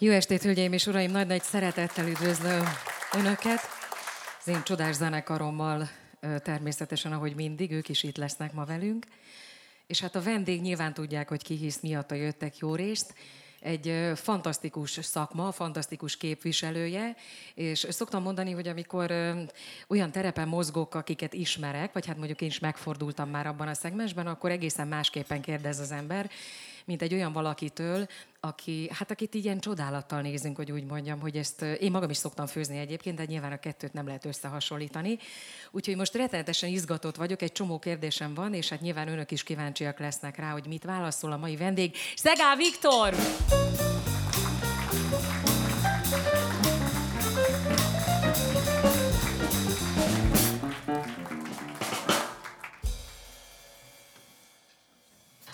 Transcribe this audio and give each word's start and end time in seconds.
Jó 0.00 0.12
estét, 0.12 0.42
hölgyeim 0.42 0.72
és 0.72 0.86
uraim! 0.86 1.10
Nagy-nagy 1.10 1.42
szeretettel 1.42 2.08
üdvözlöm 2.08 2.64
Önöket. 3.12 3.60
Az 4.40 4.48
én 4.48 4.62
csodás 4.62 4.94
zenekarommal 4.94 5.88
természetesen, 6.42 7.12
ahogy 7.12 7.34
mindig, 7.34 7.70
ők 7.70 7.88
is 7.88 8.02
itt 8.02 8.16
lesznek 8.16 8.52
ma 8.52 8.64
velünk. 8.64 9.06
És 9.86 10.00
hát 10.00 10.14
a 10.14 10.22
vendég 10.22 10.60
nyilván 10.60 10.94
tudják, 10.94 11.28
hogy 11.28 11.42
ki 11.42 11.54
hisz 11.54 11.80
miatt 11.80 12.10
jöttek 12.10 12.58
jó 12.58 12.74
részt 12.74 13.14
egy 13.60 14.12
fantasztikus 14.14 14.98
szakma, 15.02 15.52
fantasztikus 15.52 16.16
képviselője, 16.16 17.16
és 17.54 17.86
szoktam 17.88 18.22
mondani, 18.22 18.50
hogy 18.52 18.68
amikor 18.68 19.12
olyan 19.88 20.12
terepen 20.12 20.48
mozgok, 20.48 20.94
akiket 20.94 21.34
ismerek, 21.34 21.92
vagy 21.92 22.06
hát 22.06 22.16
mondjuk 22.16 22.40
én 22.40 22.48
is 22.48 22.58
megfordultam 22.58 23.30
már 23.30 23.46
abban 23.46 23.68
a 23.68 23.74
szegmensben, 23.74 24.26
akkor 24.26 24.50
egészen 24.50 24.88
másképpen 24.88 25.40
kérdez 25.40 25.78
az 25.78 25.90
ember, 25.90 26.30
mint 26.88 27.02
egy 27.02 27.14
olyan 27.14 27.32
valakitől, 27.32 28.06
aki, 28.40 28.88
hát 28.92 29.10
akit 29.10 29.34
ilyen 29.34 29.58
csodálattal 29.60 30.20
nézünk, 30.20 30.56
hogy 30.56 30.72
úgy 30.72 30.84
mondjam, 30.84 31.20
hogy 31.20 31.36
ezt 31.36 31.62
én 31.62 31.90
magam 31.90 32.10
is 32.10 32.16
szoktam 32.16 32.46
főzni 32.46 32.78
egyébként, 32.78 33.16
de 33.16 33.24
nyilván 33.24 33.52
a 33.52 33.58
kettőt 33.58 33.92
nem 33.92 34.06
lehet 34.06 34.24
összehasonlítani. 34.24 35.18
Úgyhogy 35.70 35.96
most 35.96 36.14
rettenetesen 36.14 36.70
izgatott 36.70 37.16
vagyok, 37.16 37.42
egy 37.42 37.52
csomó 37.52 37.78
kérdésem 37.78 38.34
van, 38.34 38.54
és 38.54 38.68
hát 38.68 38.80
nyilván 38.80 39.08
önök 39.08 39.30
is 39.30 39.42
kíváncsiak 39.42 39.98
lesznek 39.98 40.36
rá, 40.36 40.50
hogy 40.50 40.66
mit 40.66 40.84
válaszol 40.84 41.32
a 41.32 41.36
mai 41.36 41.56
vendég. 41.56 41.96
Szegál 42.16 42.56
Viktor! 42.56 43.14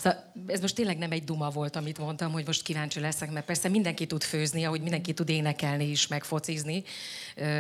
Szóval 0.05 0.33
ez 0.47 0.61
most 0.61 0.75
tényleg 0.75 0.99
nem 0.99 1.11
egy 1.11 1.25
duma 1.25 1.51
volt, 1.51 1.77
amit 1.77 1.99
mondtam, 1.99 2.33
hogy 2.33 2.47
most 2.47 2.63
kíváncsi 2.63 3.01
leszek, 3.01 3.33
mert 3.33 3.47
persze 3.47 3.69
mindenki 3.69 4.07
tud 4.07 4.23
főzni, 4.23 4.65
ahogy 4.65 4.81
mindenki 4.81 5.13
tud 5.13 5.29
énekelni 5.29 5.91
is, 5.91 6.07
meg 6.07 6.25
focizni 6.25 6.83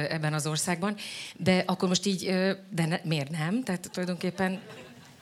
ebben 0.09 0.33
az 0.33 0.47
országban. 0.47 0.97
De 1.36 1.62
akkor 1.67 1.89
most 1.89 2.06
így, 2.06 2.25
de 2.70 2.86
ne, 2.86 3.01
miért 3.05 3.31
nem? 3.31 3.62
Tehát 3.62 3.91
tulajdonképpen 3.92 4.61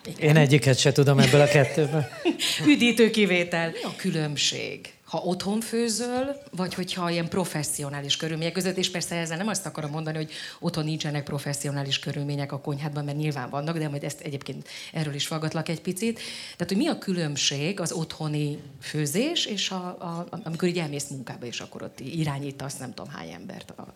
igen. 0.04 0.28
Én 0.28 0.36
egyiket 0.36 0.78
se 0.78 0.92
tudom 0.92 1.18
ebből 1.18 1.40
a 1.40 1.48
kettőből. 1.48 2.06
Üdítő 2.72 3.10
kivétel. 3.10 3.70
Mi 3.70 3.82
a 3.82 3.94
különbség? 3.96 4.92
Ha 5.12 5.18
otthon 5.18 5.60
főzöl, 5.60 6.36
vagy 6.50 6.74
hogyha 6.74 7.10
ilyen 7.10 7.28
professzionális 7.28 8.16
körülmények 8.16 8.52
között, 8.52 8.76
és 8.76 8.90
persze 8.90 9.16
ezzel 9.16 9.36
nem 9.36 9.48
azt 9.48 9.66
akarom 9.66 9.90
mondani, 9.90 10.16
hogy 10.16 10.30
otthon 10.60 10.84
nincsenek 10.84 11.24
professzionális 11.24 11.98
körülmények 11.98 12.52
a 12.52 12.60
konyhádban, 12.60 13.04
mert 13.04 13.16
nyilván 13.16 13.50
vannak, 13.50 13.78
de 13.78 13.88
majd 13.88 14.04
ezt 14.04 14.20
egyébként 14.20 14.68
erről 14.92 15.14
is 15.14 15.26
fogadlak 15.26 15.68
egy 15.68 15.80
picit. 15.80 16.14
Tehát, 16.56 16.72
hogy 16.72 16.76
mi 16.76 16.86
a 16.86 16.98
különbség 16.98 17.80
az 17.80 17.92
otthoni 17.92 18.58
főzés, 18.80 19.46
és 19.46 19.70
a, 19.70 19.86
a, 19.86 20.26
amikor 20.44 20.68
így 20.68 20.78
elmész 20.78 21.08
munkába, 21.08 21.46
és 21.46 21.60
akkor 21.60 21.82
ott 21.82 22.00
irányítasz 22.00 22.76
nem 22.76 22.94
tudom 22.94 23.12
hány 23.12 23.30
embert 23.30 23.70
a, 23.70 23.92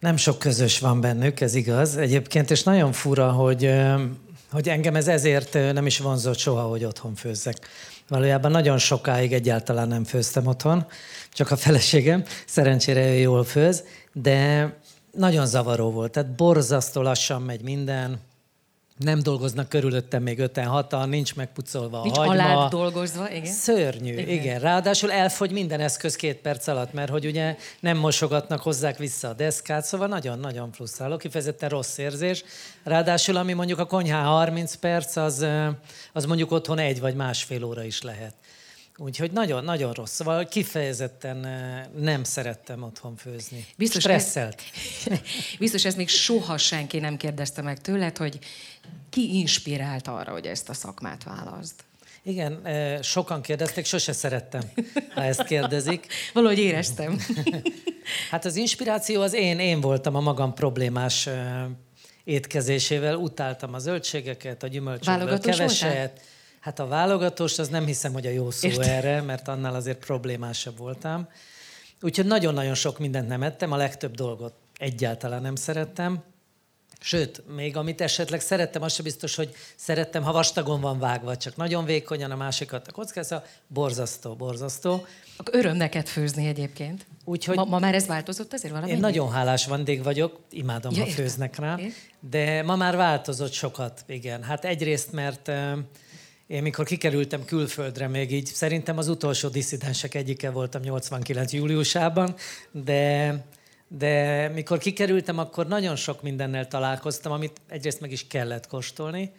nem 0.00 0.16
sok 0.16 0.38
közös 0.38 0.78
van 0.78 1.00
bennük, 1.00 1.40
ez 1.40 1.54
igaz. 1.54 1.96
Egyébként, 1.96 2.50
és 2.50 2.62
nagyon 2.62 2.92
fura, 2.92 3.32
hogy, 3.32 3.70
hogy 4.50 4.68
engem 4.68 4.96
ez 4.96 5.08
ezért 5.08 5.52
nem 5.52 5.86
is 5.86 5.98
vonzott 5.98 6.38
soha, 6.38 6.62
hogy 6.62 6.84
otthon 6.84 7.14
főzzek. 7.14 7.68
Valójában 8.10 8.50
nagyon 8.50 8.78
sokáig 8.78 9.32
egyáltalán 9.32 9.88
nem 9.88 10.04
főztem 10.04 10.46
otthon, 10.46 10.86
csak 11.32 11.50
a 11.50 11.56
feleségem, 11.56 12.24
szerencsére 12.46 13.08
ő 13.08 13.14
jól 13.14 13.44
főz, 13.44 13.84
de 14.12 14.72
nagyon 15.12 15.46
zavaró 15.46 15.90
volt. 15.90 16.12
Tehát 16.12 16.34
borzasztó 16.34 17.02
lassan 17.02 17.42
megy 17.42 17.62
minden, 17.62 18.18
nem 19.00 19.22
dolgoznak 19.22 19.68
körülöttem 19.68 20.22
még 20.22 20.38
öten, 20.38 20.66
hatan, 20.66 21.08
nincs 21.08 21.34
megpucolva 21.34 22.00
a 22.00 22.02
nincs 22.02 22.16
hagyma. 22.16 22.58
Nincs 22.58 22.70
dolgozva, 22.70 23.30
igen. 23.30 23.52
Szörnyű, 23.52 24.12
igen. 24.12 24.28
igen. 24.28 24.60
Ráadásul 24.60 25.12
elfogy 25.12 25.50
minden 25.50 25.80
eszköz 25.80 26.16
két 26.16 26.36
perc 26.36 26.66
alatt, 26.66 26.92
mert 26.92 27.10
hogy 27.10 27.26
ugye 27.26 27.56
nem 27.80 27.96
mosogatnak, 27.96 28.60
hozzák 28.60 28.98
vissza 28.98 29.28
a 29.28 29.32
deszkát, 29.32 29.84
szóval 29.84 30.08
nagyon-nagyon 30.08 30.72
frusztráló, 30.72 31.16
kifejezetten 31.16 31.68
rossz 31.68 31.98
érzés. 31.98 32.44
Ráadásul, 32.84 33.36
ami 33.36 33.52
mondjuk 33.52 33.78
a 33.78 33.86
konyhán 33.86 34.24
30 34.24 34.74
perc, 34.74 35.16
az, 35.16 35.46
az 36.12 36.24
mondjuk 36.24 36.50
otthon 36.50 36.78
egy 36.78 37.00
vagy 37.00 37.14
másfél 37.14 37.64
óra 37.64 37.84
is 37.84 38.02
lehet. 38.02 38.34
Úgyhogy 39.02 39.30
nagyon-nagyon 39.30 39.92
rossz. 39.92 40.12
Szóval 40.12 40.46
kifejezetten 40.46 41.44
eh, 41.44 41.84
nem 41.96 42.24
szerettem 42.24 42.82
otthon 42.82 43.16
főzni. 43.16 43.66
Biztos 43.76 44.02
Stresszelt. 44.02 44.62
Ez, 45.10 45.18
biztos 45.58 45.84
ez 45.84 45.94
még 45.94 46.08
soha 46.08 46.58
senki 46.58 46.98
nem 46.98 47.16
kérdezte 47.16 47.62
meg 47.62 47.80
tőled, 47.80 48.16
hogy 48.16 48.38
ki 49.10 49.38
inspirált 49.38 50.08
arra, 50.08 50.32
hogy 50.32 50.46
ezt 50.46 50.68
a 50.68 50.74
szakmát 50.74 51.24
válaszd? 51.24 51.74
Igen, 52.22 52.60
eh, 52.66 53.02
sokan 53.02 53.42
kérdezték, 53.42 53.84
sose 53.84 54.12
szerettem, 54.12 54.62
ha 55.14 55.22
ezt 55.22 55.44
kérdezik. 55.44 56.06
Valahogy 56.34 56.58
éreztem. 56.58 57.18
hát 58.30 58.44
az 58.44 58.56
inspiráció 58.56 59.22
az 59.22 59.32
én, 59.32 59.58
én 59.58 59.80
voltam 59.80 60.14
a 60.14 60.20
magam 60.20 60.54
problémás 60.54 61.26
eh, 61.26 61.64
étkezésével. 62.24 63.16
Utáltam 63.16 63.74
a 63.74 63.78
zöldségeket, 63.78 64.62
a 64.62 64.66
gyümölcsökből 64.66 65.38
keveset. 65.38 65.90
Voltál? 65.92 66.38
Hát 66.60 66.78
a 66.78 66.86
válogatós, 66.86 67.58
az 67.58 67.68
nem 67.68 67.86
hiszem, 67.86 68.12
hogy 68.12 68.26
a 68.26 68.30
jó 68.30 68.50
szó 68.50 68.68
Érte. 68.68 68.94
erre, 68.94 69.20
mert 69.20 69.48
annál 69.48 69.74
azért 69.74 69.98
problémásabb 69.98 70.78
voltam. 70.78 71.28
Úgyhogy 72.00 72.26
nagyon-nagyon 72.26 72.74
sok 72.74 72.98
mindent 72.98 73.28
nem 73.28 73.42
ettem, 73.42 73.72
a 73.72 73.76
legtöbb 73.76 74.14
dolgot 74.14 74.54
egyáltalán 74.76 75.42
nem 75.42 75.54
szerettem. 75.54 76.22
Sőt, 77.02 77.42
még 77.54 77.76
amit 77.76 78.00
esetleg 78.00 78.40
szerettem, 78.40 78.82
az 78.82 78.92
sem 78.92 79.04
biztos, 79.04 79.34
hogy 79.34 79.54
szerettem, 79.76 80.22
ha 80.22 80.32
vastagon 80.32 80.80
van 80.80 80.98
vágva, 80.98 81.36
csak 81.36 81.56
nagyon 81.56 81.84
vékonyan 81.84 82.30
a 82.30 82.36
másikat 82.36 82.88
a 82.88 82.92
kockáza, 82.92 83.44
borzasztó, 83.66 84.34
borzasztó. 84.34 85.06
Akkor 85.36 85.54
öröm 85.54 85.76
neked 85.76 86.06
főzni 86.06 86.46
egyébként. 86.46 87.06
Úgyhogy 87.24 87.56
ma, 87.56 87.64
ma 87.64 87.78
már 87.78 87.94
ez 87.94 88.06
változott 88.06 88.52
azért 88.52 88.72
valami? 88.72 88.90
Én 88.92 88.98
nagyon 88.98 89.30
hálás 89.30 89.66
vendég 89.66 90.02
vagyok, 90.02 90.40
imádom, 90.50 90.92
ja, 90.94 91.04
ha 91.04 91.10
főznek 91.10 91.56
rá, 91.56 91.78
de 92.30 92.62
ma 92.62 92.76
már 92.76 92.96
változott 92.96 93.52
sokat, 93.52 94.04
igen. 94.06 94.42
Hát 94.42 94.64
egyrészt, 94.64 95.12
mert 95.12 95.50
én 96.50 96.62
mikor 96.62 96.84
kikerültem 96.84 97.44
külföldre, 97.44 98.08
még 98.08 98.32
így 98.32 98.46
szerintem 98.46 98.98
az 98.98 99.08
utolsó 99.08 99.48
disszidensek 99.48 100.14
egyike 100.14 100.50
voltam 100.50 100.82
89. 100.82 101.52
júliusában, 101.52 102.34
de, 102.70 103.34
de 103.88 104.48
mikor 104.48 104.78
kikerültem, 104.78 105.38
akkor 105.38 105.66
nagyon 105.66 105.96
sok 105.96 106.22
mindennel 106.22 106.68
találkoztam, 106.68 107.32
amit 107.32 107.60
egyrészt 107.68 108.00
meg 108.00 108.12
is 108.12 108.26
kellett 108.26 108.66
kóstolni, 108.66 109.32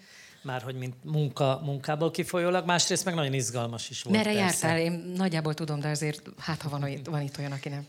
már 0.43 0.61
hogy 0.61 0.75
mint 0.75 0.95
munka, 1.03 1.61
munkából 1.63 2.11
kifolyólag, 2.11 2.65
másrészt 2.65 3.05
meg 3.05 3.13
nagyon 3.13 3.33
izgalmas 3.33 3.89
is 3.89 4.01
volt. 4.01 4.17
Merre 4.17 4.33
persze. 4.33 4.67
jártál? 4.67 4.79
Én 4.83 5.13
nagyjából 5.15 5.53
tudom, 5.53 5.79
de 5.79 5.87
azért 5.87 6.21
hát 6.37 6.61
ha 6.61 6.69
van, 6.69 6.99
van 7.03 7.21
itt 7.21 7.37
olyan, 7.37 7.51
aki 7.51 7.69
nem. 7.69 7.85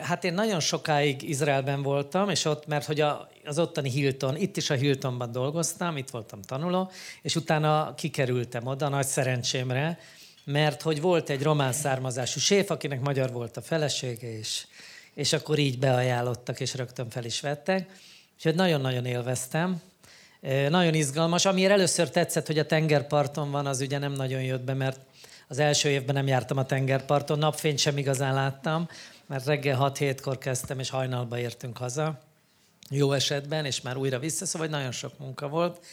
Hát 0.00 0.24
én 0.24 0.34
nagyon 0.34 0.60
sokáig 0.60 1.22
Izraelben 1.22 1.82
voltam, 1.82 2.30
és 2.30 2.44
ott, 2.44 2.66
mert 2.66 2.84
hogy 2.84 3.00
a, 3.00 3.28
az 3.44 3.58
ottani 3.58 3.90
Hilton, 3.90 4.36
itt 4.36 4.56
is 4.56 4.70
a 4.70 4.74
Hiltonban 4.74 5.32
dolgoztam, 5.32 5.96
itt 5.96 6.10
voltam 6.10 6.42
tanuló, 6.42 6.90
és 7.22 7.36
utána 7.36 7.94
kikerültem 7.94 8.66
oda, 8.66 8.88
nagy 8.88 9.06
szerencsémre, 9.06 9.98
mert 10.44 10.82
hogy 10.82 11.00
volt 11.00 11.30
egy 11.30 11.42
román 11.42 11.72
származású 11.72 12.38
séf, 12.40 12.70
akinek 12.70 13.00
magyar 13.00 13.32
volt 13.32 13.56
a 13.56 13.62
felesége, 13.62 14.38
és, 14.38 14.66
és 15.14 15.32
akkor 15.32 15.58
így 15.58 15.78
beajánlottak, 15.78 16.60
és 16.60 16.74
rögtön 16.74 17.10
fel 17.10 17.24
is 17.24 17.40
vettek. 17.40 17.90
Úgyhogy 18.34 18.54
nagyon-nagyon 18.54 19.04
élveztem. 19.04 19.80
Nagyon 20.68 20.94
izgalmas. 20.94 21.44
Amiért 21.44 21.72
először 21.72 22.10
tetszett, 22.10 22.46
hogy 22.46 22.58
a 22.58 22.66
tengerparton 22.66 23.50
van, 23.50 23.66
az 23.66 23.80
ugye 23.80 23.98
nem 23.98 24.12
nagyon 24.12 24.42
jött 24.42 24.62
be, 24.62 24.74
mert 24.74 25.00
az 25.48 25.58
első 25.58 25.88
évben 25.88 26.14
nem 26.14 26.26
jártam 26.26 26.56
a 26.56 26.66
tengerparton, 26.66 27.38
napfényt 27.38 27.78
sem 27.78 27.98
igazán 27.98 28.34
láttam, 28.34 28.88
mert 29.26 29.46
reggel 29.46 29.92
6-7-kor 29.94 30.38
kezdtem, 30.38 30.78
és 30.78 30.90
hajnalba 30.90 31.38
értünk 31.38 31.76
haza, 31.78 32.20
jó 32.90 33.12
esetben, 33.12 33.64
és 33.64 33.80
már 33.80 33.96
újra 33.96 34.18
vissza, 34.18 34.46
szóval 34.46 34.68
nagyon 34.68 34.92
sok 34.92 35.18
munka 35.18 35.48
volt. 35.48 35.84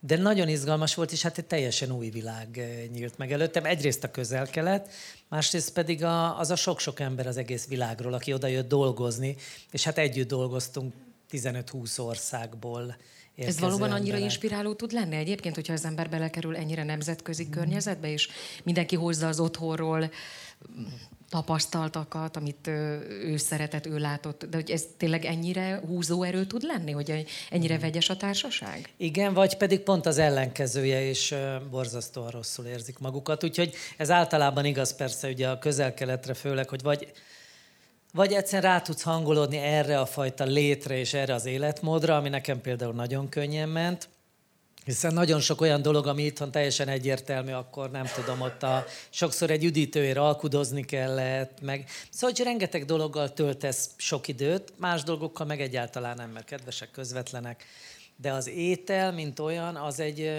De 0.00 0.16
nagyon 0.16 0.48
izgalmas 0.48 0.94
volt, 0.94 1.12
és 1.12 1.22
hát 1.22 1.38
egy 1.38 1.44
teljesen 1.44 1.90
új 1.90 2.10
világ 2.10 2.60
nyílt 2.92 3.18
meg 3.18 3.32
előttem. 3.32 3.64
Egyrészt 3.64 4.04
a 4.04 4.10
közel-kelet, 4.10 4.92
másrészt 5.28 5.72
pedig 5.72 6.04
a, 6.04 6.38
az 6.38 6.50
a 6.50 6.56
sok-sok 6.56 7.00
ember 7.00 7.26
az 7.26 7.36
egész 7.36 7.66
világról, 7.66 8.12
aki 8.12 8.32
oda 8.32 8.46
jött 8.46 8.68
dolgozni, 8.68 9.36
és 9.70 9.84
hát 9.84 9.98
együtt 9.98 10.28
dolgoztunk 10.28 10.94
15-20 11.30 12.00
országból 12.00 12.96
ez 13.36 13.60
valóban 13.60 13.90
annyira 13.90 14.14
emberek. 14.14 14.20
inspiráló 14.20 14.74
tud 14.74 14.92
lenni 14.92 15.16
egyébként, 15.16 15.54
hogyha 15.54 15.72
az 15.72 15.84
ember 15.84 16.08
belekerül 16.08 16.56
ennyire 16.56 16.84
nemzetközi 16.84 17.44
mm. 17.44 17.50
környezetbe, 17.50 18.12
és 18.12 18.28
mindenki 18.62 18.96
hozza 18.96 19.28
az 19.28 19.40
otthonról 19.40 19.98
mm, 19.98 20.84
tapasztaltakat, 21.28 22.36
amit 22.36 22.66
ő 22.66 23.36
szeretett, 23.36 23.86
ő 23.86 23.98
látott, 23.98 24.44
de 24.44 24.56
hogy 24.56 24.70
ez 24.70 24.84
tényleg 24.96 25.24
ennyire 25.24 25.80
húzó 25.86 26.22
erő 26.22 26.46
tud 26.46 26.62
lenni, 26.62 26.90
hogy 26.90 27.24
ennyire 27.50 27.76
mm. 27.76 27.80
vegyes 27.80 28.10
a 28.10 28.16
társaság? 28.16 28.92
Igen, 28.96 29.34
vagy 29.34 29.56
pedig 29.56 29.80
pont 29.80 30.06
az 30.06 30.18
ellenkezője, 30.18 31.08
és 31.08 31.34
borzasztóan 31.70 32.30
rosszul 32.30 32.64
érzik 32.64 32.98
magukat. 32.98 33.44
Úgyhogy 33.44 33.74
ez 33.96 34.10
általában 34.10 34.64
igaz 34.64 34.96
persze 34.96 35.28
ugye 35.28 35.48
a 35.48 35.58
közel-keletre 35.58 36.34
főleg, 36.34 36.68
hogy 36.68 36.82
vagy 36.82 37.12
vagy 38.16 38.32
egyszerűen 38.32 38.72
rá 38.72 38.80
tudsz 38.80 39.02
hangolódni 39.02 39.56
erre 39.56 40.00
a 40.00 40.06
fajta 40.06 40.44
létre 40.44 40.98
és 40.98 41.14
erre 41.14 41.34
az 41.34 41.46
életmódra, 41.46 42.16
ami 42.16 42.28
nekem 42.28 42.60
például 42.60 42.92
nagyon 42.92 43.28
könnyen 43.28 43.68
ment, 43.68 44.08
Hiszen 44.84 45.14
nagyon 45.14 45.40
sok 45.40 45.60
olyan 45.60 45.82
dolog, 45.82 46.06
ami 46.06 46.24
itthon 46.24 46.50
teljesen 46.50 46.88
egyértelmű, 46.88 47.52
akkor 47.52 47.90
nem 47.90 48.06
tudom, 48.14 48.40
ott 48.40 48.62
a, 48.62 48.84
sokszor 49.10 49.50
egy 49.50 49.64
üdítőért 49.64 50.16
alkudozni 50.16 50.84
kellett, 50.84 51.60
meg 51.60 51.88
szóval, 52.10 52.30
hogy 52.36 52.44
rengeteg 52.44 52.84
dologgal 52.84 53.32
töltesz 53.32 53.90
sok 53.96 54.28
időt, 54.28 54.72
más 54.76 55.02
dolgokkal 55.02 55.46
meg 55.46 55.60
egyáltalán 55.60 56.16
nem, 56.16 56.30
mert 56.30 56.46
kedvesek, 56.46 56.90
közvetlenek 56.90 57.64
de 58.16 58.32
az 58.32 58.48
étel, 58.48 59.12
mint 59.12 59.38
olyan, 59.38 59.76
az 59.76 60.00
egy, 60.00 60.30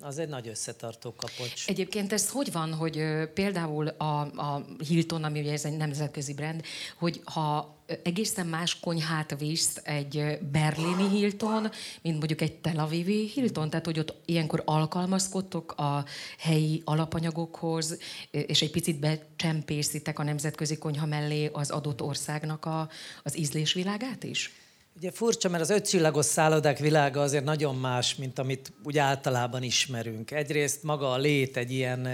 az 0.00 0.18
egy 0.18 0.28
nagy 0.28 0.48
összetartó 0.48 1.14
kapocs. 1.16 1.68
Egyébként 1.68 2.12
ez 2.12 2.30
hogy 2.30 2.52
van, 2.52 2.74
hogy 2.74 3.02
például 3.34 3.88
a, 3.88 4.20
a 4.20 4.66
Hilton, 4.88 5.24
ami 5.24 5.40
ugye 5.40 5.52
ez 5.52 5.64
egy 5.64 5.76
nemzetközi 5.76 6.34
brand, 6.34 6.62
hogy 6.98 7.20
ha 7.24 7.76
egészen 8.02 8.46
más 8.46 8.80
konyhát 8.80 9.38
visz 9.38 9.80
egy 9.84 10.38
berlini 10.52 11.08
Hilton, 11.08 11.70
mint 12.02 12.18
mondjuk 12.18 12.40
egy 12.40 12.54
Tel 12.54 12.78
Avivi 12.78 13.30
Hilton, 13.34 13.70
tehát 13.70 13.84
hogy 13.84 13.98
ott 13.98 14.14
ilyenkor 14.24 14.62
alkalmazkodtok 14.64 15.72
a 15.72 16.04
helyi 16.38 16.82
alapanyagokhoz, 16.84 17.98
és 18.30 18.62
egy 18.62 18.70
picit 18.70 18.98
becsempészitek 18.98 20.18
a 20.18 20.22
nemzetközi 20.22 20.76
konyha 20.76 21.06
mellé 21.06 21.50
az 21.52 21.70
adott 21.70 22.02
országnak 22.02 22.64
a, 22.64 22.88
az 23.22 23.38
ízlésvilágát 23.38 24.24
is? 24.24 24.52
Ugye 24.96 25.10
furcsa, 25.10 25.48
mert 25.48 25.62
az 25.62 25.70
ötcsillagos 25.70 26.24
szállodák 26.24 26.78
világa 26.78 27.20
azért 27.20 27.44
nagyon 27.44 27.76
más, 27.76 28.14
mint 28.14 28.38
amit 28.38 28.72
úgy 28.84 28.98
általában 28.98 29.62
ismerünk. 29.62 30.30
Egyrészt 30.30 30.82
maga 30.82 31.12
a 31.12 31.16
lét 31.16 31.56
egy 31.56 31.72
ilyen, 31.72 32.06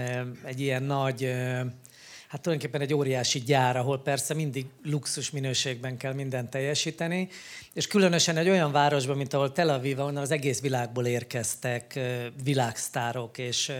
egy 0.45 0.59
ilyen 0.59 0.83
nagy, 0.83 1.23
hát 2.27 2.41
tulajdonképpen 2.41 2.81
egy 2.81 2.93
óriási 2.93 3.39
gyár, 3.39 3.77
ahol 3.77 4.01
persze 4.01 4.33
mindig 4.33 4.65
luxus 4.83 5.31
minőségben 5.31 5.97
kell 5.97 6.13
mindent 6.13 6.49
teljesíteni, 6.49 7.29
és 7.73 7.87
különösen 7.87 8.37
egy 8.37 8.49
olyan 8.49 8.71
városban, 8.71 9.17
mint 9.17 9.33
ahol 9.33 9.51
Tel 9.51 9.69
Aviv, 9.69 9.99
onnan 9.99 10.21
az 10.21 10.31
egész 10.31 10.61
világból 10.61 11.05
érkeztek 11.05 11.99
világsztárok, 12.43 13.37
és 13.37 13.71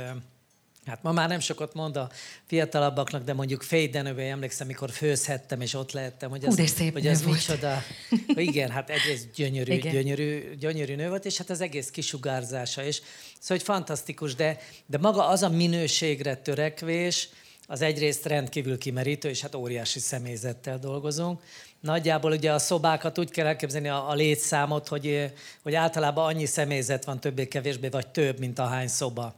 Hát 0.86 1.04
ma 1.04 1.12
már 1.12 1.30
nem 1.30 1.40
sokat 1.40 1.74
mond 1.74 1.98
a 1.98 2.10
fiatalabbaknak, 2.46 3.24
de 3.24 3.34
mondjuk 3.34 3.62
Fejdenőben 3.62 4.32
emlékszem, 4.32 4.68
mikor 4.68 4.90
főzhettem, 4.90 5.62
és 5.62 5.74
ott 5.74 5.92
lehettem, 5.92 6.30
hogy 6.30 6.46
az, 6.46 6.78
Hú, 6.78 6.86
hogy 6.94 7.08
az 7.08 7.22
micsoda. 7.22 7.82
Igen, 8.36 8.70
hát 8.70 8.90
egyrészt 8.90 9.32
gyönyörű, 9.36 9.74
Igen. 9.74 9.94
gyönyörű, 9.94 10.56
gyönyörű 10.56 10.96
nő 10.96 11.10
volt, 11.10 11.26
és 11.26 11.38
hát 11.38 11.50
az 11.50 11.62
egész 11.62 11.90
kisugárzása 11.90 12.84
is. 12.84 12.96
Szóval, 12.96 13.58
hogy 13.58 13.64
fantasztikus, 13.64 14.36
de, 14.36 14.60
de 14.86 14.98
maga 14.98 15.28
az 15.28 15.42
a 15.42 15.50
minőségre 15.50 16.36
törekvés, 16.36 17.30
az 17.68 17.82
egyrészt 17.82 18.26
rendkívül 18.26 18.78
kimerítő, 18.78 19.30
és 19.30 19.42
hát 19.42 19.56
óriási 19.56 20.00
személyzettel 20.00 20.80
dolgozunk. 20.80 21.42
Nagyjából 21.80 22.32
ugye 22.32 22.52
a 22.54 22.60
szobákat 22.60 23.18
úgy 23.18 23.32
kell 23.32 23.46
elképzelni 23.46 23.88
a, 23.90 24.10
a 24.10 24.14
létszámot, 24.14 24.88
hogy, 24.88 25.32
hogy 25.62 25.74
általában 25.74 26.26
annyi 26.26 26.46
személyzet 26.46 27.06
van 27.06 27.20
többé-kevésbé, 27.20 27.88
vagy 27.88 28.08
több, 28.08 28.40
mint 28.40 28.60
a 28.60 28.66
hány 28.66 28.88
szoba. 28.88 29.36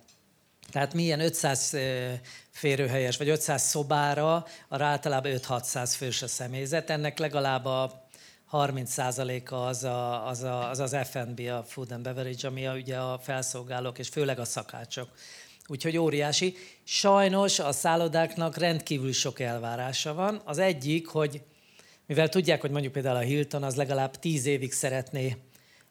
Tehát 0.76 0.94
milyen 0.94 1.20
500 1.20 1.78
férőhelyes, 2.52 3.18
vagy 3.18 3.30
500 3.30 3.62
szobára, 3.62 4.46
arra 4.68 4.86
általában 4.86 5.32
5-600 5.36 5.94
fős 5.98 6.22
a 6.22 6.28
személyzet. 6.28 6.90
Ennek 6.90 7.20
legalább 7.20 7.66
a 7.66 8.08
30%-a 8.52 9.56
az, 9.56 9.84
a, 9.84 10.28
az, 10.28 10.44
a, 10.44 10.70
az 10.70 10.80
az 10.80 10.98
F&B, 11.04 11.40
a 11.40 11.64
Food 11.68 11.92
and 11.92 12.04
Beverage, 12.04 12.48
ami 12.48 12.68
a, 12.68 12.74
ugye 12.74 12.98
a 12.98 13.20
felszolgálók, 13.20 14.00
és 14.00 14.08
főleg 14.08 14.40
a 14.40 14.46
szakácsok. 14.46 15.10
Úgyhogy 15.68 15.98
óriási. 15.98 16.56
Sajnos 16.84 17.60
a 17.60 17.72
szállodáknak 17.72 18.58
rendkívül 18.58 19.14
sok 19.14 19.40
elvárása 19.40 20.14
van. 20.14 20.42
Az 20.46 20.58
egyik, 20.58 21.08
hogy 21.08 21.42
mivel 22.06 22.30
tudják, 22.30 22.62
hogy 22.62 22.72
mondjuk 22.72 22.94
például 22.94 23.18
a 23.18 23.20
Hilton 23.20 23.64
az 23.64 23.76
legalább 23.76 24.20
tíz 24.20 24.46
évig 24.46 24.74
szeretné 24.74 25.38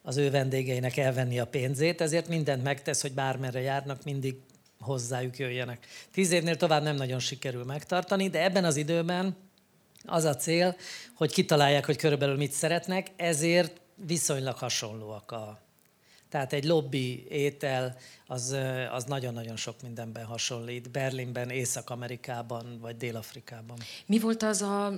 az 0.02 0.16
ő 0.16 0.31
vendégeinek 0.31 0.96
elvenni 0.96 1.38
a 1.38 1.46
pénzét, 1.46 2.00
ezért 2.00 2.28
mindent 2.28 2.62
megtesz, 2.62 3.02
hogy 3.02 3.12
bármerre 3.12 3.60
járnak, 3.60 4.04
mindig 4.04 4.36
hozzájuk 4.80 5.38
jöjjenek. 5.38 5.86
Tíz 6.12 6.30
évnél 6.30 6.56
tovább 6.56 6.82
nem 6.82 6.96
nagyon 6.96 7.18
sikerül 7.18 7.64
megtartani, 7.64 8.28
de 8.28 8.42
ebben 8.42 8.64
az 8.64 8.76
időben 8.76 9.36
az 10.04 10.24
a 10.24 10.36
cél, 10.36 10.76
hogy 11.14 11.32
kitalálják, 11.32 11.86
hogy 11.86 11.96
körülbelül 11.96 12.36
mit 12.36 12.52
szeretnek, 12.52 13.06
ezért 13.16 13.80
viszonylag 13.94 14.56
hasonlóak 14.56 15.30
a, 15.30 15.63
tehát 16.34 16.52
egy 16.52 16.64
lobby 16.64 17.26
étel 17.28 17.96
az, 18.26 18.56
az 18.92 19.04
nagyon-nagyon 19.04 19.56
sok 19.56 19.82
mindenben 19.82 20.25
hasonlít. 20.25 20.90
Berlinben, 20.90 21.50
Észak-Amerikában 21.50 22.78
vagy 22.81 22.96
Dél-Afrikában. 22.96 23.78
Mi 24.06 24.19
volt 24.19 24.42
az 24.42 24.62
a, 24.62 24.92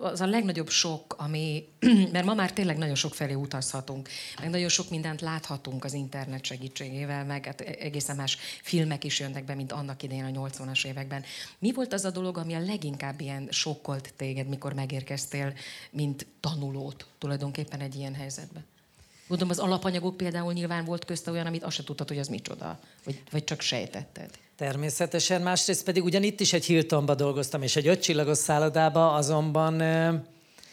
az 0.00 0.20
a 0.20 0.26
legnagyobb 0.26 0.68
sok, 0.68 1.14
ami, 1.18 1.68
mert 2.12 2.24
ma 2.24 2.34
már 2.34 2.52
tényleg 2.52 2.76
nagyon 2.76 2.94
sok 2.94 3.14
felé 3.14 3.32
utazhatunk, 3.32 4.08
meg 4.40 4.50
nagyon 4.50 4.68
sok 4.68 4.90
mindent 4.90 5.20
láthatunk 5.20 5.84
az 5.84 5.92
internet 5.92 6.44
segítségével, 6.44 7.24
meg 7.24 7.44
hát 7.44 7.60
egészen 7.60 8.16
más 8.16 8.38
filmek 8.62 9.04
is 9.04 9.20
jönnek 9.20 9.44
be, 9.44 9.54
mint 9.54 9.72
annak 9.72 10.02
idején 10.02 10.36
a 10.36 10.48
80-as 10.48 10.86
években. 10.86 11.24
Mi 11.58 11.72
volt 11.72 11.92
az 11.92 12.04
a 12.04 12.10
dolog, 12.10 12.38
ami 12.38 12.54
a 12.54 12.60
leginkább 12.60 13.20
ilyen 13.20 13.48
sokkolt 13.50 14.14
téged, 14.16 14.48
mikor 14.48 14.72
megérkeztél, 14.72 15.54
mint 15.90 16.26
tanulót 16.40 17.06
tulajdonképpen 17.18 17.80
egy 17.80 17.94
ilyen 17.94 18.14
helyzetben? 18.14 18.64
Gondolom 19.32 19.56
az 19.58 19.64
alapanyagok 19.64 20.16
például 20.16 20.52
nyilván 20.52 20.84
volt 20.84 21.04
közte 21.04 21.30
olyan, 21.30 21.46
amit 21.46 21.62
azt 21.62 21.76
se 21.76 21.84
tudtad, 21.84 22.08
hogy 22.08 22.18
az 22.18 22.28
micsoda, 22.28 22.78
vagy, 23.04 23.22
vagy 23.30 23.44
csak 23.44 23.60
sejtetted. 23.60 24.30
Természetesen, 24.56 25.42
másrészt 25.42 25.84
pedig 25.84 26.04
ugyan 26.04 26.22
itt 26.22 26.40
is 26.40 26.52
egy 26.52 26.64
Hiltonba 26.64 27.14
dolgoztam, 27.14 27.62
és 27.62 27.76
egy 27.76 27.86
ötcsillagos 27.86 28.38
szállodába, 28.38 29.12
azonban 29.12 29.80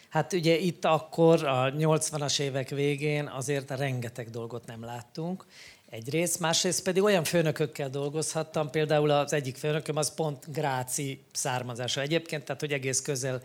hát 0.09 0.33
ugye 0.33 0.57
itt 0.57 0.85
akkor 0.85 1.45
a 1.45 1.73
80-as 1.77 2.39
évek 2.39 2.69
végén 2.69 3.27
azért 3.27 3.69
rengeteg 3.69 4.29
dolgot 4.29 4.65
nem 4.65 4.83
láttunk, 4.83 5.45
egyrészt, 5.89 6.39
másrészt 6.39 6.83
pedig 6.83 7.03
olyan 7.03 7.23
főnökökkel 7.23 7.89
dolgozhattam, 7.89 8.69
például 8.69 9.09
az 9.09 9.33
egyik 9.33 9.55
főnököm 9.55 9.95
az 9.95 10.13
pont 10.13 10.51
Gráci 10.51 11.23
származása 11.33 12.01
egyébként, 12.01 12.43
tehát 12.43 12.61
hogy 12.61 12.73
egész 12.73 13.01
közel 13.01 13.41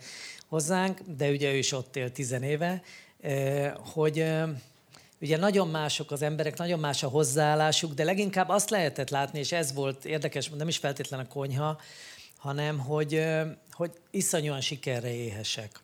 hozzánk, 0.47 0.99
de 1.17 1.29
ugye 1.29 1.51
ő 1.51 1.57
is 1.57 1.71
ott 1.71 1.95
él 1.95 2.11
tizenéve, 2.11 2.81
hogy 3.93 4.25
Ugye 5.21 5.37
nagyon 5.37 5.67
mások 5.67 6.11
az 6.11 6.21
emberek, 6.21 6.57
nagyon 6.57 6.79
más 6.79 7.03
a 7.03 7.07
hozzáállásuk, 7.07 7.93
de 7.93 8.03
leginkább 8.03 8.49
azt 8.49 8.69
lehetett 8.69 9.09
látni, 9.09 9.39
és 9.39 9.51
ez 9.51 9.73
volt 9.73 10.05
érdekes, 10.05 10.49
nem 10.49 10.67
is 10.67 10.77
feltétlen 10.77 11.19
a 11.19 11.27
konyha, 11.27 11.79
hanem 12.37 12.79
hogy, 12.79 13.23
hogy 13.71 13.91
iszonyúan 14.11 14.61
sikerre 14.61 15.13
éhesek. 15.13 15.79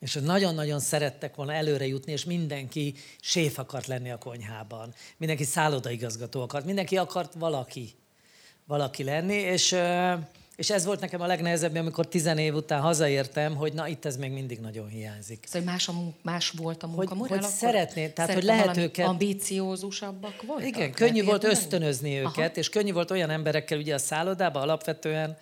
És 0.00 0.18
nagyon-nagyon 0.22 0.80
szerettek 0.80 1.34
volna 1.34 1.52
előre 1.52 1.86
jutni, 1.86 2.12
és 2.12 2.24
mindenki 2.24 2.94
séf 3.20 3.58
akart 3.58 3.86
lenni 3.86 4.10
a 4.10 4.18
konyhában. 4.18 4.94
Mindenki 5.16 5.44
szállodaigazgató 5.44 6.42
akart, 6.42 6.64
mindenki 6.64 6.96
akart 6.96 7.34
valaki, 7.34 7.94
valaki 8.66 9.04
lenni, 9.04 9.34
és 9.34 9.76
és 10.56 10.70
ez 10.70 10.84
volt 10.84 11.00
nekem 11.00 11.20
a 11.20 11.26
legnehezebb, 11.26 11.76
amikor 11.76 12.08
tizen 12.08 12.38
év 12.38 12.54
után 12.54 12.80
hazaértem, 12.80 13.56
hogy 13.56 13.72
na 13.72 13.88
itt 13.88 14.04
ez 14.04 14.16
még 14.16 14.30
mindig 14.30 14.58
nagyon 14.58 14.88
hiányzik. 14.88 15.44
Szóval 15.48 15.72
más, 15.72 15.88
a, 15.88 15.92
más 16.22 16.50
volt 16.50 16.82
a 16.82 16.86
munka 16.86 17.14
Hogy, 17.14 17.28
hogy 17.28 17.42
szeretné, 17.42 18.08
tehát 18.08 18.32
hogy 18.32 18.42
lehet 18.42 18.76
őket... 18.76 19.06
ambíciózusabbak 19.06 20.42
voltak? 20.46 20.66
Igen, 20.66 20.92
könnyű 20.92 21.24
volt 21.24 21.44
ösztönözni 21.44 22.18
őket, 22.18 22.38
Aha. 22.38 22.54
és 22.54 22.68
könnyű 22.68 22.92
volt 22.92 23.10
olyan 23.10 23.30
emberekkel 23.30 23.78
ugye 23.78 23.94
a 23.94 23.98
szállodában 23.98 24.62
alapvetően, 24.62 25.36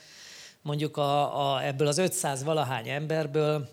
mondjuk 0.62 0.96
a, 0.96 1.52
a, 1.54 1.64
ebből 1.64 1.86
az 1.86 1.98
500 1.98 2.42
valahány 2.42 2.88
emberből 2.88 3.68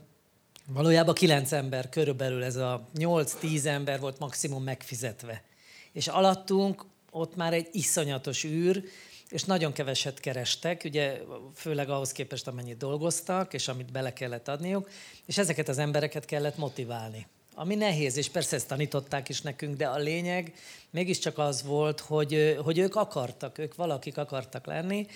valójában 0.74 1.13
9 1.13 1.51
ember 1.51 1.89
körülbelül, 1.89 2.43
ez 2.43 2.55
a 2.55 2.88
8-10 2.98 3.65
ember 3.65 4.00
volt 4.00 4.19
maximum 4.19 4.63
megfizetve. 4.63 5.43
És 5.91 6.08
alattunk 6.08 6.86
ott 7.12 7.36
már 7.36 7.53
egy 7.53 7.67
iszonyatos 7.72 8.43
űr, 8.43 8.84
és 9.29 9.43
nagyon 9.43 9.71
keveset 9.74 10.19
kerestek, 10.19 10.81
ugye 10.86 11.21
főleg 11.55 11.89
ahhoz 11.89 12.12
képest, 12.12 12.48
amennyit 12.48 12.77
dolgoztak, 12.77 13.53
és 13.53 13.67
amit 13.67 13.91
bele 13.91 14.13
kellett 14.13 14.48
adniuk, 14.48 14.89
és 15.25 15.38
ezeket 15.38 15.67
az 15.67 15.77
embereket 15.77 16.25
kellett 16.25 16.57
motiválni. 16.57 17.27
Ami 17.55 17.75
nehéz, 17.75 18.17
és 18.17 18.29
persze 18.29 18.55
ezt 18.55 18.67
tanították 18.67 19.29
is 19.29 19.41
nekünk, 19.41 19.75
de 19.75 19.88
a 19.88 19.98
lényeg 19.98 20.53
mégiscsak 20.89 21.38
az 21.38 21.63
volt, 21.63 22.00
hogy, 22.00 22.57
hogy 22.63 22.77
ők 22.77 22.95
akartak, 22.95 23.57
ők 23.57 23.75
valakik 23.75 24.17
akartak 24.17 24.65
lenni, 24.65 25.07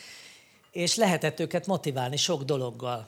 és 0.72 0.96
lehetett 0.96 1.40
őket 1.40 1.68
motiválni 1.68 2.18
sok 2.18 2.44
dologgal. 2.44 3.08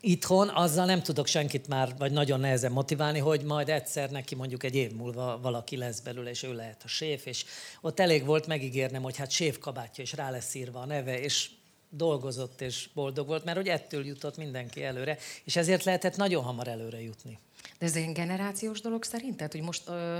Itthon 0.00 0.48
azzal 0.48 0.84
nem 0.84 1.02
tudok 1.02 1.26
senkit 1.26 1.68
már, 1.68 1.94
vagy 1.98 2.12
nagyon 2.12 2.40
nehezen 2.40 2.72
motiválni, 2.72 3.18
hogy 3.18 3.42
majd 3.42 3.68
egyszer 3.68 4.10
neki 4.10 4.34
mondjuk 4.34 4.62
egy 4.62 4.74
év 4.74 4.92
múlva 4.92 5.38
valaki 5.42 5.76
lesz 5.76 6.00
belőle, 6.00 6.30
és 6.30 6.42
ő 6.42 6.54
lehet 6.54 6.82
a 6.84 6.88
séf, 6.88 7.26
és 7.26 7.44
ott 7.80 8.00
elég 8.00 8.24
volt 8.24 8.46
megígérnem, 8.46 9.02
hogy 9.02 9.16
hát 9.16 9.30
séf 9.30 9.58
kabátja, 9.58 10.04
és 10.04 10.12
rá 10.12 10.30
lesz 10.30 10.54
írva 10.54 10.80
a 10.80 10.86
neve, 10.86 11.20
és 11.20 11.50
dolgozott 11.88 12.60
és 12.60 12.88
boldog 12.94 13.26
volt, 13.26 13.44
mert 13.44 13.56
hogy 13.56 13.68
ettől 13.68 14.06
jutott 14.06 14.36
mindenki 14.36 14.84
előre, 14.84 15.18
és 15.44 15.56
ezért 15.56 15.84
lehetett 15.84 16.16
nagyon 16.16 16.42
hamar 16.42 16.68
előre 16.68 17.02
jutni. 17.02 17.38
De 17.78 17.86
ez 17.86 17.96
egy 17.96 18.12
generációs 18.12 18.80
dolog 18.80 19.04
szerinted, 19.04 19.52
hogy 19.52 19.62
most 19.62 19.88
ö, 19.88 20.18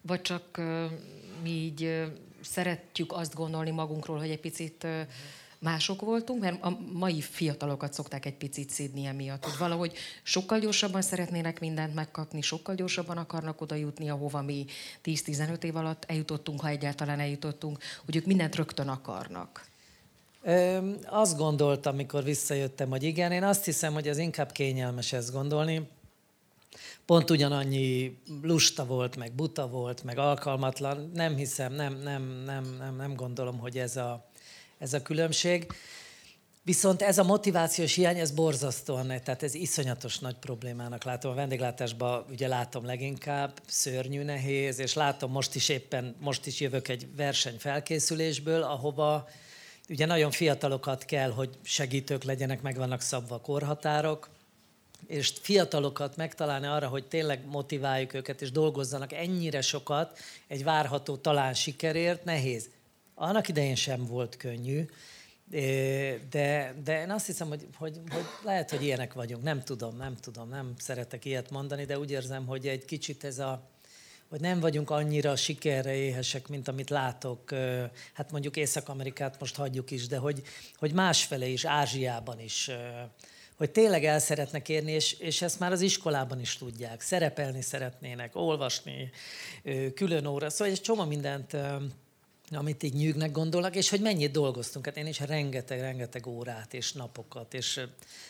vagy 0.00 0.22
csak 0.22 0.56
ö, 0.56 0.86
mi 1.42 1.50
így 1.50 1.82
ö, 1.84 2.06
szeretjük 2.40 3.12
azt 3.12 3.34
gondolni 3.34 3.70
magunkról, 3.70 4.18
hogy 4.18 4.30
egy 4.30 4.40
picit 4.40 4.84
ö, 4.84 5.00
mások 5.60 6.00
voltunk, 6.00 6.40
mert 6.40 6.64
a 6.64 6.78
mai 6.92 7.20
fiatalokat 7.20 7.92
szokták 7.92 8.26
egy 8.26 8.36
picit 8.36 8.70
szídni 8.70 9.04
emiatt, 9.04 9.44
hogy 9.44 9.58
valahogy 9.58 9.92
sokkal 10.22 10.58
gyorsabban 10.58 11.02
szeretnének 11.02 11.60
mindent 11.60 11.94
megkapni, 11.94 12.40
sokkal 12.40 12.74
gyorsabban 12.74 13.16
akarnak 13.16 13.60
oda 13.60 13.74
jutni, 13.74 14.10
ahova 14.10 14.42
mi 14.42 14.64
10-15 15.04 15.62
év 15.62 15.76
alatt 15.76 16.04
eljutottunk, 16.06 16.60
ha 16.60 16.68
egyáltalán 16.68 17.20
eljutottunk, 17.20 17.78
hogy 18.04 18.16
ők 18.16 18.26
mindent 18.26 18.56
rögtön 18.56 18.88
akarnak. 18.88 19.68
Ö, 20.42 20.90
azt 21.06 21.36
gondoltam, 21.36 21.92
amikor 21.92 22.24
visszajöttem, 22.24 22.90
hogy 22.90 23.02
igen, 23.02 23.32
én 23.32 23.42
azt 23.42 23.64
hiszem, 23.64 23.92
hogy 23.92 24.08
ez 24.08 24.18
inkább 24.18 24.52
kényelmes 24.52 25.12
ezt 25.12 25.32
gondolni. 25.32 25.88
Pont 27.06 27.30
ugyanannyi 27.30 28.18
lusta 28.42 28.86
volt, 28.86 29.16
meg 29.16 29.32
buta 29.32 29.68
volt, 29.68 30.04
meg 30.04 30.18
alkalmatlan. 30.18 31.10
Nem 31.14 31.36
hiszem, 31.36 31.72
nem, 31.72 31.96
nem, 32.02 32.42
nem, 32.46 32.74
nem, 32.78 32.96
nem 32.96 33.14
gondolom, 33.14 33.58
hogy 33.58 33.78
ez 33.78 33.96
a, 33.96 34.29
ez 34.80 34.92
a 34.92 35.02
különbség. 35.02 35.66
Viszont 36.62 37.02
ez 37.02 37.18
a 37.18 37.24
motivációs 37.24 37.94
hiány, 37.94 38.18
ez 38.18 38.30
borzasztóan, 38.30 39.06
tehát 39.06 39.42
ez 39.42 39.54
iszonyatos 39.54 40.18
nagy 40.18 40.34
problémának 40.34 41.04
látom. 41.04 41.30
A 41.30 41.34
vendéglátásban 41.34 42.24
ugye 42.30 42.48
látom 42.48 42.84
leginkább, 42.84 43.60
szörnyű 43.66 44.22
nehéz, 44.22 44.78
és 44.78 44.94
látom 44.94 45.30
most 45.30 45.54
is 45.54 45.68
éppen, 45.68 46.16
most 46.20 46.46
is 46.46 46.60
jövök 46.60 46.88
egy 46.88 47.06
verseny 47.16 47.58
felkészülésből, 47.58 48.62
ahova 48.62 49.28
ugye 49.88 50.06
nagyon 50.06 50.30
fiatalokat 50.30 51.04
kell, 51.04 51.30
hogy 51.30 51.50
segítők 51.62 52.22
legyenek, 52.22 52.62
meg 52.62 52.76
vannak 52.76 53.00
szabva 53.00 53.34
a 53.34 53.40
korhatárok, 53.40 54.28
és 55.06 55.32
fiatalokat 55.40 56.16
megtalálni 56.16 56.66
arra, 56.66 56.88
hogy 56.88 57.06
tényleg 57.06 57.46
motiváljuk 57.46 58.14
őket, 58.14 58.42
és 58.42 58.50
dolgozzanak 58.50 59.12
ennyire 59.12 59.60
sokat 59.60 60.18
egy 60.46 60.64
várható 60.64 61.16
talán 61.16 61.54
sikerért, 61.54 62.24
nehéz. 62.24 62.68
Annak 63.22 63.48
idején 63.48 63.74
sem 63.74 64.06
volt 64.06 64.36
könnyű, 64.36 64.84
de, 66.30 66.74
de 66.84 67.00
én 67.00 67.10
azt 67.10 67.26
hiszem, 67.26 67.48
hogy, 67.48 67.66
hogy, 67.76 68.00
hogy 68.10 68.24
lehet, 68.44 68.70
hogy 68.70 68.82
ilyenek 68.82 69.12
vagyunk. 69.12 69.42
Nem 69.42 69.62
tudom, 69.62 69.96
nem 69.96 70.16
tudom, 70.16 70.48
nem 70.48 70.72
szeretek 70.78 71.24
ilyet 71.24 71.50
mondani, 71.50 71.84
de 71.84 71.98
úgy 71.98 72.10
érzem, 72.10 72.46
hogy 72.46 72.66
egy 72.66 72.84
kicsit 72.84 73.24
ez 73.24 73.38
a, 73.38 73.70
hogy 74.28 74.40
nem 74.40 74.60
vagyunk 74.60 74.90
annyira 74.90 75.36
sikerre 75.36 75.94
éhesek, 75.94 76.48
mint 76.48 76.68
amit 76.68 76.90
látok. 76.90 77.50
Hát 78.12 78.30
mondjuk 78.32 78.56
Észak-Amerikát 78.56 79.40
most 79.40 79.56
hagyjuk 79.56 79.90
is, 79.90 80.06
de 80.06 80.16
hogy, 80.16 80.42
hogy 80.74 80.92
másfele 80.92 81.46
is, 81.46 81.64
Ázsiában 81.64 82.40
is, 82.40 82.70
hogy 83.56 83.70
tényleg 83.70 84.04
el 84.04 84.18
szeretnek 84.18 84.68
érni, 84.68 84.92
és, 84.92 85.12
és 85.12 85.42
ezt 85.42 85.58
már 85.58 85.72
az 85.72 85.80
iskolában 85.80 86.40
is 86.40 86.56
tudják. 86.56 87.00
Szerepelni 87.00 87.62
szeretnének, 87.62 88.36
olvasni, 88.36 89.10
külön 89.94 90.26
óra. 90.26 90.50
Szóval 90.50 90.72
egy 90.72 90.80
csomó 90.80 91.04
mindent 91.04 91.56
amit 92.56 92.82
így 92.82 92.94
nyűgnek 92.94 93.32
gondolnak, 93.32 93.76
és 93.76 93.90
hogy 93.90 94.00
mennyit 94.00 94.30
dolgoztunk. 94.30 94.84
Hát 94.84 94.96
én 94.96 95.06
is 95.06 95.20
rengeteg-rengeteg 95.20 96.26
órát 96.26 96.74
és 96.74 96.92
napokat, 96.92 97.54
és 97.54 97.80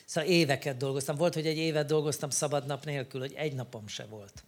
szóval 0.05 0.31
éveket 0.31 0.77
dolgoztam. 0.77 1.17
Volt, 1.17 1.35
hogy 1.35 1.47
egy 1.47 1.57
évet 1.57 1.87
dolgoztam 1.87 2.31
szabad 2.31 2.67
nap 2.67 2.85
nélkül, 2.85 3.21
hogy 3.21 3.33
egy 3.37 3.55
napom 3.55 3.87
se 3.87 4.05
volt. 4.05 4.45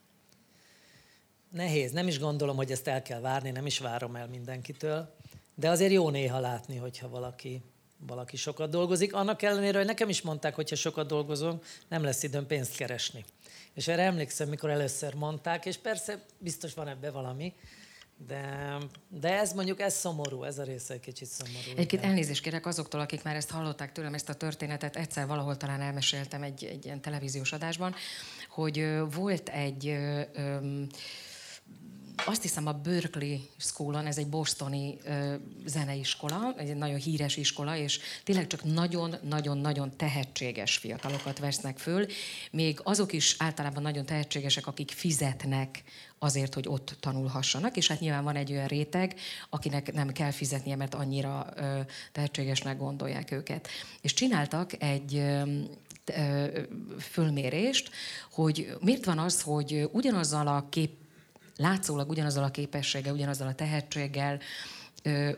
Nehéz, 1.51 1.93
nem 1.93 2.09
is 2.09 2.19
gondolom, 2.19 2.57
hogy 2.57 2.71
ezt 2.71 2.89
el 2.89 3.03
kell 3.03 3.21
várni, 3.21 3.51
nem 3.51 3.67
is 3.67 3.79
várom 3.79 4.17
el 4.17 4.29
mindenkitől, 4.29 5.15
de 5.55 5.71
azért 5.71 5.93
jó 5.93 6.11
néha 6.11 6.41
látni, 6.41 6.77
hogyha 6.77 7.09
valaki, 7.09 7.63
valaki 8.07 8.37
sokat 8.37 8.71
dolgozik. 8.71 9.15
Annak 9.15 9.43
ellenére, 9.43 9.79
hogy 9.79 9.87
nekem 9.87 10.09
is 10.09 10.23
mondták, 10.23 10.55
hogy 10.55 10.69
ha 10.69 10.77
sokat 10.77 11.07
dolgozom, 11.07 11.61
nem 11.89 12.03
lesz 12.03 12.23
időm 12.23 12.47
pénzt 12.47 12.77
keresni. 12.77 13.25
És 13.75 13.89
erre 13.89 14.03
emlékszem, 14.03 14.49
mikor 14.49 14.71
először 14.71 15.15
mondták, 15.15 15.67
és 15.67 15.77
persze 15.77 16.25
biztos 16.39 16.75
van 16.75 16.89
ebbe 16.89 17.11
valami, 17.11 17.55
de, 18.27 18.77
de 19.09 19.39
ez 19.39 19.53
mondjuk, 19.53 19.81
ez 19.81 19.95
szomorú, 19.95 20.43
ez 20.43 20.59
a 20.59 20.63
része 20.63 20.95
egy 20.95 21.01
kicsit 21.01 21.29
szomorú. 21.29 21.71
Egyébként 21.71 22.05
elnézést 22.05 22.43
kérek 22.43 22.67
azoktól, 22.67 23.01
akik 23.01 23.23
már 23.23 23.37
ezt 23.37 23.51
hallották 23.51 23.93
tőlem, 23.93 24.15
ezt 24.15 24.29
a 24.29 24.35
történetet, 24.35 24.97
egyszer 24.97 25.27
valahol 25.27 25.57
talán 25.57 25.81
elmeséltem 25.81 26.43
egy, 26.43 26.65
egy 26.65 26.85
ilyen 26.85 27.01
televíziós 27.01 27.53
adásban, 27.53 27.95
hogy 28.49 28.87
volt 29.11 29.49
egy... 29.49 29.89
Ö, 29.89 30.21
ö, 30.33 30.83
azt 32.25 32.43
hiszem 32.43 32.67
a 32.67 32.73
Berkeley 32.73 33.37
Schoolon, 33.57 34.07
ez 34.07 34.19
egy 34.19 34.29
bostoni 34.29 34.99
ö, 35.05 35.35
zeneiskola, 35.67 36.55
egy 36.57 36.77
nagyon 36.77 36.97
híres 36.97 37.37
iskola, 37.37 37.77
és 37.77 38.01
tényleg 38.25 38.47
csak 38.47 38.65
nagyon-nagyon-nagyon 38.65 39.97
tehetséges 39.97 40.77
fiatalokat 40.77 41.39
vesznek 41.39 41.79
föl. 41.79 42.07
Még 42.51 42.81
azok 42.83 43.13
is 43.13 43.37
általában 43.39 43.83
nagyon 43.83 44.07
tehetségesek, 44.07 44.67
akik 44.67 44.91
fizetnek 44.91 45.83
azért, 46.19 46.55
hogy 46.55 46.69
ott 46.69 46.97
tanulhassanak, 47.01 47.77
és 47.77 47.89
hát 47.89 48.01
nyilván 48.01 48.25
van 48.25 48.37
egy 48.37 48.53
olyan 48.53 48.67
réteg, 48.67 49.15
akinek 49.51 49.93
nem 49.93 50.13
kell 50.13 50.31
fizetnie, 50.31 50.77
mert 50.77 50.95
annyira 50.95 51.47
ö, 51.57 51.81
tehetségesnek 52.13 52.79
gondolják 52.79 53.31
őket. 53.31 53.69
És 54.01 54.15
csináltak 54.15 54.83
egy 54.83 55.15
ö, 55.15 55.43
fölmérést, 57.01 57.91
hogy 58.31 58.77
miért 58.81 59.05
van 59.05 59.19
az, 59.19 59.41
hogy 59.41 59.89
ugyanazzal 59.93 60.47
a 60.47 60.67
kép 60.69 61.02
látszólag 61.63 62.11
ugyanazzal 62.11 62.45
a 62.45 62.51
képességgel, 62.51 63.15
ugyanazzal 63.15 63.47
a 63.47 63.55
tehetséggel, 63.55 64.39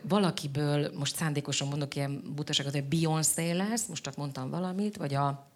valakiből, 0.01 0.91
most 0.97 1.15
szándékosan 1.15 1.67
mondok 1.67 1.95
ilyen 1.95 2.21
butaságot, 2.35 2.73
hogy 2.73 2.83
Beyoncé 2.83 3.51
lesz, 3.51 3.85
most 3.85 4.03
csak 4.03 4.15
mondtam 4.15 4.49
valamit, 4.49 4.97
vagy 4.97 5.13
a 5.13 5.47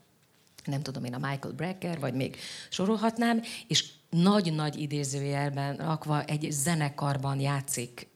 nem 0.66 0.82
tudom 0.82 1.04
én, 1.04 1.13
a 1.13 1.28
Michael 1.28 1.54
Brecker, 1.54 2.00
vagy 2.00 2.13
még 2.13 2.38
sorolhatnám, 2.70 3.42
és 3.68 3.86
nagy-nagy 4.10 4.82
idézőjelben 4.82 5.75
rakva 5.75 6.24
egy 6.24 6.48
zenekarban 6.51 7.39
játszik, 7.39 8.08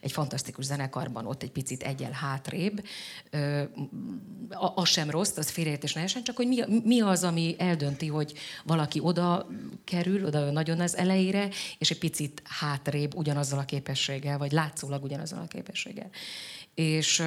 egy 0.00 0.12
fantasztikus 0.12 0.64
zenekarban, 0.64 1.26
ott 1.26 1.42
egy 1.42 1.50
picit 1.50 1.82
egyel 1.82 2.10
hátrébb. 2.10 2.86
Az 4.74 4.88
sem 4.88 5.10
rossz, 5.10 5.36
az 5.36 5.50
félreértés 5.50 5.92
nehezen, 5.92 6.22
csak 6.22 6.36
hogy 6.36 6.46
mi, 6.46 6.64
mi 6.84 7.00
az, 7.00 7.24
ami 7.24 7.54
eldönti, 7.58 8.06
hogy 8.06 8.32
valaki 8.64 9.00
oda 9.02 9.46
kerül, 9.84 10.24
oda 10.24 10.50
nagyon 10.50 10.80
az 10.80 10.96
elejére, 10.96 11.48
és 11.78 11.90
egy 11.90 11.98
picit 11.98 12.42
hátrébb 12.44 13.16
ugyanazzal 13.16 13.58
a 13.58 13.64
képességgel, 13.64 14.38
vagy 14.38 14.52
látszólag 14.52 15.04
ugyanazzal 15.04 15.42
a 15.42 15.46
képességgel. 15.46 16.10
És 16.74 17.22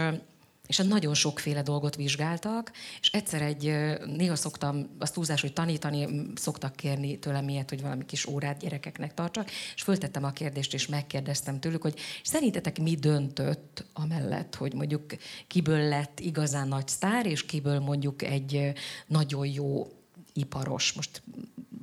és 0.71 0.77
hát 0.77 0.87
nagyon 0.87 1.13
sokféle 1.13 1.61
dolgot 1.61 1.95
vizsgáltak, 1.95 2.71
és 3.01 3.09
egyszer 3.11 3.41
egy, 3.41 3.63
néha 4.05 4.35
szoktam, 4.35 4.89
azt 4.99 5.13
túlzás, 5.13 5.41
hogy 5.41 5.53
tanítani, 5.53 6.07
szoktak 6.35 6.75
kérni 6.75 7.19
tőlem 7.19 7.49
ilyet, 7.49 7.69
hogy 7.69 7.81
valami 7.81 8.05
kis 8.05 8.25
órát 8.25 8.59
gyerekeknek 8.59 9.13
tartsak, 9.13 9.49
és 9.75 9.81
föltettem 9.81 10.23
a 10.23 10.31
kérdést, 10.31 10.73
és 10.73 10.87
megkérdeztem 10.87 11.59
tőlük, 11.59 11.81
hogy 11.81 11.99
szerintetek 12.23 12.79
mi 12.79 12.95
döntött 12.95 13.85
amellett, 13.93 14.55
hogy 14.55 14.73
mondjuk 14.73 15.03
kiből 15.47 15.87
lett 15.87 16.19
igazán 16.19 16.67
nagy 16.67 16.87
sztár, 16.87 17.25
és 17.25 17.45
kiből 17.45 17.79
mondjuk 17.79 18.21
egy 18.21 18.71
nagyon 19.07 19.47
jó 19.47 19.91
iparos, 20.33 20.93
most 20.93 21.21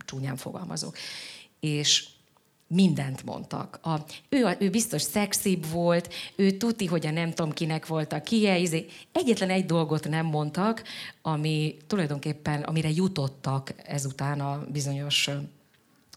csúnyán 0.06 0.36
fogalmazok. 0.36 0.96
És 1.60 2.08
mindent 2.68 3.24
mondtak. 3.24 3.78
A, 3.82 4.04
ő, 4.28 4.56
ő 4.58 4.70
biztos 4.70 5.02
szexibb 5.02 5.66
volt, 5.70 6.14
ő 6.36 6.50
tuti, 6.50 6.86
hogy 6.86 7.06
a 7.06 7.10
nem 7.10 7.30
tudom 7.30 7.52
kinek 7.52 7.86
volt 7.86 8.12
a 8.12 8.22
kie, 8.22 8.58
izé. 8.58 8.86
egyetlen 9.12 9.50
egy 9.50 9.66
dolgot 9.66 10.08
nem 10.08 10.26
mondtak, 10.26 10.82
ami 11.22 11.76
tulajdonképpen, 11.86 12.62
amire 12.62 12.90
jutottak 12.90 13.74
ezután 13.86 14.40
a 14.40 14.64
bizonyos 14.72 15.30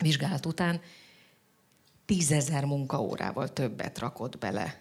vizsgálat 0.01 0.45
után, 0.45 0.81
tízezer 2.05 2.65
munkaórával 2.65 3.53
többet 3.53 3.99
rakott 3.99 4.37
bele. 4.37 4.79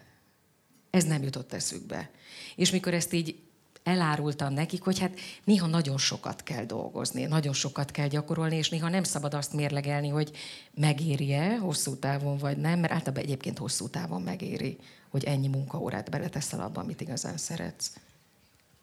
Ez 0.89 1.03
nem 1.03 1.23
jutott 1.23 1.53
eszükbe. 1.53 2.09
És 2.55 2.71
mikor 2.71 2.93
ezt 2.93 3.13
így 3.13 3.35
elárultam 3.83 4.53
nekik, 4.53 4.81
hogy 4.81 4.99
hát 4.99 5.19
néha 5.43 5.67
nagyon 5.67 5.97
sokat 5.97 6.43
kell 6.43 6.65
dolgozni, 6.65 7.25
nagyon 7.25 7.53
sokat 7.53 7.91
kell 7.91 8.07
gyakorolni, 8.07 8.55
és 8.55 8.69
néha 8.69 8.89
nem 8.89 9.03
szabad 9.03 9.33
azt 9.33 9.53
mérlegelni, 9.53 10.07
hogy 10.07 10.31
megéri-e 10.73 11.57
hosszú 11.57 11.95
távon, 11.95 12.37
vagy 12.37 12.57
nem, 12.57 12.79
mert 12.79 12.93
általában 12.93 13.23
egyébként 13.23 13.57
hosszú 13.57 13.87
távon 13.87 14.21
megéri, 14.21 14.77
hogy 15.09 15.23
ennyi 15.23 15.47
munkaórát 15.47 16.09
beleteszel 16.09 16.59
abba, 16.59 16.81
amit 16.81 17.01
igazán 17.01 17.37
szeretsz. 17.37 17.91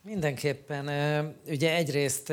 Mindenképpen. 0.02 0.88
Ugye 1.47 1.75
egyrészt 1.75 2.33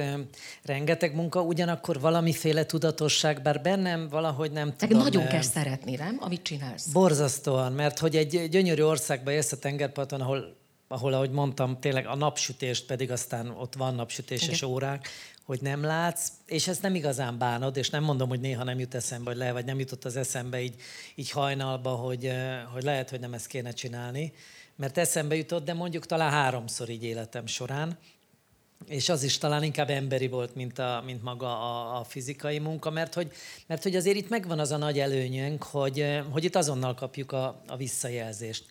rengeteg 0.64 1.16
munka, 1.16 1.42
ugyanakkor 1.42 2.00
valamiféle 2.00 2.66
tudatosság, 2.66 3.42
bár 3.42 3.62
bennem 3.62 4.08
valahogy 4.10 4.52
nem 4.52 4.76
tudom. 4.76 4.98
Nagyon 4.98 5.28
kell 5.28 5.42
szeretni, 5.42 5.96
nem? 5.96 6.18
Amit 6.20 6.42
csinálsz. 6.42 6.86
Borzasztóan, 6.88 7.72
mert 7.72 8.00
hogy 8.00 8.16
egy 8.16 8.50
gyönyörű 8.50 8.82
országba 8.82 9.32
érsz 9.32 9.52
a 9.52 9.58
tengerparton, 9.58 10.22
ahol 10.22 10.56
ahol, 10.88 11.14
ahogy 11.14 11.32
mondtam, 11.32 11.80
tényleg 11.80 12.08
a 12.08 12.16
napsütést 12.16 12.86
pedig 12.86 13.12
aztán 13.12 13.50
ott 13.50 13.76
van 13.76 13.96
napsütéses 13.96 14.58
Igen. 14.58 14.70
órák, 14.70 15.10
hogy 15.44 15.62
nem 15.62 15.84
látsz, 15.84 16.32
és 16.46 16.68
ezt 16.68 16.82
nem 16.82 16.96
igazán 16.96 17.38
bánod, 17.38 17.78
és 17.78 17.90
nem 17.90 18.04
mondom, 18.04 18.30
hogy 18.30 18.40
néha 18.40 18.64
nem 18.64 18.80
jut 18.80 18.96
eszembe, 18.96 19.30
vagy 19.30 19.38
le, 19.40 19.52
vagy 19.52 19.66
nem 19.66 19.80
jutott 19.80 20.06
az 20.06 20.16
eszembe 20.16 20.62
így, 20.62 20.76
így 21.16 21.30
hajnalba, 21.32 21.90
hogy, 21.90 22.32
hogy 22.74 22.84
lehet, 22.84 23.10
hogy 23.10 23.20
nem 23.20 23.34
ezt 23.34 23.48
kéne 23.48 23.72
csinálni, 23.72 24.34
mert 24.76 24.98
eszembe 24.98 25.36
jutott, 25.36 25.66
de 25.66 25.74
mondjuk 25.74 26.06
talán 26.06 26.32
háromszor 26.32 26.90
így 26.90 27.04
életem 27.04 27.46
során, 27.46 27.98
és 28.88 29.10
az 29.10 29.24
is 29.24 29.38
talán 29.38 29.64
inkább 29.64 29.90
emberi 29.90 30.28
volt, 30.28 30.56
mint, 30.56 30.80
a, 30.80 31.04
mint 31.06 31.24
maga 31.24 31.48
a, 31.48 32.00
a 32.00 32.04
fizikai 32.04 32.60
munka, 32.60 32.90
mert 32.90 33.14
hogy, 33.14 33.32
mert 33.68 33.84
hogy 33.84 33.96
azért 33.96 34.18
itt 34.18 34.30
megvan 34.30 34.60
az 34.60 34.72
a 34.72 34.78
nagy 34.78 35.00
előnyünk, 35.00 35.64
hogy, 35.64 36.22
hogy 36.32 36.44
itt 36.44 36.56
azonnal 36.56 36.94
kapjuk 36.94 37.32
a, 37.32 37.62
a 37.68 37.78
visszajelzést 37.78 38.66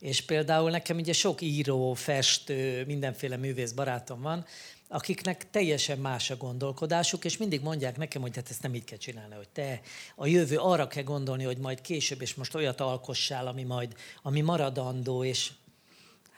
És 0.00 0.22
például 0.22 0.70
nekem 0.70 0.96
ugye 0.96 1.12
sok 1.12 1.40
író, 1.40 1.94
festő, 1.94 2.84
mindenféle 2.86 3.36
művész 3.36 3.72
barátom 3.72 4.20
van, 4.20 4.44
akiknek 4.88 5.50
teljesen 5.50 5.98
más 5.98 6.30
a 6.30 6.36
gondolkodásuk, 6.36 7.24
és 7.24 7.36
mindig 7.36 7.62
mondják 7.62 7.96
nekem, 7.96 8.22
hogy 8.22 8.36
hát 8.36 8.50
ezt 8.50 8.62
nem 8.62 8.74
így 8.74 8.84
kell 8.84 8.98
csinálni, 8.98 9.34
hogy 9.34 9.48
te 9.48 9.80
a 10.16 10.26
jövő 10.26 10.56
arra 10.56 10.86
kell 10.86 11.02
gondolni, 11.02 11.44
hogy 11.44 11.58
majd 11.58 11.80
később, 11.80 12.20
és 12.22 12.34
most 12.34 12.54
olyat 12.54 12.80
alkossál, 12.80 13.46
ami 13.46 13.62
majd, 13.62 13.94
ami 14.22 14.40
maradandó, 14.40 15.24
és 15.24 15.50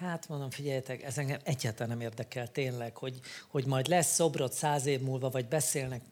Hát 0.03 0.29
mondom, 0.29 0.51
figyeljetek, 0.51 1.03
ez 1.03 1.19
engem 1.19 1.41
egyáltalán 1.45 1.89
nem 1.89 2.01
érdekel 2.01 2.53
tényleg, 2.53 2.97
hogy, 2.97 3.21
hogy 3.49 3.67
majd 3.67 3.87
lesz 3.87 4.15
szobrot 4.15 4.53
száz 4.53 4.87
év 4.87 5.01
múlva, 5.01 5.31
vagy 5.31 5.47
beszélnek. 5.47 6.03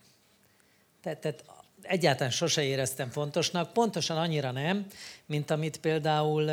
Tehát, 1.03 1.19
tehát 1.19 1.45
egyáltalán 1.83 2.31
sose 2.31 2.63
éreztem 2.63 3.11
fontosnak, 3.11 3.73
pontosan 3.73 4.17
annyira 4.17 4.51
nem, 4.51 4.87
mint 5.27 5.51
amit 5.51 5.81
például 5.81 6.51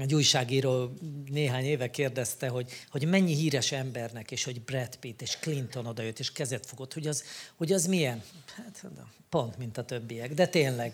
egy 0.00 0.14
újságíró 0.14 0.92
néhány 1.30 1.64
éve 1.64 1.90
kérdezte, 1.90 2.48
hogy, 2.48 2.70
hogy 2.90 3.08
mennyi 3.08 3.34
híres 3.34 3.72
embernek, 3.72 4.30
és 4.30 4.44
hogy 4.44 4.60
Brad 4.60 4.96
Pitt 4.96 5.22
és 5.22 5.36
Clinton 5.40 5.86
odajött, 5.86 6.18
és 6.18 6.32
kezet 6.32 6.66
fogott, 6.66 6.92
hogy 6.92 7.06
az, 7.06 7.24
hogy 7.56 7.72
az 7.72 7.86
milyen? 7.86 8.22
Hát 8.56 8.84
pont, 9.28 9.58
mint 9.58 9.78
a 9.78 9.84
többiek, 9.84 10.34
de 10.34 10.46
tényleg. 10.46 10.92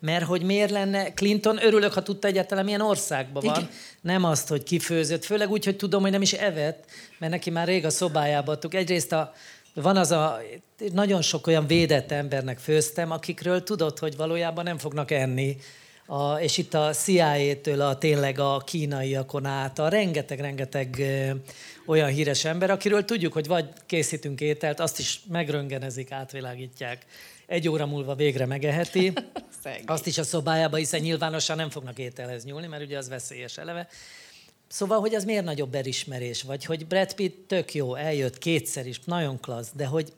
Mert 0.00 0.24
hogy 0.24 0.42
miért 0.42 0.70
lenne, 0.70 1.12
Clinton 1.12 1.64
örülök, 1.64 1.92
ha 1.92 2.02
tudta 2.02 2.28
egyáltalán 2.28 2.64
milyen 2.64 2.80
országban 2.80 3.42
van, 3.44 3.56
Igen. 3.56 3.70
nem 4.00 4.24
azt, 4.24 4.48
hogy 4.48 4.62
kifőzött, 4.62 5.24
főleg 5.24 5.50
úgy, 5.50 5.64
hogy 5.64 5.76
tudom, 5.76 6.02
hogy 6.02 6.10
nem 6.10 6.22
is 6.22 6.32
evett, 6.32 6.84
mert 7.18 7.32
neki 7.32 7.50
már 7.50 7.66
rég 7.66 7.84
a 7.84 7.90
szobájába 7.90 8.52
adtuk. 8.52 8.74
Egyrészt 8.74 9.12
a, 9.12 9.32
van 9.74 9.96
az 9.96 10.10
a, 10.10 10.40
nagyon 10.92 11.22
sok 11.22 11.46
olyan 11.46 11.66
védett 11.66 12.12
embernek 12.12 12.58
főztem, 12.58 13.10
akikről 13.10 13.62
tudod, 13.62 13.98
hogy 13.98 14.16
valójában 14.16 14.64
nem 14.64 14.78
fognak 14.78 15.10
enni, 15.10 15.56
a, 16.10 16.40
és 16.40 16.58
itt 16.58 16.74
a 16.74 16.92
CIA-től 16.92 17.80
a 17.80 17.98
tényleg 17.98 18.38
a 18.38 18.62
kínaiakon 18.66 19.44
át, 19.44 19.78
a 19.78 19.88
rengeteg-rengeteg 19.88 21.02
olyan 21.86 22.08
híres 22.08 22.44
ember, 22.44 22.70
akiről 22.70 23.04
tudjuk, 23.04 23.32
hogy 23.32 23.46
vagy 23.46 23.68
készítünk 23.86 24.40
ételt, 24.40 24.80
azt 24.80 24.98
is 24.98 25.20
megröngenezik, 25.28 26.12
átvilágítják, 26.12 27.06
egy 27.46 27.68
óra 27.68 27.86
múlva 27.86 28.14
végre 28.14 28.46
megeheti, 28.46 29.12
azt 29.86 30.06
is 30.06 30.18
a 30.18 30.22
szobájába, 30.22 30.76
hiszen 30.76 31.00
nyilvánosan 31.00 31.56
nem 31.56 31.70
fognak 31.70 31.98
ételhez 31.98 32.44
nyúlni, 32.44 32.66
mert 32.66 32.82
ugye 32.82 32.98
az 32.98 33.08
veszélyes 33.08 33.58
eleve. 33.58 33.88
Szóval, 34.68 35.00
hogy 35.00 35.14
az 35.14 35.24
miért 35.24 35.44
nagyobb 35.44 35.74
elismerés? 35.74 36.42
Vagy 36.42 36.64
hogy 36.64 36.86
Brad 36.86 37.14
Pitt 37.14 37.48
tök 37.48 37.74
jó, 37.74 37.94
eljött 37.94 38.38
kétszer 38.38 38.86
is, 38.86 39.00
nagyon 39.04 39.40
klassz, 39.40 39.70
de 39.74 39.86
hogy 39.86 40.12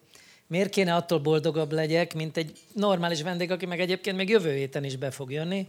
miért 0.46 0.70
kéne 0.70 0.94
attól 0.94 1.18
boldogabb 1.18 1.72
legyek, 1.72 2.14
mint 2.14 2.36
egy 2.36 2.52
normális 2.72 3.22
vendég, 3.22 3.50
aki 3.50 3.66
meg 3.66 3.80
egyébként 3.80 4.16
még 4.16 4.28
jövő 4.28 4.54
héten 4.54 4.84
is 4.84 4.96
be 4.96 5.10
fog 5.10 5.30
jönni? 5.30 5.66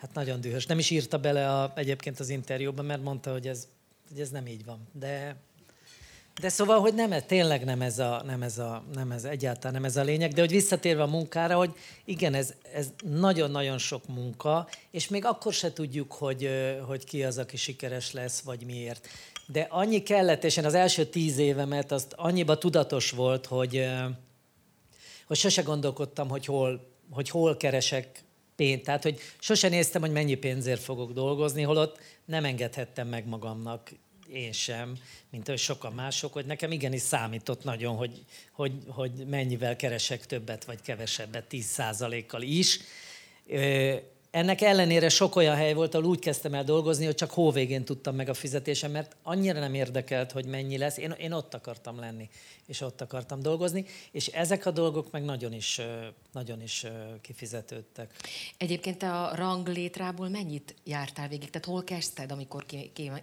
Hát 0.00 0.14
nagyon 0.14 0.40
dühös. 0.40 0.66
Nem 0.66 0.78
is 0.78 0.90
írta 0.90 1.18
bele 1.18 1.50
a, 1.52 1.72
egyébként 1.74 2.20
az 2.20 2.28
interjúban, 2.28 2.84
mert 2.84 3.02
mondta, 3.02 3.32
hogy 3.32 3.46
ez, 3.46 3.68
hogy 4.08 4.20
ez 4.20 4.30
nem 4.30 4.46
így 4.46 4.64
van. 4.64 4.88
De 4.92 5.36
de 6.40 6.48
szóval, 6.48 6.80
hogy 6.80 6.94
nem, 6.94 7.14
tényleg 7.26 7.64
nem 7.64 7.82
ez, 7.82 7.98
a, 7.98 8.22
nem, 8.26 8.42
ez 8.42 8.58
a, 8.58 8.84
nem 8.94 9.10
ez 9.10 9.24
egyáltalán 9.24 9.72
nem 9.72 9.84
ez 9.84 9.96
a 9.96 10.02
lényeg, 10.02 10.32
de 10.32 10.40
hogy 10.40 10.50
visszatérve 10.50 11.02
a 11.02 11.06
munkára, 11.06 11.56
hogy 11.56 11.74
igen, 12.04 12.34
ez, 12.34 12.54
ez 12.74 12.88
nagyon-nagyon 13.02 13.78
sok 13.78 14.08
munka, 14.08 14.68
és 14.90 15.08
még 15.08 15.24
akkor 15.24 15.52
se 15.52 15.72
tudjuk, 15.72 16.12
hogy, 16.12 16.50
hogy 16.86 17.04
ki 17.04 17.24
az, 17.24 17.38
aki 17.38 17.56
sikeres 17.56 18.12
lesz, 18.12 18.40
vagy 18.40 18.64
miért. 18.64 19.08
De 19.46 19.66
annyi 19.70 20.02
kellett, 20.02 20.44
és 20.44 20.56
én 20.56 20.64
az 20.64 20.74
első 20.74 21.04
tíz 21.04 21.38
évemet 21.38 21.92
azt 21.92 22.12
annyiba 22.16 22.58
tudatos 22.58 23.10
volt, 23.10 23.46
hogy, 23.46 23.86
hogy 25.26 25.36
sose 25.36 25.62
gondolkodtam, 25.62 26.28
hogy 26.28 26.44
hol, 26.44 26.88
hogy 27.10 27.28
hol 27.28 27.56
keresek 27.56 28.24
pénzt. 28.60 28.84
Tehát, 28.84 29.02
hogy 29.02 29.20
sose 29.38 29.68
néztem, 29.68 30.00
hogy 30.00 30.12
mennyi 30.12 30.34
pénzért 30.34 30.82
fogok 30.82 31.12
dolgozni, 31.12 31.62
holott 31.62 31.98
nem 32.24 32.44
engedhettem 32.44 33.08
meg 33.08 33.26
magamnak 33.26 33.90
én 34.32 34.52
sem, 34.52 34.96
mint 35.30 35.48
hogy 35.48 35.58
sokan 35.58 35.92
mások, 35.92 36.32
hogy 36.32 36.46
nekem 36.46 36.72
igenis 36.72 37.00
számított 37.00 37.64
nagyon, 37.64 37.96
hogy, 37.96 38.24
hogy, 38.52 38.72
hogy 38.88 39.12
mennyivel 39.26 39.76
keresek 39.76 40.26
többet 40.26 40.64
vagy 40.64 40.80
kevesebbet, 40.82 41.44
10%-kal 41.50 42.42
is. 42.42 42.80
Ennek 44.30 44.60
ellenére 44.60 45.08
sok 45.08 45.36
olyan 45.36 45.56
hely 45.56 45.72
volt, 45.72 45.94
ahol 45.94 46.06
úgy 46.06 46.18
kezdtem 46.18 46.54
el 46.54 46.64
dolgozni, 46.64 47.04
hogy 47.04 47.14
csak 47.14 47.30
hóvégén 47.30 47.84
tudtam 47.84 48.14
meg 48.14 48.28
a 48.28 48.34
fizetésem, 48.34 48.90
mert 48.90 49.16
annyira 49.22 49.60
nem 49.60 49.74
érdekelt, 49.74 50.32
hogy 50.32 50.46
mennyi 50.46 50.78
lesz. 50.78 50.96
Én, 50.96 51.10
én 51.10 51.32
ott 51.32 51.54
akartam 51.54 51.98
lenni, 51.98 52.28
és 52.66 52.80
ott 52.80 53.00
akartam 53.00 53.42
dolgozni, 53.42 53.84
és 54.10 54.26
ezek 54.26 54.66
a 54.66 54.70
dolgok 54.70 55.10
meg 55.10 55.24
nagyon 55.24 55.52
is, 55.52 55.80
nagyon 56.32 56.62
is 56.62 56.86
kifizetődtek. 57.20 58.14
Egyébként 58.56 59.02
a 59.02 59.30
ranglétrából 59.34 60.28
mennyit 60.28 60.74
jártál 60.84 61.28
végig? 61.28 61.50
Tehát 61.50 61.66
hol 61.66 61.84
kezdted, 61.84 62.32
amikor 62.32 62.64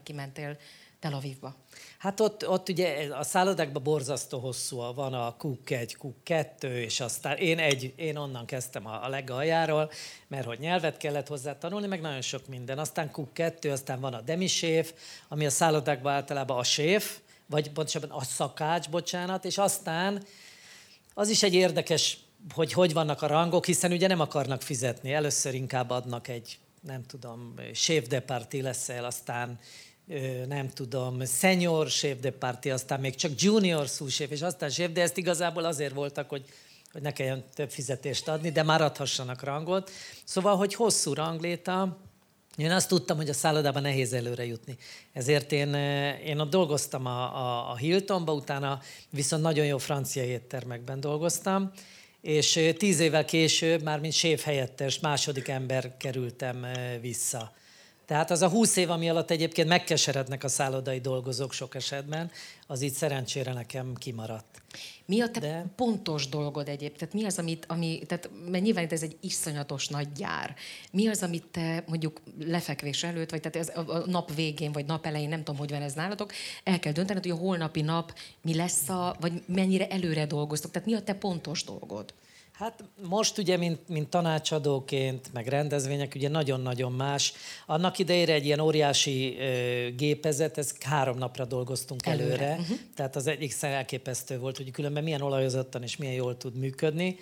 kimentél 0.04 0.58
Tel 1.00 1.14
Avivba? 1.14 1.56
Hát 1.98 2.20
ott, 2.20 2.48
ott 2.48 2.70
ugye 2.70 3.08
a 3.14 3.24
szállodákban 3.24 3.84
borzasztó 3.84 4.40
hosszú, 4.40 4.78
van 4.78 5.14
a 5.14 5.36
Cook 5.38 5.70
1, 5.70 5.96
Cook 5.96 6.24
2, 6.24 6.82
és 6.82 7.00
aztán 7.00 7.38
én, 7.38 7.60
egy, 7.60 7.94
én 7.96 8.18
onnan 8.18 8.46
kezdtem 8.46 8.88
a, 8.88 9.04
a 9.06 9.10
legaljáról, 9.10 9.92
mert 10.28 10.46
hogy 10.46 10.60
nyelvet 10.60 10.98
kellett 10.98 11.28
hozzá 11.28 11.58
tanulni, 11.58 11.88
meg 11.88 12.02
nagyon 12.02 12.22
sok 12.22 12.48
minden. 12.48 12.80
Aztán 12.80 13.12
Cook 13.12 13.34
2, 13.34 13.72
aztán 13.72 14.00
van 14.00 14.14
a 14.14 14.22
demiséf, 14.22 14.94
ami 15.28 15.46
a 15.46 15.50
szállodákban 15.50 16.14
általában 16.14 16.58
a 16.58 16.64
séf, 16.64 17.20
vagy 17.46 17.72
pontosabban 17.72 18.10
a 18.10 18.24
szakács, 18.24 18.90
bocsánat, 18.90 19.46
és 19.46 19.58
aztán 19.58 20.24
az 21.14 21.30
is 21.30 21.44
egy 21.44 21.54
érdekes, 21.54 22.18
hogy 22.54 22.74
hogy 22.74 22.94
vannak 22.94 23.22
a 23.22 23.28
rangok, 23.28 23.66
hiszen 23.66 23.92
ugye 23.92 24.08
nem 24.08 24.20
akarnak 24.20 24.62
fizetni. 24.62 25.14
Először 25.14 25.54
inkább 25.54 25.90
adnak 25.90 26.28
egy, 26.28 26.60
nem 26.82 27.06
tudom, 27.06 27.54
chef 27.74 28.08
de 28.08 28.20
parti 28.20 28.62
leszel, 28.62 29.06
aztán 29.06 29.60
nem 30.48 30.70
tudom, 30.70 31.26
senior 31.26 31.90
chef 31.90 32.20
de 32.20 32.32
party, 32.32 32.70
aztán 32.70 33.00
még 33.00 33.16
csak 33.16 33.42
junior 33.42 33.88
sous 33.88 34.20
és 34.20 34.42
aztán 34.42 34.70
chef, 34.70 34.92
de 34.92 35.02
ezt 35.02 35.18
igazából 35.18 35.64
azért 35.64 35.94
voltak, 35.94 36.30
hogy, 36.30 36.46
hogy 36.92 37.02
ne 37.02 37.14
kelljen 37.14 37.44
több 37.54 37.72
fizetést 37.72 38.28
adni, 38.28 38.52
de 38.52 38.64
már 38.64 38.82
adhassanak 38.82 39.44
rangot. 39.44 39.92
Szóval, 40.24 40.56
hogy 40.56 40.74
hosszú 40.74 41.14
rangléta, 41.14 41.98
én 42.58 42.72
azt 42.72 42.88
tudtam, 42.88 43.18
hogy 43.18 43.30
a 43.30 43.34
szállodában 43.34 43.82
nehéz 43.82 44.14
előre 44.14 44.46
jutni. 44.46 44.78
Ezért 45.14 45.52
én, 45.52 45.74
én 46.26 46.40
ott 46.40 46.50
dolgoztam 46.50 47.06
a, 47.06 47.36
a, 47.36 47.72
a 47.72 47.76
Hiltonba, 47.76 48.34
utána 48.34 48.82
viszont 49.10 49.42
nagyon 49.42 49.66
jó 49.66 49.78
francia 49.78 50.24
éttermekben 50.24 51.00
dolgoztam, 51.00 51.72
és 52.22 52.74
tíz 52.78 53.00
évvel 53.00 53.26
később, 53.26 53.84
már 53.84 54.00
mint 54.00 54.14
séf 54.14 54.44
helyettes, 54.44 55.00
második 55.00 55.48
ember 55.48 55.98
kerültem 55.98 56.66
vissza 57.02 57.56
tehát 58.08 58.32
az 58.32 58.42
a 58.42 58.50
húsz 58.50 58.76
év, 58.76 58.90
ami 58.90 59.10
alatt 59.10 59.32
egyébként 59.32 59.68
megkeserednek 59.68 60.44
a 60.44 60.48
szállodai 60.48 61.00
dolgozók 61.00 61.54
sok 61.54 61.76
esetben, 61.76 62.32
az 62.68 62.82
itt 62.82 62.94
szerencsére 62.94 63.54
nekem 63.54 63.94
kimaradt. 63.94 64.62
Mi 65.06 65.22
a 65.22 65.30
te 65.30 65.40
De... 65.40 65.66
pontos 65.76 66.30
dolgod 66.30 66.68
egyébként? 66.68 66.98
Tehát 66.98 67.14
mi 67.14 67.26
az, 67.26 67.40
amit, 67.40 67.66
ami, 67.68 68.02
tehát, 68.08 68.30
mert 68.50 68.64
nyilván 68.64 68.88
ez 68.90 69.04
egy 69.04 69.18
iszonyatos 69.22 69.88
nagy 69.88 70.12
gyár. 70.12 70.56
Mi 70.92 71.08
az, 71.08 71.24
amit 71.24 71.44
te 71.52 71.84
mondjuk 71.88 72.22
lefekvés 72.40 73.04
előtt, 73.04 73.30
vagy 73.30 73.42
tehát 73.42 73.68
ez 73.68 73.78
a 73.88 74.04
nap 74.06 74.36
végén, 74.36 74.72
vagy 74.72 74.86
nap 74.86 75.06
elején, 75.06 75.30
nem 75.30 75.44
tudom, 75.44 75.60
hogy 75.60 75.70
van 75.70 75.82
ez 75.82 75.94
nálatok, 75.94 76.32
el 76.64 76.80
kell 76.80 76.92
döntened, 76.92 77.24
hogy 77.24 77.32
a 77.32 77.36
holnapi 77.36 77.82
nap 77.82 78.14
mi 78.42 78.56
lesz, 78.56 78.90
a, 78.90 79.16
vagy 79.20 79.44
mennyire 79.46 79.88
előre 79.88 80.26
dolgoztok. 80.26 80.72
Tehát 80.72 80.88
mi 80.88 80.94
a 80.94 81.02
te 81.02 81.14
pontos 81.14 81.64
dolgod? 81.64 82.14
Hát 82.58 82.84
most 83.08 83.38
ugye, 83.38 83.58
mint, 83.58 83.88
mint 83.88 84.10
tanácsadóként, 84.10 85.34
meg 85.34 85.48
rendezvények, 85.48 86.14
ugye 86.16 86.30
nagyon-nagyon 86.30 86.92
más. 86.92 87.34
Annak 87.66 88.00
idejére 88.00 88.34
egy 88.34 88.46
ilyen 88.46 88.60
óriási 88.60 89.38
ö, 89.40 89.90
gépezet, 89.96 90.58
ez 90.58 90.74
három 90.80 91.18
napra 91.18 91.46
dolgoztunk 91.46 92.06
előre, 92.06 92.26
előre. 92.26 92.58
Uh-huh. 92.60 92.78
tehát 92.96 93.16
az 93.16 93.28
egyik 93.28 93.56
elképesztő 93.62 94.40
volt, 94.40 94.58
hogy 94.58 94.72
különben 94.72 95.04
milyen 95.04 95.22
olajozottan 95.22 95.84
és 95.84 95.98
milyen 95.98 96.14
jól 96.14 96.38
tud 96.38 96.56
működni. 96.56 97.18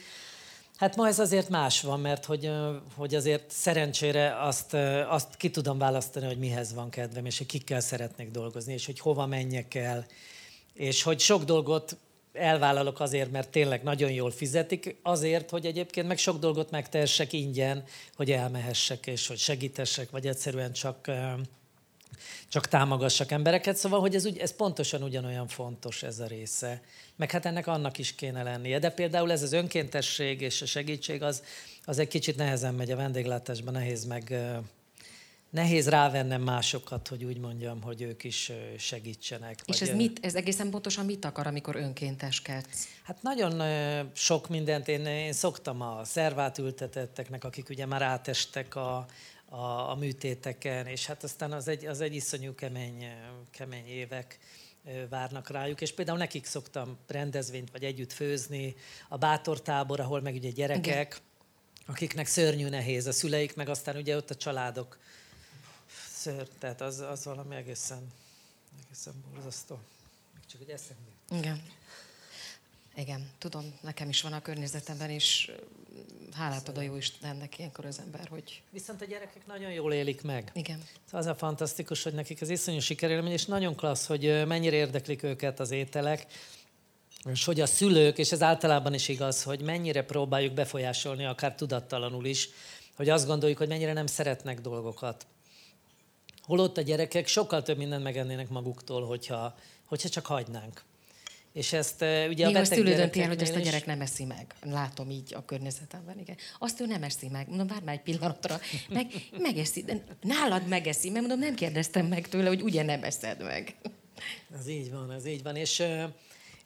Hát 0.78 0.96
ma 0.96 1.08
ez 1.08 1.20
azért 1.20 1.50
más 1.50 1.82
van, 1.82 2.00
mert 2.00 2.26
hogy, 2.26 2.52
hogy 2.96 3.16
azért 3.16 3.52
szerencsére 3.52 4.42
azt, 4.42 4.74
azt 5.10 5.36
ki 5.36 5.50
tudom 5.50 5.78
választani, 5.78 6.26
hogy 6.26 6.40
mihez 6.40 6.74
van 6.74 6.90
kedvem, 6.90 7.26
és 7.26 7.38
hogy 7.38 7.48
kikkel 7.48 7.80
szeretnék 7.80 8.32
dolgozni, 8.32 8.74
és 8.74 8.86
hogy 8.86 9.00
hova 9.00 9.26
menjek 9.26 9.76
el, 9.76 10.06
és 10.74 11.04
hogy 11.04 11.20
sok 11.20 11.44
dolgot 11.44 11.98
elvállalok 12.36 13.00
azért, 13.00 13.32
mert 13.32 13.50
tényleg 13.50 13.84
nagyon 13.84 14.12
jól 14.12 14.32
fizetik, 14.32 14.96
azért, 15.04 15.50
hogy 15.50 15.66
egyébként 15.66 16.08
meg 16.08 16.18
sok 16.18 16.40
dolgot 16.40 16.72
megtehessek 16.72 17.34
ingyen, 17.34 17.84
hogy 18.16 18.32
elmehessek, 18.32 19.08
és 19.08 19.28
hogy 19.28 19.38
segítessek, 19.38 20.10
vagy 20.10 20.28
egyszerűen 20.28 20.72
csak, 20.74 21.12
csak 22.48 22.68
támogassak 22.68 23.32
embereket. 23.32 23.76
Szóval, 23.76 24.00
hogy 24.00 24.16
ez, 24.16 24.26
ez 24.38 24.56
pontosan 24.56 25.04
ugyanolyan 25.04 25.48
fontos 25.48 26.04
ez 26.04 26.20
a 26.20 26.28
része. 26.28 26.82
Meg 27.16 27.32
hát 27.32 27.46
ennek 27.46 27.68
annak 27.68 27.98
is 27.98 28.16
kéne 28.16 28.44
lennie. 28.44 28.80
De 28.80 28.90
például 28.90 29.32
ez 29.32 29.44
az 29.44 29.54
önkéntesség 29.54 30.42
és 30.42 30.62
a 30.62 30.66
segítség, 30.66 31.24
az, 31.24 31.44
az 31.86 32.00
egy 32.00 32.08
kicsit 32.08 32.36
nehezen 32.36 32.74
megy 32.74 32.92
a 32.92 32.96
vendéglátásban, 32.96 33.74
nehéz 33.74 34.06
meg 34.06 34.34
nehéz 35.56 35.90
rávennem 35.90 36.42
másokat, 36.42 37.08
hogy 37.08 37.24
úgy 37.24 37.38
mondjam, 37.38 37.82
hogy 37.82 38.02
ők 38.02 38.24
is 38.24 38.52
segítsenek. 38.78 39.60
És 39.66 39.82
ez, 39.82 39.90
mit, 39.90 40.20
ez 40.22 40.36
egészen 40.36 40.70
pontosan 40.70 41.06
mit 41.06 41.26
akar, 41.26 41.48
amikor 41.48 41.76
önkénteskedsz? 41.76 42.88
Hát 43.04 43.22
nagyon 43.22 43.62
sok 44.14 44.50
mindent. 44.50 44.88
Én, 44.88 45.06
én 45.06 45.34
szoktam 45.34 45.82
a 45.82 46.04
szervát 46.04 46.58
ültetetteknek, 46.58 47.44
akik 47.44 47.70
ugye 47.70 47.86
már 47.86 48.02
átestek 48.02 48.76
a, 48.76 49.06
a, 49.46 49.90
a 49.90 49.96
műtéteken, 49.96 50.88
és 50.88 51.06
hát 51.06 51.24
aztán 51.24 51.52
az 51.52 51.68
egy, 51.68 51.86
az 51.86 52.02
egy 52.02 52.16
iszonyú 52.16 52.56
kemény, 52.56 53.06
kemény 53.52 53.88
évek 53.88 54.40
várnak 55.10 55.50
rájuk, 55.50 55.82
és 55.82 55.94
például 55.94 56.18
nekik 56.18 56.46
szoktam 56.46 56.98
rendezvényt 57.08 57.72
vagy 57.72 57.84
együtt 57.84 58.14
főzni, 58.14 58.76
a 59.10 59.18
bátor 59.18 59.62
tábor, 59.62 60.00
ahol 60.00 60.22
meg 60.22 60.34
ugye 60.34 60.50
gyerekek, 60.50 61.08
Igen. 61.08 61.88
akiknek 61.88 62.28
szörnyű 62.28 62.70
nehéz, 62.70 63.08
a 63.08 63.12
szüleik, 63.12 63.56
meg 63.56 63.70
aztán 63.70 63.96
ugye 63.96 64.16
ott 64.16 64.30
a 64.30 64.36
családok. 64.36 64.98
Ször, 66.26 66.48
tehát 66.60 66.82
az, 66.82 67.00
az 67.00 67.26
valami 67.26 67.56
egészen, 67.56 68.12
egészen 68.86 69.14
borzasztó. 69.34 69.80
Csak 70.52 70.60
hogy 70.60 70.70
eszembe. 70.70 71.12
Igen. 71.30 71.64
Igen, 72.96 73.30
tudom, 73.38 73.74
nekem 73.82 74.10
is 74.10 74.22
van 74.22 74.34
a 74.34 74.42
környezetemben, 74.42 75.10
és 75.10 75.52
hálát 76.34 76.68
ad 76.68 76.78
a 76.78 76.82
jó 76.82 76.96
Istennek 76.96 77.58
ilyenkor 77.58 77.86
az 77.86 78.00
ember, 78.00 78.28
hogy... 78.28 78.62
Viszont 78.70 79.02
a 79.02 79.06
gyerekek 79.06 79.46
nagyon 79.48 79.72
jól 79.72 79.94
élik 79.94 80.22
meg. 80.22 80.52
Igen. 80.54 80.84
Szóval 81.06 81.20
az 81.20 81.26
a 81.26 81.36
fantasztikus, 81.36 82.04
hogy 82.04 82.14
nekik 82.14 82.42
ez 82.42 82.50
iszonyú 82.50 82.80
sikerélmény, 82.80 83.32
és 83.32 83.46
nagyon 83.46 83.76
klassz, 83.76 84.06
hogy 84.06 84.48
mennyire 84.48 84.76
érdeklik 84.76 85.24
őket 85.24 85.60
az 85.60 85.72
ételek, 85.72 86.26
és 87.30 87.46
hogy 87.46 87.62
a 87.62 87.66
szülők, 87.66 88.18
és 88.18 88.32
ez 88.32 88.42
általában 88.42 88.94
is 88.94 89.08
igaz, 89.08 89.44
hogy 89.44 89.62
mennyire 89.62 90.04
próbáljuk 90.04 90.54
befolyásolni, 90.54 91.26
akár 91.26 91.56
tudattalanul 91.56 92.26
is, 92.26 92.50
hogy 92.96 93.10
azt 93.10 93.28
gondoljuk, 93.28 93.58
hogy 93.58 93.68
mennyire 93.68 93.94
nem 93.94 94.08
szeretnek 94.08 94.62
dolgokat. 94.62 95.26
Holott 96.46 96.78
a 96.78 96.82
gyerekek 96.82 97.28
sokkal 97.28 97.62
több 97.62 97.78
mindent 97.78 98.04
megennének 98.04 98.50
maguktól, 98.50 99.06
hogyha, 99.06 99.56
hogyha 99.86 100.10
csak 100.10 100.26
hagynánk. 100.26 100.84
És 101.54 101.74
ezt 101.74 102.02
uh, 102.02 102.08
ugye 102.30 102.46
Még 102.46 102.56
a 102.56 102.60
beteg 102.60 102.62
azt 102.62 103.18
el, 103.18 103.28
hogy 103.28 103.42
ezt 103.42 103.56
a 103.56 103.60
gyerek 103.60 103.86
nem 103.86 104.02
eszi 104.02 104.26
meg. 104.26 104.56
Látom 104.62 105.10
így 105.10 105.34
a 105.34 105.46
környezetemben, 105.46 106.20
igen. 106.20 106.36
Azt 106.60 106.82
ő 106.82 106.86
nem 106.86 107.04
eszi 107.04 107.28
meg. 107.28 107.48
Mondom, 107.48 107.68
várj 107.68 107.84
már 107.84 107.96
egy 107.96 108.02
pillanatra. 108.02 108.60
Meg, 108.90 109.08
megeszi. 109.38 109.84
De 109.84 110.04
nálad 110.22 110.68
megeszi. 110.68 111.10
Mert 111.10 111.28
mondom, 111.28 111.40
nem 111.40 111.56
kérdeztem 111.56 112.06
meg 112.06 112.28
tőle, 112.28 112.48
hogy 112.48 112.62
ugye 112.62 112.84
nem 112.84 113.04
eszed 113.04 113.44
meg. 113.44 113.76
Ez 114.60 114.68
így 114.68 114.92
van, 114.92 115.12
ez 115.12 115.26
így 115.26 115.44
van. 115.44 115.56
És, 115.56 115.84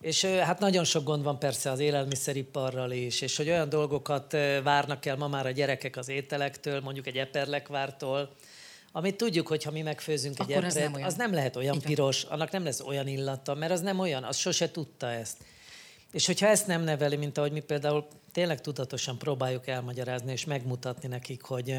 és 0.01 0.25
hát 0.25 0.59
nagyon 0.59 0.83
sok 0.83 1.03
gond 1.03 1.23
van 1.23 1.39
persze 1.39 1.71
az 1.71 1.79
élelmiszeriparral 1.79 2.91
is, 2.91 3.21
és 3.21 3.37
hogy 3.37 3.49
olyan 3.49 3.69
dolgokat 3.69 4.31
várnak 4.63 5.05
el 5.05 5.15
ma 5.15 5.27
már 5.27 5.45
a 5.45 5.51
gyerekek 5.51 5.97
az 5.97 6.09
ételektől, 6.09 6.81
mondjuk 6.81 7.07
egy 7.07 7.17
eperlekvártól, 7.17 8.35
amit 8.91 9.15
tudjuk, 9.15 9.47
hogy 9.47 9.63
ha 9.63 9.71
mi 9.71 9.81
megfőzünk 9.81 10.39
egy 10.39 10.51
epret, 10.51 10.69
az 10.69 10.73
nem, 10.73 10.93
olyan. 10.93 11.07
az 11.07 11.15
nem 11.15 11.33
lehet 11.33 11.55
olyan 11.55 11.79
piros, 11.79 12.23
annak 12.23 12.51
nem 12.51 12.63
lesz 12.63 12.81
olyan 12.81 13.07
illata, 13.07 13.53
mert 13.53 13.71
az 13.71 13.81
nem 13.81 13.99
olyan, 13.99 14.23
az 14.23 14.37
sose 14.37 14.71
tudta 14.71 15.11
ezt. 15.11 15.37
És 16.11 16.25
hogyha 16.25 16.47
ezt 16.47 16.67
nem 16.67 16.83
neveli, 16.83 17.15
mint 17.15 17.37
ahogy 17.37 17.51
mi 17.51 17.59
például 17.59 18.07
tényleg 18.31 18.61
tudatosan 18.61 19.17
próbáljuk 19.17 19.67
elmagyarázni 19.67 20.31
és 20.31 20.45
megmutatni 20.45 21.07
nekik, 21.07 21.41
hogy 21.41 21.75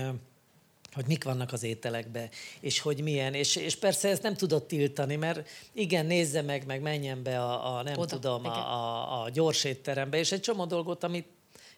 hogy 0.92 1.06
mik 1.06 1.24
vannak 1.24 1.52
az 1.52 1.62
ételekbe, 1.62 2.28
és 2.60 2.80
hogy 2.80 3.02
milyen. 3.02 3.34
És, 3.34 3.56
és 3.56 3.76
persze 3.76 4.08
ezt 4.08 4.22
nem 4.22 4.34
tudott 4.34 4.68
tiltani, 4.68 5.16
mert 5.16 5.48
igen, 5.72 6.06
nézze 6.06 6.42
meg, 6.42 6.66
meg 6.66 6.80
menjen 6.80 7.22
be 7.22 7.40
a, 7.40 7.76
a 7.76 7.82
nem 7.82 7.98
Oda, 7.98 8.06
tudom, 8.06 8.44
a, 8.44 8.48
a, 8.48 9.22
a 9.22 9.28
gyors 9.30 9.64
étterembe, 9.64 10.18
és 10.18 10.32
egy 10.32 10.40
csomó 10.40 10.64
dolgot, 10.64 11.04
amit 11.04 11.26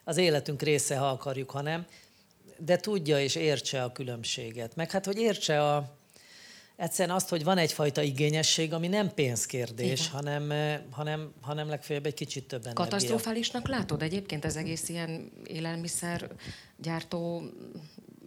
az 0.05 0.17
életünk 0.17 0.63
része, 0.63 0.97
ha 0.97 1.09
akarjuk, 1.09 1.51
ha 1.51 1.61
nem, 1.61 1.87
de 2.65 2.77
tudja 2.77 3.21
és 3.21 3.35
értse 3.35 3.83
a 3.83 3.93
különbséget. 3.93 4.77
Meg 4.77 4.91
hát, 4.91 5.05
hogy 5.05 5.19
értse 5.19 5.75
a, 5.75 5.99
egyszerűen 6.77 7.17
azt, 7.17 7.29
hogy 7.29 7.45
van 7.45 7.59
egyfajta 7.59 8.03
igényesség, 8.03 8.73
ami 8.73 8.89
nem 8.89 9.15
pénzkérdés, 9.15 10.09
hanem, 10.09 10.51
eh, 10.51 10.81
hanem, 10.91 11.33
hanem 11.41 11.69
legfeljebb 11.69 12.07
egy 12.07 12.15
kicsit 12.15 12.45
több 12.45 12.63
energia. 12.63 12.85
Katasztrofálisnak 12.85 13.69
látod 13.69 14.03
egyébként 14.03 14.45
az 14.45 14.57
egész 14.57 14.89
ilyen 14.89 15.33
élelmiszer 15.45 16.31
gyártó 16.77 17.43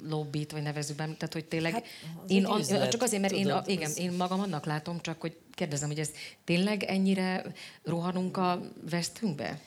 lobbit, 0.04 0.52
vagy 0.52 0.62
nevezük 0.62 0.96
be, 0.96 1.04
tehát 1.04 1.34
hogy 1.34 1.46
tényleg 1.46 1.72
hát, 1.74 1.86
én, 2.28 2.46
an, 2.46 2.60
üzlet, 2.60 2.92
csak 2.92 3.02
azért, 3.02 3.22
mert 3.22 3.34
tudod, 3.34 3.48
én, 3.48 3.54
a, 3.54 3.64
igen, 3.66 3.92
én 3.96 4.12
magam 4.12 4.40
annak 4.40 4.66
látom, 4.66 5.02
csak 5.02 5.22
hogy 5.22 5.38
kérdezem, 5.52 5.88
hogy 5.88 6.00
ez 6.00 6.10
tényleg 6.44 6.84
ennyire 6.84 7.46
rohanunk 7.84 8.38
a 8.38 8.62
vesztünkbe? 8.90 9.60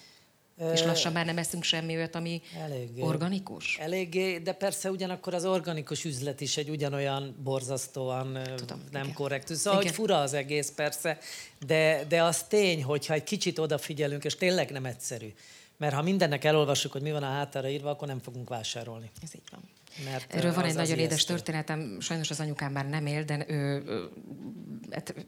És 0.72 0.82
lassan 0.82 1.12
már 1.12 1.26
nem 1.26 1.38
eszünk 1.38 1.62
semmi 1.62 1.94
olyat, 1.94 2.14
ami 2.14 2.42
eléggé, 2.64 3.00
organikus? 3.00 3.76
Eléggé, 3.80 4.38
de 4.38 4.52
persze 4.52 4.90
ugyanakkor 4.90 5.34
az 5.34 5.44
organikus 5.44 6.04
üzlet 6.04 6.40
is 6.40 6.56
egy 6.56 6.68
ugyanolyan 6.68 7.36
borzasztóan 7.42 8.38
Tudom, 8.56 8.82
nem 8.90 9.02
igen. 9.02 9.14
korrekt. 9.14 9.54
Szóval, 9.54 9.80
igen. 9.80 9.94
hogy 9.94 10.04
fura 10.04 10.20
az 10.20 10.32
egész 10.32 10.72
persze, 10.76 11.18
de, 11.66 12.04
de 12.08 12.22
az 12.22 12.42
tény, 12.42 12.84
hogyha 12.84 13.14
egy 13.14 13.24
kicsit 13.24 13.58
odafigyelünk, 13.58 14.24
és 14.24 14.34
tényleg 14.34 14.70
nem 14.70 14.84
egyszerű. 14.84 15.34
Mert 15.76 15.94
ha 15.94 16.02
mindennek 16.02 16.44
elolvassuk, 16.44 16.92
hogy 16.92 17.02
mi 17.02 17.12
van 17.12 17.22
a 17.22 17.30
hátára 17.30 17.68
írva, 17.68 17.90
akkor 17.90 18.08
nem 18.08 18.20
fogunk 18.20 18.48
vásárolni. 18.48 19.10
Ez 19.22 19.34
így 19.34 19.42
van. 19.50 19.60
Mert 20.04 20.34
Erről 20.34 20.54
van 20.54 20.64
egy 20.64 20.74
nagyon 20.74 20.98
édes 20.98 21.24
történetem, 21.24 22.00
sajnos 22.00 22.30
az 22.30 22.40
anyukám 22.40 22.72
már 22.72 22.88
nem 22.88 23.06
él, 23.06 23.24
de 23.24 23.44
ő, 23.48 23.54
ő, 23.54 23.82
ő, 23.86 24.08
hát, 24.90 25.26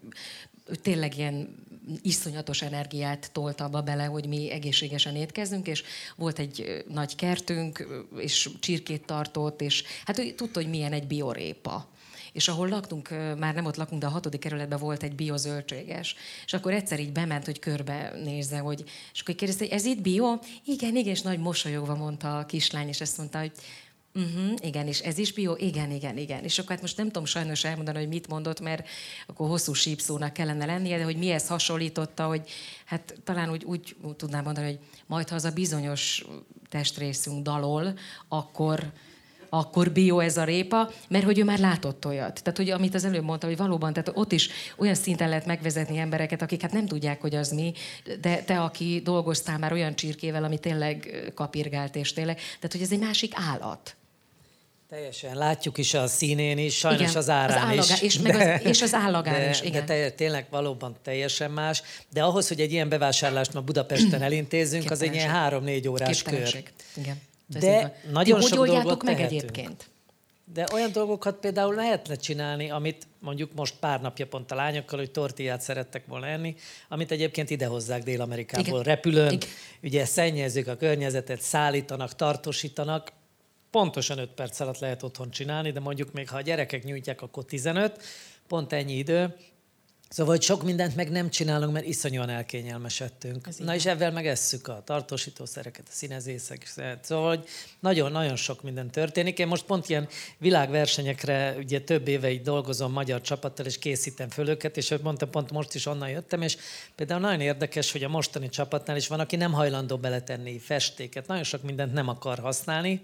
ő 0.67 0.75
tényleg 0.75 1.19
ilyen 1.19 1.65
iszonyatos 2.03 2.63
energiát 2.63 3.31
tolt 3.33 3.61
abba 3.61 3.81
bele, 3.83 4.05
hogy 4.05 4.27
mi 4.27 4.51
egészségesen 4.51 5.17
étkezzünk, 5.17 5.67
és 5.67 5.83
volt 6.17 6.39
egy 6.39 6.85
nagy 6.89 7.17
kertünk, 7.17 7.87
és 8.17 8.51
csirkét 8.61 9.07
tartott, 9.07 9.61
és 9.61 9.85
hát 10.05 10.19
ő 10.19 10.31
tudta, 10.31 10.61
hogy 10.61 10.71
milyen 10.71 10.93
egy 10.93 11.07
biorépa 11.07 11.89
és 12.33 12.49
ahol 12.49 12.69
laktunk, 12.69 13.09
már 13.39 13.55
nem 13.55 13.65
ott 13.65 13.77
lakunk, 13.77 14.01
de 14.01 14.07
a 14.07 14.11
hatodik 14.11 14.41
kerületben 14.41 14.79
volt 14.79 15.03
egy 15.03 15.15
biozöldséges. 15.15 16.15
És 16.47 16.53
akkor 16.53 16.73
egyszer 16.73 17.01
így 17.01 17.13
bement, 17.13 17.45
hogy 17.45 17.59
körbe 17.59 18.13
nézze, 18.25 18.59
hogy, 18.59 18.85
és 19.13 19.21
akkor 19.21 19.35
kérdezte, 19.35 19.65
hogy 19.65 19.73
ez 19.73 19.85
itt 19.85 20.01
bio? 20.01 20.39
Igen, 20.65 20.97
igen, 20.97 21.13
és 21.13 21.21
nagy 21.21 21.39
mosolyogva 21.39 21.95
mondta 21.95 22.39
a 22.39 22.47
kislány, 22.47 22.89
és 22.89 23.01
ezt 23.01 23.19
mondta, 23.19 23.39
hogy 23.39 23.53
Uh-huh, 24.15 24.55
igen, 24.63 24.87
és 24.87 25.01
ez 25.01 25.19
is 25.19 25.33
bio? 25.33 25.55
Igen, 25.57 25.91
igen, 25.91 26.17
igen. 26.17 26.45
És 26.45 26.59
akkor 26.59 26.71
hát 26.71 26.81
most 26.81 26.97
nem 26.97 27.07
tudom 27.07 27.25
sajnos 27.25 27.65
elmondani, 27.65 27.99
hogy 27.99 28.09
mit 28.09 28.29
mondott, 28.29 28.61
mert 28.61 28.89
akkor 29.27 29.49
hosszú 29.49 29.73
sípszónak 29.73 30.33
kellene 30.33 30.67
lennie, 30.67 30.99
de 30.99 31.05
hogy 31.05 31.17
mihez 31.17 31.47
hasonlította, 31.47 32.27
hogy 32.27 32.51
hát 32.85 33.15
talán 33.25 33.51
úgy, 33.51 33.65
úgy 33.67 33.97
tudnám 34.17 34.45
mondani, 34.45 34.67
hogy 34.67 34.79
majd 35.07 35.29
ha 35.29 35.35
az 35.35 35.45
a 35.45 35.51
bizonyos 35.51 36.25
testrészünk 36.69 37.43
dalol, 37.43 37.99
akkor, 38.29 38.93
akkor 39.49 39.91
bio 39.93 40.19
ez 40.19 40.37
a 40.37 40.45
répa, 40.45 40.91
mert 41.09 41.25
hogy 41.25 41.39
ő 41.39 41.45
már 41.45 41.59
látott 41.59 42.07
olyat. 42.07 42.43
Tehát, 42.43 42.59
hogy 42.59 42.71
amit 42.71 42.95
az 42.95 43.05
előbb 43.05 43.25
mondta, 43.25 43.47
hogy 43.47 43.57
valóban, 43.57 43.93
tehát 43.93 44.11
ott 44.15 44.33
is 44.33 44.49
olyan 44.77 44.95
szinten 44.95 45.29
lehet 45.29 45.47
megvezetni 45.47 45.99
embereket, 45.99 46.43
akik 46.43 46.63
hát 46.63 46.73
nem 46.73 46.87
tudják, 46.87 47.21
hogy 47.21 47.35
az 47.35 47.51
mi, 47.51 47.73
de 48.21 48.43
te, 48.43 48.61
aki 48.61 49.01
dolgoztál 49.05 49.59
már 49.59 49.73
olyan 49.73 49.95
csirkével, 49.95 50.45
ami 50.45 50.59
tényleg 50.59 51.31
kapirgált 51.35 51.97
és 51.97 52.13
tényleg, 52.13 52.37
tehát, 52.37 52.73
hogy 52.73 52.83
ez 52.83 52.93
egy 52.93 52.99
másik 52.99 53.33
állat. 53.35 53.95
Teljesen, 54.91 55.37
látjuk 55.37 55.79
is 55.79 55.95
a 55.95 56.07
színén 56.07 56.59
is, 56.59 56.77
sajnos 56.77 57.01
igen, 57.01 57.17
az 57.17 57.29
árán 57.29 57.57
az 57.57 57.63
állagá, 57.63 57.95
is. 57.95 58.03
És, 58.03 58.17
de, 58.19 58.37
meg 58.37 58.61
az, 58.61 58.67
és 58.67 58.83
az 58.83 58.95
állagán 58.95 59.35
de, 59.35 59.49
is, 59.49 59.61
igen. 59.61 59.87
De 59.87 59.95
te, 59.95 60.11
tényleg 60.11 60.47
valóban 60.51 60.97
teljesen 61.03 61.51
más. 61.51 61.83
De 62.13 62.23
ahhoz, 62.23 62.49
hogy 62.49 62.61
egy 62.61 62.73
ilyen 62.73 62.89
bevásárlást 62.89 63.53
ma 63.53 63.61
Budapesten 63.61 64.23
elintézzünk, 64.23 64.91
az 64.91 65.03
egy 65.03 65.15
ilyen 65.15 65.29
három-négy 65.29 65.89
órás 65.89 66.23
kör. 66.23 66.65
Igen. 66.97 67.21
De 67.47 68.01
nagyon 68.13 68.41
Ti 68.41 68.47
sok 68.47 68.59
hogy 68.59 68.69
dolgot 68.69 69.03
meg 69.03 69.17
tehetünk. 69.17 69.41
egyébként? 69.41 69.91
De 70.55 70.67
olyan 70.73 70.93
dolgokat 70.93 71.37
például 71.37 71.75
lehetne 71.75 72.15
csinálni, 72.15 72.71
amit 72.71 73.07
mondjuk 73.19 73.51
most 73.55 73.75
pár 73.81 74.01
napja 74.01 74.27
pont 74.27 74.51
a 74.51 74.55
lányokkal, 74.55 74.99
hogy 74.99 75.11
tortillát 75.11 75.61
szerettek 75.61 76.07
volna 76.07 76.27
enni, 76.27 76.55
amit 76.89 77.11
egyébként 77.11 77.51
idehozzák 77.51 78.03
Dél-Amerikából 78.03 78.81
Igen. 78.81 78.83
repülőn. 78.83 79.33
Igen. 79.33 79.49
Ugye 79.83 80.05
szennyezzük 80.05 80.67
a 80.67 80.77
környezetet, 80.77 81.41
szállítanak, 81.41 82.15
tartósítanak, 82.15 83.13
pontosan 83.71 84.19
5 84.19 84.31
perc 84.31 84.61
alatt 84.61 84.79
lehet 84.79 85.03
otthon 85.03 85.31
csinálni, 85.31 85.71
de 85.71 85.81
mondjuk 85.81 86.13
még 86.13 86.29
ha 86.29 86.37
a 86.37 86.41
gyerekek 86.41 86.85
nyújtják, 86.85 87.23
akkor 87.23 87.45
15, 87.45 88.03
pont 88.49 88.73
ennyi 88.73 88.97
idő. 88.97 89.35
Szóval, 90.13 90.35
hogy 90.35 90.43
sok 90.43 90.63
mindent 90.63 90.97
meg 90.97 91.11
nem 91.11 91.31
csinálunk, 91.31 91.73
mert 91.73 91.87
iszonyúan 91.87 92.29
elkényelmesedtünk. 92.29 93.47
Ez 93.47 93.57
Na 93.57 93.75
és 93.75 93.87
ebben 93.87 94.13
meg 94.13 94.27
esszük 94.27 94.69
a 94.69 94.83
tartósítószereket, 94.85 95.85
a 95.89 95.93
színezészek. 95.93 96.73
Szóval, 97.03 97.29
hogy 97.29 97.49
nagyon-nagyon 97.81 98.37
sok 98.37 98.63
minden 98.63 98.91
történik. 98.91 99.39
Én 99.39 99.47
most 99.47 99.65
pont 99.65 99.89
ilyen 99.89 100.09
világversenyekre 100.39 101.55
ugye 101.59 101.81
több 101.81 102.09
éve 102.09 102.31
így 102.31 102.43
dolgozom 102.43 102.93
magyar 102.93 103.21
csapattal, 103.21 103.67
és 103.67 103.79
készítem 103.79 104.29
föl 104.29 104.49
őket, 104.49 104.77
és 104.77 104.89
hogy 104.89 105.01
mondtam, 105.03 105.31
pont 105.31 105.51
most 105.51 105.75
is 105.75 105.87
onnan 105.87 106.09
jöttem, 106.09 106.43
és 106.43 106.57
például 106.95 107.21
nagyon 107.21 107.41
érdekes, 107.41 107.93
hogy 107.93 108.05
a 108.05 108.09
mostani 108.09 108.49
csapatnál 108.49 108.97
is 108.97 109.09
van, 109.09 109.21
aki 109.21 109.37
nem 109.37 109.53
hajlandó 109.53 109.97
beletenni 109.97 110.59
festéket. 110.59 111.27
Nagyon 111.27 111.45
sok 111.45 111.63
mindent 111.63 111.93
nem 111.93 112.09
akar 112.09 112.39
használni, 112.39 113.03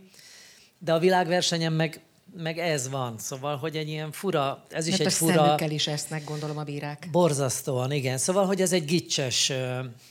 de 0.78 0.92
a 0.92 0.98
világversenyen 0.98 1.72
meg, 1.72 2.00
meg 2.36 2.58
ez 2.58 2.88
van. 2.88 3.18
Szóval, 3.18 3.56
hogy 3.56 3.76
egy 3.76 3.88
ilyen 3.88 4.12
fura, 4.12 4.64
ez 4.70 4.86
is 4.86 4.90
Mert 4.90 5.00
egy 5.00 5.06
a 5.06 5.10
fura... 5.16 5.56
Mert 5.58 5.70
is 5.70 5.86
esznek, 5.86 6.24
gondolom 6.24 6.58
a 6.58 6.62
bírák. 6.62 7.08
Borzasztóan, 7.10 7.92
igen. 7.92 8.18
Szóval, 8.18 8.46
hogy 8.46 8.60
ez 8.60 8.72
egy 8.72 8.84
gicses, 8.84 9.52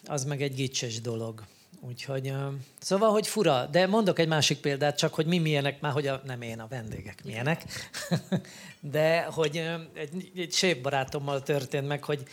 az 0.06 0.24
meg 0.24 0.42
egy 0.42 0.54
gicses 0.54 1.02
dolog. 1.02 1.44
Úgyhogy, 1.88 2.34
szóval, 2.80 3.12
hogy 3.12 3.28
fura. 3.28 3.66
De 3.66 3.88
mondok 3.88 4.20
egy 4.20 4.28
másik 4.28 4.58
példát, 4.58 4.98
csak 4.98 5.14
hogy 5.14 5.26
mi 5.26 5.38
milyenek, 5.38 5.82
már 5.82 5.92
hogy 5.92 6.08
a, 6.08 6.22
nem 6.26 6.42
én, 6.42 6.60
a 6.60 6.68
vendégek 6.68 7.24
milyenek. 7.24 7.64
De 8.80 9.24
hogy 9.24 9.58
egy, 9.94 10.32
egy 10.36 10.54
séf 10.54 10.78
barátommal 10.78 11.44
történt 11.44 11.88
meg, 11.88 12.04
hogy, 12.04 12.24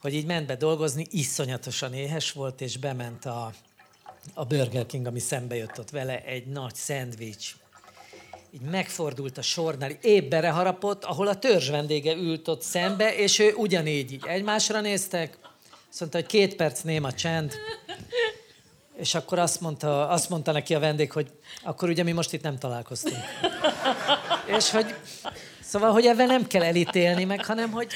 hogy 0.00 0.14
így 0.14 0.26
ment 0.26 0.46
be 0.46 0.56
dolgozni, 0.56 1.06
iszonyatosan 1.10 1.94
éhes 1.94 2.32
volt, 2.32 2.60
és 2.60 2.78
bement 2.78 3.24
a, 3.24 3.52
a 4.34 4.44
Burger 4.44 4.86
King, 4.86 5.06
ami 5.06 5.18
szembe 5.18 5.56
jött 5.56 5.78
ott 5.78 5.90
vele, 5.90 6.22
egy 6.22 6.46
nagy 6.46 6.74
szendvics, 6.74 7.54
így 8.54 8.60
megfordult 8.60 9.38
a 9.38 9.42
sornál, 9.42 9.90
épp 9.90 10.30
bereharapott, 10.30 11.04
ahol 11.04 11.26
a 11.26 11.38
törzs 11.38 11.70
vendége 11.70 12.14
ült 12.14 12.48
ott 12.48 12.62
szembe, 12.62 13.16
és 13.16 13.38
ő 13.38 13.52
ugyanígy 13.56 14.12
így 14.12 14.24
egymásra 14.26 14.80
néztek, 14.80 15.38
azt 15.90 16.00
mondta, 16.00 16.18
hogy 16.18 16.26
két 16.26 16.56
perc 16.56 16.80
néma 16.80 17.12
csend, 17.12 17.52
és 18.96 19.14
akkor 19.14 19.38
azt 19.38 19.60
mondta, 19.60 20.08
azt 20.08 20.30
mondta 20.30 20.52
neki 20.52 20.74
a 20.74 20.78
vendég, 20.78 21.12
hogy 21.12 21.30
akkor 21.62 21.88
ugye 21.88 22.02
mi 22.02 22.12
most 22.12 22.32
itt 22.32 22.42
nem 22.42 22.58
találkoztunk. 22.58 23.16
és 24.56 24.70
hogy, 24.70 24.94
szóval, 25.62 25.92
hogy 25.92 26.06
ebben 26.06 26.26
nem 26.26 26.46
kell 26.46 26.62
elítélni 26.62 27.24
meg, 27.24 27.44
hanem 27.44 27.70
hogy 27.70 27.92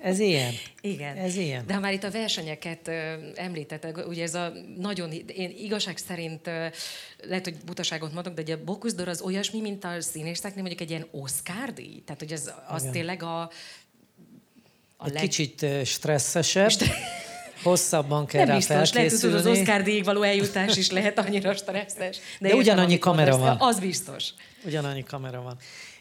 ez 0.00 0.18
ilyen. 0.18 0.52
Igen. 0.80 1.16
Ez 1.16 1.36
ilyen. 1.36 1.66
De 1.66 1.74
ha 1.74 1.80
már 1.80 1.92
itt 1.92 2.04
a 2.04 2.10
versenyeket 2.10 2.88
említetted, 3.34 4.04
ugye 4.06 4.22
ez 4.22 4.34
a 4.34 4.52
nagyon, 4.76 5.12
én 5.12 5.54
igazság 5.58 5.96
szerint 5.96 6.46
lehet, 7.22 7.44
hogy 7.44 7.56
butaságot 7.64 8.12
mondok, 8.12 8.34
de 8.34 8.42
ugye 8.42 8.54
a 8.54 8.64
Bocuse 8.64 9.10
az 9.10 9.20
olyasmi, 9.20 9.60
mint 9.60 9.84
a 9.84 10.00
színészeknél 10.00 10.62
mondjuk 10.62 10.80
egy 10.80 10.90
ilyen 10.90 11.06
Oscar 11.10 11.72
díj. 11.72 12.02
Tehát, 12.04 12.20
hogy 12.20 12.32
ez 12.32 12.50
az 12.68 12.80
Igen. 12.80 12.92
tényleg 12.92 13.22
a, 13.22 13.40
a 14.96 15.06
egy 15.06 15.12
leg... 15.12 15.22
kicsit 15.22 15.66
stresszesebb. 15.84 16.70
Hosszabban 17.62 18.26
kell 18.26 18.46
Nem 18.46 18.56
biztos, 18.56 18.92
lehet, 18.92 19.20
hogy 19.20 19.32
az 19.32 19.46
Oscar 19.46 19.82
díjig 19.82 20.04
való 20.04 20.22
eljutás 20.22 20.76
is 20.76 20.90
lehet 20.90 21.18
annyira 21.18 21.54
stresszes. 21.54 22.18
De, 22.38 22.48
de 22.48 22.54
ugyanannyi 22.54 22.98
kamera 22.98 23.36
van. 23.38 23.56
Az 23.60 23.80
biztos. 23.80 24.28
Ugyanannyi 24.64 25.02
kamera 25.02 25.42
van. 25.42 25.58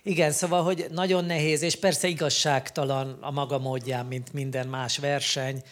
Igen, 0.08 0.32
szóval, 0.32 0.64
hogy 0.64 0.88
nagyon 0.92 1.26
nehéz, 1.26 1.62
és 1.62 1.76
persze 1.76 2.08
igazságtalan 2.08 3.18
a 3.22 3.32
maga 3.32 3.60
módján, 3.60 4.06
mint 4.06 4.34
minden 4.34 4.68
más 4.68 4.98
verseny. 4.98 5.64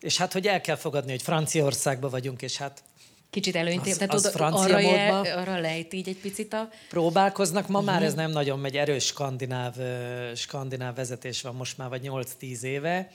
És 0.00 0.16
hát, 0.16 0.32
hogy 0.32 0.46
el 0.46 0.60
kell 0.60 0.76
fogadni, 0.76 1.10
hogy 1.10 1.22
Franciaországban 1.22 2.10
vagyunk, 2.10 2.42
és 2.42 2.56
hát 2.56 2.82
Kicsit 3.30 3.56
előnyt, 3.56 3.86
az, 3.86 3.96
tehát 3.96 4.14
az 4.14 4.32
oda, 4.34 4.46
arra, 4.46 4.78
je, 4.78 5.08
arra 5.18 5.58
lejt 5.58 5.92
így 5.92 6.08
egy 6.08 6.16
picit 6.16 6.52
a... 6.52 6.68
Próbálkoznak, 6.88 7.68
ma 7.68 7.80
már 7.80 8.02
ez 8.02 8.14
nem 8.14 8.30
nagyon 8.30 8.58
megy, 8.58 8.76
erős 8.76 9.04
skandináv, 9.04 9.74
skandináv 10.34 10.94
vezetés 10.94 11.42
van 11.42 11.54
most 11.54 11.78
már, 11.78 11.88
vagy 11.88 12.10
8-10 12.40 12.62
éve. 12.62 13.10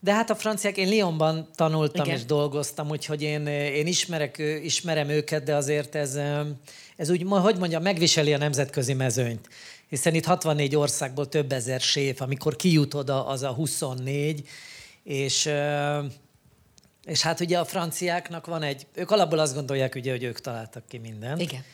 De 0.00 0.12
hát 0.12 0.30
a 0.30 0.34
franciák, 0.34 0.76
én 0.76 0.88
Lyonban 0.88 1.48
tanultam 1.54 2.04
Igen. 2.04 2.16
és 2.16 2.24
dolgoztam, 2.24 2.90
úgyhogy 2.90 3.22
én, 3.22 3.46
én 3.46 3.86
ismerek, 3.86 4.42
ismerem 4.62 5.08
őket, 5.08 5.42
de 5.42 5.54
azért 5.54 5.94
ez, 5.94 6.18
ez 6.96 7.10
úgy, 7.10 7.22
hogy 7.28 7.58
mondjam, 7.58 7.82
megviseli 7.82 8.34
a 8.34 8.38
nemzetközi 8.38 8.92
mezőnyt 8.92 9.48
hiszen 9.94 10.14
itt 10.14 10.24
64 10.24 10.76
országból 10.76 11.28
több 11.28 11.52
ezer 11.52 11.80
séf, 11.80 12.20
amikor 12.20 12.56
kijut 12.56 12.94
oda, 12.94 13.26
az 13.26 13.42
a 13.42 13.52
24, 13.52 14.48
és, 15.02 15.50
és 17.04 17.22
hát 17.22 17.40
ugye 17.40 17.58
a 17.58 17.64
franciáknak 17.64 18.46
van 18.46 18.62
egy, 18.62 18.86
ők 18.94 19.10
alapból 19.10 19.38
azt 19.38 19.54
gondolják, 19.54 19.94
ugye, 19.94 20.10
hogy 20.10 20.22
ők 20.22 20.40
találtak 20.40 20.82
ki 20.88 20.98
mindent. 20.98 21.40
Igen 21.40 21.64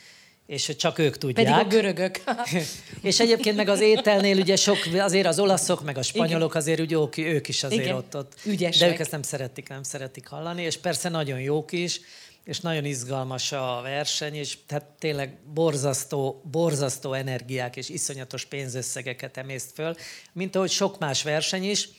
és 0.51 0.75
csak 0.77 0.97
ők 0.97 1.17
tudják. 1.17 1.45
Pedig 1.45 1.65
a 1.65 1.67
görögök. 1.67 2.23
és 3.01 3.19
egyébként 3.19 3.55
meg 3.55 3.69
az 3.69 3.81
ételnél 3.81 4.39
ugye 4.39 4.55
sok, 4.55 4.77
azért 4.93 5.27
az 5.27 5.39
olaszok, 5.39 5.83
meg 5.83 5.97
a 5.97 6.01
spanyolok 6.01 6.49
Igen. 6.49 6.61
azért 6.61 6.79
ugye 6.79 6.95
ők, 6.95 7.17
ők 7.17 7.47
is 7.47 7.63
azért 7.63 7.81
Igen. 7.81 7.95
ott, 7.95 8.15
ott. 8.15 8.33
Ügyesek. 8.45 8.87
De 8.87 8.93
ők 8.93 8.99
ezt 8.99 9.11
nem 9.11 9.21
szeretik, 9.21 9.69
nem 9.69 9.83
szeretik 9.83 10.27
hallani, 10.27 10.61
és 10.61 10.77
persze 10.77 11.09
nagyon 11.09 11.39
jók 11.39 11.71
is, 11.71 12.01
és 12.43 12.59
nagyon 12.59 12.85
izgalmas 12.85 13.51
a 13.51 13.79
verseny, 13.83 14.35
és 14.35 14.57
tehát 14.67 14.85
tényleg 14.99 15.37
borzasztó, 15.53 16.41
borzasztó 16.51 17.13
energiák 17.13 17.75
és 17.75 17.89
iszonyatos 17.89 18.45
pénzösszegeket 18.45 19.37
emészt 19.37 19.71
föl, 19.73 19.95
mint 20.33 20.55
ahogy 20.55 20.71
sok 20.71 20.99
más 20.99 21.23
verseny 21.23 21.69
is. 21.69 21.89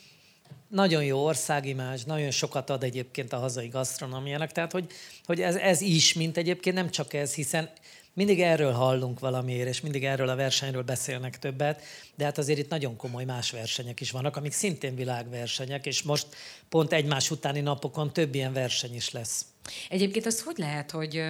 Nagyon 0.68 1.04
jó 1.04 1.24
országimázs, 1.24 2.02
nagyon 2.04 2.30
sokat 2.30 2.70
ad 2.70 2.82
egyébként 2.82 3.32
a 3.32 3.38
hazai 3.38 3.68
gasztronómiának, 3.68 4.52
tehát 4.52 4.72
hogy, 4.72 4.86
hogy 5.24 5.40
ez, 5.40 5.54
ez 5.54 5.80
is, 5.80 6.12
mint 6.12 6.36
egyébként 6.36 6.76
nem 6.76 6.90
csak 6.90 7.14
ez, 7.14 7.34
hiszen 7.34 7.70
mindig 8.14 8.40
erről 8.40 8.72
hallunk 8.72 9.20
valamiért, 9.20 9.68
és 9.68 9.80
mindig 9.80 10.04
erről 10.04 10.28
a 10.28 10.36
versenyről 10.36 10.82
beszélnek 10.82 11.38
többet, 11.38 11.82
de 12.14 12.24
hát 12.24 12.38
azért 12.38 12.58
itt 12.58 12.70
nagyon 12.70 12.96
komoly 12.96 13.24
más 13.24 13.50
versenyek 13.50 14.00
is 14.00 14.10
vannak, 14.10 14.36
amik 14.36 14.52
szintén 14.52 14.94
világversenyek, 14.94 15.86
és 15.86 16.02
most 16.02 16.26
pont 16.68 16.92
egymás 16.92 17.30
utáni 17.30 17.60
napokon 17.60 18.12
több 18.12 18.34
ilyen 18.34 18.52
verseny 18.52 18.94
is 18.94 19.10
lesz. 19.10 19.51
Egyébként 19.88 20.26
az 20.26 20.42
hogy 20.42 20.58
lehet, 20.58 20.90
hogy 20.90 21.22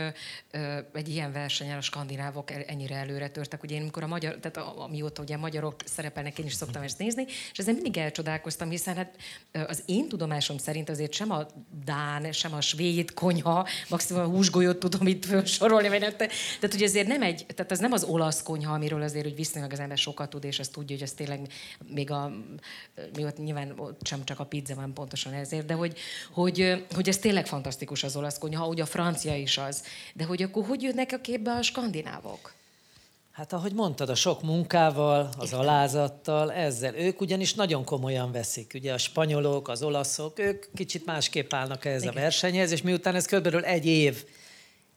egy 0.92 1.08
ilyen 1.08 1.32
versenyen 1.32 1.76
a 1.76 1.80
skandinávok 1.80 2.50
ennyire 2.66 2.94
előre 2.94 3.28
törtek? 3.28 3.62
Ugye 3.62 3.74
én 3.74 3.80
amikor 3.80 4.02
a 4.02 4.06
magyar, 4.06 4.36
tehát 4.36 4.56
a, 4.56 4.82
amióta 4.82 5.22
ugye 5.22 5.36
magyarok 5.36 5.74
szerepelnek, 5.84 6.38
én 6.38 6.46
is 6.46 6.52
szoktam 6.52 6.82
ezt 6.82 6.98
nézni, 6.98 7.24
és 7.52 7.58
ezzel 7.58 7.74
mindig 7.74 7.96
elcsodálkoztam, 7.96 8.70
hiszen 8.70 8.96
hát 8.96 9.16
az 9.52 9.82
én 9.86 10.08
tudomásom 10.08 10.58
szerint 10.58 10.88
azért 10.88 11.12
sem 11.12 11.30
a 11.30 11.46
Dán, 11.84 12.32
sem 12.32 12.54
a 12.54 12.60
svéd 12.60 13.14
konyha, 13.14 13.68
maximum 13.88 14.22
a 14.22 14.26
húsgolyót 14.26 14.78
tudom 14.78 15.06
itt 15.06 15.24
felsorolni, 15.24 15.88
vagy 15.88 16.00
nem, 16.00 16.16
tehát 16.16 16.70
hogy 16.70 16.82
azért 16.82 17.06
nem 17.06 17.22
egy, 17.22 17.46
tehát 17.54 17.70
az 17.70 17.78
nem 17.78 17.92
az 17.92 18.04
olasz 18.04 18.42
konyha, 18.42 18.74
amiről 18.74 19.02
azért 19.02 19.24
hogy 19.24 19.34
viszonylag 19.34 19.72
az 19.72 19.80
ember 19.80 19.98
sokat 19.98 20.30
tud, 20.30 20.44
és 20.44 20.58
azt 20.58 20.72
tudja, 20.72 20.96
hogy 20.96 21.04
ez 21.04 21.12
tényleg 21.12 21.40
még 21.86 22.10
a, 22.10 22.32
mi 23.14 23.24
ott 23.24 23.36
nyilván 23.36 23.80
sem 24.02 24.24
csak 24.24 24.40
a 24.40 24.44
pizza 24.44 24.74
van 24.74 24.94
pontosan 24.94 25.32
ezért, 25.32 25.66
de 25.66 25.74
hogy, 25.74 25.98
hogy, 26.32 26.84
hogy 26.94 27.08
ez 27.08 27.18
tényleg 27.18 27.46
fantasztikus 27.46 28.02
az 28.02 28.16
olasz 28.16 28.21
konyha, 28.38 28.66
ugye 28.66 28.82
a 28.82 28.86
francia 28.86 29.36
is 29.36 29.58
az. 29.58 29.82
De 30.14 30.24
hogy 30.24 30.42
akkor 30.42 30.64
hogy 30.64 30.82
jönnek 30.82 31.12
a 31.12 31.18
képbe 31.18 31.52
a 31.52 31.62
skandinávok? 31.62 32.52
Hát 33.32 33.52
ahogy 33.52 33.72
mondtad, 33.72 34.08
a 34.08 34.14
sok 34.14 34.42
munkával, 34.42 35.28
az 35.38 35.44
Értem. 35.44 35.58
alázattal, 35.58 36.52
ezzel. 36.52 36.94
Ők 36.94 37.20
ugyanis 37.20 37.54
nagyon 37.54 37.84
komolyan 37.84 38.32
veszik. 38.32 38.72
Ugye 38.74 38.92
a 38.92 38.98
spanyolok, 38.98 39.68
az 39.68 39.82
olaszok, 39.82 40.38
ők 40.38 40.64
kicsit 40.74 41.04
másképp 41.04 41.52
állnak 41.52 41.84
ehhez 41.84 42.02
Igen. 42.02 42.16
a 42.16 42.20
versenyhez, 42.20 42.70
és 42.72 42.82
miután 42.82 43.14
ez 43.14 43.26
körülbelül 43.26 43.64
egy 43.64 43.86
év, 43.86 44.24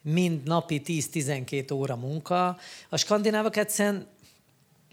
mind 0.02 0.44
napi 0.44 0.82
10-12 0.86 1.74
óra 1.74 1.96
munka, 1.96 2.58
a 2.90 2.98
skandinávok 2.98 3.58
egyszerűen 3.58 4.08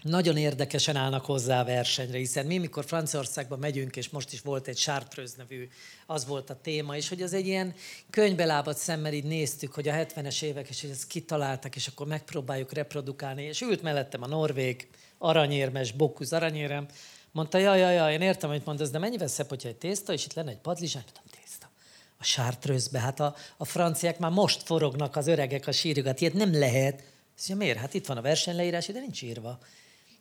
nagyon 0.03 0.37
érdekesen 0.37 0.95
állnak 0.95 1.25
hozzá 1.25 1.61
a 1.61 1.65
versenyre, 1.65 2.17
hiszen 2.17 2.45
mi, 2.45 2.57
mikor 2.57 2.85
Franciaországba 2.85 3.57
megyünk, 3.57 3.95
és 3.95 4.09
most 4.09 4.33
is 4.33 4.41
volt 4.41 4.67
egy 4.67 4.75
Chartreuse 4.77 5.33
nevű, 5.37 5.69
az 6.05 6.25
volt 6.25 6.49
a 6.49 6.59
téma, 6.61 6.95
és 6.95 7.09
hogy 7.09 7.21
az 7.21 7.33
egy 7.33 7.47
ilyen 7.47 7.73
könybelábat 8.09 8.77
szemmel 8.77 9.13
így 9.13 9.23
néztük, 9.23 9.73
hogy 9.73 9.87
a 9.87 9.93
70-es 9.93 10.41
évek, 10.41 10.69
és 10.69 10.81
hogy 10.81 10.89
ezt 10.89 11.07
kitaláltak, 11.07 11.75
és 11.75 11.87
akkor 11.87 12.07
megpróbáljuk 12.07 12.73
reprodukálni, 12.73 13.43
és 13.43 13.61
ült 13.61 13.81
mellettem 13.81 14.23
a 14.23 14.27
norvég 14.27 14.87
aranyérmes, 15.17 15.91
Bokuz 15.91 16.33
aranyérem, 16.33 16.87
mondta, 17.31 17.57
jaj, 17.57 17.79
jaj, 17.79 17.93
jaj, 17.93 18.13
én 18.13 18.21
értem, 18.21 18.49
hogy 18.49 18.61
mondasz, 18.65 18.89
de 18.89 18.99
mennyivel 18.99 19.27
szebb, 19.27 19.49
hogyha 19.49 19.69
egy 19.69 19.75
tészta, 19.75 20.13
és 20.13 20.25
itt 20.25 20.33
lenne 20.33 20.49
egy 20.49 20.57
padlizsán, 20.57 21.03
tudom, 21.05 21.23
tészta. 21.41 21.69
A 22.17 22.23
chartreuse 22.23 22.99
hát 22.99 23.19
a, 23.19 23.35
a 23.57 23.65
franciák 23.65 24.19
már 24.19 24.31
most 24.31 24.63
forognak 24.63 25.15
az 25.15 25.27
öregek 25.27 25.67
a 25.67 25.71
sírjukat, 25.71 26.21
ilyet 26.21 26.33
nem 26.33 26.59
lehet. 26.59 27.03
Azt 27.37 27.55
miért? 27.55 27.77
Hát 27.77 27.93
itt 27.93 28.05
van 28.05 28.17
a 28.17 28.21
versenyleírás, 28.21 28.87
de 28.87 28.99
nincs 28.99 29.21
írva. 29.21 29.59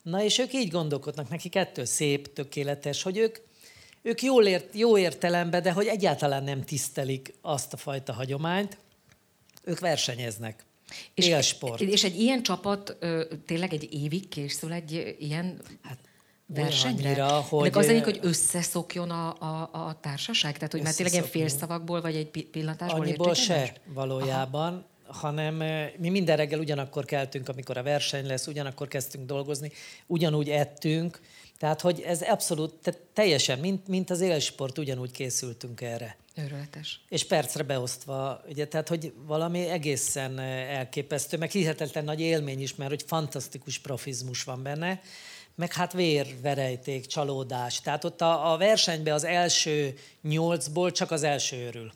Na 0.03 0.23
és 0.23 0.39
ők 0.39 0.53
így 0.53 0.71
gondolkodnak, 0.71 1.29
neki 1.29 1.49
ettől 1.53 1.85
szép, 1.85 2.33
tökéletes, 2.33 3.03
hogy 3.03 3.19
ők, 3.19 3.39
ők 4.03 4.23
jól 4.23 4.47
ért, 4.47 4.75
jó 4.75 4.99
értelemben, 4.99 5.63
de 5.63 5.73
hogy 5.73 5.87
egyáltalán 5.87 6.45
nem 6.45 6.65
tisztelik 6.65 7.35
azt 7.41 7.73
a 7.73 7.77
fajta 7.77 8.13
hagyományt, 8.13 8.79
ők 9.65 9.79
versenyeznek. 9.79 10.65
És, 11.15 11.27
Élsport. 11.27 11.81
És 11.81 12.05
egy 12.05 12.21
ilyen 12.21 12.43
csapat 12.43 12.97
ö, 13.01 13.25
tényleg 13.47 13.73
egy 13.73 13.89
évig 13.93 14.29
készül 14.29 14.73
egy 14.73 15.17
ilyen 15.19 15.61
hát, 15.83 15.99
versenyre? 16.47 17.09
Annyira, 17.09 17.29
hogy... 17.29 17.71
De 17.71 17.79
az 17.79 17.89
egyik, 17.89 18.05
hogy 18.05 18.19
összeszokjon 18.23 19.11
a, 19.11 19.29
a, 19.41 19.71
a 19.73 19.99
társaság? 20.01 20.55
Tehát, 20.55 20.73
hogy 20.73 20.83
már 20.83 20.95
tényleg 20.95 21.15
ilyen 21.15 21.27
félszavakból, 21.27 22.01
vagy 22.01 22.17
egy 22.17 22.47
pillantásból 22.51 23.01
Annyiból 23.01 23.35
se 23.35 23.73
valójában. 23.95 24.73
Aha 24.73 24.91
hanem 25.13 25.55
mi 25.99 26.09
minden 26.09 26.37
reggel 26.37 26.59
ugyanakkor 26.59 27.05
keltünk, 27.05 27.49
amikor 27.49 27.77
a 27.77 27.83
verseny 27.83 28.27
lesz, 28.27 28.47
ugyanakkor 28.47 28.89
kezdtünk 28.89 29.27
dolgozni, 29.27 29.73
ugyanúgy 30.07 30.49
ettünk, 30.49 31.21
tehát, 31.59 31.81
hogy 31.81 32.01
ez 32.01 32.23
abszolút, 32.23 32.75
tehát 32.75 33.01
teljesen, 33.13 33.59
mint, 33.59 33.89
mint 33.89 34.11
az 34.11 34.21
élsport, 34.21 34.79
ugyanúgy 34.79 35.11
készültünk 35.11 35.81
erre. 35.81 36.17
Örületes. 36.37 37.01
És 37.09 37.25
percre 37.25 37.63
beosztva, 37.63 38.43
ugye, 38.49 38.67
tehát, 38.67 38.89
hogy 38.89 39.13
valami 39.27 39.69
egészen 39.69 40.39
elképesztő, 40.39 41.37
meg 41.39 41.51
hihetetlen 41.51 42.05
nagy 42.05 42.21
élmény 42.21 42.61
is, 42.63 42.75
mert 42.75 42.91
hogy 42.91 43.03
fantasztikus 43.07 43.79
profizmus 43.79 44.45
van 44.45 44.63
benne, 44.63 45.01
meg 45.55 45.73
hát 45.73 45.93
vér, 45.93 46.27
verejték, 46.43 47.07
csalódás. 47.07 47.81
Tehát 47.81 48.05
ott 48.05 48.21
a, 48.21 48.53
a 48.53 48.57
versenyben 48.57 49.15
az 49.15 49.25
első 49.25 49.95
nyolcból 50.23 50.93
csak 50.93 51.11
az 51.11 51.23
első 51.23 51.67
örül 51.67 51.93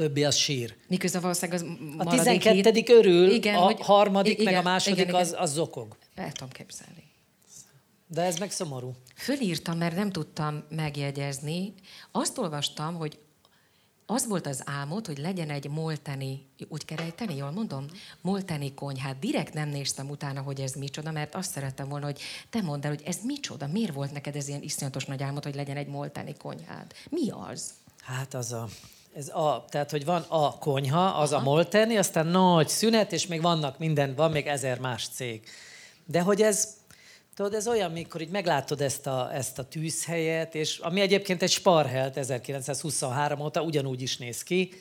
többi 0.00 0.24
az 0.24 0.36
sír. 0.36 0.76
Miközben 0.88 1.20
valószínűleg 1.20 1.62
az 1.62 2.06
A 2.06 2.10
12 2.10 2.70
hét... 2.72 2.88
örül, 2.88 3.30
igen, 3.30 3.54
a 3.54 3.58
hogy, 3.58 3.80
harmadik 3.80 4.40
igen, 4.40 4.52
meg 4.52 4.64
a 4.64 4.68
második 4.68 4.98
igen, 4.98 5.08
igen. 5.08 5.20
Az, 5.20 5.34
az 5.38 5.52
zokog. 5.52 5.96
El 6.14 6.32
tudom 6.32 6.52
képzelni. 6.52 7.04
De 8.06 8.22
ez 8.22 8.38
meg 8.38 8.50
szomorú. 8.50 8.94
Fölírtam, 9.14 9.78
mert 9.78 9.96
nem 9.96 10.10
tudtam 10.10 10.64
megjegyezni. 10.68 11.74
Azt 12.10 12.38
olvastam, 12.38 12.94
hogy 12.94 13.18
az 14.06 14.26
volt 14.26 14.46
az 14.46 14.62
álmod, 14.64 15.06
hogy 15.06 15.18
legyen 15.18 15.50
egy 15.50 15.68
molteni, 15.68 16.46
úgy 16.68 16.84
kell 16.84 16.98
ejteni, 16.98 17.36
jól 17.36 17.50
mondom? 17.50 17.86
Molteni 18.20 18.74
konyhát. 18.74 19.18
Direkt 19.18 19.54
nem 19.54 19.68
néztem 19.68 20.10
utána, 20.10 20.40
hogy 20.40 20.60
ez 20.60 20.72
micsoda, 20.72 21.10
mert 21.10 21.34
azt 21.34 21.50
szerettem 21.50 21.88
volna, 21.88 22.04
hogy 22.04 22.20
te 22.50 22.62
mondd 22.62 22.84
el, 22.84 22.90
hogy 22.90 23.02
ez 23.04 23.16
micsoda, 23.24 23.66
miért 23.66 23.94
volt 23.94 24.12
neked 24.12 24.36
ez 24.36 24.48
ilyen 24.48 24.62
iszonyatos 24.62 25.04
nagy 25.04 25.22
álmod, 25.22 25.44
hogy 25.44 25.54
legyen 25.54 25.76
egy 25.76 25.88
molteni 25.88 26.34
konyhád? 26.38 26.92
Mi 27.10 27.30
az? 27.30 27.70
Hát 28.02 28.34
az 28.34 28.52
a 28.52 28.68
ez 29.14 29.28
a, 29.28 29.64
tehát, 29.68 29.90
hogy 29.90 30.04
van 30.04 30.24
a 30.28 30.58
konyha, 30.58 31.06
az 31.06 31.32
Aha. 31.32 31.40
a 31.40 31.44
molterni, 31.44 31.96
aztán 31.96 32.26
nagy 32.26 32.68
szünet, 32.68 33.12
és 33.12 33.26
még 33.26 33.42
vannak 33.42 33.78
minden, 33.78 34.14
van 34.14 34.30
még 34.30 34.46
ezer 34.46 34.78
más 34.78 35.08
cég. 35.08 35.42
De 36.06 36.20
hogy 36.20 36.42
ez, 36.42 36.76
tudod, 37.34 37.54
ez 37.54 37.68
olyan, 37.68 37.90
mikor 37.90 38.20
így 38.20 38.30
meglátod 38.30 38.80
ezt 38.80 39.06
a, 39.06 39.30
ezt 39.34 39.58
a 39.58 39.64
tűzhelyet, 39.64 40.54
és 40.54 40.78
ami 40.78 41.00
egyébként 41.00 41.42
egy 41.42 41.50
sparhelt 41.50 42.16
1923 42.16 43.40
óta 43.40 43.62
ugyanúgy 43.62 44.02
is 44.02 44.16
néz 44.16 44.42
ki, 44.42 44.72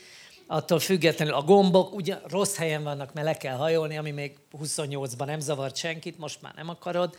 attól 0.48 0.80
függetlenül 0.80 1.34
a 1.34 1.42
gombok 1.42 1.94
ugyan 1.94 2.22
rossz 2.28 2.56
helyen 2.56 2.84
vannak, 2.84 3.14
mert 3.14 3.28
le 3.28 3.38
kell 3.38 3.56
hajolni, 3.56 3.98
ami 3.98 4.12
még 4.12 4.38
28-ban 4.64 5.26
nem 5.26 5.40
zavart 5.40 5.76
senkit, 5.76 6.18
most 6.18 6.42
már 6.42 6.54
nem 6.56 6.70
akarod, 6.70 7.16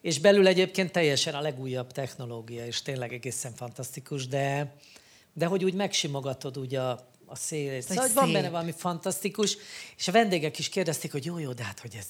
és 0.00 0.18
belül 0.18 0.46
egyébként 0.46 0.92
teljesen 0.92 1.34
a 1.34 1.40
legújabb 1.40 1.92
technológia, 1.92 2.66
és 2.66 2.82
tényleg 2.82 3.12
egészen 3.12 3.52
fantasztikus, 3.52 4.26
de, 4.26 4.74
de 5.32 5.46
hogy 5.46 5.64
úgy 5.64 5.74
megsimogatod 5.74 6.56
ugye 6.56 6.80
a, 6.80 7.08
a 7.26 7.36
szélét. 7.36 7.82
Szóval, 7.82 8.04
hogy 8.04 8.14
van 8.14 8.32
benne 8.32 8.50
valami 8.50 8.72
fantasztikus, 8.76 9.56
és 9.96 10.08
a 10.08 10.12
vendégek 10.12 10.58
is 10.58 10.68
kérdezték, 10.68 11.12
hogy 11.12 11.24
jó, 11.24 11.38
jó, 11.38 11.52
de 11.52 11.64
hát, 11.64 11.80
hogy 11.80 11.96
ez 11.98 12.06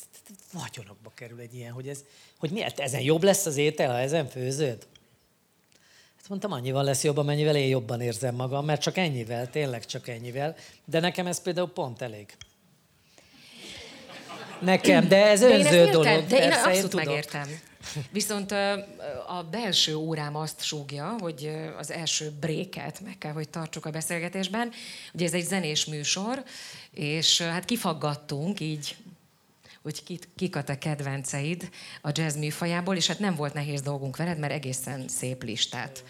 vagyonokba 0.53 1.13
kerül 1.15 1.41
egy 1.41 1.55
ilyen, 1.55 1.73
hogy 1.73 1.89
ez, 1.89 2.05
hogy 2.39 2.51
miért 2.51 2.81
ezen 2.81 3.01
jobb 3.01 3.23
lesz 3.23 3.47
az 3.47 3.57
étel, 3.57 3.91
ha 3.91 3.99
ezen 3.99 4.29
főződ? 4.29 4.87
Hát 6.17 6.29
mondtam, 6.29 6.53
annyival 6.53 6.85
lesz 6.85 7.05
jobb, 7.05 7.17
amennyivel 7.17 7.57
én 7.57 7.69
jobban 7.69 8.01
érzem 8.01 8.35
magam, 8.35 8.65
mert 8.65 8.81
csak 8.81 8.97
ennyivel, 8.97 9.51
tényleg 9.51 9.87
csak 9.87 10.09
ennyivel. 10.09 10.57
De 10.85 11.01
nekem 11.01 11.27
ez 11.27 11.43
például 11.43 11.73
pont 11.73 12.03
elég. 12.03 12.37
Nekem, 14.61 15.09
de 15.09 15.27
ez 15.27 15.41
de 15.41 15.47
önző 15.47 15.85
dolog. 15.85 16.05
De 16.05 16.43
én 16.43 16.49
persze, 16.49 16.63
abszolút 16.63 16.95
én 16.95 17.03
megértem. 17.05 17.61
Viszont 18.11 18.53
a 19.27 19.47
belső 19.51 19.95
órám 19.95 20.37
azt 20.37 20.63
súgja, 20.63 21.17
hogy 21.21 21.51
az 21.79 21.91
első 21.91 22.33
bréket 22.41 23.01
meg 23.01 23.19
kell, 23.19 23.33
hogy 23.33 23.49
tartsuk 23.49 23.87
a 23.87 23.91
beszélgetésben. 23.91 24.71
Ugye 25.13 25.27
ez 25.27 25.35
egy 25.35 25.47
zenés 25.47 25.85
műsor, 25.85 26.43
és 26.91 27.41
hát 27.41 27.65
kifaggattunk 27.65 28.61
így 28.61 28.97
hogy 29.83 30.05
kik, 30.05 30.29
kik 30.37 30.57
a 30.57 30.65
te 30.65 30.79
kedvenceid 30.79 31.69
a 32.03 32.11
jazz 32.13 32.37
műfajából, 32.37 32.97
és 32.97 33.07
hát 33.07 33.19
nem 33.19 33.35
volt 33.35 33.55
nehéz 33.55 33.81
dolgunk 33.81 34.17
veled, 34.17 34.39
mert 34.39 34.53
egészen 34.53 35.09
szép 35.09 35.43
listát 35.43 36.05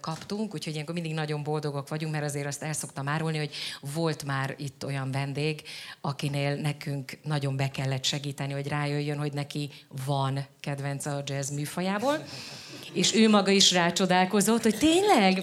kaptunk, 0.00 0.54
úgyhogy 0.54 0.72
ilyenkor 0.72 0.94
mindig 0.94 1.14
nagyon 1.14 1.42
boldogok 1.42 1.88
vagyunk, 1.88 2.12
mert 2.12 2.24
azért 2.24 2.46
azt 2.46 2.62
el 2.62 2.72
szoktam 2.72 3.08
árulni, 3.08 3.38
hogy 3.38 3.54
volt 3.94 4.24
már 4.24 4.54
itt 4.58 4.84
olyan 4.84 5.10
vendég, 5.10 5.62
akinél 6.00 6.54
nekünk 6.54 7.18
nagyon 7.22 7.56
be 7.56 7.70
kellett 7.70 8.04
segíteni, 8.04 8.52
hogy 8.52 8.68
rájöjjön, 8.68 9.18
hogy 9.18 9.32
neki 9.32 9.70
van 10.06 10.46
kedvence 10.60 11.10
a 11.10 11.22
jazz 11.26 11.50
műfajából, 11.50 12.24
és 12.92 13.14
ő 13.14 13.28
maga 13.28 13.50
is 13.50 13.72
rácsodálkozott, 13.72 14.62
hogy 14.62 14.78
tényleg 14.78 15.42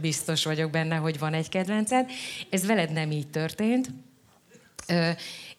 biztos 0.00 0.44
vagyok 0.44 0.70
benne, 0.70 0.96
hogy 0.96 1.18
van 1.18 1.34
egy 1.34 1.48
kedvenced. 1.48 2.10
Ez 2.50 2.66
veled 2.66 2.92
nem 2.92 3.10
így 3.10 3.28
történt. 3.28 3.88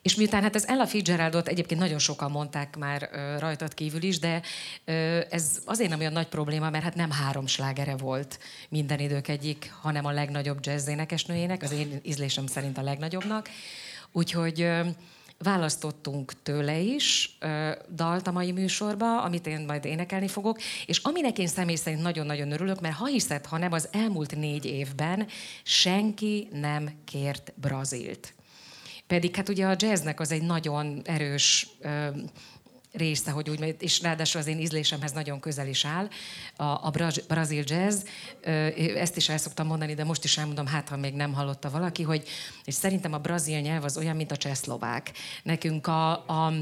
És 0.01 0.15
miután 0.15 0.41
hát 0.41 0.55
ez 0.55 0.65
Ella 0.65 0.87
Fitzgeraldot 0.87 1.47
egyébként 1.47 1.79
nagyon 1.79 1.99
sokan 1.99 2.31
mondták 2.31 2.77
már 2.77 3.09
rajtad 3.39 3.73
kívül 3.73 4.03
is, 4.03 4.19
de 4.19 4.41
ez 5.29 5.61
azért 5.65 5.89
nem 5.89 5.99
olyan 5.99 6.13
nagy 6.13 6.27
probléma, 6.27 6.69
mert 6.69 6.83
hát 6.83 6.95
nem 6.95 7.11
három 7.11 7.47
slágere 7.47 7.95
volt 7.97 8.39
minden 8.69 8.99
idők 8.99 9.27
egyik, 9.27 9.73
hanem 9.81 10.05
a 10.05 10.11
legnagyobb 10.11 10.57
jazz 10.61 10.87
énekesnőjének, 10.87 11.63
az 11.63 11.71
én 11.71 11.99
ízlésem 12.03 12.47
szerint 12.47 12.77
a 12.77 12.81
legnagyobbnak. 12.81 13.49
Úgyhogy 14.11 14.67
választottunk 15.37 16.41
tőle 16.43 16.77
is 16.77 17.37
uh, 17.41 17.71
dalt 17.95 18.27
a 18.27 18.31
mai 18.31 18.51
műsorba, 18.51 19.21
amit 19.21 19.47
én 19.47 19.65
majd 19.67 19.85
énekelni 19.85 20.27
fogok, 20.27 20.59
és 20.85 20.97
aminek 20.97 21.37
én 21.37 21.47
személy 21.47 21.75
szerint 21.75 22.01
nagyon-nagyon 22.01 22.51
örülök, 22.51 22.81
mert 22.81 22.95
ha 22.95 23.05
hiszed, 23.05 23.45
ha 23.45 23.57
nem, 23.57 23.71
az 23.71 23.87
elmúlt 23.91 24.35
négy 24.35 24.65
évben 24.65 25.27
senki 25.63 26.47
nem 26.51 26.89
kért 27.05 27.53
Brazilt. 27.55 28.33
Pedig 29.11 29.35
hát 29.35 29.49
ugye 29.49 29.65
a 29.65 29.75
jazznek 29.77 30.19
az 30.19 30.31
egy 30.31 30.41
nagyon 30.41 31.01
erős 31.03 31.67
része, 32.91 33.31
hogy 33.31 33.49
úgy, 33.49 33.75
és 33.79 34.01
ráadásul 34.01 34.41
az 34.41 34.47
én 34.47 34.59
ízlésemhez 34.59 35.11
nagyon 35.11 35.39
közel 35.39 35.67
is 35.67 35.85
áll, 35.85 36.07
a, 36.55 36.63
a 36.63 36.91
brazil 37.27 37.63
jazz. 37.65 38.03
Ezt 38.95 39.17
is 39.17 39.29
el 39.29 39.37
szoktam 39.37 39.67
mondani, 39.67 39.93
de 39.93 40.03
most 40.03 40.23
is 40.23 40.37
elmondom, 40.37 40.65
hát 40.65 40.89
ha 40.89 40.97
még 40.97 41.13
nem 41.13 41.33
hallotta 41.33 41.69
valaki, 41.69 42.03
hogy 42.03 42.27
és 42.63 42.73
szerintem 42.73 43.13
a 43.13 43.17
brazil 43.17 43.59
nyelv 43.59 43.83
az 43.83 43.97
olyan, 43.97 44.15
mint 44.15 44.31
a 44.31 44.37
csehszlovák. 44.37 45.11
Nekünk 45.43 45.87
a, 45.87 46.11
a 46.11 46.53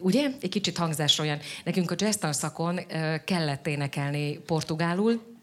ugye? 0.00 0.30
Egy 0.40 0.50
kicsit 0.50 0.76
hangzásra 0.76 1.24
olyan. 1.24 1.38
Nekünk 1.64 1.90
a 1.90 1.94
jazz 1.98 2.16
tanszakon 2.16 2.80
kellett 3.24 3.66
énekelni 3.66 4.38
portugálul, 4.38 5.33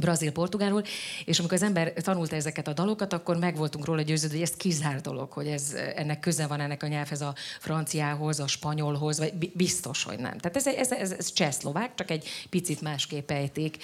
brazil-portugálul, 0.00 0.82
és 1.24 1.38
amikor 1.38 1.56
az 1.56 1.62
ember 1.62 1.92
tanulta 1.92 2.36
ezeket 2.36 2.68
a 2.68 2.72
dalokat, 2.72 3.12
akkor 3.12 3.36
meg 3.36 3.56
voltunk 3.56 3.84
róla 3.84 4.02
győződve, 4.02 4.36
hogy 4.36 4.46
ez 4.46 4.56
kizár 4.56 5.00
dolog, 5.00 5.32
hogy 5.32 5.46
ez, 5.46 5.74
ennek 5.94 6.20
köze 6.20 6.46
van 6.46 6.60
ennek 6.60 6.82
a 6.82 6.86
nyelvhez 6.86 7.20
a 7.20 7.34
franciához, 7.60 8.40
a 8.40 8.46
spanyolhoz, 8.46 9.18
vagy 9.18 9.50
biztos, 9.52 10.02
hogy 10.02 10.18
nem. 10.18 10.38
Tehát 10.38 10.56
ez, 10.56 10.66
ez, 10.66 10.92
ez, 10.92 11.12
ez 11.12 11.32
csehszlovák, 11.32 11.94
csak 11.94 12.10
egy 12.10 12.28
picit 12.50 12.80
másképp 12.80 13.30
ejték. 13.30 13.76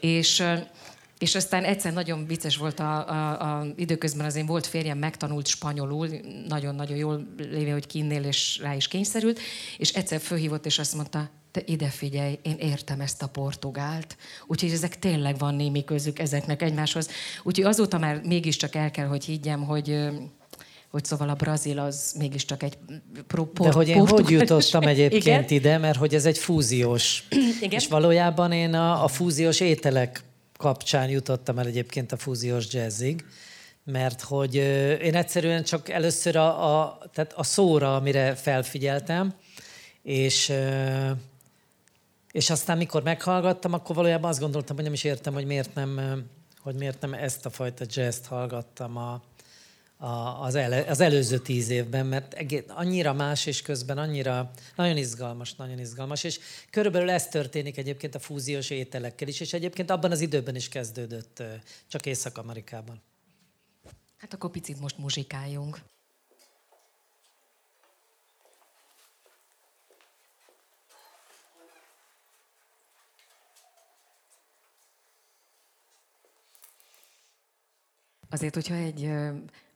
És 0.00 0.42
és 1.18 1.34
aztán 1.34 1.64
egyszer 1.64 1.92
nagyon 1.92 2.26
vicces 2.26 2.56
volt 2.56 2.80
a, 2.80 3.08
a, 3.08 3.58
a 3.58 3.66
időközben 3.76 4.26
az 4.26 4.34
én 4.34 4.46
volt 4.46 4.66
férjem 4.66 4.98
megtanult 4.98 5.46
spanyolul, 5.46 6.08
nagyon-nagyon 6.48 6.96
jól 6.96 7.26
lévő, 7.36 7.70
hogy 7.70 7.86
kinnél, 7.86 8.24
és 8.24 8.58
rá 8.62 8.74
is 8.74 8.88
kényszerült, 8.88 9.40
és 9.78 9.92
egyszer 9.92 10.20
fölhívott, 10.20 10.66
és 10.66 10.78
azt 10.78 10.94
mondta, 10.94 11.30
te 11.50 11.62
ide 11.66 11.88
figyelj, 11.88 12.38
én 12.42 12.56
értem 12.58 13.00
ezt 13.00 13.22
a 13.22 13.26
portugált, 13.26 14.16
úgyhogy 14.46 14.70
ezek 14.70 14.98
tényleg 14.98 15.38
van 15.38 15.54
némi 15.54 15.84
közük 15.84 16.18
ezeknek 16.18 16.62
egymáshoz. 16.62 17.08
Úgyhogy 17.42 17.64
azóta 17.66 17.98
már 17.98 18.20
mégiscsak 18.24 18.74
el 18.74 18.90
kell, 18.90 19.06
hogy 19.06 19.24
higgyem, 19.24 19.64
hogy 19.64 20.08
hogy 20.90 21.04
szóval 21.04 21.28
a 21.28 21.34
brazil 21.34 21.78
az 21.78 22.14
mégiscsak 22.18 22.62
egy 22.62 22.78
pro, 23.26 23.44
por, 23.44 23.66
De 23.66 23.72
hogy 23.72 23.88
én 23.88 24.06
hogy 24.06 24.30
jutottam 24.30 24.82
egyébként 24.94 25.24
Igen? 25.24 25.44
ide, 25.48 25.78
mert 25.78 25.98
hogy 25.98 26.14
ez 26.14 26.24
egy 26.24 26.38
fúziós. 26.38 27.26
Igen? 27.60 27.70
És 27.70 27.88
valójában 27.88 28.52
én 28.52 28.74
a, 28.74 29.04
a 29.04 29.08
fúziós 29.08 29.60
ételek 29.60 30.22
kapcsán 30.56 31.08
jutottam 31.08 31.58
el 31.58 31.66
egyébként 31.66 32.12
a 32.12 32.16
fúziós 32.16 32.72
jazzig, 32.72 33.24
mert 33.84 34.22
hogy 34.22 34.54
én 35.02 35.14
egyszerűen 35.14 35.64
csak 35.64 35.88
először 35.88 36.36
a, 36.36 36.80
a, 36.80 36.98
tehát 37.12 37.32
a 37.32 37.42
szóra, 37.42 37.96
amire 37.96 38.34
felfigyeltem, 38.34 39.34
és 40.02 40.52
és 42.32 42.50
aztán, 42.50 42.76
mikor 42.76 43.02
meghallgattam, 43.02 43.72
akkor 43.72 43.94
valójában 43.94 44.30
azt 44.30 44.40
gondoltam, 44.40 44.74
hogy 44.74 44.84
nem 44.84 44.92
is 44.92 45.04
értem, 45.04 45.32
hogy 45.32 45.46
miért 45.46 45.74
nem, 45.74 46.22
hogy 46.60 46.74
miért 46.74 47.00
nem 47.00 47.14
ezt 47.14 47.46
a 47.46 47.50
fajta 47.50 47.84
jazz 47.88 48.26
hallgattam 48.26 48.96
a, 48.96 49.22
a, 49.96 50.42
az, 50.42 50.54
ele, 50.54 50.84
az 50.88 51.00
előző 51.00 51.38
tíz 51.38 51.68
évben, 51.68 52.06
mert 52.06 52.34
egész, 52.34 52.62
annyira 52.68 53.12
más, 53.12 53.46
és 53.46 53.62
közben 53.62 53.98
annyira 53.98 54.50
nagyon 54.76 54.96
izgalmas, 54.96 55.54
nagyon 55.54 55.78
izgalmas, 55.78 56.24
és 56.24 56.38
körülbelül 56.70 57.10
ez 57.10 57.28
történik 57.28 57.76
egyébként 57.76 58.14
a 58.14 58.18
fúziós 58.18 58.70
ételekkel 58.70 59.28
is, 59.28 59.40
és 59.40 59.52
egyébként 59.52 59.90
abban 59.90 60.10
az 60.10 60.20
időben 60.20 60.54
is 60.54 60.68
kezdődött, 60.68 61.42
csak 61.86 62.06
Észak-Amerikában. 62.06 63.02
Hát 64.16 64.34
akkor 64.34 64.50
picit 64.50 64.80
most 64.80 64.98
muzsikáljunk. 64.98 65.80
Azért, 78.30 78.54
hogyha 78.54 78.74
egy 78.74 79.10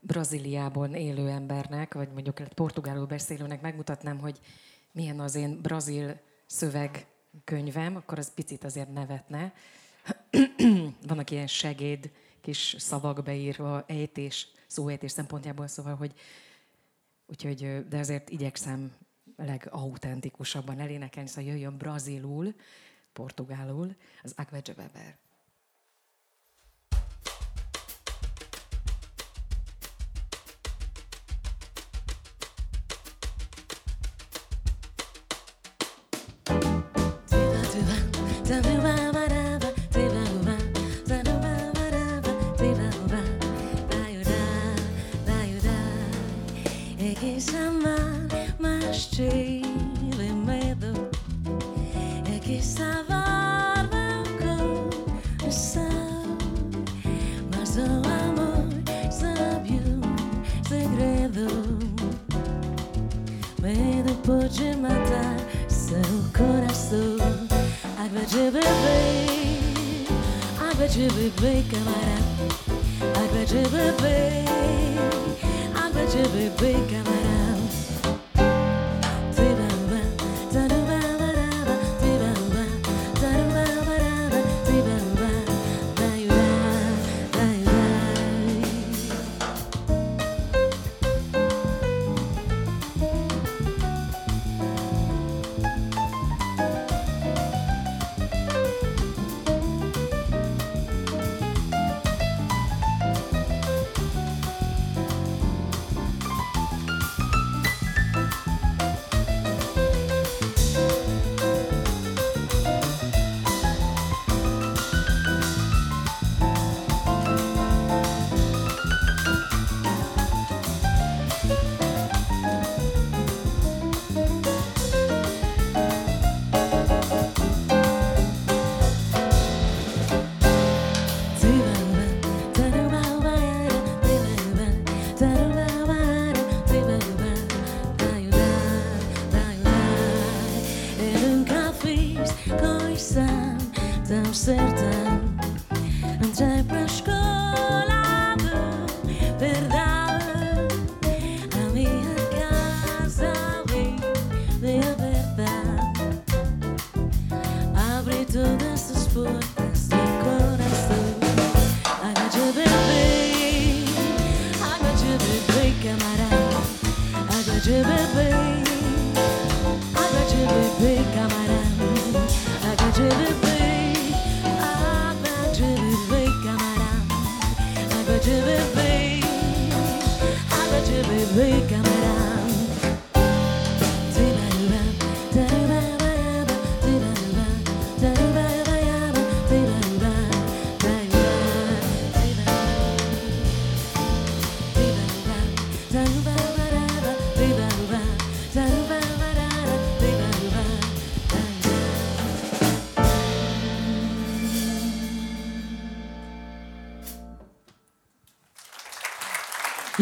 Brazíliában 0.00 0.94
élő 0.94 1.28
embernek, 1.28 1.94
vagy 1.94 2.08
mondjuk 2.12 2.40
egy 2.40 2.54
portugálul 2.54 3.06
beszélőnek 3.06 3.60
megmutatnám, 3.60 4.18
hogy 4.18 4.40
milyen 4.92 5.20
az 5.20 5.34
én 5.34 5.60
brazil 5.60 6.20
szövegkönyvem, 6.46 7.96
akkor 7.96 8.18
az 8.18 8.34
picit 8.34 8.64
azért 8.64 8.92
nevetne. 8.92 9.52
Vannak 11.08 11.30
ilyen 11.30 11.46
segéd 11.46 12.10
kis 12.40 12.76
szavak 12.78 13.22
beírva, 13.22 13.84
ejtés, 13.86 14.48
szóejtés 14.66 15.10
szempontjából, 15.10 15.66
szóval, 15.66 15.94
hogy 15.94 16.12
úgyhogy, 17.26 17.88
de 17.88 17.98
azért 17.98 18.30
igyekszem 18.30 18.92
legauthentikusabban 19.36 20.80
elénekelni, 20.80 21.28
szóval 21.28 21.50
jöjjön 21.50 21.76
brazilul, 21.76 22.54
portugálul, 23.12 23.96
az 24.22 24.34
Akveja 24.36 24.62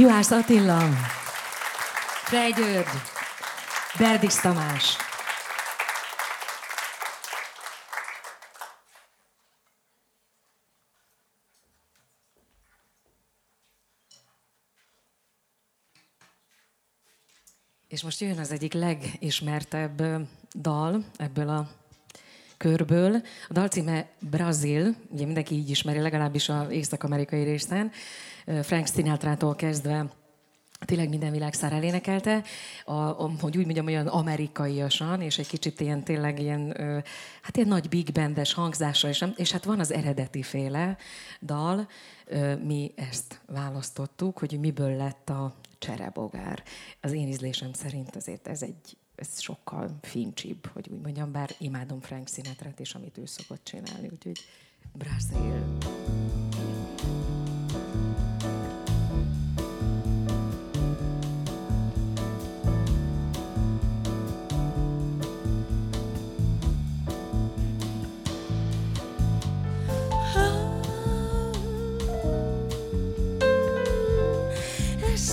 Juhász 0.00 0.30
Attila, 0.30 0.78
Frej 2.24 2.52
György, 2.52 2.88
Berdix 3.98 4.40
Tamás. 4.40 4.96
És 17.88 18.02
most 18.02 18.20
jön 18.20 18.38
az 18.38 18.52
egyik 18.52 18.72
legismertebb 18.72 20.02
dal 20.54 21.04
ebből 21.16 21.48
a 21.48 21.70
körből. 22.56 23.22
A 23.48 23.52
dal 23.52 23.68
címe 23.68 24.08
Brazil, 24.18 24.94
ugye 25.08 25.24
mindenki 25.24 25.54
így 25.54 25.70
ismeri, 25.70 25.98
legalábbis 25.98 26.48
az 26.48 26.70
észak-amerikai 26.70 27.42
részen. 27.42 27.92
Frank 28.62 28.86
Sinatra-tól 28.86 29.54
kezdve 29.54 30.06
tényleg 30.84 31.08
minden 31.08 31.32
világszár 31.32 31.72
elénekelte, 31.72 32.42
a, 32.84 32.92
a, 32.92 33.30
hogy 33.40 33.56
úgy 33.56 33.64
mondjam, 33.64 33.86
olyan 33.86 34.06
amerikaiasan, 34.06 35.20
és 35.20 35.38
egy 35.38 35.48
kicsit 35.48 35.80
ilyen 35.80 36.04
tényleg 36.04 36.40
ilyen, 36.40 36.74
hát 37.42 37.56
ilyen 37.56 37.68
nagy 37.68 37.88
big 37.88 38.12
bandes 38.12 38.52
hangzásra, 38.52 39.08
és, 39.08 39.24
és 39.36 39.52
hát 39.52 39.64
van 39.64 39.80
az 39.80 39.92
eredeti 39.92 40.42
féle 40.42 40.96
dal, 41.42 41.88
mi 42.64 42.92
ezt 42.96 43.40
választottuk, 43.46 44.38
hogy 44.38 44.58
miből 44.60 44.96
lett 44.96 45.30
a 45.30 45.54
cserebogár. 45.78 46.62
Az 47.00 47.12
én 47.12 47.28
ízlésem 47.28 47.72
szerint 47.72 48.16
azért 48.16 48.48
ez 48.48 48.62
egy 48.62 48.96
ez 49.20 49.40
sokkal 49.40 49.98
fincsibb, 50.02 50.66
hogy 50.66 50.88
úgy 50.88 51.00
mondjam, 51.00 51.32
bár 51.32 51.50
imádom 51.58 52.00
Frank 52.00 52.28
sinatra 52.28 52.70
és 52.76 52.94
amit 52.94 53.18
ő 53.18 53.26
szokott 53.26 53.64
csinálni, 53.64 54.08
úgyhogy 54.12 54.38
Brazil. 54.92 55.78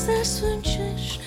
să-ți 0.08 1.20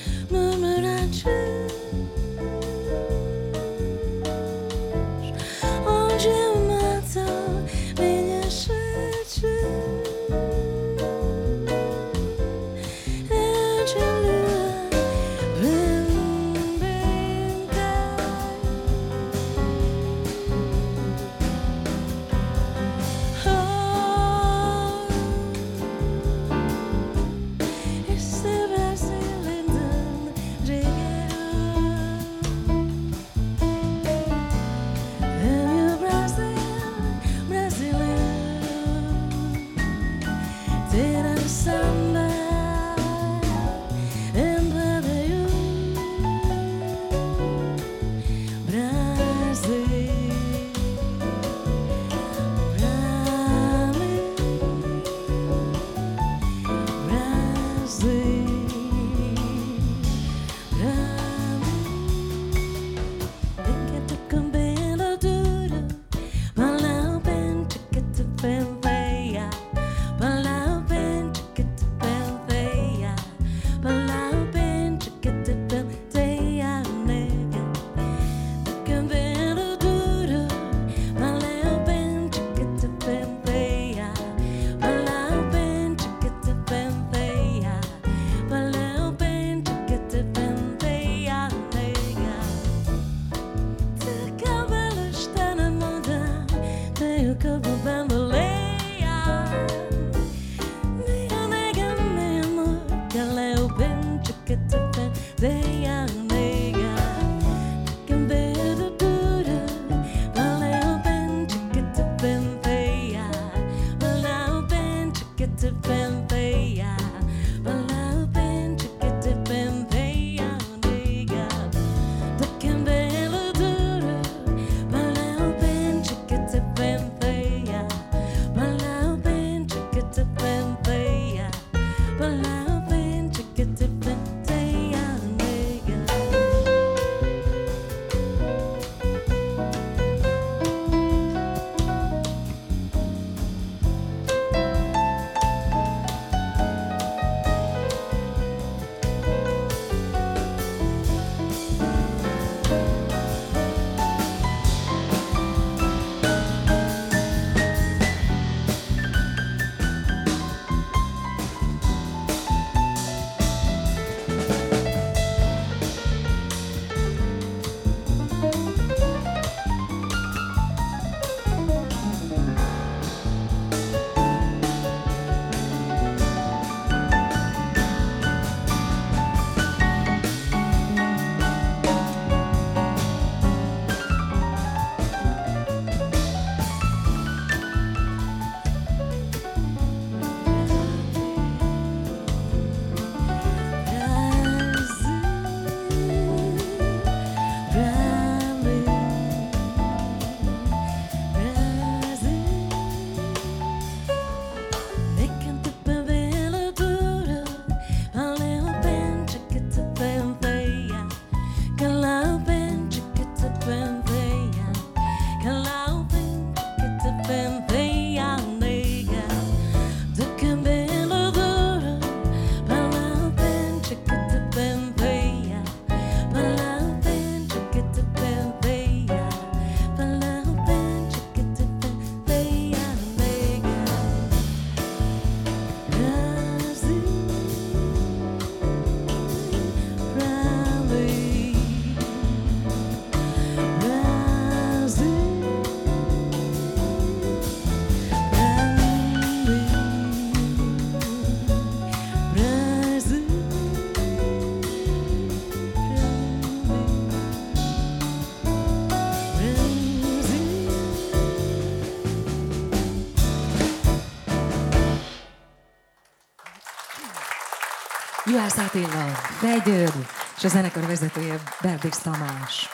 Juhász 268.40 268.58
Attila, 268.58 269.14
Fegyőd, 269.14 270.06
és 270.36 270.44
a 270.44 270.48
zenekar 270.48 270.86
vezetője 270.86 271.42
Berbix 271.62 271.98
Tamás. 271.98 272.68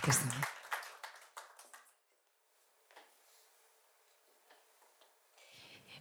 Köszönöm. 0.00 0.38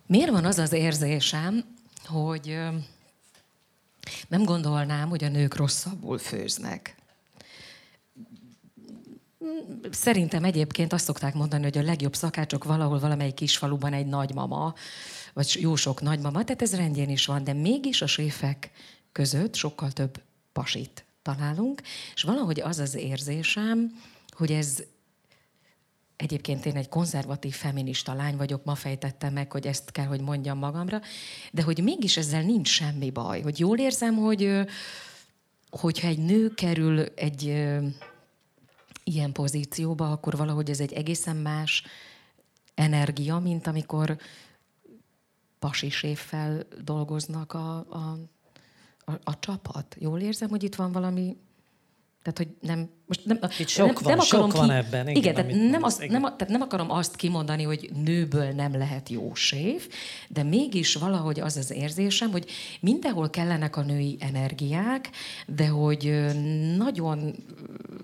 Miért 0.06 0.32
van 0.32 0.46
az 0.46 0.58
az 0.58 0.72
érzésem, 0.72 1.76
hogy 2.06 2.60
nem 4.28 4.44
gondolnám, 4.44 5.10
hogy 5.10 5.24
a 5.24 5.30
nők 5.30 5.56
rosszabbul 5.56 6.18
főznek? 6.18 6.96
Szerintem 9.92 10.44
egyébként 10.44 10.94
azt 10.94 11.06
szokták 11.06 11.34
mondani, 11.34 11.64
hogy 11.64 11.78
a 11.78 11.84
legjobb 11.84 12.16
szakácsok 12.16 12.64
valahol 12.64 13.00
valamelyik 13.00 13.34
kisfaluban 13.34 13.94
egy 13.94 14.06
nagymama, 14.06 14.74
vagy 15.34 15.58
jó 15.60 15.76
sok 15.76 16.02
nagymama, 16.02 16.44
tehát 16.44 16.62
ez 16.62 16.76
rendjén 16.76 17.10
is 17.10 17.26
van, 17.26 17.44
de 17.44 17.54
mégis 17.54 18.02
a 18.02 18.08
séfek 18.08 18.72
között 19.12 19.56
sokkal 19.56 19.92
több 19.92 20.22
pasit 20.54 21.06
találunk, 21.22 21.82
és 22.14 22.22
valahogy 22.22 22.62
az 22.62 22.80
az 22.80 22.96
érzésem, 22.96 24.02
hogy 24.30 24.52
ez 24.52 24.84
Egyébként 26.16 26.66
én 26.66 26.76
egy 26.76 26.90
konzervatív 26.90 27.54
feminista 27.54 28.14
lány 28.14 28.38
vagyok, 28.38 28.64
ma 28.64 28.76
fejtettem 28.76 29.34
meg, 29.34 29.52
hogy 29.52 29.68
ezt 29.68 29.92
kell, 29.92 30.06
hogy 30.06 30.22
mondjam 30.22 30.58
magamra, 30.58 31.02
de 31.52 31.62
hogy 31.62 31.84
mégis 31.84 32.18
ezzel 32.18 32.42
nincs 32.42 32.68
semmi 32.68 33.12
baj. 33.12 33.42
Hogy 33.42 33.60
jól 33.60 33.78
érzem, 33.78 34.16
hogy 34.16 34.66
hogyha 35.70 36.08
egy 36.08 36.18
nő 36.18 36.54
kerül 36.54 37.00
egy 37.00 37.44
ilyen 39.04 39.32
pozícióba, 39.32 40.12
akkor 40.12 40.38
valahogy 40.38 40.70
ez 40.70 40.80
egy 40.80 40.94
egészen 40.94 41.36
más 41.36 41.84
energia, 42.76 43.40
mint 43.40 43.68
amikor 43.68 44.18
pasiséffel 45.64 46.68
dolgoznak 46.84 47.54
a, 47.54 47.76
a, 47.90 48.18
a, 49.06 49.12
a 49.24 49.40
csapat. 49.40 49.96
Jól 50.00 50.20
érzem, 50.20 50.50
hogy 50.50 50.64
itt 50.64 50.76
van 50.76 50.92
valami 50.92 51.38
tehát, 52.24 52.38
hogy 52.38 52.48
nem... 52.70 52.90
Most 53.06 53.26
nem, 53.26 53.40
Itt 53.60 53.68
sok 53.68 53.86
nem, 53.86 53.94
van, 53.94 54.04
nem 54.04 54.20
akarom 54.20 54.50
sok 54.50 54.52
ki, 54.52 54.68
van 54.68 54.72
ebben. 54.72 55.08
Igen, 55.08 55.16
igen 55.16 55.34
tehát, 55.34 55.70
nem 55.70 55.84
azt, 55.84 56.04
igen. 56.04 56.22
Nem, 56.22 56.36
tehát 56.38 56.50
nem 56.50 56.62
akarom 56.62 56.92
azt 56.92 57.16
kimondani, 57.16 57.64
hogy 57.64 57.90
nőből 58.04 58.50
nem 58.52 58.78
lehet 58.78 59.10
jó 59.10 59.34
séf, 59.34 59.88
de 60.30 60.44
mégis 60.44 60.96
valahogy 60.96 61.40
az 61.40 61.58
az 61.58 61.72
érzésem, 61.72 62.32
hogy 62.32 62.46
mindenhol 62.80 63.30
kellenek 63.30 63.76
a 63.78 63.82
női 63.82 64.18
energiák, 64.20 65.10
de 65.48 65.68
hogy 65.68 66.32
nagyon 66.78 67.36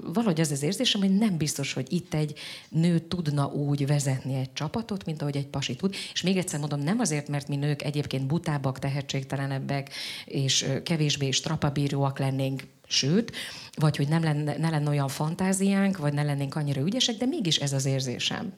valahogy 0.03 0.41
az 0.41 0.51
az 0.51 0.63
érzésem, 0.63 1.01
hogy 1.01 1.17
nem 1.17 1.38
biztos, 1.38 1.74
hogy 1.74 1.93
itt 1.93 2.13
egy 2.13 2.39
nő 2.70 2.99
tudna 2.99 3.45
úgy 3.45 3.88
vezetni 3.88 4.36
egy 4.36 4.53
csapatot, 4.53 5.05
mint 5.05 5.22
ahogy 5.22 5.38
egy 5.38 5.47
pasi 5.47 5.76
tud. 5.76 5.95
És 6.13 6.22
még 6.22 6.38
egyszer 6.38 6.59
mondom, 6.59 6.80
nem 6.80 6.99
azért, 6.99 7.28
mert 7.28 7.47
mi 7.47 7.55
nők 7.55 7.84
egyébként 7.84 8.26
butábbak, 8.26 8.80
tehetségtelenebbek, 8.80 9.89
és 10.26 10.67
kevésbé 10.84 11.32
strapabíróak 11.32 12.20
lennénk, 12.20 12.63
sőt, 12.89 13.35
vagy 13.75 13.97
hogy 13.97 14.07
nem 14.07 14.23
lenne, 14.23 14.57
ne 14.57 14.69
lenne 14.69 14.89
olyan 14.89 15.07
fantáziánk, 15.07 15.97
vagy 15.97 16.13
ne 16.13 16.23
lennénk 16.23 16.55
annyira 16.55 16.81
ügyesek, 16.81 17.15
de 17.15 17.25
mégis 17.25 17.55
ez 17.55 17.73
az 17.73 17.85
érzésem. 17.85 18.53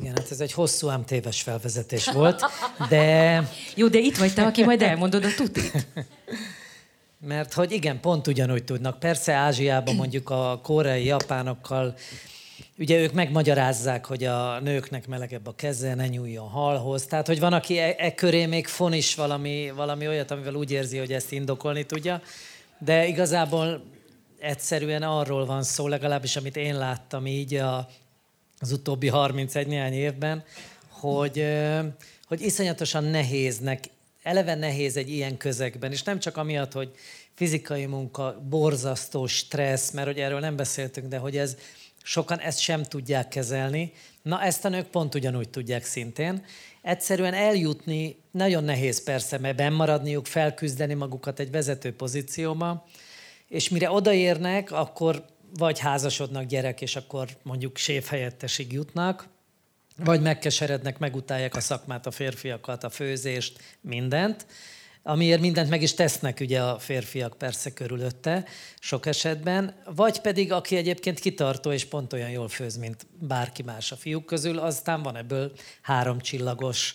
Igen, 0.00 0.16
hát 0.16 0.30
ez 0.30 0.40
egy 0.40 0.52
hosszú, 0.52 0.88
ám 0.88 1.04
téves 1.04 1.42
felvezetés 1.42 2.06
volt, 2.06 2.42
de... 2.88 3.34
Jó, 3.76 3.88
de 3.88 3.98
itt 3.98 4.16
vagy 4.16 4.34
te, 4.34 4.46
aki 4.46 4.64
majd 4.64 4.82
elmondod 4.82 5.24
a 5.24 5.34
tutit. 5.36 5.86
Mert 7.26 7.52
hogy 7.52 7.72
igen, 7.72 8.00
pont 8.00 8.26
ugyanúgy 8.26 8.64
tudnak. 8.64 8.98
Persze 8.98 9.32
Ázsiában 9.32 9.94
mondjuk 9.94 10.30
a 10.30 10.60
koreai 10.62 11.04
japánokkal, 11.04 11.94
ugye 12.78 13.00
ők 13.00 13.12
megmagyarázzák, 13.12 14.06
hogy 14.06 14.24
a 14.24 14.60
nőknek 14.60 15.06
melegebb 15.06 15.46
a 15.46 15.54
keze, 15.54 15.94
ne 15.94 16.06
nyúljon 16.06 16.48
halhoz. 16.48 17.04
Tehát, 17.04 17.26
hogy 17.26 17.40
van, 17.40 17.52
aki 17.52 17.78
e, 17.78 17.94
e 17.98 18.14
köré 18.14 18.46
még 18.46 18.66
fon 18.66 18.92
is 18.92 19.14
valami, 19.14 19.72
valami 19.74 20.06
olyat, 20.06 20.30
amivel 20.30 20.54
úgy 20.54 20.70
érzi, 20.70 20.98
hogy 20.98 21.12
ezt 21.12 21.32
indokolni 21.32 21.84
tudja. 21.86 22.22
De 22.80 23.06
igazából 23.06 23.82
egyszerűen 24.38 25.02
arról 25.02 25.46
van 25.46 25.62
szó, 25.62 25.88
legalábbis 25.88 26.36
amit 26.36 26.56
én 26.56 26.78
láttam 26.78 27.26
így 27.26 27.54
a 27.54 27.88
az 28.62 28.72
utóbbi 28.72 29.08
31 29.08 29.66
néhány 29.66 29.92
évben, 29.92 30.44
hogy, 30.88 31.46
hogy 32.24 32.40
iszonyatosan 32.40 33.04
nehéznek, 33.04 33.84
eleve 34.22 34.54
nehéz 34.54 34.96
egy 34.96 35.10
ilyen 35.10 35.36
közegben, 35.36 35.92
és 35.92 36.02
nem 36.02 36.18
csak 36.18 36.36
amiatt, 36.36 36.72
hogy 36.72 36.90
fizikai 37.34 37.86
munka, 37.86 38.40
borzasztó 38.48 39.26
stressz, 39.26 39.90
mert 39.90 40.06
hogy 40.06 40.18
erről 40.18 40.40
nem 40.40 40.56
beszéltünk, 40.56 41.08
de 41.08 41.18
hogy 41.18 41.36
ez 41.36 41.56
sokan 42.02 42.40
ezt 42.40 42.58
sem 42.58 42.82
tudják 42.82 43.28
kezelni. 43.28 43.92
Na, 44.22 44.42
ezt 44.42 44.64
a 44.64 44.68
nők 44.68 44.86
pont 44.86 45.14
ugyanúgy 45.14 45.48
tudják 45.48 45.84
szintén. 45.84 46.44
Egyszerűen 46.82 47.34
eljutni 47.34 48.16
nagyon 48.30 48.64
nehéz 48.64 49.02
persze, 49.02 49.38
mert 49.38 49.56
bennmaradniuk, 49.56 50.26
felküzdeni 50.26 50.94
magukat 50.94 51.38
egy 51.38 51.50
vezető 51.50 51.94
pozícióba, 51.94 52.86
és 53.48 53.68
mire 53.68 53.90
odaérnek, 53.90 54.72
akkor 54.72 55.24
vagy 55.56 55.78
házasodnak 55.78 56.44
gyerek, 56.44 56.80
és 56.80 56.96
akkor 56.96 57.28
mondjuk 57.42 57.76
séfhelyettesig 57.76 58.72
jutnak, 58.72 59.28
vagy 59.96 60.20
megkeserednek, 60.20 60.98
megutálják 60.98 61.56
a 61.56 61.60
szakmát, 61.60 62.06
a 62.06 62.10
férfiakat, 62.10 62.84
a 62.84 62.90
főzést, 62.90 63.58
mindent, 63.80 64.46
amiért 65.02 65.40
mindent 65.40 65.70
meg 65.70 65.82
is 65.82 65.94
tesznek 65.94 66.38
ugye 66.40 66.62
a 66.62 66.78
férfiak 66.78 67.38
persze 67.38 67.72
körülötte 67.72 68.44
sok 68.78 69.06
esetben, 69.06 69.82
vagy 69.94 70.20
pedig 70.20 70.52
aki 70.52 70.76
egyébként 70.76 71.20
kitartó 71.20 71.72
és 71.72 71.84
pont 71.84 72.12
olyan 72.12 72.30
jól 72.30 72.48
főz, 72.48 72.76
mint 72.76 73.06
bárki 73.18 73.62
más 73.62 73.92
a 73.92 73.96
fiúk 73.96 74.26
közül, 74.26 74.58
aztán 74.58 75.02
van 75.02 75.16
ebből 75.16 75.52
három 75.82 76.20
csillagos 76.20 76.94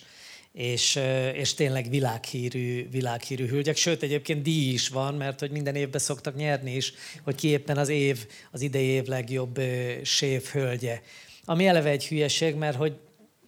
és, 0.56 0.98
és 1.32 1.54
tényleg 1.54 1.90
világhírű, 1.90 2.88
világhírű 2.90 3.46
hölgyek. 3.46 3.76
Sőt, 3.76 4.02
egyébként 4.02 4.42
díj 4.42 4.72
is 4.72 4.88
van, 4.88 5.14
mert 5.14 5.40
hogy 5.40 5.50
minden 5.50 5.74
évben 5.74 6.00
szoktak 6.00 6.36
nyerni 6.36 6.74
is, 6.74 6.92
hogy 7.22 7.34
ki 7.34 7.48
éppen 7.48 7.76
az 7.76 7.88
év, 7.88 8.26
az 8.50 8.60
idei 8.60 8.86
év 8.86 9.06
legjobb 9.06 9.60
séf 10.02 10.52
hölgye. 10.52 11.00
Ami 11.44 11.66
eleve 11.66 11.90
egy 11.90 12.06
hülyeség, 12.06 12.54
mert 12.54 12.76
hogy 12.76 12.96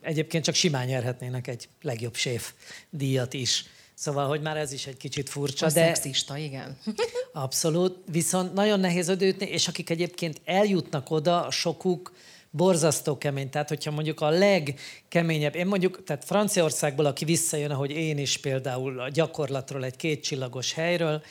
egyébként 0.01 0.45
csak 0.45 0.55
simán 0.55 0.87
nyerhetnének 0.87 1.47
egy 1.47 1.69
legjobb 1.83 2.15
séf 2.15 2.53
díjat 2.91 3.35
is. 3.35 3.65
Szóval, 4.01 4.27
hogy 4.27 4.41
már 4.41 4.57
ez 4.57 4.73
is 4.73 4.87
egy 4.87 4.97
kicsit 4.97 5.29
furcsa. 5.29 5.67
A 5.67 5.71
de 5.71 5.85
szexista, 5.85 6.37
igen. 6.37 6.79
Abszolút. 7.33 7.99
Viszont 8.11 8.55
nagyon 8.55 8.81
nehéz 8.81 9.09
ödőtni, 9.09 9.47
és 9.47 9.69
akik 9.69 9.91
egyébként 9.91 10.41
eljutnak 10.45 11.11
oda, 11.11 11.51
sokuk 11.51 12.13
borzasztó 12.51 13.19
kemény. 13.19 13.51
Tehát, 13.51 13.69
hogyha 13.69 13.91
mondjuk 13.91 14.21
a 14.21 14.29
legkeményebb, 14.29 15.55
én 15.55 15.67
mondjuk, 15.67 16.05
tehát 16.05 16.25
Franciaországból, 16.25 17.05
aki 17.05 17.25
visszajön, 17.25 17.71
ahogy 17.71 17.91
én 17.91 18.19
is 18.19 18.37
például 18.37 19.01
a 19.01 19.09
gyakorlatról, 19.09 19.85
egy 19.85 19.97
kétcsillagos 19.97 20.73
helyről, 20.73 21.23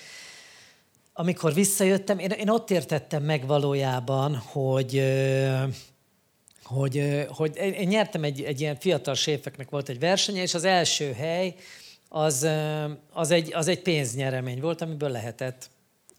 amikor 1.13 1.53
visszajöttem, 1.53 2.19
én, 2.19 2.29
én 2.29 2.49
ott 2.49 2.71
értettem 2.71 3.23
meg 3.23 3.45
valójában, 3.45 4.35
hogy 4.35 5.03
hogy, 6.63 7.25
hogy 7.29 7.55
én 7.55 7.87
nyertem 7.87 8.23
egy, 8.23 8.41
egy 8.41 8.61
ilyen 8.61 8.79
fiatal 8.79 9.15
séfeknek 9.15 9.69
volt 9.69 9.89
egy 9.89 9.99
versenye, 9.99 10.41
és 10.41 10.53
az 10.53 10.63
első 10.63 11.11
hely 11.11 11.55
az, 12.17 12.47
az, 13.13 13.31
egy, 13.31 13.53
az 13.53 13.67
egy 13.67 13.81
pénznyeremény 13.81 14.59
volt, 14.59 14.81
amiből 14.81 15.09
lehetett 15.09 15.69